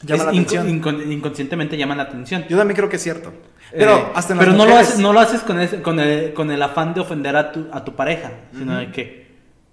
Llama 0.07 0.25
la 0.25 0.31
atención. 0.31 0.69
inconscientemente 1.13 1.77
llama 1.77 1.95
la 1.97 2.05
atención. 2.05 2.45
Yo 2.49 2.57
también 2.59 2.77
creo 2.77 2.89
que 2.89 2.97
es 2.97 3.03
cierto. 3.03 3.33
Pero 3.71 3.97
Eh, 3.99 4.05
hasta 4.15 4.33
en 4.35 4.39
las 4.39 4.47
pero 4.47 4.57
no, 4.57 4.67
lo 4.67 4.77
haces, 4.77 4.99
no 4.99 5.13
lo 5.13 5.21
haces 5.21 5.41
con, 5.43 5.61
ese- 5.61 5.83
con, 5.83 5.99
el, 6.01 6.33
con 6.35 6.51
el 6.51 6.63
afán 6.63 6.95
de 6.95 7.01
ofender 7.01 7.35
a 7.37 7.53
tu, 7.53 7.67
a 7.73 7.85
tu 7.85 7.95
pareja, 7.97 8.33
sino 8.57 8.77
de 8.77 8.91
que, 8.93 9.27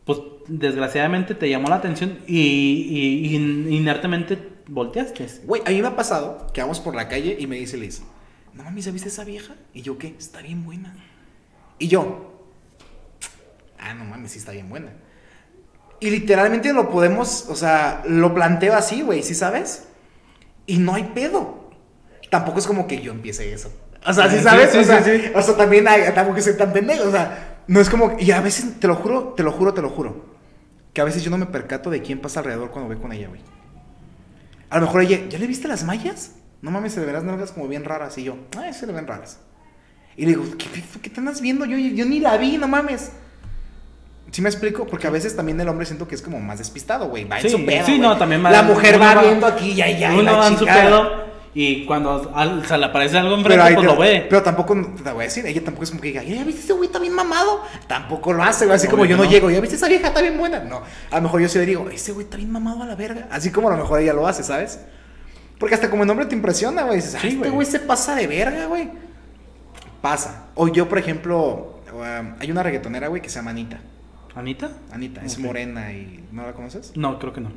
pues, 0.05 0.19
desgraciadamente 0.47 1.35
te 1.35 1.49
llamó 1.49 1.69
la 1.69 1.75
atención 1.75 2.17
y, 2.27 2.37
y- 2.39 3.35
y 3.35 3.75
inertemente 3.75 4.37
volteaste. 4.67 5.27
Güey, 5.45 5.61
a 5.65 5.69
mí 5.69 5.81
me 5.81 5.87
ha 5.89 5.95
pasado 5.95 6.47
que 6.53 6.61
vamos 6.61 6.79
por 6.79 6.95
la 6.95 7.07
calle 7.07 7.35
y 7.39 7.45
me 7.47 7.57
dice 7.57 7.77
Liz, 7.77 8.01
no 8.53 8.63
mames, 8.63 8.85
¿ya 8.85 8.91
viste 8.91 9.09
esa 9.09 9.23
vieja? 9.23 9.55
Y 9.73 9.81
yo, 9.81 9.97
¿qué? 9.97 10.15
Está 10.17 10.41
bien 10.41 10.63
buena. 10.63 10.95
Y 11.77 11.87
yo, 11.89 12.31
ah, 13.79 13.93
no 13.93 14.05
mames, 14.05 14.31
sí 14.31 14.39
está 14.39 14.51
bien 14.51 14.69
buena. 14.69 14.91
Y 15.99 16.09
literalmente 16.09 16.73
lo 16.73 16.89
podemos, 16.89 17.45
o 17.49 17.55
sea, 17.55 18.01
lo 18.07 18.33
planteo 18.33 18.73
así, 18.75 19.01
güey, 19.03 19.21
¿sí 19.21 19.35
sabes? 19.35 19.87
Y 20.71 20.77
no 20.77 20.95
hay 20.95 21.03
pedo. 21.13 21.69
Tampoco 22.29 22.59
es 22.59 22.65
como 22.65 22.87
que 22.87 23.01
yo 23.01 23.11
empiece 23.11 23.51
eso. 23.51 23.73
O 24.07 24.13
sea, 24.13 24.29
¿sí 24.29 24.39
sabes? 24.39 24.71
sí, 24.71 24.77
o, 24.77 24.83
sea, 24.85 25.03
sí, 25.03 25.11
sí. 25.19 25.31
o 25.35 25.41
sea, 25.41 25.57
también 25.57 25.85
hay, 25.85 26.03
tampoco 26.15 26.39
soy 26.39 26.55
tan 26.55 26.71
pendejo, 26.71 27.09
o 27.09 27.11
sea, 27.11 27.59
no 27.67 27.81
es 27.81 27.89
como, 27.89 28.15
y 28.17 28.31
a 28.31 28.39
veces, 28.39 28.79
te 28.79 28.87
lo 28.87 28.95
juro, 28.95 29.33
te 29.35 29.43
lo 29.43 29.51
juro, 29.51 29.73
te 29.73 29.81
lo 29.81 29.89
juro, 29.89 30.25
que 30.93 31.01
a 31.01 31.03
veces 31.03 31.23
yo 31.23 31.29
no 31.29 31.37
me 31.37 31.45
percato 31.45 31.89
de 31.89 32.01
quién 32.01 32.21
pasa 32.21 32.39
alrededor 32.39 32.71
cuando 32.71 32.87
voy 32.87 33.01
con 33.01 33.11
ella, 33.11 33.27
güey. 33.27 33.41
A 34.69 34.79
lo 34.79 34.85
mejor 34.85 35.01
ella, 35.01 35.27
¿ya 35.27 35.37
le 35.37 35.45
viste 35.45 35.67
las 35.67 35.83
mallas? 35.83 36.35
No 36.61 36.71
mames, 36.71 36.93
se 36.93 37.01
le 37.01 37.05
ven 37.05 37.15
las 37.15 37.25
nalgas 37.25 37.51
como 37.51 37.67
bien 37.67 37.83
raras. 37.83 38.17
Y 38.17 38.23
yo, 38.23 38.37
ay, 38.57 38.73
se 38.73 38.87
le 38.87 38.93
ven 38.93 39.07
raras. 39.07 39.39
Y 40.15 40.21
le 40.21 40.29
digo, 40.29 40.45
¿qué, 40.57 40.67
qué 41.01 41.09
te 41.09 41.19
andas 41.19 41.41
viendo? 41.41 41.65
Yo, 41.65 41.75
yo 41.75 42.05
ni 42.05 42.21
la 42.21 42.37
vi, 42.37 42.57
no 42.57 42.69
mames. 42.69 43.11
¿Sí 44.31 44.41
me 44.41 44.49
explico? 44.49 44.87
Porque 44.87 45.07
a 45.07 45.09
veces 45.09 45.35
también 45.35 45.59
el 45.59 45.67
hombre 45.67 45.85
siento 45.85 46.07
que 46.07 46.15
es 46.15 46.21
como 46.21 46.39
más 46.39 46.57
despistado, 46.57 47.07
güey. 47.09 47.25
Va 47.25 47.39
en 47.39 47.49
su 47.49 47.65
pedo, 47.65 47.85
sí, 47.85 47.99
no, 47.99 48.17
también 48.17 48.41
La 48.43 48.63
mujer 48.63 48.99
va, 49.01 49.13
va- 49.15 49.21
viendo 49.23 49.45
aquí, 49.45 49.75
ya, 49.75 49.89
ya, 49.89 50.11
y 50.13 50.19
Uno 50.19 50.31
la 50.31 50.37
va 50.37 50.47
en 50.47 50.57
su 50.57 50.65
pedo 50.65 51.31
y 51.53 51.85
cuando 51.85 52.31
al- 52.33 52.65
se 52.65 52.77
le 52.77 52.85
aparece 52.85 53.17
algo 53.17 53.35
enfrente, 53.35 53.61
pues 53.61 53.75
te- 53.75 53.83
lo 53.83 53.97
ve. 53.97 54.25
pero 54.29 54.41
tampoco, 54.41 54.73
te 55.03 55.11
voy 55.11 55.23
a 55.23 55.27
decir, 55.27 55.45
ella 55.45 55.61
tampoco 55.65 55.83
es 55.83 55.89
como 55.89 56.01
que 56.01 56.07
diga, 56.07 56.23
¿ya 56.23 56.45
viste 56.45 56.61
ese 56.61 56.71
güey 56.71 56.85
está 56.87 56.97
bien 56.99 57.13
mamado? 57.13 57.61
Tampoco 57.87 58.31
lo 58.31 58.41
hace, 58.41 58.63
güey. 58.65 58.77
Así 58.77 58.87
como 58.87 59.03
yo 59.03 59.17
no, 59.17 59.25
no. 59.25 59.29
llego, 59.29 59.49
¿ya 59.51 59.59
viste 59.59 59.75
esa 59.75 59.89
vieja 59.89 60.07
está 60.07 60.21
bien 60.21 60.37
buena? 60.37 60.59
No, 60.61 60.81
a 61.11 61.15
lo 61.17 61.21
mejor 61.23 61.41
yo 61.41 61.49
sí 61.49 61.59
le 61.59 61.65
digo, 61.65 61.89
ese 61.89 62.13
güey 62.13 62.23
está 62.23 62.37
bien 62.37 62.51
mamado 62.51 62.83
a 62.83 62.85
la 62.85 62.95
verga. 62.95 63.27
Así 63.31 63.51
como 63.51 63.67
a 63.67 63.71
lo 63.71 63.77
mejor 63.77 63.99
ella 63.99 64.13
lo 64.13 64.25
hace, 64.27 64.43
¿sabes? 64.43 64.79
Porque 65.59 65.75
hasta 65.75 65.89
como 65.89 66.03
el 66.03 66.07
nombre 66.07 66.25
te 66.25 66.35
impresiona, 66.35 66.83
güey. 66.83 66.95
Dices, 66.95 67.15
"Ah, 67.15 67.19
Sí, 67.21 67.27
este 67.27 67.39
güey. 67.39 67.51
güey 67.51 67.67
se 67.67 67.79
pasa 67.81 68.15
de 68.15 68.27
verga, 68.27 68.67
güey. 68.67 68.89
Pasa. 70.01 70.45
O 70.55 70.67
yo, 70.69 70.87
por 70.89 70.97
ejemplo, 70.97 71.81
um, 71.93 72.35
hay 72.39 72.49
una 72.49 72.63
reggaetonera, 72.63 73.09
güey, 73.09 73.21
que 73.21 73.29
se 73.29 73.35
llama 73.35 73.51
Anita. 73.51 73.79
¿Anita? 74.35 74.71
Anita, 74.91 75.21
es 75.25 75.37
morena 75.39 75.91
y. 75.91 76.23
¿No 76.31 76.45
la 76.45 76.53
conoces? 76.53 76.93
No, 76.95 77.19
creo 77.19 77.33
que 77.33 77.41
no. 77.41 77.51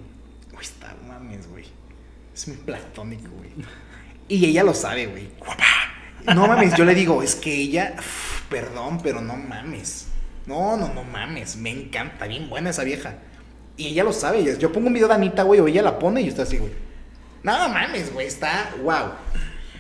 Güey, 0.53 0.63
está, 0.65 0.95
mames, 1.07 1.47
güey. 1.49 1.65
Es 2.35 2.49
muy 2.49 2.57
platónico, 2.57 3.31
güey. 3.37 3.51
Y 4.29 4.45
ella 4.47 4.65
lo 4.65 4.75
sabe, 4.75 5.07
güey. 5.07 5.29
No 6.35 6.47
mames, 6.49 6.75
yo 6.77 6.85
le 6.85 6.95
digo, 6.95 7.23
es 7.23 7.35
que 7.35 7.55
ella, 7.55 7.95
uf, 7.99 8.43
perdón, 8.49 8.99
pero 9.03 9.21
no 9.21 9.37
mames. 9.37 10.09
No, 10.47 10.77
no, 10.77 10.93
no 10.93 11.05
mames, 11.05 11.57
me 11.57 11.71
encanta, 11.71 12.27
bien 12.27 12.49
buena 12.49 12.71
esa 12.71 12.83
vieja. 12.85 13.17
Y 13.77 13.89
ella 13.89 14.05
lo 14.05 14.13
sabe, 14.13 14.57
yo- 14.59 14.73
pongo 14.73 14.87
un 14.89 14.95
video 14.95 15.09
de 15.09 15.15
Anita, 15.15 15.43
güey, 15.43 15.61
o 15.61 15.67
ella 15.69 15.83
la 15.83 15.99
pone 15.99 16.21
y 16.23 16.25
yo 16.25 16.31
estoy 16.31 16.45
así, 16.45 16.59
güey. 16.59 16.73
No 17.43 17.69
mames, 17.69 18.13
güey, 18.13 18.27
está 18.27 18.71
wow. 18.83 19.11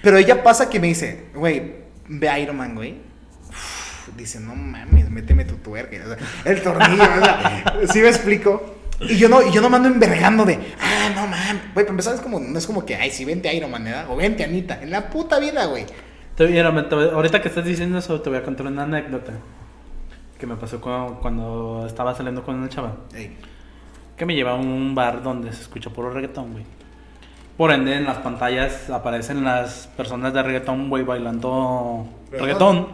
Pero 0.02 0.18
ella 0.18 0.42
pasa 0.42 0.68
que 0.68 0.78
me 0.80 0.88
dice, 0.88 1.26
güey, 1.34 1.76
ve 2.08 2.28
a 2.28 2.38
Iron 2.38 2.56
Man, 2.58 2.74
güey. 2.74 2.96
Uf, 4.14 4.16
Dice, 4.16 4.40
no 4.40 4.54
mames, 4.54 5.10
méteme 5.10 5.44
tu 5.44 5.56
tuerca. 5.56 5.96
O 6.04 6.08
sea, 6.08 6.18
el 6.52 6.62
tornillo, 6.62 7.02
o 7.02 7.24
sea, 7.24 7.74
¿sí 7.92 8.00
me 8.00 8.08
explico? 8.08 8.74
Y 9.00 9.16
yo 9.18 9.28
no, 9.28 9.42
y 9.42 9.50
yo 9.52 9.60
no 9.60 9.68
mando 9.68 9.88
envergando 9.88 10.44
de, 10.44 10.54
ah, 10.80 11.10
no 11.14 11.26
mames. 11.26 11.62
Güey, 11.74 11.84
para 11.84 11.90
empezar 11.90 12.14
es 12.14 12.20
como, 12.20 12.38
no 12.40 12.58
es 12.58 12.66
como 12.66 12.84
que, 12.86 12.94
ay, 12.96 13.10
si 13.10 13.24
vente 13.24 13.52
Iron 13.54 13.70
Man, 13.70 13.84
¿verdad? 13.84 14.06
O 14.10 14.16
vente 14.16 14.44
Anita. 14.44 14.80
En 14.80 14.90
la 14.90 15.10
puta 15.10 15.38
vida, 15.40 15.66
güey. 15.66 15.84
Ahorita 17.12 17.40
que 17.42 17.48
estás 17.48 17.64
diciendo 17.64 17.98
eso, 17.98 18.20
te 18.20 18.30
voy 18.30 18.38
a 18.38 18.42
contar 18.42 18.66
una 18.66 18.84
anécdota 18.84 19.32
que 20.38 20.46
me 20.46 20.56
pasó 20.56 20.80
cu- 20.80 21.18
cuando 21.20 21.84
estaba 21.86 22.14
saliendo 22.14 22.42
con 22.44 22.56
una 22.56 22.68
chava. 22.68 22.96
Que 24.16 24.26
me 24.26 24.34
lleva 24.34 24.52
a 24.52 24.54
un 24.54 24.94
bar 24.94 25.22
donde 25.22 25.52
se 25.52 25.62
escucha 25.62 25.90
puro 25.90 26.10
reggaetón, 26.10 26.52
güey. 26.52 26.64
Por 27.56 27.70
ende, 27.72 27.94
en 27.96 28.04
las 28.04 28.18
pantallas 28.18 28.90
aparecen 28.90 29.44
las 29.44 29.86
personas 29.96 30.32
de 30.34 30.42
reggaetón, 30.42 30.88
güey, 30.88 31.04
bailando 31.04 32.06
Reggaetón. 32.32 32.46
reggaetón. 32.46 32.88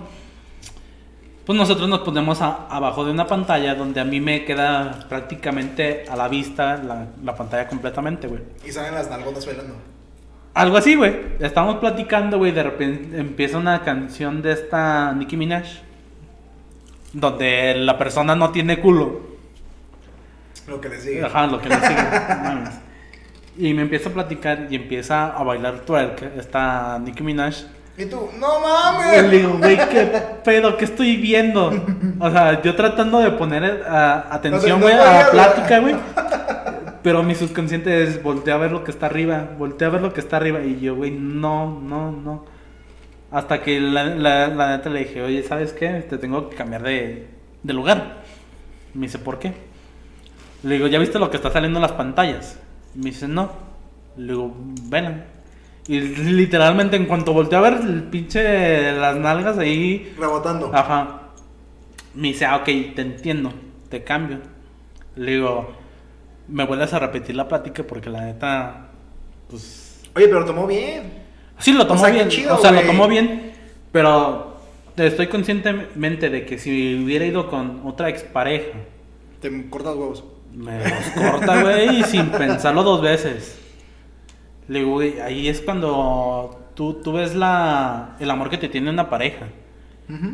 Pues 1.50 1.58
nosotros 1.58 1.88
nos 1.88 1.98
ponemos 2.02 2.40
a- 2.42 2.68
abajo 2.70 3.04
de 3.04 3.10
una 3.10 3.26
pantalla 3.26 3.74
donde 3.74 3.98
a 4.00 4.04
mí 4.04 4.20
me 4.20 4.44
queda 4.44 5.04
prácticamente 5.08 6.04
a 6.08 6.14
la 6.14 6.28
vista 6.28 6.76
la, 6.76 7.08
la 7.24 7.34
pantalla 7.34 7.66
completamente, 7.66 8.28
güey. 8.28 8.40
Y 8.64 8.70
salen 8.70 8.94
las 8.94 9.10
nalgonas 9.10 9.44
bailando. 9.44 9.74
Algo 10.54 10.76
así, 10.76 10.94
güey. 10.94 11.12
Estamos 11.40 11.78
platicando, 11.78 12.38
güey, 12.38 12.52
de 12.52 12.62
repente 12.62 13.18
empieza 13.18 13.58
una 13.58 13.82
canción 13.82 14.42
de 14.42 14.52
esta 14.52 15.12
Nicki 15.12 15.36
Minaj. 15.36 15.64
Donde 17.14 17.74
la 17.78 17.98
persona 17.98 18.36
no 18.36 18.50
tiene 18.52 18.78
culo. 18.78 19.20
Lo 20.68 20.80
que 20.80 20.88
le 20.88 21.00
sigue. 21.00 21.24
Ajá, 21.24 21.48
lo 21.48 21.60
que 21.60 21.68
le 21.68 21.80
sigue. 21.80 22.02
mames. 22.44 22.74
y 23.58 23.74
me 23.74 23.82
empieza 23.82 24.10
a 24.10 24.12
platicar 24.12 24.68
y 24.70 24.76
empieza 24.76 25.36
a 25.36 25.42
bailar 25.42 25.80
twerk 25.80 26.22
esta 26.38 26.96
Nicki 27.00 27.24
Minaj. 27.24 27.56
Y 28.00 28.06
tú, 28.06 28.30
no 28.38 28.60
Y 28.60 28.62
mames. 28.62 29.22
le 29.30 29.36
digo, 29.38 29.58
güey, 29.58 29.76
qué 29.76 30.06
pedo, 30.42 30.76
¿qué 30.78 30.86
estoy 30.86 31.16
viendo? 31.18 31.70
O 32.18 32.30
sea, 32.30 32.62
yo 32.62 32.74
tratando 32.74 33.18
de 33.18 33.30
poner 33.32 33.84
ah, 33.86 34.26
atención, 34.30 34.80
güey, 34.80 34.94
no 34.94 35.02
a 35.02 35.12
la 35.12 35.30
plática, 35.30 35.80
güey. 35.80 35.94
Pero 37.02 37.22
mi 37.22 37.34
subconsciente 37.34 38.02
es 38.02 38.22
voltea 38.22 38.54
a 38.54 38.58
ver 38.58 38.72
lo 38.72 38.84
que 38.84 38.90
está 38.90 39.06
arriba, 39.06 39.50
voltea 39.58 39.88
a 39.88 39.90
ver 39.90 40.00
lo 40.00 40.14
que 40.14 40.20
está 40.20 40.38
arriba. 40.38 40.60
Y 40.62 40.80
yo, 40.80 40.96
güey, 40.96 41.10
no, 41.10 41.78
no, 41.80 42.10
no. 42.10 42.46
Hasta 43.30 43.62
que 43.62 43.78
la, 43.80 44.04
la, 44.04 44.48
la 44.48 44.76
neta 44.76 44.88
le 44.88 45.00
dije, 45.00 45.22
oye, 45.22 45.42
¿sabes 45.42 45.72
qué? 45.74 46.04
Te 46.08 46.16
tengo 46.16 46.48
que 46.48 46.56
cambiar 46.56 46.82
de, 46.82 47.28
de 47.62 47.72
lugar. 47.74 48.22
Me 48.94 49.02
dice, 49.06 49.18
¿por 49.18 49.38
qué? 49.38 49.52
Le 50.62 50.74
digo, 50.76 50.86
¿ya 50.86 50.98
viste 50.98 51.18
lo 51.18 51.30
que 51.30 51.36
está 51.36 51.50
saliendo 51.50 51.78
en 51.78 51.82
las 51.82 51.92
pantallas? 51.92 52.58
Me 52.94 53.10
dice, 53.10 53.28
no. 53.28 53.50
Le 54.16 54.32
digo, 54.32 54.54
ven. 54.84 55.24
Y 55.90 55.98
literalmente 56.00 56.94
en 56.94 57.06
cuanto 57.06 57.32
volteé 57.32 57.58
a 57.58 57.62
ver 57.62 57.72
el 57.82 58.04
pinche 58.04 58.92
las 58.92 59.16
nalgas 59.16 59.58
ahí, 59.58 60.14
Rebotando. 60.16 60.70
ajá. 60.72 61.22
Me 62.14 62.28
dice, 62.28 62.44
ah, 62.46 62.58
ok, 62.58 62.64
te 62.94 63.02
entiendo, 63.02 63.52
te 63.88 64.04
cambio. 64.04 64.38
Le 65.16 65.32
digo, 65.32 65.72
me 66.46 66.64
vuelves 66.64 66.92
a 66.92 67.00
repetir 67.00 67.34
la 67.34 67.48
plática 67.48 67.82
porque 67.82 68.08
la 68.08 68.20
neta, 68.20 68.86
pues... 69.48 70.00
Oye, 70.14 70.28
pero 70.28 70.44
tomó 70.44 70.68
bien. 70.68 71.12
Sí, 71.58 71.72
lo 71.72 71.84
tomó 71.88 72.00
sea, 72.02 72.10
qué 72.10 72.18
bien, 72.18 72.28
chido, 72.28 72.54
o 72.54 72.58
sea, 72.60 72.70
lo 72.70 72.82
tomó 72.82 73.08
bien, 73.08 73.52
pero 73.90 74.56
estoy 74.96 75.26
conscientemente 75.26 76.30
de 76.30 76.46
que 76.46 76.56
si 76.58 77.02
hubiera 77.02 77.24
ido 77.26 77.48
con 77.50 77.82
otra 77.84 78.08
expareja, 78.10 78.78
Te 79.40 79.68
cortas 79.68 79.96
huevos. 79.96 80.22
me 80.54 80.78
los 80.78 80.92
corta, 81.16 81.62
güey, 81.62 82.02
sin 82.08 82.26
pensarlo 82.30 82.84
dos 82.84 83.02
veces. 83.02 83.58
Le 84.70 84.78
digo, 84.78 84.92
güey, 84.92 85.18
ahí 85.18 85.48
es 85.48 85.60
cuando 85.60 86.70
tú, 86.76 86.94
tú 87.02 87.12
ves 87.14 87.34
la, 87.34 88.14
el 88.20 88.30
amor 88.30 88.50
que 88.50 88.56
te 88.56 88.68
tiene 88.68 88.88
una 88.88 89.10
pareja. 89.10 89.48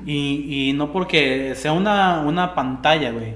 Y, 0.04 0.68
y 0.68 0.72
no 0.74 0.92
porque 0.92 1.54
sea 1.54 1.72
una, 1.72 2.20
una 2.20 2.54
pantalla, 2.54 3.12
güey, 3.12 3.34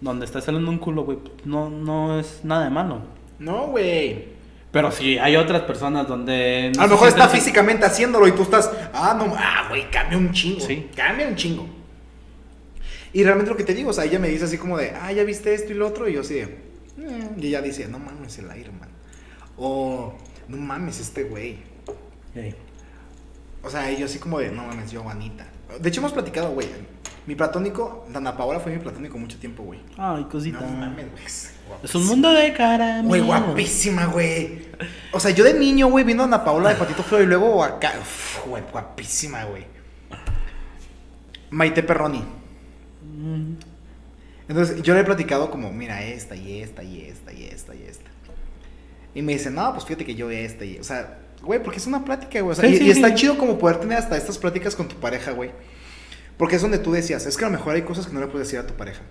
donde 0.00 0.24
está 0.26 0.40
saliendo 0.40 0.68
un 0.68 0.78
culo, 0.78 1.04
güey, 1.04 1.18
no, 1.44 1.70
no 1.70 2.18
es 2.18 2.40
nada 2.44 2.64
de 2.64 2.70
malo. 2.70 3.02
No, 3.38 3.68
güey. 3.68 4.26
Pero 4.72 4.90
si 4.90 5.18
hay 5.18 5.36
otras 5.36 5.62
personas 5.62 6.08
donde... 6.08 6.72
no 6.74 6.82
A 6.82 6.86
lo 6.86 6.92
mejor 6.92 7.08
está 7.08 7.28
físicamente 7.28 7.84
haciéndolo 7.86 8.26
y 8.26 8.32
tú 8.32 8.42
estás, 8.42 8.68
ah, 8.92 9.14
no, 9.16 9.32
ah, 9.36 9.66
güey, 9.68 9.90
cambia 9.90 10.18
un 10.18 10.32
chingo. 10.32 10.60
Sí. 10.60 10.88
Cambia 10.96 11.28
un 11.28 11.36
chingo. 11.36 11.66
Y 13.12 13.22
realmente 13.22 13.50
lo 13.50 13.56
que 13.56 13.64
te 13.64 13.74
digo, 13.74 13.90
o 13.90 13.92
sea, 13.92 14.04
ella 14.06 14.18
me 14.18 14.28
dice 14.28 14.46
así 14.46 14.58
como 14.58 14.76
de, 14.76 14.90
ah, 14.90 15.12
ya 15.12 15.22
viste 15.22 15.54
esto 15.54 15.72
y 15.72 15.76
lo 15.76 15.86
otro, 15.86 16.08
y 16.08 16.14
yo 16.14 16.22
así 16.22 16.34
de, 16.34 16.42
"Eh", 16.42 17.28
y 17.38 17.46
ella 17.46 17.60
dice, 17.62 17.86
no 17.86 17.98
mames, 17.98 18.38
el 18.38 18.46
Iron 18.58 18.78
Man. 18.80 18.88
O, 19.56 20.14
no 20.52 20.58
mames, 20.58 21.00
este 21.00 21.24
güey. 21.24 21.58
Ey. 22.34 22.54
O 23.62 23.70
sea, 23.70 23.90
yo 23.92 24.06
así 24.06 24.18
como 24.18 24.38
de, 24.38 24.50
no 24.50 24.64
mames, 24.66 24.90
yo, 24.90 25.08
Anita. 25.08 25.46
De 25.80 25.88
hecho, 25.88 26.00
hemos 26.00 26.12
platicado, 26.12 26.50
güey. 26.52 26.68
Mi 27.26 27.34
platónico, 27.36 28.06
Dana 28.12 28.36
Paola 28.36 28.58
fue 28.60 28.72
mi 28.72 28.78
platónico 28.78 29.16
mucho 29.16 29.38
tiempo, 29.38 29.62
güey. 29.62 29.80
Ay, 29.96 30.24
cosita. 30.24 30.60
No 30.60 30.66
mames, 30.66 31.10
güey. 31.12 31.24
es 31.82 31.94
un 31.94 32.06
mundo 32.06 32.32
de 32.32 32.52
cara, 32.52 33.00
Güey, 33.02 33.20
guapísima, 33.22 34.06
güey. 34.06 34.66
O 35.12 35.20
sea, 35.20 35.30
yo 35.30 35.44
de 35.44 35.54
niño, 35.54 35.88
güey, 35.88 36.04
viendo 36.04 36.24
a 36.24 36.26
Ana 36.26 36.44
Paola 36.44 36.70
de 36.70 36.74
Patito 36.76 37.02
Feo 37.02 37.22
y 37.22 37.26
luego 37.26 37.62
acá. 37.62 37.92
güey, 38.46 38.62
guapísima, 38.72 39.44
güey. 39.44 39.64
Maite 41.50 41.82
Perroni. 41.82 42.24
Mm, 43.04 43.54
Entonces, 44.48 44.82
yo 44.82 44.94
le 44.94 45.00
he 45.00 45.04
platicado 45.04 45.50
como, 45.50 45.72
mira, 45.72 46.02
esta 46.02 46.34
y 46.34 46.60
esta 46.60 46.82
y 46.82 47.02
esta 47.02 47.32
y 47.32 47.44
esta 47.44 47.74
y 47.74 47.82
esta. 47.84 48.10
Y 49.14 49.22
me 49.22 49.32
dice, 49.32 49.50
no, 49.50 49.72
pues 49.72 49.84
fíjate 49.84 50.04
que 50.04 50.14
yo 50.14 50.30
esta 50.30 50.64
y. 50.64 50.78
O 50.78 50.84
sea, 50.84 51.18
güey, 51.42 51.62
porque 51.62 51.78
es 51.78 51.86
una 51.86 52.04
plática, 52.04 52.40
güey. 52.40 52.52
O 52.52 52.54
sea, 52.60 52.68
Sí, 52.68 52.74
y, 52.76 52.78
sí, 52.78 52.84
y 52.86 52.90
está 52.90 53.08
sí. 53.08 53.14
chido 53.14 53.36
como 53.38 53.58
poder 53.58 53.78
tener 53.78 53.98
hasta 53.98 54.16
estas 54.16 54.38
pláticas 54.38 54.74
con 54.76 54.88
tu 54.88 54.96
pareja, 54.96 55.32
güey. 55.32 55.50
Porque 56.38 56.56
es 56.56 56.62
donde 56.62 56.78
tú 56.78 56.92
decías, 56.92 57.26
es 57.26 57.36
que 57.36 57.44
a 57.44 57.48
lo 57.48 57.52
mejor 57.56 57.74
hay 57.74 57.82
cosas 57.82 58.06
que 58.06 58.12
no 58.12 58.20
le 58.20 58.26
puedes 58.26 58.48
decir 58.48 58.58
a 58.58 58.66
tu 58.66 58.74
pareja. 58.74 59.02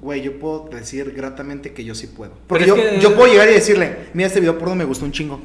Güey, 0.00 0.20
yo 0.22 0.38
puedo 0.38 0.68
decir 0.70 1.12
gratamente 1.16 1.72
que 1.72 1.84
yo 1.84 1.94
sí 1.94 2.06
puedo. 2.06 2.32
Porque 2.46 2.66
yo, 2.66 2.76
que- 2.76 3.00
yo 3.00 3.16
puedo 3.16 3.32
llegar 3.32 3.48
y 3.48 3.54
decirle, 3.54 3.96
mira, 4.14 4.28
este 4.28 4.38
video 4.40 4.56
porno 4.58 4.76
me 4.76 4.84
gustó 4.84 5.04
un 5.04 5.10
chingo. 5.12 5.40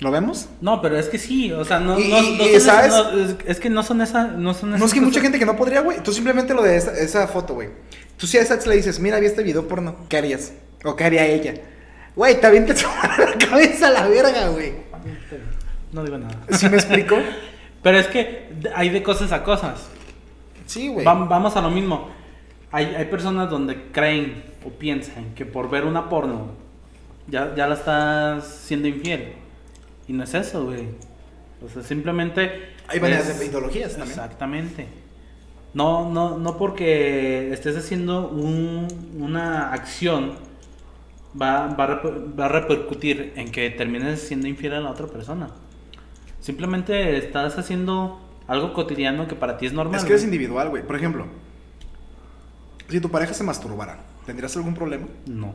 ¿Lo 0.00 0.10
vemos? 0.10 0.48
No, 0.60 0.80
pero 0.82 0.98
es 0.98 1.08
que 1.08 1.18
sí, 1.18 1.52
o 1.52 1.64
sea, 1.64 1.78
no, 1.78 1.98
Y- 1.98 2.08
no, 2.08 2.22
no 2.22 2.44
y, 2.46 2.52
son 2.54 2.60
¿sabes? 2.62 2.86
esas- 2.92 3.12
no, 3.12 3.36
es, 3.46 3.60
que 3.60 3.70
no 3.70 3.82
son 3.82 4.00
esa, 4.00 4.28
no 4.28 4.52
son 4.54 4.70
No, 4.70 4.76
esas 4.76 4.86
es 4.88 4.92
que 4.94 4.98
hay 4.98 5.04
mucha 5.04 5.14
cosas- 5.20 5.22
gente 5.24 5.38
que 5.38 5.46
no 5.46 5.56
podría, 5.56 5.80
güey. 5.82 6.02
Tú 6.02 6.12
simplemente 6.12 6.54
lo 6.54 6.62
de 6.62 6.76
esa, 6.76 6.92
esa 6.98 7.28
foto, 7.28 7.54
güey. 7.54 7.68
Tú 8.16 8.26
si 8.26 8.38
a 8.38 8.40
esa 8.42 8.56
le 8.66 8.76
dices, 8.76 8.98
mira, 8.98 9.20
vi 9.20 9.26
este 9.26 9.42
video 9.42 9.68
porno, 9.68 9.96
¿qué 10.08 10.16
harías? 10.16 10.52
¿O 10.84 10.96
qué 10.96 11.04
haría 11.04 11.26
ella? 11.26 11.54
Güey, 12.16 12.40
te 12.40 12.46
avientas 12.46 12.82
la 13.18 13.46
cabeza 13.48 13.88
a 13.88 13.90
la 13.90 14.06
verga, 14.08 14.48
güey. 14.48 14.72
No 15.92 16.04
digo 16.04 16.18
nada. 16.18 16.34
¿Sí 16.50 16.68
me 16.68 16.76
explico? 16.76 17.16
Pero 17.82 17.98
es 17.98 18.06
que 18.06 18.48
hay 18.74 18.90
de 18.90 19.02
cosas 19.02 19.32
a 19.32 19.42
cosas. 19.42 19.88
Sí, 20.66 20.88
güey. 20.88 21.04
Va- 21.04 21.14
vamos 21.14 21.56
a 21.56 21.60
lo 21.60 21.70
mismo. 21.70 22.10
Hay, 22.70 22.86
hay 22.94 23.04
personas 23.06 23.50
donde 23.50 23.90
creen 23.92 24.44
o 24.64 24.70
piensan 24.70 25.34
que 25.34 25.44
por 25.44 25.68
ver 25.68 25.84
una 25.84 26.08
porno 26.08 26.52
ya, 27.28 27.54
ya 27.54 27.66
la 27.66 27.74
estás 27.74 28.46
siendo 28.46 28.88
infiel. 28.88 29.34
Y 30.08 30.12
no 30.12 30.24
es 30.24 30.32
eso, 30.34 30.64
güey. 30.64 30.88
O 31.64 31.68
sea, 31.68 31.82
simplemente. 31.82 32.72
Hay 32.88 32.98
de 33.00 33.46
ideologías 33.46 33.92
también. 33.96 34.10
Exactamente. 34.18 34.86
No, 35.74 36.10
no, 36.10 36.38
no 36.38 36.56
porque 36.58 37.52
estés 37.52 37.76
haciendo 37.76 38.28
un- 38.28 38.86
una 39.18 39.72
acción 39.72 40.32
va, 41.40 41.68
va, 41.68 41.84
a 41.84 42.00
va 42.38 42.44
a 42.46 42.48
repercutir 42.48 43.32
en 43.36 43.50
que 43.50 43.70
termines 43.70 44.20
siendo 44.22 44.46
infiel 44.48 44.74
a 44.74 44.80
la 44.80 44.90
otra 44.90 45.06
persona. 45.06 45.50
Simplemente 46.40 47.16
estás 47.16 47.58
haciendo 47.58 48.20
algo 48.48 48.72
cotidiano 48.72 49.28
que 49.28 49.34
para 49.34 49.56
ti 49.58 49.66
es 49.66 49.72
normal. 49.72 49.96
Es 49.98 50.04
que 50.04 50.12
eres 50.12 50.22
güey. 50.22 50.34
individual, 50.34 50.68
güey. 50.70 50.82
Por 50.82 50.96
ejemplo, 50.96 51.26
si 52.88 53.00
tu 53.00 53.10
pareja 53.10 53.32
se 53.34 53.44
masturbara, 53.44 53.98
¿tendrías 54.26 54.54
algún 54.56 54.74
problema? 54.74 55.06
No, 55.26 55.54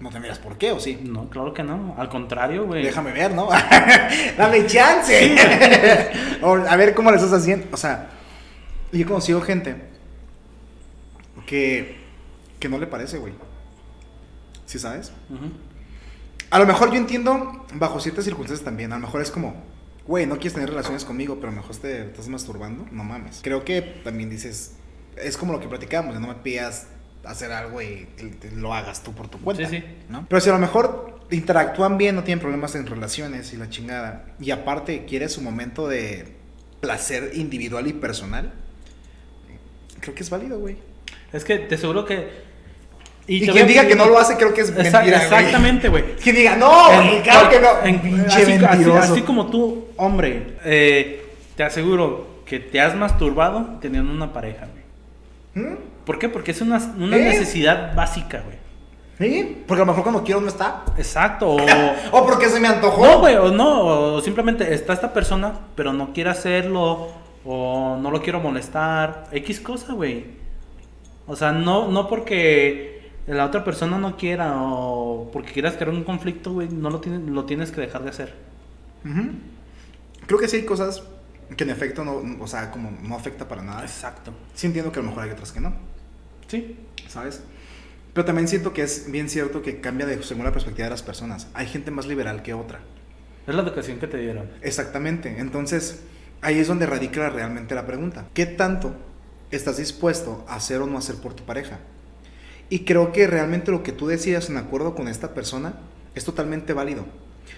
No 0.00 0.10
tendrías 0.10 0.38
por 0.40 0.58
qué, 0.58 0.72
¿o 0.72 0.80
sí? 0.80 0.98
no, 1.04 1.30
claro 1.30 1.54
que 1.54 1.62
no. 1.62 1.94
Al 1.96 2.08
contrario, 2.08 2.66
güey. 2.66 2.82
Déjame 2.82 3.12
ver, 3.12 3.32
¿no? 3.32 3.48
Dame 4.36 4.66
chance. 4.66 5.36
O, 6.42 6.56
a 6.56 6.76
ver 6.76 6.94
cómo 6.94 7.10
le 7.10 7.16
estás 7.16 7.32
haciendo. 7.32 7.68
O 7.72 7.76
sea, 7.78 8.10
yo 8.92 9.00
he 9.00 9.06
conocido 9.06 9.40
gente 9.40 9.76
que, 11.46 11.96
que 12.58 12.68
no 12.68 12.76
le 12.78 12.86
parece, 12.86 13.16
güey. 13.18 13.32
¿Sí 14.74 14.80
sabes? 14.80 15.12
A 16.50 16.58
lo 16.58 16.66
mejor 16.66 16.90
yo 16.90 16.96
entiendo 16.96 17.64
bajo 17.74 18.00
ciertas 18.00 18.24
circunstancias 18.24 18.64
también. 18.64 18.92
A 18.92 18.96
lo 18.96 19.02
mejor 19.02 19.22
es 19.22 19.30
como, 19.30 19.54
güey, 20.04 20.26
no 20.26 20.34
quieres 20.34 20.54
tener 20.54 20.68
relaciones 20.68 21.04
conmigo, 21.04 21.36
pero 21.36 21.46
a 21.46 21.50
lo 21.52 21.60
mejor 21.60 21.76
te 21.76 22.06
estás 22.06 22.26
masturbando. 22.26 22.84
No 22.90 23.04
mames. 23.04 23.38
Creo 23.40 23.64
que 23.64 23.82
también 24.02 24.30
dices, 24.30 24.74
es 25.16 25.36
como 25.36 25.52
lo 25.52 25.60
que 25.60 25.68
platicábamos, 25.68 26.16
de 26.16 26.20
no 26.20 26.26
me 26.26 26.34
pidas 26.34 26.88
hacer 27.24 27.52
algo 27.52 27.80
y 27.82 28.08
lo 28.56 28.74
hagas 28.74 29.04
tú 29.04 29.12
por 29.12 29.28
tu 29.28 29.38
cuenta. 29.38 29.64
Sí, 29.68 29.76
sí. 29.76 29.84
¿no? 30.08 30.26
Pero 30.28 30.40
si 30.40 30.50
a 30.50 30.54
lo 30.54 30.58
mejor 30.58 31.20
interactúan 31.30 31.96
bien, 31.96 32.16
no 32.16 32.24
tienen 32.24 32.40
problemas 32.40 32.74
en 32.74 32.88
relaciones 32.88 33.52
y 33.52 33.56
la 33.56 33.68
chingada, 33.70 34.34
y 34.40 34.50
aparte 34.50 35.04
quiere 35.04 35.28
su 35.28 35.40
momento 35.40 35.86
de 35.86 36.34
placer 36.80 37.30
individual 37.34 37.86
y 37.86 37.92
personal, 37.92 38.52
creo 40.00 40.16
que 40.16 40.24
es 40.24 40.30
válido, 40.30 40.58
güey. 40.58 40.78
Es 41.32 41.44
que 41.44 41.58
te 41.58 41.76
aseguro 41.76 42.04
que. 42.04 42.53
Y, 43.26 43.46
quien 43.48 43.66
diga 43.66 43.86
que 43.86 43.94
no 43.96 44.06
lo 44.06 44.18
hace, 44.18 44.36
creo 44.36 44.52
que 44.52 44.60
es 44.60 44.70
mentira. 44.74 45.22
Exactamente, 45.22 45.88
güey. 45.88 46.04
Quien 46.22 46.36
diga, 46.36 46.56
no, 46.56 46.86
güey, 46.94 47.16
En- 47.16 47.22
claro 47.22 47.48
que 47.48 47.58
no. 47.60 47.68
en- 47.82 48.26
así, 48.28 48.92
así 48.98 49.22
como 49.22 49.46
tú, 49.46 49.86
hombre, 49.96 50.58
eh, 50.64 51.24
te 51.56 51.64
aseguro 51.64 52.42
que 52.44 52.60
te 52.60 52.80
has 52.82 52.94
masturbado 52.94 53.78
teniendo 53.80 54.12
una 54.12 54.32
pareja, 54.32 54.66
güey. 54.66 55.64
¿Mm? 55.66 55.76
¿Por 56.04 56.18
qué? 56.18 56.28
Porque 56.28 56.50
es 56.50 56.60
una, 56.60 56.76
una 56.98 57.16
¿Eh? 57.16 57.20
necesidad 57.24 57.94
básica, 57.94 58.42
güey. 58.44 58.58
¿Sí? 59.18 59.62
Porque 59.66 59.80
a 59.82 59.86
lo 59.86 59.92
mejor 59.92 60.02
cuando 60.02 60.22
quiero 60.24 60.40
no 60.42 60.48
está. 60.48 60.82
Exacto. 60.98 61.48
O, 61.48 61.56
O 62.10 62.26
porque 62.26 62.50
se 62.50 62.60
me 62.60 62.68
antojó. 62.68 63.06
no, 63.06 63.20
güey, 63.20 63.36
o 63.36 63.50
no, 63.50 63.80
o 64.16 64.20
simplemente 64.20 64.74
está 64.74 64.92
esta 64.92 65.14
persona, 65.14 65.52
pero 65.74 65.94
no 65.94 66.12
quiere 66.12 66.28
hacerlo, 66.28 67.08
o 67.44 67.96
no 67.98 68.10
lo 68.10 68.20
quiero 68.20 68.40
molestar, 68.40 69.28
X 69.32 69.60
cosa, 69.60 69.94
güey. 69.94 70.26
O 71.26 71.36
sea, 71.36 71.52
no, 71.52 71.88
no 71.88 72.06
porque 72.08 72.93
la 73.26 73.46
otra 73.46 73.64
persona 73.64 73.98
no 73.98 74.16
quiera, 74.16 74.60
o 74.62 75.30
porque 75.32 75.52
quieras 75.52 75.74
crear 75.74 75.90
un 75.90 76.04
conflicto, 76.04 76.52
güey, 76.52 76.68
no 76.68 76.90
lo 76.90 77.00
tienes, 77.00 77.22
lo 77.22 77.44
tienes 77.44 77.70
que 77.70 77.80
dejar 77.80 78.02
de 78.02 78.10
hacer. 78.10 78.34
Creo 80.26 80.38
que 80.38 80.48
sí 80.48 80.56
hay 80.56 80.64
cosas 80.64 81.02
que 81.56 81.64
en 81.64 81.70
efecto 81.70 82.04
no, 82.04 82.22
o 82.42 82.46
sea, 82.46 82.70
como 82.70 82.90
no 83.02 83.14
afecta 83.14 83.46
para 83.48 83.62
nada. 83.62 83.82
Exacto. 83.82 84.32
Sí 84.54 84.66
entiendo 84.66 84.92
que 84.92 84.98
a 84.98 85.02
lo 85.02 85.08
mejor 85.08 85.24
hay 85.24 85.30
otras 85.30 85.52
que 85.52 85.60
no, 85.60 85.74
Sí. 86.48 86.76
¿sabes? 87.08 87.42
Pero 88.12 88.24
también 88.24 88.46
siento 88.48 88.72
que 88.72 88.82
es 88.82 89.10
bien 89.10 89.28
cierto 89.28 89.62
que 89.62 89.80
cambia 89.80 90.06
de 90.06 90.22
según 90.22 90.44
la 90.44 90.52
perspectiva 90.52 90.84
de 90.84 90.90
las 90.90 91.02
personas. 91.02 91.48
Hay 91.54 91.66
gente 91.66 91.90
más 91.90 92.06
liberal 92.06 92.42
que 92.42 92.54
otra. 92.54 92.80
Es 93.46 93.54
la 93.54 93.62
educación 93.62 93.98
que 93.98 94.06
te 94.06 94.18
dieron. 94.18 94.48
Exactamente. 94.62 95.36
Entonces, 95.38 96.02
ahí 96.40 96.58
es 96.58 96.68
donde 96.68 96.86
radica 96.86 97.28
realmente 97.28 97.74
la 97.74 97.86
pregunta. 97.86 98.26
¿Qué 98.32 98.46
tanto 98.46 98.94
estás 99.50 99.78
dispuesto 99.78 100.44
a 100.48 100.56
hacer 100.56 100.80
o 100.80 100.86
no 100.86 100.96
hacer 100.96 101.16
por 101.16 101.34
tu 101.34 101.44
pareja? 101.44 101.80
Y 102.70 102.80
creo 102.80 103.12
que 103.12 103.26
realmente 103.26 103.70
lo 103.70 103.82
que 103.82 103.92
tú 103.92 104.06
decidas 104.06 104.48
en 104.48 104.56
acuerdo 104.56 104.94
con 104.94 105.08
esta 105.08 105.34
persona 105.34 105.74
es 106.14 106.24
totalmente 106.24 106.72
válido. 106.72 107.04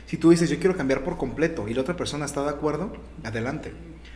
Si 0.07 0.17
tú 0.17 0.31
dices, 0.31 0.51
yo 0.51 0.59
quiero 0.59 0.77
cambiar 0.77 1.05
por 1.05 1.17
completo 1.17 1.69
y 1.69 1.75
la 1.75 1.81
otra 1.81 1.97
persona 1.97 2.25
está 2.25 2.43
de 2.43 2.51
acuerdo, 2.51 2.93
adelante. 3.25 3.73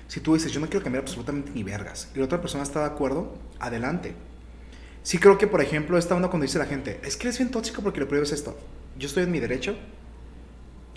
Si 0.08 0.20
tú 0.20 0.34
dices, 0.34 0.52
yo 0.52 0.60
no 0.60 0.68
quiero 0.68 0.82
cambiar 0.82 1.04
absolutamente 1.04 1.52
ni 1.54 1.62
vergas 1.62 2.10
y 2.14 2.18
la 2.18 2.24
otra 2.24 2.40
persona 2.40 2.64
está 2.64 2.80
de 2.80 2.86
acuerdo, 2.86 3.34
adelante. 3.58 4.14
Sí 5.02 5.18
creo 5.18 5.38
que, 5.38 5.46
por 5.46 5.62
ejemplo, 5.62 5.96
esta 5.96 6.14
onda 6.14 6.28
cuando 6.28 6.44
dice 6.44 6.58
la 6.58 6.66
gente, 6.66 7.00
es 7.04 7.16
que 7.16 7.28
eres 7.28 7.38
bien 7.38 7.50
tóxico 7.50 7.82
porque 7.82 8.00
le 8.00 8.06
prohíbes 8.06 8.32
esto. 8.32 8.58
Yo 8.98 9.06
estoy 9.06 9.22
en 9.22 9.30
mi 9.30 9.40
derecho 9.40 9.76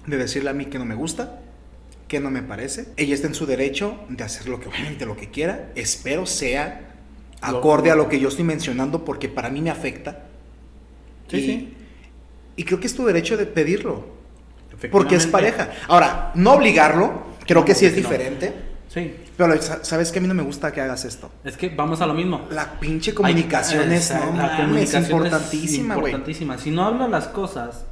de 0.06 0.18
decirle 0.18 0.50
a 0.50 0.54
mí 0.54 0.66
que 0.66 0.80
no 0.80 0.86
me 0.86 0.96
gusta, 0.96 1.42
que 2.08 2.20
no 2.20 2.30
me 2.30 2.42
parece. 2.42 2.88
Ella 2.98 3.16
está 3.16 3.28
en 3.28 3.36
su 3.36 3.46
derecho 3.46 4.00
de 4.10 4.24
hacer 4.24 4.48
lo 4.48 4.60
que 4.60 5.30
quiera. 5.32 5.72
Espero 5.76 6.26
sea 6.26 6.93
acorde 7.44 7.92
a 7.92 7.96
lo 7.96 8.08
que 8.10 8.20
yo 8.20 8.30
estoy 8.30 8.44
mencionando 8.46 9.04
porque 9.06 9.30
para 9.30 9.50
mí 9.50 9.62
me 9.62 9.70
afecta. 9.70 10.24
Sí, 11.28 11.38
y, 11.38 11.46
sí. 11.46 11.74
y 12.58 12.64
creo 12.64 12.80
que 12.80 12.88
es 12.88 12.96
tu 12.96 13.06
derecho 13.06 13.38
de 13.38 13.46
pedirlo. 13.46 14.06
Porque 14.92 15.16
es 15.16 15.28
pareja. 15.28 15.72
Ahora, 15.88 16.32
no 16.36 16.54
obligarlo, 16.54 17.24
creo 17.46 17.62
No, 17.62 17.66
que 17.66 17.74
sí 17.76 17.86
es 17.86 17.94
no. 17.94 17.98
diferente. 17.98 18.54
Sí. 18.90 19.16
Pero 19.38 19.60
sa- 19.62 19.84
sabes 19.84 20.12
que 20.12 20.20
a 20.20 20.22
mí 20.22 20.28
no 20.28 20.34
me 20.34 20.44
gusta 20.44 20.72
que 20.72 20.82
hagas 20.82 21.06
esto. 21.06 21.32
Es 21.44 21.56
que 21.58 21.70
vamos 21.70 22.02
a 22.02 22.06
lo 22.06 22.14
mismo. 22.14 22.48
La 22.52 22.80
pinche 22.80 23.14
comunicación 23.14 23.90
Ay, 23.90 23.96
es, 23.98 24.06
esa- 24.12 24.20
no 24.26 24.26
la 24.38 24.44
mames, 24.44 24.58
comunicación 24.62 25.04
es 25.04 25.10
importantísima, 25.10 25.96
güey. 25.96 26.08
importantísima. 26.12 26.58
Si 26.58 26.70
no 26.70 26.86
hablas 26.86 27.10
las 27.10 27.28
cosas, 27.30 27.86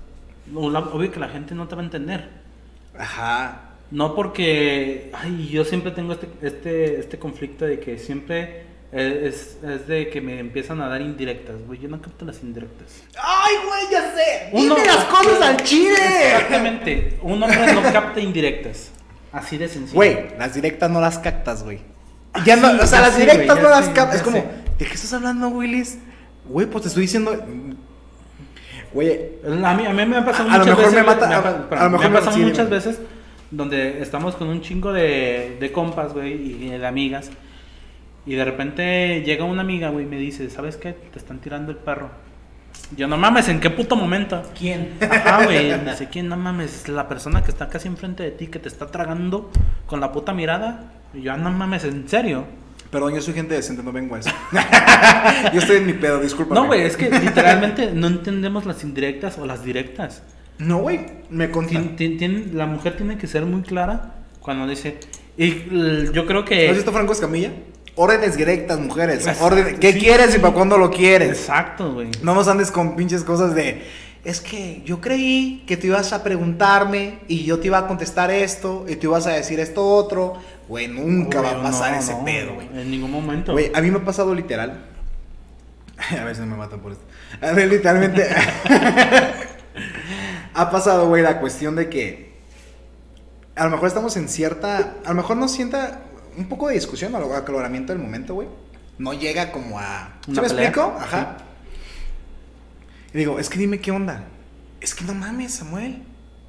obvio 0.54 1.12
que 1.12 1.20
la 1.20 1.30
gente 1.30 1.56
no 1.56 1.68
te 1.68 1.76
va 1.76 1.82
a 1.82 1.86
entender. 1.86 2.30
Ajá. 2.98 3.62
No 3.90 4.16
porque, 4.16 5.12
ay, 5.14 5.50
yo 5.50 5.66
siempre 5.66 5.92
tengo 5.92 6.14
este, 6.14 6.28
este, 6.42 7.00
este 7.00 7.18
conflicto 7.20 7.66
de 7.66 7.80
que 7.80 7.98
siempre 7.98 8.66
es, 8.92 9.58
es 9.64 9.88
de 9.88 10.10
que 10.10 10.20
me 10.22 10.40
empiezan 10.40 10.82
a 10.82 10.88
dar 10.90 11.02
indirectas, 11.02 11.56
güey. 11.66 11.80
Yo 11.80 11.88
no 11.90 12.02
capto 12.02 12.26
las 12.26 12.44
indirectas. 12.44 13.04
¡Ay, 13.22 13.54
güey, 13.66 13.84
ya 13.92 14.14
sé! 14.14 14.50
Uno- 14.52 14.76
¡Dime 14.76 14.88
las 14.88 15.06
cosas 15.06 15.42
al 15.42 15.58
chile! 15.64 15.96
Exactamente. 16.34 17.18
Un 17.22 17.42
hombre 17.42 17.74
no 17.74 17.82
capta 17.94 18.20
indirectas. 18.20 18.92
Así 19.32 19.58
de 19.58 19.70
sencillo. 19.70 19.96
Güey, 19.96 20.38
las 20.38 20.54
directas 20.54 20.90
no 20.92 21.00
las 21.00 21.18
captas, 21.20 21.64
güey. 21.64 21.80
Ya 22.46 22.56
no, 22.58 22.70
Sí, 22.72 22.78
o 22.82 22.88
sea, 22.88 23.00
ya 23.00 23.08
las 23.08 23.18
directas 23.18 23.48
güey, 23.56 23.64
no 23.64 23.70
las 23.70 23.86
sé, 23.86 23.94
captas. 23.94 24.16
Es 24.18 24.22
como, 24.24 24.38
sé. 24.38 24.44
¿de 24.78 24.86
qué 24.86 24.94
estás 24.94 25.14
hablando, 25.14 25.48
Willis? 25.50 25.98
Güey, 26.50 26.66
pues 26.68 26.82
te 26.84 26.88
estoy 26.90 27.04
diciendo. 27.04 27.32
Güey, 28.94 29.20
A 29.46 29.74
mí, 29.74 29.86
a 29.86 29.94
mí 29.94 30.06
me 30.06 30.18
ha 30.18 30.26
pasado 30.26 30.50
A- 30.50 30.54
a 30.56 30.58
lo 30.58 30.66
muchas 30.66 30.78
mejor 30.78 30.84
veces. 30.92 30.94
me 30.94 31.04
mata- 31.04 31.26
ha 31.30 31.38
a- 31.40 31.84
lo 31.86 31.90
mejor 31.92 32.06
me 32.06 32.10
me- 32.10 32.18
ha 32.18 32.20
pasado 32.20 32.36
sí, 32.38 32.44
muchas 32.44 32.70
veces 32.70 33.00
donde 33.50 34.02
estamos 34.02 34.36
con 34.36 34.48
un 34.50 34.62
chingo 34.62 34.92
de, 34.92 35.58
de 35.60 35.72
compas, 35.72 36.14
güey, 36.14 36.34
y 36.66 36.70
de 36.70 36.86
amigas. 36.86 37.30
Y 38.26 38.36
de 38.36 38.46
repente 38.46 39.24
llega 39.26 39.46
una 39.46 39.62
amiga, 39.62 39.90
güey, 39.90 40.06
y 40.06 40.10
me 40.10 40.18
dice, 40.18 40.50
¿sabes 40.50 40.78
qué? 40.78 40.94
Te 40.94 41.18
están 41.20 41.40
tirando 41.40 41.72
el 41.72 41.78
perro. 41.78 42.10
Yo, 42.96 43.08
no 43.08 43.18
mames, 43.18 43.48
¿en 43.50 43.60
qué 43.60 43.70
puto 43.70 43.96
momento? 43.96 44.44
¿Quién? 44.58 44.94
Ajá, 45.02 45.44
güey, 45.46 45.70
me 45.78 45.92
dice, 45.92 46.08
¿quién? 46.12 46.28
No 46.28 46.38
mames, 46.38 46.88
la 46.88 47.08
persona 47.08 47.44
que 47.44 47.52
está 47.52 47.68
casi 47.70 47.88
enfrente 47.88 48.24
de 48.24 48.32
ti, 48.32 48.48
que 48.48 48.60
te 48.60 48.68
está 48.68 48.88
tragando 48.88 49.50
con 49.86 50.00
la 50.00 50.12
puta 50.12 50.34
mirada. 50.34 50.92
Y 51.14 51.22
yo, 51.22 51.34
"Ah, 51.34 51.38
no 51.38 51.52
mames, 51.52 51.84
¿en 51.86 52.08
serio? 52.08 52.46
perdón, 52.92 53.16
yo 53.16 53.22
soy 53.22 53.34
gente 53.34 53.54
decente, 53.56 53.82
no 53.84 53.94
vengo 53.94 54.16
a 54.16 54.20
eso. 54.20 54.30
yo 55.54 55.60
estoy 55.62 55.78
en 55.78 55.86
mi 55.86 55.94
pedo, 55.94 56.20
disculpa. 56.20 56.54
No, 56.54 56.68
güey, 56.68 56.82
es 56.82 56.98
que 56.98 57.10
literalmente 57.10 57.92
no 57.94 58.08
entendemos 58.08 58.66
las 58.66 58.84
indirectas 58.84 59.38
o 59.38 59.46
las 59.46 59.64
directas. 59.64 60.24
No, 60.58 60.80
güey, 60.80 61.00
me 61.30 61.50
tien- 61.50 62.52
la 62.52 62.66
mujer 62.66 62.98
tiene 62.98 63.18
que 63.18 63.28
ser 63.28 63.46
muy 63.46 63.62
clara 63.62 64.16
cuando 64.42 64.68
dice. 64.68 64.98
Y 65.38 65.64
yo 66.12 66.26
creo 66.26 66.42
¿No 66.42 66.46
que. 66.46 66.68
has 66.70 66.76
visto 66.76 66.92
Franco 66.92 67.14
Escamilla? 67.14 67.52
Órdenes 67.96 68.38
directas, 68.38 68.80
mujeres. 68.80 69.26
Órdenes- 69.42 69.80
¿Qué 69.80 69.94
sí. 69.94 70.00
quieres 70.00 70.36
y 70.36 70.40
para 70.40 70.54
cuándo 70.54 70.78
lo 70.78 70.92
quieres? 70.92 71.40
Exacto, 71.40 71.94
güey. 71.94 72.10
No 72.22 72.34
nos 72.34 72.48
andes 72.48 72.72
con 72.72 72.96
pinches 72.96 73.24
cosas 73.24 73.54
de. 73.54 73.86
Es 74.24 74.40
que 74.40 74.82
yo 74.86 75.02
creí 75.02 75.64
que 75.66 75.78
tú 75.78 75.88
ibas 75.88 76.14
a 76.14 76.24
preguntarme 76.24 77.20
y 77.28 77.44
yo 77.44 77.60
te 77.60 77.68
iba 77.68 77.80
a 77.80 77.88
contestar 77.88 78.30
esto 78.30 78.86
y 78.88 78.96
tú 78.96 79.08
ibas 79.08 79.26
a 79.28 79.32
decir 79.32 79.60
esto 79.60 79.86
otro. 79.86 80.36
Güey, 80.68 80.88
nunca 80.88 81.42
va 81.42 81.52
a 81.52 81.62
pasar 81.62 81.94
no, 81.94 82.00
ese 82.00 82.14
no, 82.14 82.24
pedo, 82.24 82.54
güey. 82.54 82.68
En 82.74 82.92
ningún 82.92 83.12
momento. 83.12 83.52
Güey, 83.52 83.72
a 83.74 83.82
mí 83.82 83.92
me 83.92 83.98
ha 83.98 84.06
pasado 84.06 84.34
literal. 84.36 84.86
A 86.20 86.24
ver 86.24 86.36
si 86.36 86.42
no 86.42 86.48
me 86.48 86.58
matan 86.58 86.80
por 86.80 86.94
esto. 86.94 87.04
A 87.42 87.52
ver, 87.52 87.68
literalmente. 87.68 88.28
ha 90.54 90.70
pasado, 90.70 91.08
güey, 91.08 91.24
la 91.24 91.40
cuestión 91.40 91.76
de 91.76 91.90
que. 91.90 92.32
A 93.56 93.66
lo 93.66 93.72
mejor 93.72 93.88
estamos 93.88 94.16
en 94.18 94.30
cierta. 94.30 94.96
A 95.06 95.10
lo 95.10 95.16
mejor 95.16 95.38
nos 95.38 95.52
sienta 95.52 96.02
un 96.38 96.46
poco 96.48 96.68
de 96.68 96.76
discusión 96.76 97.14
o 97.16 97.34
acaloramiento 97.36 97.94
del 97.94 98.02
momento, 98.02 98.34
güey. 98.36 98.48
No 98.98 99.14
llega 99.14 99.52
como 99.52 99.80
a. 99.80 100.14
¿Sí 100.26 100.32
¿Una 100.32 100.42
me 100.44 100.48
pelea? 100.50 100.68
explico? 100.70 100.96
Ajá. 101.00 101.38
Y 103.14 103.18
digo, 103.18 103.40
es 103.40 103.50
que 103.50 103.60
dime 103.60 103.80
qué 103.80 103.92
onda. 103.92 104.26
Es 104.80 104.96
que 104.96 105.04
no 105.04 105.14
mames, 105.14 105.54
Samuel. 105.56 106.04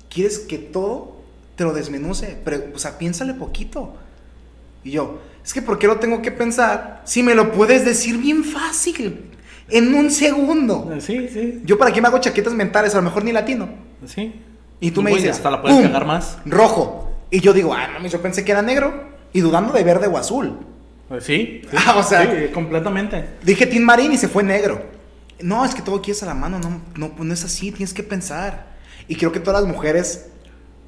¿Quieres 0.08 0.38
que 0.38 0.58
todo 0.58 1.22
te 1.56 1.64
lo 1.64 1.72
desmenuce? 1.72 2.38
Pero, 2.44 2.64
o 2.74 2.78
sea, 2.78 2.98
piénsale 2.98 3.34
poquito. 3.34 3.94
Y 4.84 4.90
yo, 4.92 5.20
es 5.44 5.54
que 5.54 5.62
¿por 5.62 5.78
qué 5.78 5.86
lo 5.86 5.98
tengo 5.98 6.22
que 6.22 6.30
pensar 6.32 7.02
si 7.04 7.22
me 7.22 7.34
lo 7.34 7.52
puedes 7.52 7.84
decir 7.84 8.18
bien 8.18 8.44
fácil? 8.44 9.30
En 9.68 9.94
un 9.94 10.10
segundo. 10.10 10.90
Eh, 10.94 11.00
Sí, 11.00 11.28
sí. 11.32 11.62
Yo 11.64 11.78
para 11.78 11.92
qué 11.92 12.00
me 12.00 12.08
hago 12.08 12.18
chaquetas 12.18 12.52
mentales, 12.52 12.92
a 12.94 12.98
lo 12.98 13.02
mejor 13.02 13.24
ni 13.24 13.32
latino. 13.32 13.68
Sí. 14.06 14.34
Y 14.80 14.90
tú 14.90 15.02
me 15.02 15.12
dices, 15.12 15.36
Hasta 15.36 15.50
la 15.50 15.62
puedes 15.62 15.76
¡pum! 15.78 15.86
cagar 15.86 16.04
más. 16.06 16.38
Rojo. 16.44 17.10
Y 17.30 17.40
yo 17.40 17.52
digo, 17.52 17.72
ah, 17.72 17.88
mames, 17.94 18.12
yo 18.12 18.20
pensé 18.20 18.44
que 18.44 18.52
era 18.52 18.60
negro. 18.62 19.11
Y 19.32 19.40
dudando 19.40 19.72
de 19.72 19.82
verde 19.84 20.06
o 20.06 20.16
azul. 20.18 20.58
Pues 21.08 21.24
sí. 21.24 21.62
sí. 21.70 21.76
Ah, 21.86 21.96
o 21.98 22.02
sea- 22.02 22.22
Sí, 22.24 22.52
completamente. 22.52 23.24
Dije 23.42 23.66
Tin 23.66 23.84
Marín 23.84 24.12
y 24.12 24.16
se 24.18 24.28
fue 24.28 24.42
negro. 24.42 24.82
No, 25.40 25.64
es 25.64 25.74
que 25.74 25.82
todo 25.82 26.00
quieres 26.00 26.22
a 26.22 26.26
la 26.26 26.34
mano, 26.34 26.58
no, 26.60 26.80
no, 26.96 27.12
no 27.24 27.34
es 27.34 27.44
así, 27.44 27.72
tienes 27.72 27.92
que 27.94 28.02
pensar. 28.02 28.66
Y 29.08 29.16
creo 29.16 29.32
que 29.32 29.40
todas 29.40 29.62
las 29.62 29.70
mujeres 29.72 30.26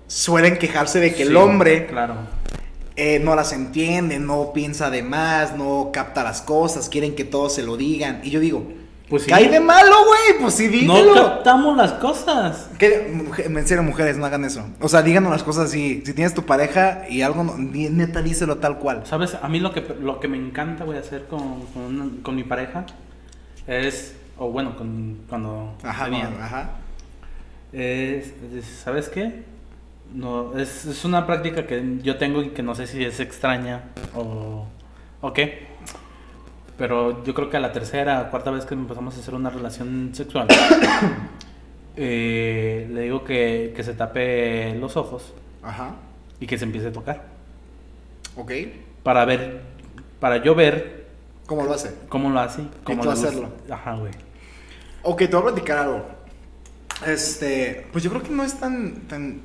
suelen 0.07 0.59
quejarse 0.59 1.01
de 1.01 1.13
que 1.15 1.23
el 1.25 1.37
hombre 1.37 1.87
Claro. 1.87 2.15
eh, 2.97 3.19
no 3.19 3.35
las 3.35 3.53
entiende, 3.53 4.19
no 4.21 4.53
piensa 4.53 4.91
de 4.91 5.03
más, 5.03 5.57
no 5.57 5.91
capta 5.93 6.23
las 6.23 6.41
cosas, 6.43 6.89
quieren 6.89 7.17
que 7.17 7.25
todos 7.25 7.55
se 7.55 7.63
lo 7.65 7.77
digan. 7.77 8.21
Y 8.23 8.31
yo 8.31 8.39
digo, 8.39 8.69
Pues 9.09 9.25
sí. 9.25 9.29
¿qué 9.29 9.35
hay 9.35 9.49
de 9.49 9.61
malo, 9.61 9.95
güey? 10.07 10.41
Pues 10.41 10.55
sí, 10.55 10.67
No 10.87 10.97
dímelo. 10.97 11.15
captamos 11.15 11.77
las 11.77 11.93
cosas. 11.95 12.71
¿Qué? 12.79 13.13
En 13.45 13.67
serio, 13.67 13.83
mujeres, 13.83 14.17
no 14.17 14.25
hagan 14.25 14.45
eso. 14.45 14.67
O 14.81 14.89
sea, 14.89 15.03
díganos 15.03 15.31
las 15.31 15.43
cosas 15.43 15.67
así. 15.67 16.03
Si 16.07 16.15
tienes 16.15 16.33
tu 16.35 16.45
pareja 16.45 17.03
y 17.11 17.21
algo, 17.23 17.45
no- 17.45 17.55
neta, 17.59 18.23
díselo 18.23 18.57
tal 18.59 18.79
cual. 18.79 19.03
¿Sabes? 19.05 19.37
A 19.41 19.49
mí 19.49 19.61
lo 19.61 19.73
que, 19.73 19.83
lo 20.01 20.21
que 20.21 20.29
me 20.29 20.39
encanta, 20.39 20.85
voy 20.85 20.97
a 20.97 21.01
hacer 21.01 21.27
con, 21.27 21.67
con, 21.67 21.83
una- 21.83 22.23
con 22.23 22.35
mi 22.35 22.45
pareja 22.45 22.87
es. 23.67 24.17
O 24.39 24.51
bueno, 24.51 24.75
con, 24.77 25.19
cuando. 25.29 25.75
Ajá, 25.85 26.07
tenía, 26.07 26.29
no, 26.31 26.43
ajá. 26.43 26.71
es, 27.73 28.33
es- 28.57 28.65
¿Sabes 28.83 29.09
qué? 29.09 29.43
No, 30.15 30.57
es, 30.59 30.85
es 30.87 31.05
una 31.05 31.27
práctica 31.27 31.67
que 31.67 31.99
yo 32.03 32.17
tengo 32.19 32.43
y 32.43 32.51
que 32.51 32.63
no 32.63 32.75
sé 32.75 32.87
si 32.87 33.05
es 33.05 33.21
extraña 33.21 33.85
o, 34.15 34.67
o 35.21 35.33
qué. 35.33 35.67
Pero 36.77 37.23
yo 37.25 37.35
creo 37.35 37.51
que 37.51 37.57
a 37.57 37.61
la 37.61 37.73
tercera 37.73 38.23
o 38.23 38.31
cuarta 38.31 38.51
vez 38.51 38.65
que 38.65 38.75
empezamos 38.75 39.17
a 39.17 39.21
hacer 39.21 39.35
una 39.35 39.51
relación 39.51 40.11
sexual, 40.13 40.49
eh, 41.97 42.89
le 42.91 43.01
digo 43.03 43.23
que, 43.23 43.73
que 43.77 43.85
se 43.85 43.95
tape 43.95 44.75
los 44.75 44.97
ojos 44.97 45.33
Ajá. 45.63 45.95
y 46.41 46.47
que 46.47 46.59
se 46.59 46.65
empiece 46.65 46.89
a 46.89 46.93
tocar. 46.93 47.23
Ok. 48.37 48.53
Para 49.03 49.25
ver, 49.25 49.61
para 50.19 50.43
yo 50.43 50.55
ver 50.55 51.05
¿Cómo 51.47 51.65
lo 51.65 51.75
hace? 51.75 51.95
cómo 52.09 52.31
lo 52.31 52.41
hace. 52.41 52.63
Cómo 52.85 53.05
gusta. 53.05 53.13
hacerlo. 53.29 53.49
Ajá, 53.71 53.95
güey. 53.97 54.13
Ok, 55.03 55.19
te 55.19 55.27
voy 55.29 55.41
a 55.41 55.53
platicar 55.53 55.79
algo. 55.79 56.07
Este, 57.07 57.87
pues 57.93 58.03
yo 58.03 58.11
creo 58.11 58.23
que 58.23 58.31
no 58.31 58.43
es 58.43 58.59
tan, 58.59 58.95
tan 59.03 59.43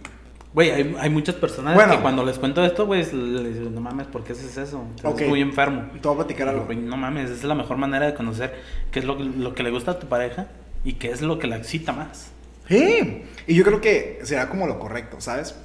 Güey, 0.54 0.72
hay, 0.72 0.96
hay 1.00 1.10
muchas 1.12 1.36
personas 1.36 1.76
Bueno. 1.76 1.96
que 1.96 2.02
cuando 2.02 2.26
les 2.26 2.40
cuento 2.40 2.66
esto, 2.66 2.88
güey, 2.88 3.02
les 3.02 3.60
digo, 3.60 3.70
no 3.70 3.82
mames, 3.82 4.08
¿por 4.08 4.24
qué 4.24 4.32
haces 4.34 4.58
eso? 4.58 4.84
Estás 4.96 5.14
Ok. 5.14 5.22
muy 5.28 5.42
enfermo. 5.42 5.84
Te 6.02 6.08
voy 6.08 6.14
a 6.16 6.18
platicar 6.18 6.48
algo. 6.50 6.68
no 6.74 6.98
mames, 6.98 7.30
es 7.30 7.44
la 7.44 7.54
mejor 7.54 7.78
manera 7.78 8.08
de 8.08 8.16
conocer 8.16 8.56
qué 8.92 9.00
es 9.00 9.06
lo, 9.06 9.16
lo 9.16 9.54
que 9.54 9.62
le 9.62 9.70
gusta 9.70 9.92
a 9.92 10.00
tu 10.00 10.08
pareja 10.08 10.48
y 10.84 10.94
qué 10.94 11.12
es 11.12 11.22
lo 11.22 11.38
que 11.38 11.46
la 11.48 11.58
excita 11.58 11.94
más. 11.94 12.32
Sí. 12.68 13.24
Y 13.48 13.54
yo 13.56 13.64
creo 13.64 13.80
que 13.82 14.20
será 14.24 14.50
como 14.50 14.66
lo 14.66 14.80
correcto, 14.80 15.22
¿sabes? 15.22 15.56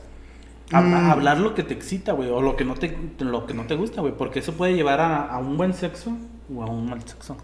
Hab- 0.70 0.82
Mm. 0.84 1.10
Hablar 1.10 1.38
lo 1.40 1.54
que 1.54 1.62
te 1.62 1.72
excita, 1.74 2.12
güey, 2.12 2.28
o 2.30 2.40
lo 2.42 2.56
que 2.56 2.64
no 2.64 2.74
te, 2.74 2.96
lo 3.20 3.46
que 3.46 3.54
no 3.54 3.64
te 3.66 3.76
gusta, 3.76 4.00
güey, 4.02 4.14
porque 4.16 4.38
eso 4.40 4.52
puede 4.54 4.74
llevar 4.74 5.00
a, 5.00 5.24
a 5.28 5.38
un 5.38 5.56
buen 5.56 5.72
sexo 5.74 6.16
o 6.54 6.62
a 6.62 6.66
un 6.66 6.88
mal 6.90 7.00
sexo. 7.06 7.36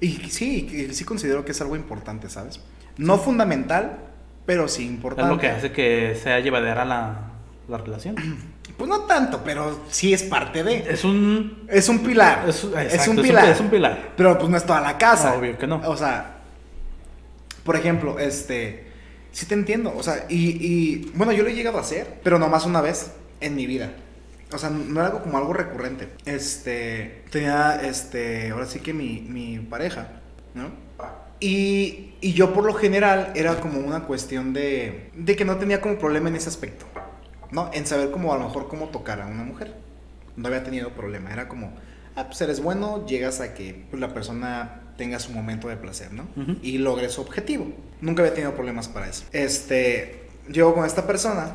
Y 0.00 0.10
sí, 0.30 0.88
sí 0.92 1.04
considero 1.04 1.44
que 1.44 1.52
es 1.52 1.60
algo 1.60 1.74
importante, 1.76 2.28
¿sabes? 2.28 2.60
No 2.98 3.18
fundamental, 3.18 3.98
pero 4.46 4.68
sí 4.68 4.86
importante. 4.86 5.30
Es 5.30 5.36
lo 5.36 5.40
que 5.40 5.48
hace 5.48 5.72
que 5.72 6.14
sea 6.14 6.40
llevadera 6.40 6.84
la, 6.84 7.32
la 7.68 7.78
relación. 7.78 8.16
Pues 8.76 8.90
no 8.90 9.00
tanto, 9.02 9.40
pero 9.42 9.84
sí 9.88 10.12
es 10.12 10.22
parte 10.22 10.62
de. 10.62 10.84
Es 10.90 11.02
un... 11.02 11.66
Es 11.66 11.88
un 11.88 12.00
pilar. 12.00 12.46
Es, 12.46 12.62
un 12.62 12.72
pilar. 13.22 13.48
Es 13.48 13.58
un 13.58 13.70
pilar. 13.70 14.12
Pero 14.16 14.36
pues 14.36 14.50
no 14.50 14.56
es 14.58 14.66
toda 14.66 14.82
la 14.82 14.98
casa. 14.98 15.34
Obvio 15.34 15.56
que 15.56 15.66
no. 15.66 15.80
O 15.86 15.96
sea, 15.96 16.40
por 17.64 17.76
ejemplo, 17.76 18.18
este. 18.18 18.86
Sí 19.32 19.46
te 19.46 19.54
entiendo. 19.54 19.94
O 19.96 20.02
sea, 20.02 20.26
y, 20.28 20.58
y, 20.60 21.10
bueno, 21.14 21.32
yo 21.32 21.42
lo 21.42 21.48
he 21.48 21.54
llegado 21.54 21.78
a 21.78 21.80
hacer, 21.80 22.20
pero 22.22 22.38
nomás 22.38 22.66
una 22.66 22.82
vez 22.82 23.12
en 23.40 23.54
mi 23.54 23.66
vida. 23.66 23.92
O 24.52 24.58
sea, 24.58 24.68
no 24.68 25.00
era 25.00 25.06
algo 25.06 25.22
como 25.22 25.38
algo 25.38 25.54
recurrente. 25.54 26.10
Este. 26.26 27.24
Tenía, 27.30 27.80
este. 27.82 28.50
Ahora 28.50 28.66
sí 28.66 28.80
que 28.80 28.92
mi, 28.92 29.22
mi 29.22 29.58
pareja, 29.58 30.20
¿no? 30.54 30.85
Y, 31.40 32.14
y 32.20 32.32
yo 32.32 32.52
por 32.52 32.64
lo 32.64 32.74
general 32.74 33.32
era 33.34 33.60
como 33.60 33.78
una 33.78 34.04
cuestión 34.04 34.52
de, 34.52 35.10
de 35.14 35.36
que 35.36 35.44
no 35.44 35.56
tenía 35.56 35.80
como 35.80 35.98
problema 35.98 36.28
en 36.28 36.36
ese 36.36 36.48
aspecto, 36.48 36.86
¿no? 37.50 37.70
En 37.72 37.86
saber 37.86 38.10
como 38.10 38.32
a 38.32 38.38
lo 38.38 38.44
mejor 38.44 38.68
cómo 38.68 38.88
tocar 38.88 39.20
a 39.20 39.26
una 39.26 39.44
mujer. 39.44 39.74
No 40.36 40.48
había 40.48 40.64
tenido 40.64 40.90
problema, 40.90 41.32
era 41.32 41.48
como, 41.48 41.72
ah, 42.14 42.26
pues 42.26 42.40
eres 42.40 42.60
bueno, 42.60 43.06
llegas 43.06 43.40
a 43.40 43.54
que 43.54 43.86
pues, 43.90 44.00
la 44.00 44.12
persona 44.12 44.82
tenga 44.96 45.18
su 45.18 45.32
momento 45.32 45.68
de 45.68 45.76
placer, 45.76 46.12
¿no? 46.12 46.26
Y 46.62 46.78
logre 46.78 47.08
su 47.08 47.20
objetivo. 47.20 47.66
Nunca 48.00 48.22
había 48.22 48.34
tenido 48.34 48.54
problemas 48.54 48.88
para 48.88 49.08
eso. 49.08 49.24
Este, 49.32 50.26
yo 50.48 50.74
con 50.74 50.84
esta 50.84 51.06
persona 51.06 51.54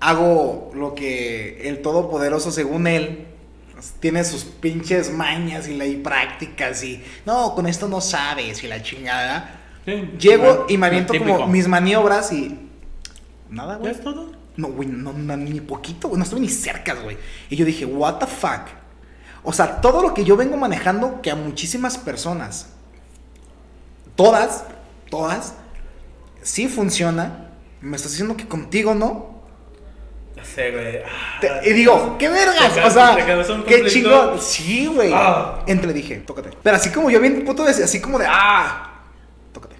hago 0.00 0.70
lo 0.74 0.94
que 0.94 1.68
el 1.68 1.82
todopoderoso 1.82 2.50
según 2.52 2.86
él 2.86 3.26
tiene 4.00 4.24
sus 4.24 4.44
pinches 4.44 5.12
mañas 5.12 5.68
y 5.68 5.74
ley 5.74 5.96
prácticas 5.96 6.82
y 6.82 7.02
no, 7.26 7.54
con 7.54 7.66
esto 7.66 7.88
no 7.88 8.00
sabes 8.00 8.62
y 8.64 8.68
la 8.68 8.82
chingada. 8.82 9.60
Sí, 9.84 10.10
Llego 10.18 10.44
bueno, 10.44 10.66
y 10.68 10.78
me 10.78 10.86
aviento 10.86 11.12
como 11.18 11.46
mis 11.46 11.68
maniobras 11.68 12.32
y 12.32 12.58
nada, 13.50 13.74
¿Ya 13.74 13.78
güey. 13.78 13.92
es 13.92 14.00
todo? 14.00 14.32
No, 14.56 14.68
güey, 14.68 14.88
no, 14.88 15.12
no, 15.12 15.36
ni 15.36 15.60
poquito, 15.60 16.08
güey, 16.08 16.18
no 16.18 16.24
estuve 16.24 16.40
ni 16.40 16.48
cerca, 16.48 16.94
güey. 16.94 17.18
Y 17.50 17.56
yo 17.56 17.64
dije, 17.64 17.84
what 17.84 18.18
the 18.18 18.26
fuck. 18.26 18.68
O 19.42 19.52
sea, 19.52 19.80
todo 19.80 20.00
lo 20.00 20.14
que 20.14 20.24
yo 20.24 20.36
vengo 20.36 20.56
manejando, 20.56 21.20
que 21.20 21.30
a 21.30 21.34
muchísimas 21.34 21.98
personas, 21.98 22.68
todas, 24.16 24.64
todas, 25.10 25.54
sí 26.42 26.68
funciona. 26.68 27.50
Me 27.80 27.96
estás 27.96 28.12
diciendo 28.12 28.36
que 28.36 28.48
contigo 28.48 28.94
no. 28.94 29.33
Sé, 30.44 30.70
güey. 30.70 30.98
Ah, 31.04 31.60
y 31.64 31.72
digo, 31.72 32.16
¿qué 32.18 32.28
vergas? 32.28 32.74
Te 32.74 32.82
O 32.82 32.90
sea, 32.90 33.16
te 33.16 33.24
qué 33.66 33.86
chingón. 33.86 34.40
Sí, 34.40 34.86
güey. 34.86 35.10
Ah. 35.14 35.60
Entre 35.66 35.92
dije, 35.92 36.16
tócate. 36.18 36.50
Pero 36.62 36.76
así 36.76 36.90
como 36.90 37.10
yo 37.10 37.20
bien 37.20 37.44
puto, 37.44 37.64
de- 37.64 37.84
así 37.84 38.00
como 38.00 38.18
de, 38.18 38.26
ah, 38.28 39.00
tócate. 39.52 39.76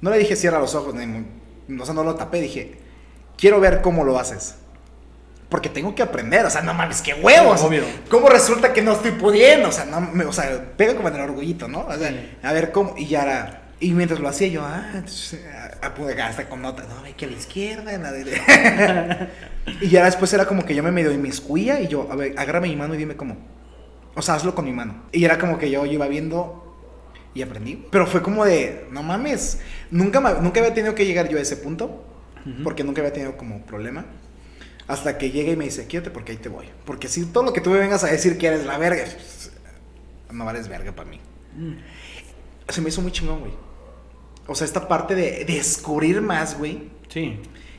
No 0.00 0.10
le 0.10 0.18
dije 0.18 0.36
cierra 0.36 0.58
los 0.58 0.74
ojos, 0.74 0.94
ni, 0.94 1.24
o 1.80 1.84
sea, 1.84 1.94
no 1.94 2.04
lo 2.04 2.14
tapé. 2.14 2.40
Dije, 2.40 2.78
quiero 3.36 3.60
ver 3.60 3.80
cómo 3.82 4.04
lo 4.04 4.18
haces. 4.18 4.56
Porque 5.48 5.68
tengo 5.68 5.94
que 5.96 6.02
aprender, 6.04 6.46
o 6.46 6.50
sea, 6.50 6.62
no 6.62 6.72
mames, 6.72 7.02
qué 7.02 7.12
huevos. 7.14 7.60
Obvio. 7.62 7.82
¿Cómo 8.08 8.28
resulta 8.28 8.72
que 8.72 8.82
no 8.82 8.92
estoy 8.92 9.10
pudiendo? 9.10 9.68
O 9.68 9.72
sea, 9.72 9.84
no, 9.84 10.00
me- 10.00 10.24
o 10.24 10.32
sea, 10.32 10.64
pega 10.76 10.94
como 10.94 11.08
en 11.08 11.16
el 11.16 11.22
orgullito, 11.22 11.66
¿no? 11.66 11.80
O 11.88 11.92
sea, 11.98 12.08
Sí. 12.08 12.38
a 12.42 12.52
ver 12.52 12.70
cómo. 12.70 12.94
Y 12.96 13.06
ya 13.06 13.22
era. 13.22 13.59
Y 13.82 13.92
mientras 13.92 14.20
lo 14.20 14.28
hacía 14.28 14.48
yo, 14.48 14.62
ah, 14.62 15.02
hasta 16.22 16.48
con 16.48 16.60
notas, 16.60 16.86
no, 16.88 17.02
ve 17.02 17.14
que 17.14 17.24
a 17.24 17.28
la 17.28 17.34
izquierda, 17.36 17.94
en 17.94 18.02
la 18.02 18.12
derecha. 18.12 19.28
y 19.80 19.88
ya 19.88 20.04
después 20.04 20.32
era 20.34 20.44
como 20.46 20.64
que 20.66 20.74
yo 20.74 20.82
me 20.82 20.90
medio 20.92 21.12
inmiscuía 21.12 21.80
y 21.80 21.88
yo, 21.88 22.06
a 22.12 22.16
ver, 22.16 22.38
agárrame 22.38 22.68
mi 22.68 22.76
mano 22.76 22.94
y 22.94 22.98
dime 22.98 23.16
cómo. 23.16 23.38
O 24.14 24.22
sea, 24.22 24.34
hazlo 24.34 24.54
con 24.54 24.66
mi 24.66 24.72
mano. 24.72 25.04
Y 25.12 25.24
era 25.24 25.38
como 25.38 25.56
que 25.56 25.70
yo 25.70 25.86
iba 25.86 26.06
viendo 26.08 26.76
y 27.32 27.40
aprendí. 27.40 27.86
Pero 27.90 28.06
fue 28.06 28.22
como 28.22 28.44
de, 28.44 28.86
no 28.90 29.02
mames, 29.02 29.60
nunca, 29.90 30.20
me- 30.20 30.34
nunca 30.42 30.60
había 30.60 30.74
tenido 30.74 30.94
que 30.94 31.06
llegar 31.06 31.28
yo 31.28 31.38
a 31.38 31.40
ese 31.40 31.56
punto, 31.56 32.04
porque 32.62 32.84
nunca 32.84 33.00
había 33.00 33.12
tenido 33.14 33.36
como 33.38 33.64
problema. 33.64 34.04
Hasta 34.88 35.16
que 35.16 35.30
llega 35.30 35.52
y 35.52 35.56
me 35.56 35.64
dice, 35.64 35.86
quédate 35.86 36.10
porque 36.10 36.32
ahí 36.32 36.38
te 36.38 36.48
voy. 36.50 36.66
Porque 36.84 37.08
si 37.08 37.24
todo 37.26 37.44
lo 37.44 37.52
que 37.54 37.60
tú 37.62 37.70
me 37.70 37.78
vengas 37.78 38.02
a 38.04 38.08
decir 38.08 38.36
que 38.36 38.48
eres 38.48 38.66
la 38.66 38.76
verga, 38.76 39.04
no 40.32 40.44
vales 40.44 40.68
verga 40.68 40.92
para 40.92 41.08
mí. 41.08 41.20
Mm. 41.56 41.74
Se 42.68 42.80
me 42.80 42.88
hizo 42.88 43.00
muy 43.00 43.12
chingón, 43.12 43.40
güey. 43.40 43.69
O 44.50 44.54
sea, 44.56 44.64
esta 44.64 44.88
parte 44.88 45.14
de 45.14 45.44
descubrir 45.44 46.20
más, 46.20 46.58
güey. 46.58 46.88
Sí. 47.08 47.38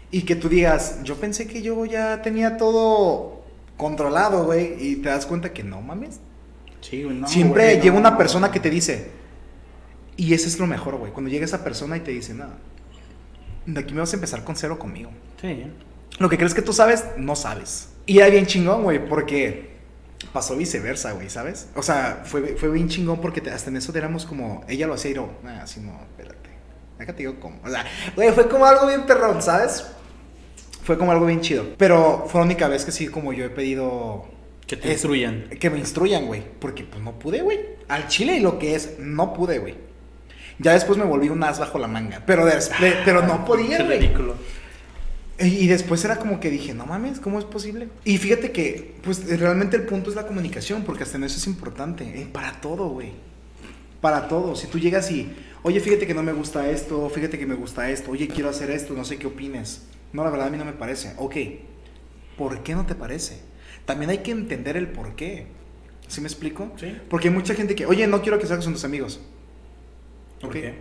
Y 0.10 0.22
que 0.22 0.36
tú 0.36 0.48
digas, 0.48 1.00
yo 1.04 1.16
pensé 1.16 1.46
que 1.48 1.62
yo 1.62 1.86
ya 1.86 2.22
tenía 2.22 2.56
todo 2.58 3.44
controlado, 3.78 4.46
güey. 4.46 4.76
Y 4.80 4.96
te 4.98 5.10
das 5.10 5.26
cuenta 5.26 5.52
que 5.52 5.64
no 5.64 5.82
mames. 5.82 6.20
Sí, 6.80 7.04
güey. 7.04 7.18
no, 7.18 7.28
Siempre 7.28 7.64
güey, 7.66 7.82
llega 7.82 7.94
no. 7.96 8.00
una 8.00 8.18
persona 8.18 8.52
que 8.52 8.60
te 8.62 8.70
dice, 8.70 9.12
y 10.16 10.34
ese 10.34 10.48
es 10.48 10.60
lo 10.60 10.68
mejor, 10.68 10.96
güey. 10.96 11.12
Cuando 11.12 11.30
llega 11.30 11.44
esa 11.46 11.64
persona 11.64 11.98
y 11.98 12.00
te 12.02 12.12
dice, 12.12 12.34
nada, 12.34 12.58
de 13.66 13.80
aquí 13.80 13.94
me 13.94 14.00
vas 14.00 14.14
a 14.14 14.16
empezar 14.16 14.44
con 14.44 14.56
cero 14.56 14.80
conmigo. 14.80 15.12
Sí. 15.42 15.64
Lo 16.20 16.30
que 16.30 16.38
crees 16.38 16.54
que 16.54 16.62
tú 16.62 16.72
sabes, 16.74 17.04
no 17.18 17.36
sabes. 17.36 17.90
Y 18.06 18.18
era 18.20 18.30
bien 18.30 18.46
chingón, 18.46 18.84
güey, 18.84 19.06
porque 19.08 19.72
pasó 20.34 20.56
viceversa, 20.56 21.14
güey, 21.14 21.30
¿sabes? 21.30 21.68
O 21.76 21.82
sea, 21.84 22.22
fue, 22.26 22.56
fue 22.58 22.70
bien 22.70 22.88
chingón 22.90 23.20
porque 23.22 23.42
te- 23.42 23.50
hasta 23.52 23.70
en 23.70 23.78
eso 23.78 23.96
éramos 23.96 24.26
como, 24.26 24.64
ella 24.68 24.88
lo 24.88 24.94
hacía 24.94 25.12
y 25.12 25.14
yo, 25.16 25.30
ah, 25.46 25.62
así 25.64 25.80
no. 25.80 26.00
Acá 27.02 27.14
te 27.14 27.20
digo 27.24 27.36
cómo. 27.40 27.60
O 27.64 27.70
sea, 27.70 27.86
güey, 28.16 28.32
fue 28.32 28.48
como 28.48 28.66
algo 28.66 28.88
bien 28.88 29.06
perrón, 29.06 29.42
¿sabes? 29.42 29.86
Fue 30.84 30.98
como 30.98 31.12
algo 31.12 31.26
bien 31.26 31.42
chido. 31.42 31.66
Pero 31.78 32.26
fue 32.28 32.42
la 32.42 32.46
única 32.46 32.68
vez 32.68 32.86
que 32.86 32.92
sí, 32.92 33.08
como 33.08 33.34
yo 33.34 33.46
he 33.46 33.50
pedido... 33.50 34.26
Que 34.68 34.78
te 34.78 34.88
es- 34.88 34.94
instruyan. 34.94 35.50
Que 35.60 35.70
me 35.70 35.78
instruyan, 35.80 36.26
güey. 36.28 36.44
Porque 36.60 36.84
pues 36.84 37.04
no 37.04 37.20
pude, 37.20 37.42
güey. 37.42 37.60
Al 37.88 38.08
chile 38.08 38.38
y 38.38 38.40
lo 38.40 38.58
que 38.58 38.76
es, 38.76 38.98
no 39.00 39.34
pude, 39.34 39.60
güey. 39.60 39.76
Ya 40.60 40.74
después 40.74 40.98
me 40.98 41.06
volví 41.06 41.30
un 41.30 41.44
as 41.44 41.60
bajo 41.60 41.78
la 41.80 41.88
manga. 41.88 42.24
Pero, 42.26 42.46
de- 42.46 42.60
pero 43.04 43.22
no 43.26 43.46
podía, 43.46 43.84
güey. 43.84 44.00
ridículo. 44.00 44.36
Y 45.40 45.46
y 45.64 45.68
después 45.68 46.06
era 46.06 46.18
como 46.18 46.40
que 46.40 46.50
dije, 46.52 46.74
no 46.76 46.86
mames, 46.86 47.20
¿cómo 47.20 47.40
es 47.40 47.46
posible? 47.46 47.88
Y 48.06 48.18
fíjate 48.20 48.52
que, 48.52 48.96
pues 49.04 49.26
realmente 49.40 49.76
el 49.76 49.84
punto 49.88 50.12
es 50.12 50.16
la 50.16 50.28
comunicación, 50.28 50.84
porque 50.84 51.02
hasta 51.04 51.18
en 51.18 51.24
eso 51.24 51.38
es 51.38 51.48
importante. 51.48 52.04
eh, 52.04 52.28
para 52.32 52.62
todo, 52.62 52.90
güey. 52.90 53.12
Para 54.02 54.28
todo. 54.28 54.56
Si 54.56 54.68
tú 54.68 54.78
llegas 54.80 55.10
y, 55.12 55.34
oye, 55.64 55.80
fíjate 55.80 56.08
que 56.08 56.14
no 56.14 56.24
me 56.24 56.34
gusta 56.34 56.70
esto, 56.70 57.10
fíjate 57.10 57.38
que 57.40 57.46
me 57.46 57.56
gusta 57.56 57.90
esto, 57.90 58.12
oye, 58.12 58.28
quiero 58.28 58.50
hacer 58.50 58.72
esto, 58.72 58.94
no 58.94 59.06
sé 59.06 59.18
qué 59.18 59.28
opines. 59.28 59.88
No, 60.14 60.24
la 60.24 60.30
verdad 60.30 60.48
a 60.48 60.50
mí 60.50 60.58
no 60.58 60.66
me 60.66 60.74
parece. 60.74 61.14
Ok, 61.18 61.36
¿por 62.38 62.64
qué 62.64 62.76
no 62.76 62.86
te 62.86 62.96
parece? 62.96 63.42
También 63.86 64.10
hay 64.12 64.20
que 64.20 64.32
entender 64.32 64.78
el 64.78 64.88
por 64.88 65.16
qué. 65.16 65.48
¿Sí 66.08 66.20
me 66.22 66.28
explico? 66.28 66.72
Sí. 66.78 66.98
Porque 67.10 67.30
hay 67.30 67.34
mucha 67.34 67.54
gente 67.56 67.76
que, 67.76 67.86
oye, 67.86 68.06
no 68.08 68.22
quiero 68.22 68.38
que 68.40 68.46
salgas 68.46 68.66
con 68.66 68.74
tus 68.74 68.84
amigos. 68.84 69.22
¿Por 70.40 70.50
Ok. 70.50 70.54
qué? 70.56 70.76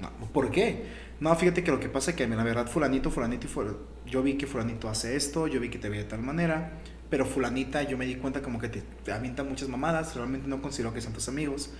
No, 0.00 0.10
¿Por 0.32 0.50
qué? 0.50 0.84
No, 1.20 1.34
fíjate 1.34 1.64
que 1.64 1.70
lo 1.70 1.80
que 1.80 1.88
pasa 1.88 2.10
es 2.10 2.16
que 2.16 2.28
la 2.28 2.44
verdad 2.44 2.66
fulanito, 2.68 3.10
fulanito 3.10 3.46
y 3.46 3.50
ful- 3.50 3.76
yo 4.06 4.22
vi 4.22 4.34
que 4.34 4.46
fulanito 4.46 4.88
hace 4.90 5.16
esto, 5.16 5.46
yo 5.46 5.58
vi 5.60 5.70
que 5.70 5.78
te 5.78 5.88
ve 5.88 5.96
de 5.98 6.04
tal 6.04 6.20
manera, 6.20 6.72
pero 7.08 7.24
fulanita 7.24 7.82
yo 7.84 7.96
me 7.96 8.04
di 8.04 8.16
cuenta 8.16 8.42
como 8.42 8.58
que 8.60 8.68
te, 8.68 8.82
te 9.02 9.12
avienta 9.12 9.42
muchas 9.42 9.68
mamadas, 9.70 10.14
realmente 10.14 10.46
no 10.46 10.60
considero 10.60 10.92
que 10.92 11.00
sean 11.00 11.14
tus 11.14 11.28
amigos. 11.28 11.70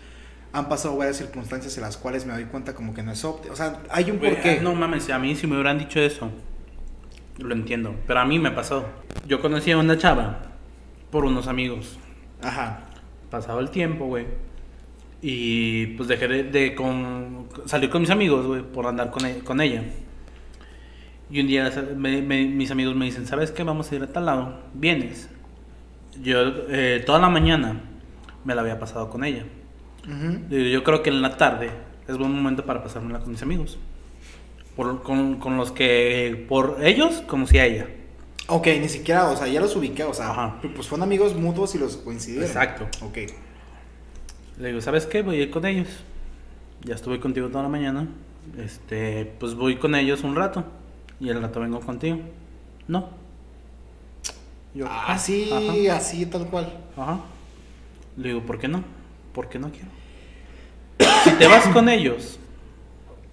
Han 0.57 0.69
pasado 0.70 0.97
varias 0.97 1.16
circunstancias 1.19 1.77
en 1.77 1.83
las 1.83 1.97
cuales 1.99 2.24
me 2.24 2.33
doy 2.33 2.45
cuenta 2.45 2.74
como 2.74 2.95
que 2.95 3.03
no 3.03 3.12
es 3.12 3.23
óptimo. 3.24 3.53
O 3.53 3.57
sea, 3.57 3.83
hay 3.91 4.11
un 4.11 4.19
porqué. 4.19 4.57
ah, 4.59 4.62
No 4.62 4.74
mames, 4.74 5.11
a 5.11 5.19
mí 5.19 5.35
si 5.35 5.47
me 5.47 5.55
hubieran 5.55 5.78
dicho 5.78 6.01
eso, 6.01 6.31
lo 7.39 7.55
entiendo. 7.55 7.95
Pero 8.07 8.20
a 8.20 8.24
mí 8.24 8.39
me 8.39 8.51
pasó. 8.51 8.87
Yo 9.27 9.43
conocí 9.43 9.70
a 9.73 9.77
una 9.77 9.99
chava 9.99 10.41
por 11.11 11.24
unos 11.27 11.47
amigos. 11.47 11.99
Ajá. 12.43 12.85
Pasado 13.31 13.61
el 13.61 13.69
tiempo, 13.70 14.07
güey. 14.07 14.27
Y 15.20 15.87
pues 15.97 16.09
dejé 16.09 16.27
de, 16.28 16.45
de 16.45 16.74
con, 16.74 17.49
salir 17.66 17.91
con 17.91 18.01
mis 18.01 18.11
amigos, 18.11 18.47
güey, 18.47 18.62
por 18.62 18.87
andar 18.87 19.11
con, 19.11 19.27
e- 19.27 19.41
con 19.41 19.61
ella. 19.61 19.83
Y 21.31 21.41
un 21.41 21.49
día 21.49 21.70
me- 21.97 22.23
me- 22.23 22.47
mis 22.47 22.70
amigos 22.70 22.95
me 22.95 23.05
dicen, 23.05 23.27
¿sabes 23.27 23.51
qué? 23.51 23.62
Vamos 23.62 23.91
a 23.93 23.95
ir 23.97 24.03
a 24.03 24.07
tal 24.07 24.24
lado. 24.27 24.61
¿Vienes? 24.73 25.28
Yo 26.23 26.39
eh, 26.70 27.03
toda 27.05 27.19
la 27.19 27.28
mañana 27.28 27.81
me 28.45 28.55
la 28.55 28.62
había 28.62 28.78
pasado 28.78 29.11
con 29.11 29.23
ella. 29.24 29.45
Yo 30.51 30.85
creo 30.85 31.03
que 31.03 31.11
en 31.11 31.23
la 31.23 31.37
tarde 31.37 31.70
es 32.07 32.16
buen 32.16 32.33
momento 32.33 32.65
para 32.65 32.83
pasármela 32.83 33.19
con 33.20 33.31
mis 33.33 33.43
amigos. 33.43 33.78
Por- 34.77 35.03
con, 35.03 35.37
con 35.37 35.57
los 35.57 35.73
que 35.73 36.45
por 36.49 36.78
ellos 36.83 37.23
conocí 37.27 37.59
a 37.59 37.65
ella. 37.66 37.89
Ok, 38.49 38.66
ni 38.81 38.89
siquiera, 38.89 39.28
o 39.31 39.37
sea, 39.37 39.49
ya 39.49 39.61
los 39.61 39.74
ubiqué, 39.74 40.05
o 40.05 40.15
sea, 40.15 40.31
Ajá. 40.31 40.61
pues 40.74 40.87
fueron 40.87 41.03
amigos 41.05 41.35
mutuos 41.35 41.74
y 41.74 41.78
los 41.78 41.97
coincidieron. 41.97 42.47
Exacto. 42.47 42.87
Ok. 43.05 43.19
Le 44.59 44.69
digo, 44.69 44.81
¿sabes 44.81 45.07
qué? 45.07 45.23
Voy 45.23 45.37
a 45.41 45.43
ir 45.43 45.51
con 45.51 45.66
ellos. 45.66 45.89
Ya 46.85 46.95
estuve 46.95 47.19
contigo 47.19 47.49
toda 47.49 47.65
la 47.65 47.69
mañana. 47.69 48.07
Este, 48.59 49.24
pues 49.41 49.55
voy 49.55 49.77
con 49.77 49.95
ellos 49.97 50.23
un 50.23 50.37
rato. 50.37 50.65
Y 51.19 51.31
el 51.31 51.41
rato 51.43 51.59
vengo 51.61 51.81
contigo. 51.81 52.19
No. 52.87 53.09
Yo, 54.74 54.87
Ah, 54.87 55.07
"Ah, 55.09 55.12
Así, 55.15 55.51
ajá, 55.53 55.97
así, 55.97 56.27
tal 56.27 56.47
cual. 56.49 56.78
ajá". 56.97 57.20
Le 58.16 58.28
digo, 58.28 58.43
¿por 58.43 58.59
qué 58.59 58.69
no? 58.69 58.85
Porque 59.37 59.59
no 59.59 59.71
quiero. 59.71 59.91
Si 61.25 61.31
te 61.33 61.47
vas 61.47 61.69
con 61.69 61.91
ellos, 61.91 62.39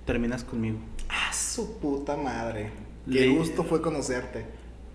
terminas 0.06 0.44
conmigo. 0.44 0.78
Ah, 1.08 1.32
su 1.32 1.80
puta 1.80 2.18
madre. 2.18 2.72
Qué 3.10 3.30
gusto 3.30 3.64
fue 3.64 3.82
conocerte. 3.82 4.46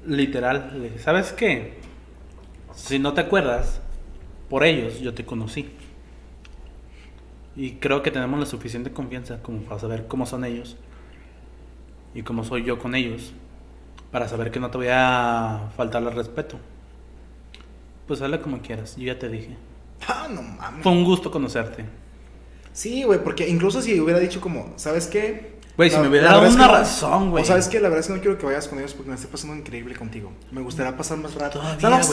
Literal, 0.05 0.93
¿sabes 0.99 1.33
qué? 1.33 1.79
Si 2.75 2.99
no 2.99 3.15
te 3.15 3.23
acuerdas, 3.23 3.81
por 4.51 4.65
ellos 4.65 5.01
yo 5.01 5.15
te 5.15 5.25
conocí. 5.25 5.71
Y 7.57 7.77
creo 7.77 8.03
que 8.03 8.11
tenemos 8.11 8.39
la 8.39 8.45
suficiente 8.45 8.93
confianza 8.93 9.43
como 9.43 9.61
para 9.63 9.81
saber 9.81 10.09
cómo 10.09 10.27
son 10.27 10.45
ellos 10.45 10.77
y 12.15 12.21
cómo 12.21 12.45
soy 12.45 12.65
yo 12.65 12.79
con 12.79 12.95
ellos, 12.95 13.33
para 14.13 14.29
saber 14.29 14.51
que 14.51 14.61
no 14.61 14.71
te 14.71 14.77
voy 14.77 14.89
a 14.91 15.71
faltar 15.75 16.03
al 16.03 16.13
respeto. 16.13 16.59
Pues 18.07 18.21
hazle 18.21 18.43
como 18.43 18.61
quieras, 18.61 18.95
yo 18.99 19.05
ya 19.05 19.19
te 19.19 19.31
dije. 19.31 19.57
Ah, 20.07 20.29
no 20.31 20.43
mames. 20.43 20.83
Fue 20.83 20.93
un 20.93 21.05
gusto 21.05 21.31
conocerte. 21.31 21.85
Sí, 22.73 23.03
güey, 23.03 23.23
porque 23.23 23.49
incluso 23.49 23.83
si 23.83 23.99
hubiera 24.01 24.20
dicho 24.20 24.41
como, 24.41 24.73
¿sabes 24.77 25.07
qué? 25.07 25.59
Güey, 25.77 25.91
si 25.91 25.99
me 25.99 26.09
hubiera 26.09 26.29
dado 26.33 26.49
una 26.49 26.69
razón, 26.69 27.31
güey. 27.31 27.45
O 27.45 27.47
sabes 27.47 27.69
que 27.69 27.79
la 27.81 27.89
verdad 27.89 28.01
es 28.01 28.07
que 28.09 28.15
no 28.15 28.20
quiero 28.20 28.37
que 28.39 28.47
vayas 28.47 28.66
con 28.69 28.79
ellos 28.79 28.95
porque 28.95 29.11
me 29.11 29.15
estoy 29.16 29.31
pasando 29.31 29.55
increíble 29.57 29.95
contigo. 29.95 30.33
Me 30.51 30.61
gustaría 30.61 30.97
pasar 30.97 31.19
más 31.19 31.35
rato. 31.35 31.61
Todavía, 31.61 31.89
no, 31.89 31.99
no 31.99 32.07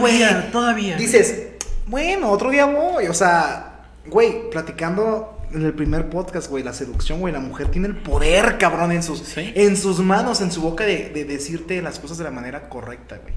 güey, 0.00 0.18
sé, 0.18 0.34
todavía. 0.52 0.96
Dices, 0.96 1.48
bueno, 1.86 2.30
otro 2.30 2.50
día 2.50 2.64
voy. 2.66 3.08
O 3.08 3.14
sea, 3.14 3.82
güey, 4.06 4.48
platicando 4.50 5.38
en 5.52 5.64
el 5.66 5.74
primer 5.74 6.08
podcast, 6.08 6.48
güey, 6.48 6.62
la 6.64 6.72
seducción, 6.72 7.20
güey, 7.20 7.32
la 7.34 7.40
mujer 7.40 7.68
tiene 7.68 7.88
el 7.88 7.96
poder, 7.96 8.56
cabrón, 8.56 8.92
en 8.92 9.02
sus, 9.02 9.18
Sí. 9.20 9.52
en 9.54 9.76
sus 9.76 9.98
manos, 10.00 10.40
en 10.40 10.50
su 10.52 10.62
boca 10.62 10.84
de, 10.84 11.10
de 11.10 11.24
decirte 11.24 11.82
las 11.82 11.98
cosas 11.98 12.16
de 12.18 12.24
la 12.24 12.30
manera 12.30 12.68
correcta, 12.70 13.18
güey. 13.22 13.34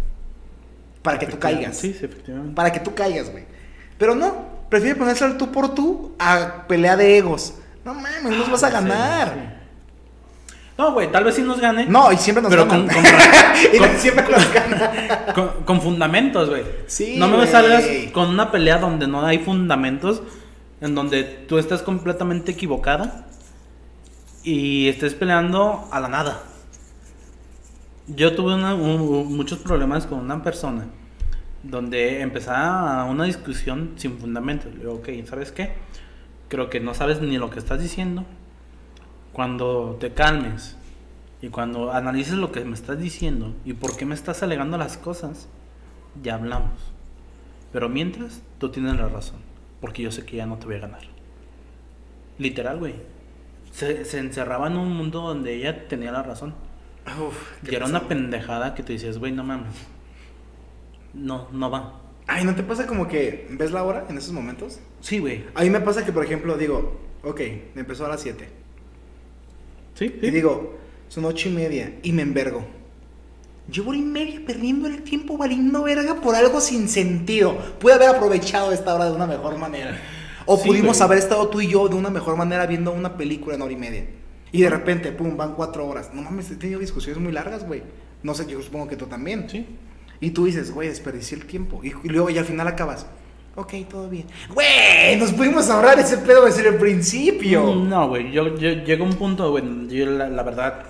Para 1.02 1.20
que 1.20 1.26
tú 1.26 1.40
caigas. 1.40 1.78
Sí, 1.78 1.92
sí, 1.98 2.06
efectivamente. 2.06 2.56
Para 2.56 2.72
que 2.72 2.80
tú 2.80 2.94
caigas, 2.96 3.30
güey. 3.32 3.44
Pero 4.04 4.16
no, 4.16 4.36
prefiere 4.68 4.98
ponerse 4.98 5.24
al 5.24 5.38
tú 5.38 5.50
por 5.50 5.74
tú 5.74 6.12
a 6.20 6.66
pelea 6.68 6.98
de 6.98 7.18
egos. 7.18 7.54
No 7.86 7.94
mames, 7.94 8.22
no 8.22 8.32
nos 8.32 8.52
vas 8.52 8.64
a 8.64 8.68
Ah, 8.68 8.70
Sí, 8.70 8.74
ganar. 8.76 9.34
sí. 9.34 10.54
No, 10.78 10.92
güey, 10.92 11.10
tal 11.10 11.24
vez 11.24 11.36
sí 11.36 11.42
nos 11.42 11.62
gane. 11.62 11.86
No, 11.86 12.12
y 12.12 12.18
siempre 12.18 12.42
nos 12.42 12.50
Pero 12.50 12.66
ganan. 12.66 12.88
con- 12.88 12.96
con- 12.96 13.06
y 13.74 13.78
con- 13.78 13.98
siempre 14.00 14.26
nos 14.30 14.54
ganan. 14.54 14.92
Con, 15.34 15.48
con 15.64 15.82
fundamentos, 15.82 16.50
güey. 16.50 16.64
Sí, 16.88 17.16
No 17.18 17.30
me 17.30 17.38
güey. 17.38 17.48
salgas 17.48 17.86
con 18.12 18.28
una 18.28 18.52
pelea 18.52 18.78
donde 18.78 19.08
no 19.08 19.26
hay 19.26 19.40
fundamentos, 19.40 20.22
en 20.82 20.94
donde 20.96 21.24
tú 21.24 21.58
estás 21.58 21.82
completamente 21.82 22.52
equivocada 22.52 23.26
y 24.44 24.90
estés 24.90 25.14
peleando 25.14 25.88
a 25.94 26.02
la 26.02 26.10
nada. 26.10 26.44
Yo 28.08 28.36
tuve 28.36 28.54
una- 28.56 28.76
un- 28.76 29.00
un- 29.00 29.38
muchos 29.38 29.60
problemas 29.60 30.06
con 30.08 30.20
una 30.20 30.44
persona 30.44 30.88
donde 31.64 32.22
empezaba 32.22 33.06
una 33.06 33.24
discusión 33.24 33.94
sin 33.96 34.18
fundamentos. 34.20 34.72
Le 34.74 34.80
digo, 34.80 34.94
ok, 34.96 35.10
¿sabes 35.26 35.52
qué? 35.52 35.74
Creo 36.50 36.70
que 36.70 36.80
no 36.80 36.94
sabes 36.94 37.22
ni 37.22 37.38
lo 37.38 37.50
que 37.50 37.60
estás 37.60 37.82
diciendo. 37.82 38.26
Cuando 39.32 39.98
te 40.00 40.14
calmes 40.14 40.78
y 41.42 41.50
cuando 41.50 41.92
analices 41.92 42.36
lo 42.36 42.52
que 42.52 42.64
me 42.66 42.74
estás 42.74 43.00
diciendo 43.00 43.56
y 43.66 43.74
por 43.74 43.98
qué 43.98 44.06
me 44.06 44.14
estás 44.14 44.44
alegando 44.44 44.78
las 44.78 44.98
cosas, 44.98 45.48
ya 46.22 46.36
hablamos. 46.36 46.94
Pero 47.72 47.90
mientras, 47.90 48.44
tú 48.60 48.70
tienes 48.70 48.96
la 48.96 49.08
razón. 49.08 49.40
Porque 49.82 50.04
yo 50.04 50.12
sé 50.12 50.26
que 50.26 50.38
ya 50.38 50.46
no 50.46 50.58
te 50.58 50.68
voy 50.68 50.76
a 50.76 50.80
ganar. 50.80 51.02
Literal, 52.38 52.78
güey. 52.78 52.96
Se, 53.72 54.06
se 54.06 54.20
encerraba 54.20 54.68
en 54.68 54.78
un 54.78 54.96
mundo 54.96 55.22
donde 55.22 55.56
ella 55.56 55.88
tenía 55.88 56.12
la 56.12 56.22
razón. 56.22 56.54
Uf, 57.20 57.70
Y 57.70 57.74
era 57.74 57.86
una 57.86 58.08
pendejada 58.08 58.76
que 58.76 58.84
te 58.84 58.94
decías, 58.94 59.18
güey, 59.18 59.32
no 59.32 59.44
mames. 59.44 59.74
No, 61.14 61.48
no 61.52 61.70
va. 61.70 62.00
Ay, 62.28 62.46
¿no 62.46 62.56
te 62.56 62.64
pasa 62.64 62.88
como 62.88 63.08
que 63.08 63.48
ves 63.52 63.72
la 63.72 63.84
hora 63.84 64.06
en 64.10 64.18
esos 64.18 64.34
momentos? 64.34 64.80
Sí, 65.02 65.20
güey. 65.20 65.44
A 65.56 65.62
mí 65.64 65.70
me 65.70 65.82
pasa 65.82 66.06
que, 66.06 66.12
por 66.12 66.24
ejemplo, 66.24 66.58
digo, 66.58 67.00
ok, 67.24 67.40
me 67.76 67.82
empezó 67.82 68.06
a 68.06 68.10
las 68.10 68.22
7. 68.22 68.48
Sí, 69.96 70.20
Y 70.22 70.32
digo, 70.32 70.76
son 71.10 71.26
ocho 71.26 71.50
y 71.50 71.52
media 71.52 72.00
y 72.02 72.12
me 72.14 72.22
envergo. 72.24 72.66
Llevo 73.72 73.90
hora 73.92 74.00
y 74.00 74.04
media 74.04 74.42
perdiendo 74.46 74.88
el 74.88 75.04
tiempo 75.04 75.38
valiendo 75.38 75.84
verga 75.84 76.16
por 76.20 76.36
algo 76.36 76.60
sin 76.60 76.90
sentido. 76.90 77.58
Pude 77.80 77.94
haber 77.94 78.10
aprovechado 78.10 78.72
esta 78.72 78.94
hora 78.96 79.06
de 79.06 79.12
una 79.16 79.28
mejor 79.28 79.58
manera. 79.58 79.98
O 80.46 80.58
Sí, 80.58 80.68
pudimos 80.68 80.98
güey. 80.98 81.06
haber 81.06 81.18
estado 81.20 81.48
tú 81.48 81.62
y 81.62 81.68
yo 81.68 81.88
de 81.88 81.96
una 81.96 82.10
mejor 82.10 82.36
manera 82.36 82.66
viendo 82.66 82.92
una 82.92 83.16
película 83.16 83.56
en 83.56 83.62
hora 83.62 83.72
y 83.72 83.78
media. 83.78 84.06
Y 84.52 84.62
de 84.64 84.70
repente, 84.70 85.12
pum, 85.12 85.38
van 85.38 85.54
cuatro 85.56 85.88
horas. 85.88 86.12
No 86.14 86.22
mames, 86.24 86.52
he 86.52 86.56
tenido 86.56 86.80
discusiones 86.80 87.22
muy 87.22 87.32
largas, 87.32 87.66
güey. 87.66 87.84
No 88.24 88.34
sé, 88.34 88.46
yo 88.48 88.62
supongo 88.62 88.88
que 88.88 88.96
tú 88.98 89.06
también. 89.06 89.50
Sí. 89.50 89.66
Y 90.24 90.32
tú 90.32 90.46
dices, 90.46 90.72
güey, 90.72 90.88
desperdicié 90.88 91.38
el 91.38 91.46
tiempo. 91.46 91.82
Y, 91.84 91.88
y 92.04 92.08
luego, 92.08 92.30
y 92.30 92.38
al 92.38 92.46
final 92.46 92.66
acabas. 92.66 93.06
Ok, 93.56 93.74
todo 93.90 94.10
bien. 94.10 94.26
Güey, 94.54 95.18
nos 95.18 95.34
pudimos 95.34 95.70
ahorrar 95.70 96.00
ese 96.00 96.18
pedo 96.20 96.46
desde 96.46 96.66
el 96.70 96.76
principio. 96.76 97.76
No, 97.76 98.08
güey. 98.08 98.32
Yo, 98.32 98.56
yo 98.58 98.70
llego 98.70 99.04
a 99.04 99.10
un 99.10 99.16
punto, 99.16 99.52
güey, 99.52 99.64
yo 99.90 100.06
la, 100.06 100.30
la 100.30 100.44
verdad 100.44 100.86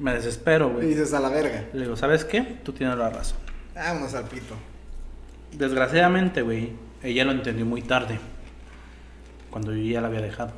me 0.00 0.12
desespero, 0.12 0.70
Y 0.70 0.72
güey. 0.72 0.86
dices, 0.88 1.14
a 1.14 1.20
la 1.20 1.28
verga. 1.28 1.66
Le 1.72 1.82
digo, 1.82 1.96
¿sabes 1.96 2.24
qué? 2.24 2.40
Tú 2.64 2.72
tienes 2.72 2.98
la 2.98 3.08
razón. 3.10 3.38
Vámonos 3.76 4.12
al 4.14 4.24
pito. 4.24 4.54
Desgraciadamente, 5.52 6.42
güey, 6.42 6.72
ella 7.04 7.24
lo 7.24 7.30
entendió 7.30 7.64
muy 7.64 7.82
tarde. 7.82 8.18
Cuando 9.50 9.72
yo 9.72 9.82
ya 9.82 10.00
la 10.00 10.08
había 10.08 10.20
dejado. 10.20 10.52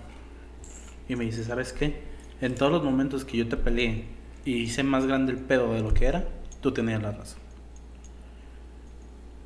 Y 1.07 1.17
me 1.17 1.27
dice, 1.27 1.45
¿sabes 1.45 1.75
qué? 1.75 2.01
En 2.41 2.55
todos 2.55 2.73
los 2.73 2.83
momentos 2.83 3.27
que 3.27 3.37
yo 3.37 3.47
te 3.47 3.59
peleé 3.59 4.07
y 4.47 4.55
hice 4.63 4.83
más 4.85 5.05
grande 5.07 5.33
el 5.33 5.39
pedo 5.39 5.75
de 5.75 5.83
lo 5.83 5.93
que 5.93 6.07
era, 6.07 6.25
tú 6.63 6.73
tenías 6.73 7.03
la 7.03 7.13
razón. 7.13 7.40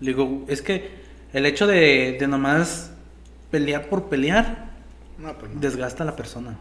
Le 0.05 0.11
digo, 0.13 0.45
es 0.49 0.63
que 0.63 0.91
el 1.33 1.47
hecho 1.47 1.67
de, 1.67 2.17
de 2.19 2.27
nomás 2.29 2.93
pelear 3.51 3.89
por 3.89 4.09
pelear 4.09 4.71
No, 5.19 5.33
pues 5.39 5.53
no. 5.53 5.61
desgasta 5.61 6.03
a 6.03 6.07
la 6.07 6.17
persona. 6.17 6.57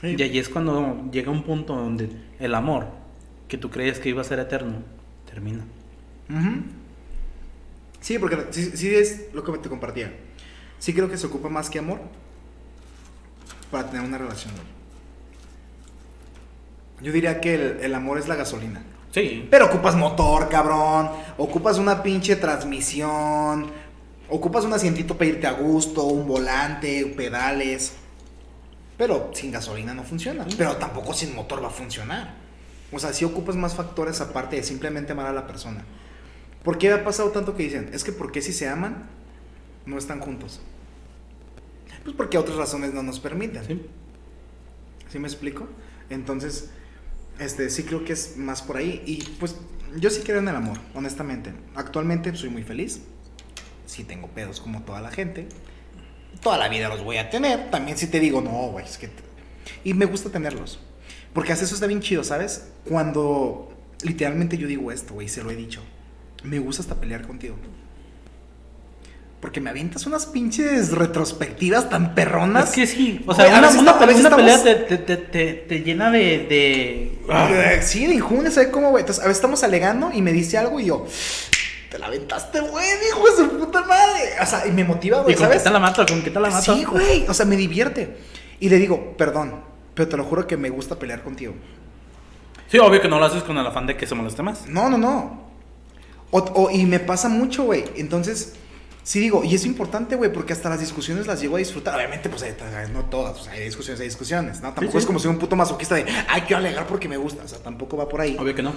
Sí. 0.00 0.16
Y 0.18 0.22
allí 0.22 0.38
es 0.38 0.48
cuando 0.48 1.08
llega 1.12 1.30
un 1.30 1.42
punto 1.44 1.74
donde 1.76 2.10
el 2.38 2.54
amor 2.54 2.88
que 3.48 3.56
tú 3.58 3.70
creías 3.70 3.98
que 4.00 4.08
iba 4.08 4.20
a 4.20 4.24
ser 4.24 4.38
eterno 4.40 4.82
termina. 5.26 5.64
Sí, 8.00 8.18
porque 8.18 8.46
sí, 8.50 8.72
sí 8.74 8.94
es 8.94 9.28
lo 9.32 9.44
que 9.44 9.58
te 9.58 9.68
compartía. 9.68 10.12
Sí 10.78 10.92
creo 10.92 11.08
que 11.08 11.16
se 11.16 11.26
ocupa 11.26 11.48
más 11.48 11.70
que 11.70 11.78
amor 11.78 12.00
para 13.70 13.88
tener 13.88 14.04
una 14.06 14.18
relación. 14.18 14.52
Yo 17.00 17.12
diría 17.12 17.40
que 17.40 17.54
el, 17.54 17.62
el 17.82 17.94
amor 17.94 18.18
es 18.18 18.28
la 18.28 18.34
gasolina. 18.36 18.82
Sí. 19.12 19.46
Pero 19.50 19.66
ocupas 19.66 19.94
motor, 19.94 20.48
cabrón. 20.48 21.10
Ocupas 21.38 21.78
una 21.78 22.02
pinche 22.02 22.36
transmisión. 22.36 23.70
Ocupas 24.28 24.64
un 24.64 24.72
asientito 24.72 25.16
para 25.16 25.30
irte 25.30 25.46
a 25.46 25.52
gusto, 25.52 26.04
un 26.04 26.26
volante, 26.26 27.06
pedales. 27.14 27.92
Pero 28.96 29.30
sin 29.34 29.52
gasolina 29.52 29.94
no 29.94 30.02
funciona. 30.02 30.46
Pero 30.56 30.76
tampoco 30.76 31.12
sin 31.12 31.34
motor 31.34 31.62
va 31.62 31.68
a 31.68 31.70
funcionar. 31.70 32.34
O 32.90 32.98
sea, 32.98 33.12
si 33.12 33.24
ocupas 33.24 33.56
más 33.56 33.74
factores 33.74 34.20
aparte 34.20 34.56
de 34.56 34.62
simplemente 34.62 35.12
amar 35.12 35.26
a 35.26 35.32
la 35.32 35.46
persona. 35.46 35.84
¿Por 36.62 36.78
qué 36.78 36.90
ha 36.92 37.04
pasado 37.04 37.30
tanto 37.30 37.54
que 37.54 37.64
dicen? 37.64 37.90
Es 37.92 38.04
que 38.04 38.12
¿por 38.12 38.32
qué 38.32 38.40
si 38.40 38.52
se 38.52 38.68
aman 38.68 39.08
no 39.84 39.98
están 39.98 40.20
juntos? 40.20 40.60
Pues 42.04 42.16
porque 42.16 42.38
otras 42.38 42.56
razones 42.56 42.94
no 42.94 43.02
nos 43.02 43.20
permiten. 43.20 43.64
Sí. 43.64 43.86
¿Sí 45.08 45.18
me 45.18 45.28
explico? 45.28 45.68
Entonces, 46.08 46.70
este, 47.38 47.70
sí 47.70 47.84
creo 47.84 48.04
que 48.04 48.12
es 48.12 48.36
más 48.36 48.62
por 48.62 48.76
ahí. 48.76 49.02
Y 49.06 49.22
pues 49.38 49.56
yo 49.96 50.10
sí 50.10 50.22
creo 50.22 50.38
en 50.38 50.48
el 50.48 50.56
amor, 50.56 50.78
honestamente. 50.94 51.52
Actualmente 51.74 52.34
soy 52.34 52.50
muy 52.50 52.62
feliz. 52.62 53.02
Sí 53.86 54.04
tengo 54.04 54.28
pedos 54.28 54.60
como 54.60 54.82
toda 54.82 55.00
la 55.00 55.10
gente. 55.10 55.48
Toda 56.40 56.58
la 56.58 56.68
vida 56.68 56.88
los 56.88 57.04
voy 57.04 57.18
a 57.18 57.30
tener. 57.30 57.70
También 57.70 57.98
si 57.98 58.06
te 58.06 58.20
digo, 58.20 58.40
no, 58.40 58.68
güey, 58.70 58.84
es 58.84 58.98
que... 58.98 59.08
te-". 59.08 59.22
Y 59.84 59.94
me 59.94 60.06
gusta 60.06 60.30
tenerlos. 60.30 60.80
Porque 61.32 61.52
hace 61.52 61.64
eso 61.64 61.74
está 61.74 61.86
bien 61.86 62.00
chido, 62.00 62.24
¿sabes? 62.24 62.68
Cuando 62.84 63.72
literalmente 64.02 64.58
yo 64.58 64.66
digo 64.66 64.92
esto, 64.92 65.14
güey, 65.14 65.28
se 65.28 65.42
lo 65.42 65.50
he 65.50 65.56
dicho. 65.56 65.82
Me 66.42 66.58
gusta 66.58 66.82
hasta 66.82 67.00
pelear 67.00 67.26
contigo. 67.26 67.56
Porque 69.42 69.60
me 69.60 69.70
avientas 69.70 70.06
unas 70.06 70.26
pinches 70.26 70.92
retrospectivas 70.92 71.90
tan 71.90 72.14
perronas. 72.14 72.68
Es 72.68 72.74
que 72.76 72.86
sí, 72.86 73.20
o 73.26 73.34
sea, 73.34 73.58
una, 73.58 73.70
una 73.70 73.98
pelea, 73.98 74.16
una 74.16 74.62
te, 74.62 74.74
te, 74.76 75.16
te, 75.16 75.52
te- 75.54 75.80
llena 75.80 76.12
de... 76.12 76.46
de... 76.48 77.18
Eh, 77.28 77.80
Sí, 77.82 78.06
de 78.06 78.14
injundia, 78.14 78.52
¿sabes 78.52 78.68
cómo, 78.70 78.90
güey? 78.90 79.02
Entonces, 79.02 79.22
a 79.24 79.26
veces 79.26 79.38
estamos 79.38 79.64
alegando 79.64 80.12
y 80.14 80.22
me 80.22 80.32
dice 80.32 80.58
algo 80.58 80.78
y 80.78 80.84
yo, 80.86 81.06
te 81.90 81.98
la 81.98 82.06
aventaste, 82.06 82.60
güey, 82.60 82.86
hijo 83.08 83.24
de 83.30 83.36
su 83.36 83.58
puta 83.58 83.82
madre. 83.82 84.20
O 84.40 84.46
sea, 84.46 84.64
y 84.64 84.70
me 84.70 84.84
motiva, 84.84 85.18
¿Y 85.18 85.22
güey, 85.24 85.34
con 85.34 85.50
qué 85.50 85.58
te 85.58 85.70
la 85.70 85.80
mato? 85.80 86.06
¿Con 86.06 86.22
qué 86.22 86.30
te 86.30 86.38
la 86.38 86.48
mato? 86.48 86.74
Sí, 86.76 86.84
güey, 86.84 87.26
o 87.28 87.34
sea, 87.34 87.44
me 87.44 87.56
divierte. 87.56 88.16
Y 88.60 88.68
le 88.68 88.76
digo, 88.78 89.16
perdón, 89.18 89.56
pero 89.94 90.08
te 90.08 90.16
lo 90.16 90.22
juro 90.22 90.46
que 90.46 90.56
me 90.56 90.70
gusta 90.70 91.00
pelear 91.00 91.24
contigo. 91.24 91.54
Sí, 92.68 92.78
obvio 92.78 93.00
que 93.02 93.08
no 93.08 93.18
lo 93.18 93.24
haces 93.24 93.42
con 93.42 93.58
el 93.58 93.66
afán 93.66 93.88
de 93.88 93.96
que 93.96 94.06
se 94.06 94.14
moleste 94.14 94.42
más. 94.44 94.68
No, 94.68 94.88
no, 94.88 94.96
no. 94.98 95.50
O, 96.30 96.38
o- 96.38 96.70
y 96.70 96.86
me 96.86 97.00
pasa 97.00 97.28
mucho, 97.28 97.64
güey. 97.64 97.84
Entonces, 97.96 98.54
Sí 99.04 99.18
digo, 99.18 99.42
y 99.42 99.54
es 99.54 99.66
importante, 99.66 100.14
güey, 100.14 100.32
porque 100.32 100.52
hasta 100.52 100.68
las 100.68 100.78
discusiones 100.78 101.26
las 101.26 101.40
llego 101.40 101.56
a 101.56 101.58
disfrutar. 101.58 101.96
Obviamente, 101.96 102.28
pues 102.28 102.42
hay- 102.44 102.54
no 102.92 103.04
todas, 103.06 103.40
o 103.40 103.42
sea, 103.44 103.52
hay 103.54 103.64
discusiones, 103.64 104.00
hay 104.00 104.06
discusiones, 104.06 104.60
¿no? 104.62 104.72
Tampoco 104.72 104.92
sí. 104.92 104.98
es 104.98 105.06
como 105.06 105.18
ser 105.18 105.30
un 105.30 105.38
puto 105.38 105.56
masoquista 105.56 105.96
de, 105.96 106.04
ay, 106.28 106.42
quiero 106.42 106.58
alegar 106.58 106.86
porque 106.86 107.08
me 107.08 107.16
gusta, 107.16 107.42
o 107.44 107.48
sea, 107.48 107.58
tampoco 107.58 107.96
va 107.96 108.08
por 108.08 108.20
ahí. 108.20 108.36
Obvio 108.38 108.54
que 108.54 108.62
no. 108.62 108.72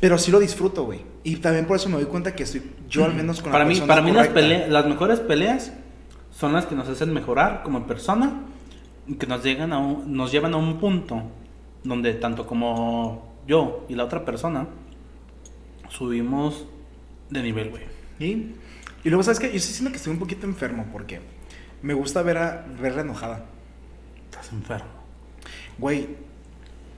Pero 0.00 0.16
sí 0.18 0.30
lo 0.30 0.40
disfruto, 0.40 0.84
güey. 0.84 1.00
Y 1.24 1.36
también 1.36 1.66
por 1.66 1.76
eso 1.76 1.88
me 1.90 1.96
doy 1.96 2.06
cuenta 2.06 2.34
que 2.34 2.44
estoy, 2.44 2.62
yo 2.88 3.04
al 3.04 3.14
menos 3.14 3.42
con 3.42 3.52
Para 3.52 3.64
la 3.64 3.68
mí, 3.68 3.74
persona 3.74 3.88
para 3.94 4.02
mí 4.02 4.12
las, 4.12 4.28
correcta. 4.28 4.40
pelea- 4.40 4.68
las 4.68 4.86
mejores 4.86 5.20
peleas 5.20 5.72
son 6.30 6.52
las 6.54 6.64
que 6.66 6.74
nos 6.74 6.88
hacen 6.88 7.12
mejorar 7.12 7.62
como 7.62 7.86
persona 7.86 8.42
y 9.06 9.14
que 9.14 9.26
nos, 9.26 9.42
llegan 9.44 9.72
a 9.74 9.78
un- 9.78 10.16
nos 10.16 10.32
llevan 10.32 10.54
a 10.54 10.56
un 10.56 10.78
punto 10.78 11.22
donde 11.84 12.14
tanto 12.14 12.46
como 12.46 13.34
yo 13.46 13.84
y 13.90 13.94
la 13.94 14.04
otra 14.04 14.24
persona 14.24 14.66
subimos 15.90 16.64
de 17.30 17.42
nivel, 17.42 17.70
güey. 17.70 17.82
¿Y? 18.18 18.54
Y 19.06 19.08
luego, 19.08 19.22
¿sabes 19.22 19.38
qué? 19.38 19.52
Yo 19.52 19.60
sí 19.60 19.72
siento 19.72 19.92
que 19.92 19.98
estoy 19.98 20.12
un 20.12 20.18
poquito 20.18 20.48
enfermo 20.48 20.84
porque 20.90 21.20
me 21.80 21.94
gusta 21.94 22.22
ver 22.22 22.38
a, 22.38 22.66
verla 22.80 23.02
enojada. 23.02 23.44
Estás 24.24 24.50
enfermo. 24.50 24.90
Güey, 25.78 26.08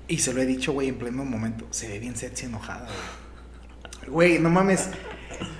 y 0.09 0.17
se 0.17 0.33
lo 0.33 0.41
he 0.41 0.47
dicho, 0.47 0.73
güey, 0.73 0.89
en 0.89 0.97
pleno 0.97 1.27
momento. 1.27 1.67
Se 1.69 1.87
ve 1.87 1.99
bien 1.99 2.17
sexy 2.17 2.47
enojada, 2.47 2.89
güey. 4.07 4.11
Güey, 4.11 4.39
no 4.39 4.49
mames. 4.49 4.89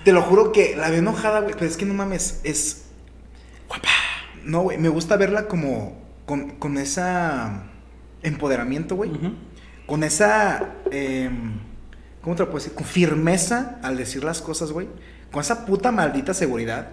Te 0.07 0.13
lo 0.13 0.23
juro 0.23 0.51
que 0.51 0.75
la 0.75 0.89
veo 0.89 1.01
enojada, 1.01 1.41
güey. 1.41 1.53
Pero 1.53 1.67
es 1.67 1.77
que 1.77 1.85
no 1.85 1.93
mames, 1.93 2.41
es. 2.45 2.87
Guapa. 3.69 3.91
No, 4.43 4.63
güey, 4.63 4.79
me 4.79 4.89
gusta 4.89 5.19
verla 5.19 5.49
como. 5.49 6.01
Con, 6.25 6.53
con 6.53 6.79
esa. 6.79 7.65
Empoderamiento, 8.23 8.97
güey. 8.97 9.11
Con 9.85 10.03
esa. 10.03 10.77
em, 10.91 11.59
¿Cómo 12.23 12.37
te 12.37 12.43
lo 12.43 12.47
puedo 12.51 12.65
decir? 12.65 12.75
Con 12.75 12.87
firmeza 12.87 13.79
al 13.83 13.99
decir 13.99 14.25
las 14.25 14.41
cosas, 14.41 14.73
güey. 14.73 14.89
Con 15.31 15.41
esa 15.41 15.67
puta 15.67 15.93
maldita 15.93 16.33
seguridad. 16.35 16.89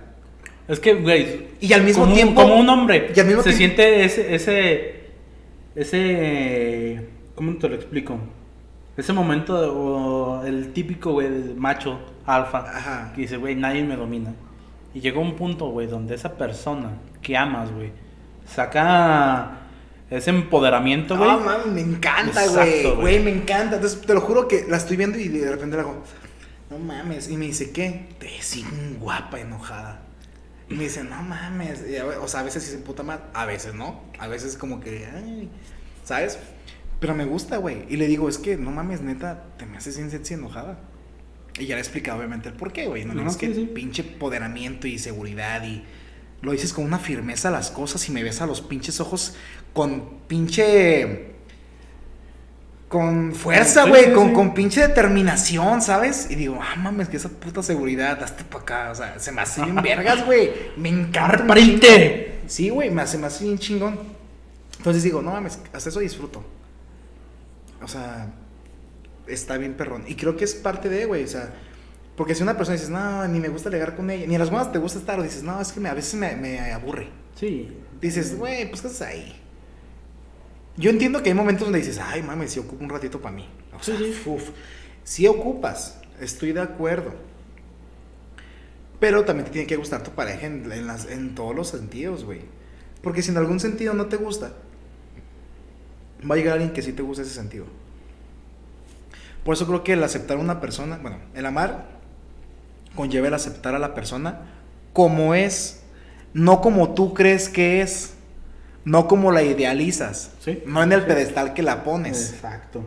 Es 0.68 0.80
que, 0.80 0.95
güey, 0.95 1.48
Y 1.62 1.74
al 1.74 1.84
mismo 1.84 2.02
como, 2.03 2.12
un- 2.14 2.18
tiempo- 2.18 2.41
como 2.41 2.56
un 2.57 2.68
hombre 2.70 3.12
y 3.16 3.20
al 3.20 3.28
mismo 3.28 3.44
se 3.44 3.53
tiempo- 3.53 3.57
siente 3.78 4.03
ese, 4.03 4.34
ese, 4.36 4.95
ese, 5.76 7.07
¿cómo 7.36 7.56
te 7.57 7.70
lo 7.70 7.76
explico? 7.76 8.18
Ese 8.98 9.14
momento, 9.14 9.56
o 9.76 10.45
el 10.45 10.72
típico, 10.74 11.12
güey, 11.12 11.30
del 11.30 11.56
macho 11.56 11.99
alfa, 12.26 12.60
Ajá. 12.60 13.12
que 13.14 13.22
dice, 13.22 13.38
güey, 13.38 13.56
nadie 13.56 13.84
me 13.84 13.95
domina. 13.95 14.34
Y 14.94 15.02
llegó 15.02 15.20
un 15.22 15.36
punto, 15.36 15.68
güey, 15.68 15.88
donde 15.88 16.16
esa 16.16 16.38
persona 16.38 16.91
que 17.22 17.36
amas, 17.36 17.72
güey, 17.74 17.91
saca 18.48 19.60
ese 20.10 20.30
empoderamiento, 20.30 21.18
güey. 21.18 21.30
Ah, 21.30 21.38
mami, 21.44 21.72
me 21.72 21.82
encanta, 21.82 22.48
güey. 22.48 22.95
Güey, 22.95 23.20
me 23.20 23.32
encanta. 23.32 23.76
Entonces, 23.76 24.02
te 24.02 24.14
lo 24.14 24.22
juro 24.22 24.48
que 24.48 24.66
la 24.70 24.78
estoy 24.78 24.95
viendo 24.95 25.18
y 25.20 25.28
de 25.28 25.52
repente 25.52 25.76
la 25.76 25.84
hago, 25.84 26.02
no 26.70 26.80
mames. 26.80 27.30
Y 27.30 27.38
me 27.38 27.46
dice, 27.46 27.72
¿qué? 27.72 28.10
Te 28.20 28.28
bien 28.54 28.98
guapa, 29.00 29.40
enojada. 29.40 30.02
Y 30.70 30.74
me 30.76 30.84
dice, 30.86 31.04
no 31.04 31.22
mames. 31.22 31.84
Y 31.90 31.96
a 31.98 32.06
ve- 32.06 32.18
o 32.18 32.28
sea, 32.28 32.40
a 32.42 32.44
veces 32.44 32.64
sí 32.64 32.72
se 32.72 32.78
puta 32.80 33.04
mal, 33.04 33.30
a 33.34 33.46
veces 33.46 33.74
no. 33.76 34.02
A 34.20 34.28
veces 34.28 34.58
como 34.58 34.80
que, 34.80 35.06
ay, 35.14 35.50
¿sabes? 36.04 36.40
Pero 37.00 37.14
me 37.14 37.26
gusta, 37.26 37.58
güey. 37.58 37.86
Y 37.90 37.98
le 37.98 38.08
digo, 38.08 38.30
es 38.30 38.38
que 38.38 38.58
no 38.58 38.72
mames, 38.72 39.02
neta, 39.02 39.44
te 39.58 39.66
me 39.66 39.78
haces 39.78 39.98
bien 39.98 40.10
sexy 40.10 40.34
enojada. 40.36 40.80
Y 41.60 41.68
ya 41.68 41.76
le 41.76 41.82
he 41.82 41.84
explicado 41.84 42.18
obviamente 42.18 42.50
el 42.50 42.56
por 42.56 42.74
qué, 42.74 42.88
güey. 42.88 43.06
No, 43.06 43.14
No, 43.14 43.30
es 43.30 43.38
que 43.38 43.54
sí. 43.54 43.66
pinche 43.74 44.02
empoderamiento 44.02 44.88
y 44.88 44.98
seguridad 45.00 45.64
y 45.66 45.84
lo 46.42 46.52
dices 46.52 46.74
con 46.74 46.84
una 46.86 47.00
firmeza 47.00 47.50
las 47.52 47.72
cosas 47.72 48.08
y 48.10 48.12
me 48.12 48.24
ves 48.24 48.42
a 48.42 48.46
los 48.46 48.62
pinches 48.62 49.00
ojos 49.00 49.36
con 49.74 50.20
pinche 50.28 51.35
con 52.88 53.34
fuerza, 53.34 53.86
güey, 53.86 54.06
sí, 54.06 54.12
con, 54.12 54.28
sí. 54.30 54.34
con 54.34 54.53
pinche 54.53 54.82
determinación, 54.88 55.82
¿sabes? 55.82 56.28
Y 56.30 56.36
digo, 56.36 56.60
ah, 56.62 56.76
mames, 56.78 57.10
que 57.10 57.18
esa 57.18 57.30
puta 57.30 57.62
seguridad, 57.64 58.22
hazte 58.24 58.44
para 58.44 58.62
acá, 58.64 58.91
o 58.91 58.95
sea, 58.95 59.20
se 59.20 59.32
me 59.32 59.41
hace 59.41 59.64
bien 59.64 59.76
vergas, 59.84 60.26
güey. 60.26 60.52
Me 60.78 60.90
encanta. 60.90 61.38
Sí, 62.48 62.70
güey, 62.70 62.91
me 62.91 63.02
hace, 63.02 63.18
me 63.18 63.28
hace 63.28 63.44
bien 63.45 63.57
chingón. 63.57 63.99
Entonces 64.78 65.03
digo, 65.03 65.22
no 65.22 65.32
mames, 65.32 65.60
hasta 65.74 65.90
eso 65.90 65.99
disfruto. 65.99 66.44
O 67.82 67.88
sea, 67.88 68.28
está 69.28 69.57
bien 69.57 69.74
perrón. 69.74 70.03
Y 70.07 70.16
creo 70.16 70.38
que 70.38 70.44
es 70.45 70.53
parte 70.53 70.88
de, 70.90 71.06
güey, 71.06 71.24
o 71.24 71.28
sea, 71.28 71.53
porque 72.16 72.36
si 72.36 72.44
una 72.44 72.56
persona 72.56 72.76
dices, 72.76 72.91
no, 72.91 73.28
ni 73.28 73.40
me 73.40 73.49
gusta 73.49 73.70
llegar 73.70 73.95
con 73.95 74.10
ella, 74.10 74.26
ni 74.28 74.36
a 74.36 74.40
las 74.40 74.49
buenas 74.52 74.72
te 74.72 74.78
gusta 74.78 74.99
estar, 74.99 75.20
o 75.20 75.24
dices, 75.24 75.44
no, 75.44 75.60
es 75.60 75.72
que 75.72 75.80
me- 75.80 75.90
a 75.90 75.94
veces 75.94 76.14
me, 76.16 76.36
me 76.36 76.60
aburre. 76.72 77.10
Sí. 77.36 77.76
Dices, 77.99 78.38
güey, 78.38 78.70
pues 78.70 78.82
¿qué 78.82 78.88
haces 78.88 79.02
ahí? 79.02 79.41
Yo 80.78 80.90
entiendo 80.90 81.24
que 81.24 81.30
hay 81.30 81.36
momentos 81.36 81.66
donde 81.68 81.80
dices, 81.80 82.00
ay, 82.00 82.22
mames, 82.22 82.52
si 82.52 82.60
ocupo 82.60 82.84
un 82.84 82.90
ratito 82.90 83.22
para 83.22 83.36
mí. 83.36 83.48
O 83.74 83.82
Sí, 83.84 83.92
sea, 83.92 83.98
sí. 83.98 84.22
uf, 84.26 84.50
sí 85.04 85.28
ocupas, 85.28 86.00
estoy 86.20 86.52
de 86.52 86.62
acuerdo. 86.62 87.14
Pero 89.00 89.26
también 89.26 89.46
te 89.46 89.52
tiene 89.52 89.68
que 89.68 89.76
gustar 89.76 90.04
tu 90.04 90.12
pareja 90.12 90.48
en, 90.48 90.72
en 90.72 90.88
las- 90.88 91.06
en 91.10 91.36
todos 91.36 91.56
los 91.56 91.68
sentidos, 91.70 92.24
güey. 92.24 92.42
Porque 93.02 93.22
si 93.22 93.32
en 93.32 93.38
algún 93.38 93.60
sentido 93.60 93.94
no 93.94 94.08
te 94.08 94.18
gusta, 94.18 94.54
va 96.30 96.36
a 96.36 96.38
llegar 96.38 96.54
alguien 96.54 96.74
que 96.74 96.82
sí 96.82 96.94
te 96.94 97.02
gusta 97.04 97.24
ese 97.24 97.34
sentido. 97.34 97.66
Por 99.44 99.54
eso 99.54 99.68
creo 99.68 99.84
que 99.84 99.94
el 99.94 100.04
aceptar 100.04 100.38
a 100.38 100.40
una 100.40 100.60
persona, 100.60 100.98
bueno, 101.02 101.20
el 101.36 101.46
amar 101.46 101.86
conlleva 102.96 103.28
el 103.28 103.34
aceptar 103.34 103.76
a 103.76 103.80
la 103.80 103.94
persona 103.94 104.42
como 104.94 105.36
es, 105.36 105.82
no 106.34 106.62
como 106.62 106.94
tú 106.96 107.14
crees 107.14 107.50
que 107.50 107.82
es, 107.82 108.15
no 108.86 109.07
como 109.07 109.32
la 109.32 109.44
idealizas, 109.44 110.32
Sí. 110.40 110.64
no 110.66 110.82
en 110.84 110.91
el 110.94 111.06
pedestal 111.06 111.53
que 111.53 111.64
la 111.64 111.84
pones. 111.84 112.34
Exacto. 112.34 112.86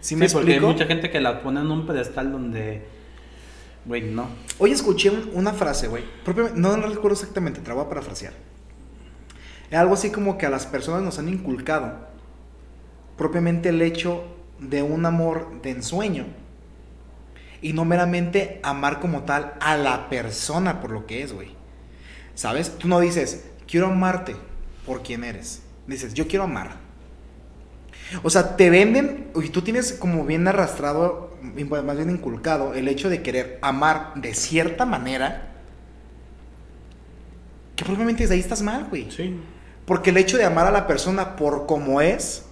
¿Sí 0.00 0.10
Sí, 0.10 0.16
me 0.16 0.28
porque 0.28 0.54
hay 0.54 0.60
mucha 0.60 0.84
gente 0.86 1.10
que 1.10 1.20
la 1.20 1.42
pone 1.42 1.60
en 1.60 1.70
un 1.70 1.86
pedestal 1.86 2.30
donde, 2.30 2.82
güey, 3.86 4.02
no. 4.02 4.28
Hoy 4.58 4.70
escuché 4.72 5.08
un- 5.10 5.30
una 5.32 5.52
frase, 5.54 5.88
güey. 5.88 6.04
No, 6.54 6.76
no 6.76 6.86
recuerdo 6.88 7.14
exactamente, 7.14 7.60
te 7.60 7.68
la 7.68 7.74
voy 7.74 7.84
a 7.86 7.88
parafrasear. 7.88 8.34
Era 9.70 9.80
algo 9.80 9.94
así 9.94 10.10
como 10.10 10.36
que 10.36 10.44
a 10.46 10.50
las 10.50 10.66
personas 10.66 11.02
nos 11.02 11.18
han 11.18 11.28
inculcado 11.30 12.06
propiamente 13.16 13.70
el 13.70 13.80
hecho 13.80 14.24
de 14.58 14.82
un 14.82 15.06
amor 15.06 15.62
de 15.62 15.70
ensueño 15.70 16.26
y 17.62 17.72
no 17.72 17.84
meramente 17.86 18.60
amar 18.62 19.00
como 19.00 19.22
tal 19.22 19.54
a 19.60 19.76
la 19.76 20.08
persona 20.10 20.80
por 20.82 20.90
lo 20.90 21.06
que 21.06 21.22
es, 21.22 21.32
güey. 21.32 21.48
¿Sabes? 22.34 22.76
Tú 22.78 22.88
no 22.88 23.00
dices, 23.00 23.50
quiero 23.66 23.86
amarte 23.86 24.36
por 24.86 25.02
quien 25.02 25.24
eres. 25.24 25.62
Dices, 25.86 26.14
yo 26.14 26.26
quiero 26.26 26.44
amar. 26.44 26.76
O 28.22 28.30
sea, 28.30 28.56
te 28.56 28.70
venden, 28.70 29.30
y 29.34 29.48
tú 29.48 29.62
tienes 29.62 29.92
como 29.92 30.24
bien 30.24 30.46
arrastrado, 30.46 31.36
más 31.42 31.96
bien 31.96 32.10
inculcado, 32.10 32.74
el 32.74 32.88
hecho 32.88 33.08
de 33.08 33.22
querer 33.22 33.58
amar 33.62 34.12
de 34.14 34.34
cierta 34.34 34.86
manera, 34.86 35.52
que 37.76 37.84
probablemente 37.84 38.22
desde 38.22 38.34
ahí 38.34 38.40
estás 38.40 38.62
mal, 38.62 38.86
güey. 38.88 39.10
Sí. 39.10 39.36
Porque 39.84 40.10
el 40.10 40.16
hecho 40.16 40.38
de 40.38 40.44
amar 40.44 40.66
a 40.66 40.70
la 40.70 40.86
persona 40.86 41.36
por 41.36 41.66
como 41.66 42.00
es, 42.00 42.44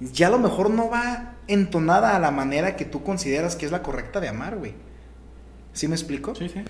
ya 0.00 0.28
a 0.28 0.30
lo 0.30 0.38
mejor 0.38 0.70
no 0.70 0.88
va 0.88 1.34
entonada 1.46 2.16
a 2.16 2.18
la 2.18 2.30
manera 2.30 2.76
que 2.76 2.84
tú 2.84 3.02
consideras 3.02 3.56
que 3.56 3.66
es 3.66 3.72
la 3.72 3.82
correcta 3.82 4.20
de 4.20 4.28
amar, 4.28 4.56
güey. 4.56 4.74
¿Sí 5.72 5.88
me 5.88 5.94
explico? 5.94 6.34
Sí, 6.34 6.48
sí. 6.48 6.60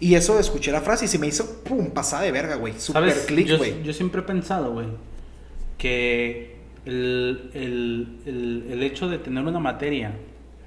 Y 0.00 0.14
eso 0.14 0.38
escuché 0.38 0.72
la 0.72 0.80
frase 0.80 1.04
y 1.04 1.08
se 1.08 1.18
me 1.18 1.26
hizo, 1.28 1.62
pum, 1.62 1.90
pasada 1.90 2.22
de 2.22 2.32
verga, 2.32 2.56
güey. 2.56 2.74
Super 2.78 3.14
click, 3.26 3.56
güey. 3.56 3.82
yo 3.84 3.92
siempre 3.92 4.20
he 4.20 4.24
pensado, 4.24 4.72
güey, 4.72 4.88
que 5.76 6.56
el, 6.84 7.50
el, 7.54 8.18
el, 8.26 8.66
el 8.70 8.82
hecho 8.82 9.08
de 9.08 9.18
tener 9.18 9.44
una 9.44 9.60
materia 9.60 10.12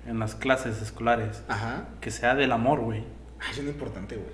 en 0.07 0.19
las 0.19 0.35
clases 0.35 0.81
escolares 0.81 1.43
Ajá. 1.47 1.89
que 1.99 2.11
sea 2.11 2.35
del 2.35 2.51
amor, 2.51 2.79
güey, 2.81 3.03
Ay, 3.39 3.51
es 3.51 3.61
muy 3.61 3.71
importante, 3.71 4.15
güey. 4.15 4.29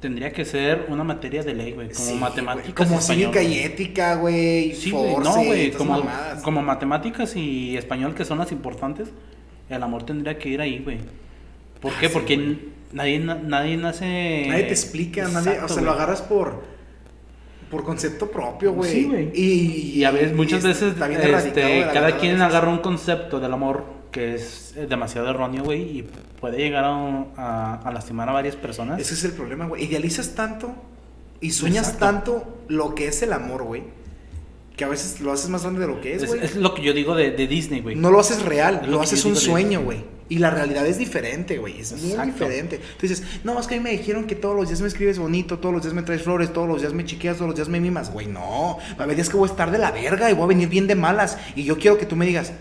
tendría 0.00 0.32
que 0.32 0.44
ser 0.44 0.86
una 0.88 1.04
materia 1.04 1.42
de 1.42 1.54
ley, 1.54 1.72
güey, 1.72 1.88
como 1.90 2.06
Sí, 2.06 2.14
matemáticas. 2.14 2.74
güey, 2.74 2.88
Como 2.88 3.00
cívica 3.00 3.42
y 3.42 3.58
ética, 3.58 4.14
güey. 4.16 4.74
Sí, 4.74 4.90
force, 4.90 5.28
no, 5.28 5.44
güey, 5.44 5.70
como, 5.72 6.02
como 6.42 6.62
matemáticas 6.62 7.34
y 7.36 7.76
español 7.76 8.14
que 8.14 8.24
son 8.24 8.38
las 8.38 8.52
importantes, 8.52 9.08
el 9.68 9.82
amor 9.82 10.04
tendría 10.04 10.38
que 10.38 10.48
ir 10.50 10.60
ahí, 10.60 10.78
güey. 10.78 10.98
¿Por 11.80 11.92
Ah, 11.92 11.96
qué? 12.00 12.08
sí, 12.08 12.12
Porque 12.12 12.36
güey. 12.36 12.58
nadie, 12.92 13.18
na- 13.20 13.34
nadie 13.42 13.76
nace... 13.76 14.46
Nadie 14.48 14.64
te 14.64 14.70
explica, 14.72 15.22
nadie, 15.28 15.50
o 15.50 15.52
Exacto, 15.52 15.74
sea, 15.74 15.82
lo 15.82 15.90
agarras 15.92 16.22
por 16.22 16.78
por 17.70 17.84
concepto 17.84 18.30
propio, 18.30 18.72
güey. 18.72 18.90
Sí, 18.90 19.04
güey. 19.04 19.30
Y, 19.34 19.98
Y 20.00 20.04
a 20.04 20.10
veces, 20.10 20.34
muchas 20.34 20.64
y 20.64 20.68
veces, 20.68 20.94
este, 20.98 21.86
cada 21.92 22.16
quien 22.16 22.40
agarra 22.40 22.70
un 22.70 22.78
concepto 22.78 23.40
del 23.40 23.52
amor 23.52 23.84
que 24.10 24.34
es 24.36 24.72
eh, 24.74 24.86
demasiado 24.88 25.28
erróneo, 25.28 25.64
güey, 25.64 25.98
y 25.98 26.08
puede 26.40 26.56
llegar 26.56 26.84
a, 26.84 27.26
a- 27.36 27.74
a 27.84 27.92
lastimar 27.92 28.26
a 28.30 28.32
varias 28.32 28.56
personas. 28.56 28.98
Ese 28.98 29.12
es 29.12 29.24
el 29.24 29.32
problema, 29.32 29.66
güey. 29.66 29.84
Idealizas 29.84 30.34
tanto 30.34 30.72
y 31.42 31.50
sueñas 31.50 31.88
Exacto. 31.92 32.06
tanto 32.06 32.58
lo 32.68 32.94
que 32.94 33.08
es 33.08 33.20
el 33.22 33.34
amor, 33.34 33.64
güey. 33.64 33.82
Que 34.74 34.84
a 34.84 34.88
veces 34.88 35.20
lo 35.20 35.30
haces 35.32 35.50
más 35.50 35.60
grande 35.62 35.80
de 35.80 35.88
lo 35.88 36.00
que 36.00 36.14
es, 36.14 36.24
güey. 36.26 36.42
es 36.42 36.56
lo 36.56 36.72
que 36.74 36.80
yo 36.80 36.94
digo 36.94 37.14
de, 37.14 37.32
de 37.32 37.46
Disney, 37.46 37.82
güey. 37.82 37.96
No 37.96 38.10
lo 38.10 38.18
haces 38.20 38.42
real, 38.46 38.80
Es 38.84 38.88
lo 38.88 39.02
haces 39.02 39.26
un 39.26 39.36
sueño, 39.36 39.82
güey. 39.82 40.04
Y 40.30 40.38
la 40.38 40.50
realidad 40.50 40.86
es 40.86 40.98
diferente, 40.98 41.56
güey. 41.58 41.80
Es 41.80 41.92
muy 41.92 42.10
Exacto. 42.10 42.32
diferente. 42.32 42.78
Tú 42.78 43.06
dices, 43.06 43.22
no, 43.44 43.58
es 43.58 43.66
que 43.66 43.76
a 43.76 43.78
mí 43.78 43.84
me 43.84 43.90
dijeron 43.90 44.26
que 44.26 44.34
todos 44.34 44.54
los 44.54 44.68
días 44.68 44.80
me 44.82 44.88
escribes 44.88 45.18
bonito, 45.18 45.58
todos 45.58 45.74
los 45.74 45.82
días 45.82 45.94
me 45.94 46.02
traes 46.02 46.22
flores, 46.22 46.52
todos 46.52 46.68
los 46.68 46.80
días 46.80 46.92
me 46.92 47.04
chiqueas, 47.04 47.36
todos 47.36 47.48
los 47.48 47.56
días 47.56 47.68
me 47.68 47.80
mimas. 47.80 48.12
Güey, 48.12 48.26
no. 48.26 48.78
Va 48.92 49.00
a 49.00 49.02
haber 49.04 49.16
días 49.16 49.28
que 49.30 49.36
voy 49.36 49.48
a 49.48 49.52
estar 49.52 49.70
de 49.70 49.78
la 49.78 49.90
verga 49.90 50.30
y 50.30 50.34
voy 50.34 50.44
a 50.44 50.48
venir 50.48 50.68
bien 50.68 50.86
de 50.86 50.94
malas. 50.94 51.38
Y 51.56 51.64
yo 51.64 51.78
quiero 51.78 51.96
que 51.96 52.04
tú 52.06 52.14
me 52.14 52.26
digas, 52.26 52.52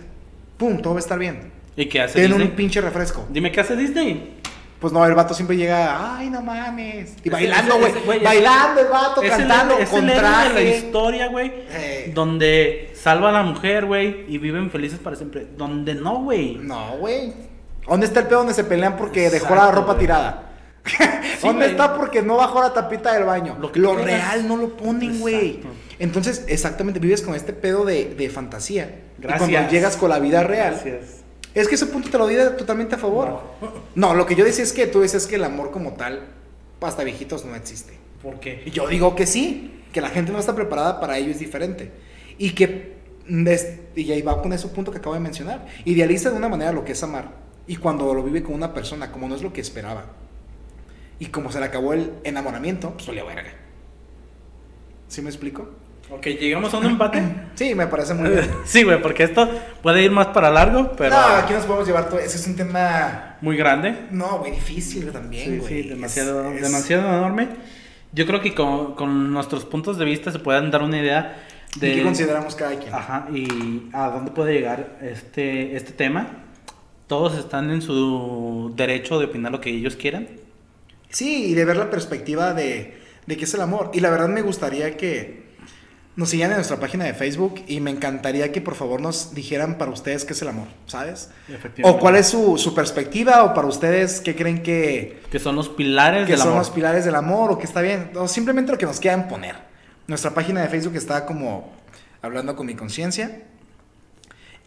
pum, 0.57 0.81
todo 0.81 0.93
va 0.93 0.99
a 0.99 1.01
estar 1.01 1.19
bien. 1.19 1.51
¿Y 1.75 1.87
qué 1.87 2.01
hace 2.01 2.19
Ten 2.21 2.31
Disney? 2.31 2.47
un 2.47 2.55
pinche 2.55 2.79
refresco. 2.81 3.27
Dime, 3.29 3.51
¿qué 3.51 3.59
hace 3.59 3.75
Disney? 3.75 4.37
Pues 4.79 4.93
no, 4.93 5.03
el 5.05 5.15
vato 5.15 5.33
siempre 5.33 5.57
llega, 5.57 6.17
ay, 6.17 6.29
no 6.29 6.41
mames. 6.41 7.15
Y 7.23 7.29
bailando, 7.29 7.79
güey. 8.05 8.23
Bailando 8.23 8.81
el 8.81 8.87
vato, 8.87 9.23
Es 9.23 9.31
el, 9.31 9.37
cantando 9.39 9.77
es 9.79 9.89
con 9.89 10.07
el 10.07 10.15
de 10.15 10.21
la 10.21 10.61
historia, 10.61 11.27
güey. 11.27 11.51
Eh. 11.71 12.11
Donde 12.13 12.91
salva 12.95 13.29
a 13.29 13.31
la 13.31 13.43
mujer, 13.43 13.85
güey, 13.85 14.25
y 14.27 14.37
viven 14.37 14.69
felices 14.69 14.99
para 14.99 15.15
siempre. 15.15 15.47
Donde 15.57 15.95
no, 15.95 16.23
güey. 16.23 16.55
No, 16.61 16.97
güey. 16.99 17.33
¿Dónde 17.87 18.05
está 18.05 18.19
el 18.21 18.27
pedo 18.27 18.39
donde 18.39 18.53
se 18.53 18.63
pelean 18.63 18.97
porque 18.97 19.29
dejó 19.29 19.55
la 19.55 19.71
ropa 19.71 19.93
güey. 19.93 19.99
tirada? 19.99 20.43
¿Dónde 21.41 21.65
güey. 21.65 21.71
está 21.71 21.95
porque 21.97 22.21
no 22.21 22.37
bajó 22.37 22.61
la 22.61 22.73
tapita 22.73 23.13
del 23.13 23.23
baño? 23.23 23.57
Lo 23.59 23.71
que 23.71 23.79
real 23.79 24.47
no 24.47 24.57
lo 24.57 24.75
ponen, 24.77 25.19
güey. 25.19 25.61
Entonces, 25.99 26.45
exactamente, 26.47 26.99
vives 26.99 27.21
con 27.21 27.33
este 27.35 27.53
pedo 27.53 27.85
de, 27.85 28.13
de 28.15 28.29
fantasía. 28.29 28.99
Y 29.17 29.21
Gracias. 29.23 29.49
cuando 29.49 29.69
llegas 29.71 29.97
con 29.97 30.09
la 30.09 30.19
vida 30.19 30.43
real, 30.43 30.73
Gracias. 30.73 31.21
es 31.53 31.67
que 31.67 31.75
ese 31.75 31.87
punto 31.87 32.09
te 32.09 32.17
lo 32.17 32.27
di 32.27 32.35
totalmente 32.57 32.95
a 32.95 32.97
favor. 32.97 33.41
No. 33.95 34.13
lo 34.13 34.25
que 34.25 34.35
yo 34.35 34.45
decía 34.45 34.63
es 34.63 34.73
que 34.73 34.87
tú 34.87 35.01
dices 35.01 35.25
que 35.27 35.35
el 35.35 35.43
amor 35.43 35.71
como 35.71 35.93
tal, 35.93 36.21
hasta 36.81 37.03
viejitos, 37.03 37.45
no 37.45 37.55
existe. 37.55 37.97
¿Por 38.21 38.39
qué? 38.39 38.63
Y 38.65 38.71
yo 38.71 38.87
digo 38.87 39.15
que 39.15 39.25
sí, 39.25 39.83
que 39.91 40.01
la 40.01 40.09
gente 40.09 40.31
no 40.31 40.39
está 40.39 40.53
preparada 40.55 40.99
para 40.99 41.17
ello, 41.17 41.31
es 41.31 41.39
diferente. 41.39 41.91
Y 42.37 42.51
que, 42.51 42.97
des- 43.27 43.79
y 43.95 44.11
ahí 44.11 44.21
va 44.21 44.41
con 44.41 44.53
ese 44.53 44.67
punto 44.67 44.91
que 44.91 44.99
acabo 44.99 45.15
de 45.15 45.19
mencionar, 45.21 45.65
idealiza 45.85 46.29
de 46.29 46.37
una 46.37 46.47
manera 46.49 46.71
lo 46.71 46.85
que 46.85 46.91
es 46.91 47.01
amar. 47.03 47.46
Y 47.67 47.75
cuando 47.77 48.13
lo 48.13 48.23
vive 48.23 48.41
con 48.43 48.55
una 48.55 48.73
persona, 48.73 49.11
como 49.11 49.27
no 49.27 49.35
es 49.35 49.41
lo 49.41 49.51
que 49.53 49.61
esperaba, 49.61 50.05
y 51.19 51.25
como 51.27 51.51
se 51.51 51.59
le 51.59 51.65
acabó 51.65 51.93
el 51.93 52.13
enamoramiento, 52.23 52.91
pues 52.91 53.07
valió 53.07 53.25
verga. 53.25 53.51
¿Sí 55.07 55.21
me 55.21 55.29
explico? 55.29 55.69
Ok, 56.09 56.25
llegamos 56.27 56.73
a 56.73 56.77
un 56.77 56.85
empate. 56.85 57.21
Sí, 57.55 57.73
me 57.73 57.87
parece 57.87 58.13
muy 58.13 58.29
bien. 58.29 58.47
sí, 58.65 58.83
güey, 58.83 59.01
porque 59.01 59.23
esto 59.23 59.49
puede 59.81 60.03
ir 60.03 60.11
más 60.11 60.27
para 60.27 60.51
largo, 60.51 60.91
pero 60.95 61.09
No, 61.15 61.17
aquí 61.37 61.53
nos 61.53 61.65
podemos 61.65 61.87
llevar 61.87 62.07
todo. 62.07 62.19
Ese 62.19 62.37
es 62.37 62.45
un 62.47 62.55
tema. 62.55 63.37
muy 63.41 63.57
grande. 63.57 64.05
No, 64.11 64.37
güey, 64.39 64.51
difícil 64.51 65.11
también, 65.11 65.45
Sí, 65.45 65.57
güey. 65.57 65.83
sí, 65.83 65.89
demasiado, 65.89 66.51
Es- 66.51 66.57
es- 66.57 66.61
demasiado 66.71 67.07
enorme. 67.09 67.47
Yo 68.13 68.25
creo 68.27 68.41
que 68.41 68.53
con, 68.53 68.93
con 68.95 69.33
nuestros 69.33 69.65
puntos 69.65 69.97
de 69.97 70.05
vista 70.05 70.31
se 70.31 70.39
pueden 70.39 70.69
dar 70.71 70.83
una 70.83 70.99
idea 70.99 71.43
¿Y 71.75 71.79
de 71.79 71.95
qué 71.95 72.03
consideramos 72.03 72.55
cada 72.55 72.77
quien? 72.79 72.93
Ajá, 72.93 73.27
y 73.33 73.89
a 73.91 74.09
dónde 74.09 74.31
puede 74.31 74.53
llegar 74.53 74.97
este, 75.01 75.75
este 75.75 75.91
tema. 75.93 76.45
Todos 77.07 77.37
están 77.37 77.71
en 77.71 77.81
su 77.81 78.73
derecho 78.75 79.17
de 79.19 79.25
opinar 79.25 79.51
lo 79.51 79.61
que 79.61 79.69
ellos 79.69 79.95
quieran. 79.95 80.27
Sí, 81.09 81.45
y 81.45 81.53
de 81.53 81.63
ver 81.65 81.77
la 81.77 81.89
perspectiva 81.89 82.53
de, 82.53 82.97
de 83.25 83.37
qué 83.37 83.45
es 83.45 83.53
el 83.53 83.61
amor. 83.61 83.91
Y 83.93 84.01
la 84.01 84.09
verdad 84.09 84.27
me 84.27 84.41
gustaría 84.41 84.97
que 84.97 85.47
nos 86.17 86.29
sigan 86.29 86.49
en 86.49 86.57
nuestra 86.57 86.79
página 86.79 87.05
de 87.05 87.13
Facebook 87.13 87.63
y 87.67 87.79
me 87.79 87.91
encantaría 87.91 88.51
que 88.51 88.59
por 88.59 88.73
favor 88.75 88.99
nos 88.99 89.33
dijeran 89.35 89.77
para 89.77 89.91
ustedes 89.91 90.25
qué 90.25 90.33
es 90.33 90.41
el 90.41 90.47
amor, 90.49 90.67
¿sabes? 90.87 91.29
O 91.83 91.99
cuál 91.99 92.15
es 92.15 92.27
su, 92.27 92.57
su 92.57 92.73
perspectiva 92.73 93.43
o 93.43 93.53
para 93.53 93.67
ustedes 93.67 94.19
qué 94.19 94.35
creen 94.35 94.63
que, 94.63 95.21
Que 95.31 95.39
son 95.39 95.55
los 95.55 95.69
pilares 95.69 96.25
que 96.25 96.31
del 96.31 96.39
son 96.39 96.49
amor. 96.49 96.61
los 96.61 96.71
pilares 96.71 97.05
del 97.05 97.15
amor 97.15 97.51
o 97.51 97.57
que 97.57 97.65
está 97.65 97.81
bien. 97.81 98.11
O 98.15 98.27
simplemente 98.27 98.71
lo 98.71 98.77
que 98.77 98.85
nos 98.87 98.99
quieran 98.99 99.27
poner. 99.27 99.55
Nuestra 100.07 100.31
página 100.31 100.61
de 100.61 100.69
Facebook 100.69 100.95
está 100.95 101.25
como 101.25 101.71
hablando 102.21 102.55
con 102.55 102.65
mi 102.65 102.73
conciencia. 102.75 103.43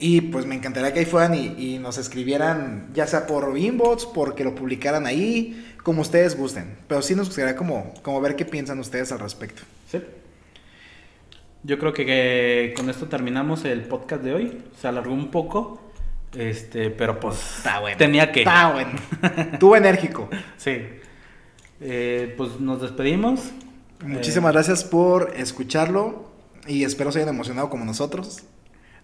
Y 0.03 0.23
pues 0.23 0.47
me 0.47 0.55
encantaría 0.55 0.93
que 0.95 1.01
ahí 1.01 1.05
fueran 1.05 1.35
y, 1.35 1.55
y 1.59 1.79
nos 1.79 1.99
escribieran, 1.99 2.89
ya 2.95 3.07
sea 3.07 3.27
por 3.27 3.57
inbox, 3.57 4.07
porque 4.07 4.45
lo 4.45 4.55
publicaran 4.55 5.07
ahí, 5.07 5.75
como 5.83 6.01
ustedes 6.01 6.37
gusten. 6.39 6.75
Pero 6.89 7.03
sí 7.03 7.15
nos 7.15 7.27
gustaría 7.29 7.55
como, 7.55 7.93
como 8.03 8.21
ver 8.21 8.35
qué 8.35 8.47
piensan 8.47 8.79
ustedes 8.79 9.13
al 9.13 9.19
respecto. 9.19 9.63
Sí. 9.91 10.01
Yo 11.63 11.79
creo 11.79 11.93
que, 11.93 12.07
que 12.07 12.73
con 12.75 12.89
esto 12.89 13.07
terminamos 13.09 13.65
el 13.67 13.83
podcast 13.83 14.23
de 14.23 14.33
hoy. 14.35 14.63
Se 14.81 14.89
alargó 14.89 15.13
un 15.13 15.31
poco. 15.31 15.83
Este, 16.35 16.91
pero 16.91 17.21
pues 17.21 17.37
Está 17.59 17.81
bueno. 17.81 17.99
tenía 17.99 18.33
que. 18.33 18.41
Está 18.41 18.73
bueno. 18.73 18.93
Estuvo 19.53 19.77
enérgico. 19.77 20.29
Sí. 20.57 20.79
Eh, 21.81 22.35
pues 22.37 22.61
nos 22.61 22.81
despedimos. 22.83 23.41
Muchísimas 24.05 24.51
Eh, 24.51 24.53
gracias 24.55 24.85
por 24.85 25.33
escucharlo 25.37 26.31
y 26.67 26.85
espero 26.85 27.13
se 27.13 27.19
hayan 27.21 27.35
emocionado 27.35 27.69
como 27.71 27.85
nosotros. 27.85 28.43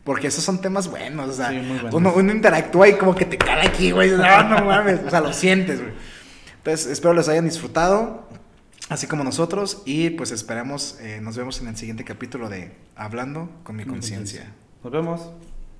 Porque 0.06 0.28
esos 0.28 0.44
son 0.44 0.60
temas 0.60 0.88
buenos, 0.88 1.28
o 1.28 1.32
sea, 1.32 1.50
Sí, 1.50 1.56
muy 1.56 1.78
buenos. 1.78 1.94
Uno, 1.94 2.12
uno 2.14 2.32
interactúa 2.32 2.88
y 2.88 2.94
como 2.94 3.16
que 3.16 3.24
te 3.24 3.36
cae 3.36 3.66
aquí, 3.66 3.90
güey. 3.90 4.12
No, 4.12 4.44
no 4.44 4.64
mames, 4.64 5.00
o 5.04 5.10
sea, 5.10 5.20
lo 5.20 5.32
sientes, 5.32 5.80
güey. 5.82 5.92
Entonces, 6.58 6.86
espero 6.86 7.12
les 7.12 7.28
hayan 7.28 7.44
disfrutado, 7.44 8.28
así 8.88 9.08
como 9.08 9.24
nosotros, 9.24 9.82
y 9.84 10.10
pues 10.10 10.30
esperamos, 10.30 10.96
eh, 11.00 11.18
nos 11.20 11.36
vemos 11.36 11.60
en 11.60 11.66
el 11.66 11.76
siguiente 11.76 12.04
capítulo 12.04 12.48
de 12.48 12.72
Hablando 12.94 13.50
con 13.64 13.74
mi 13.74 13.84
conciencia. 13.84 14.54
Nos 14.84 14.92
vemos. 14.92 15.32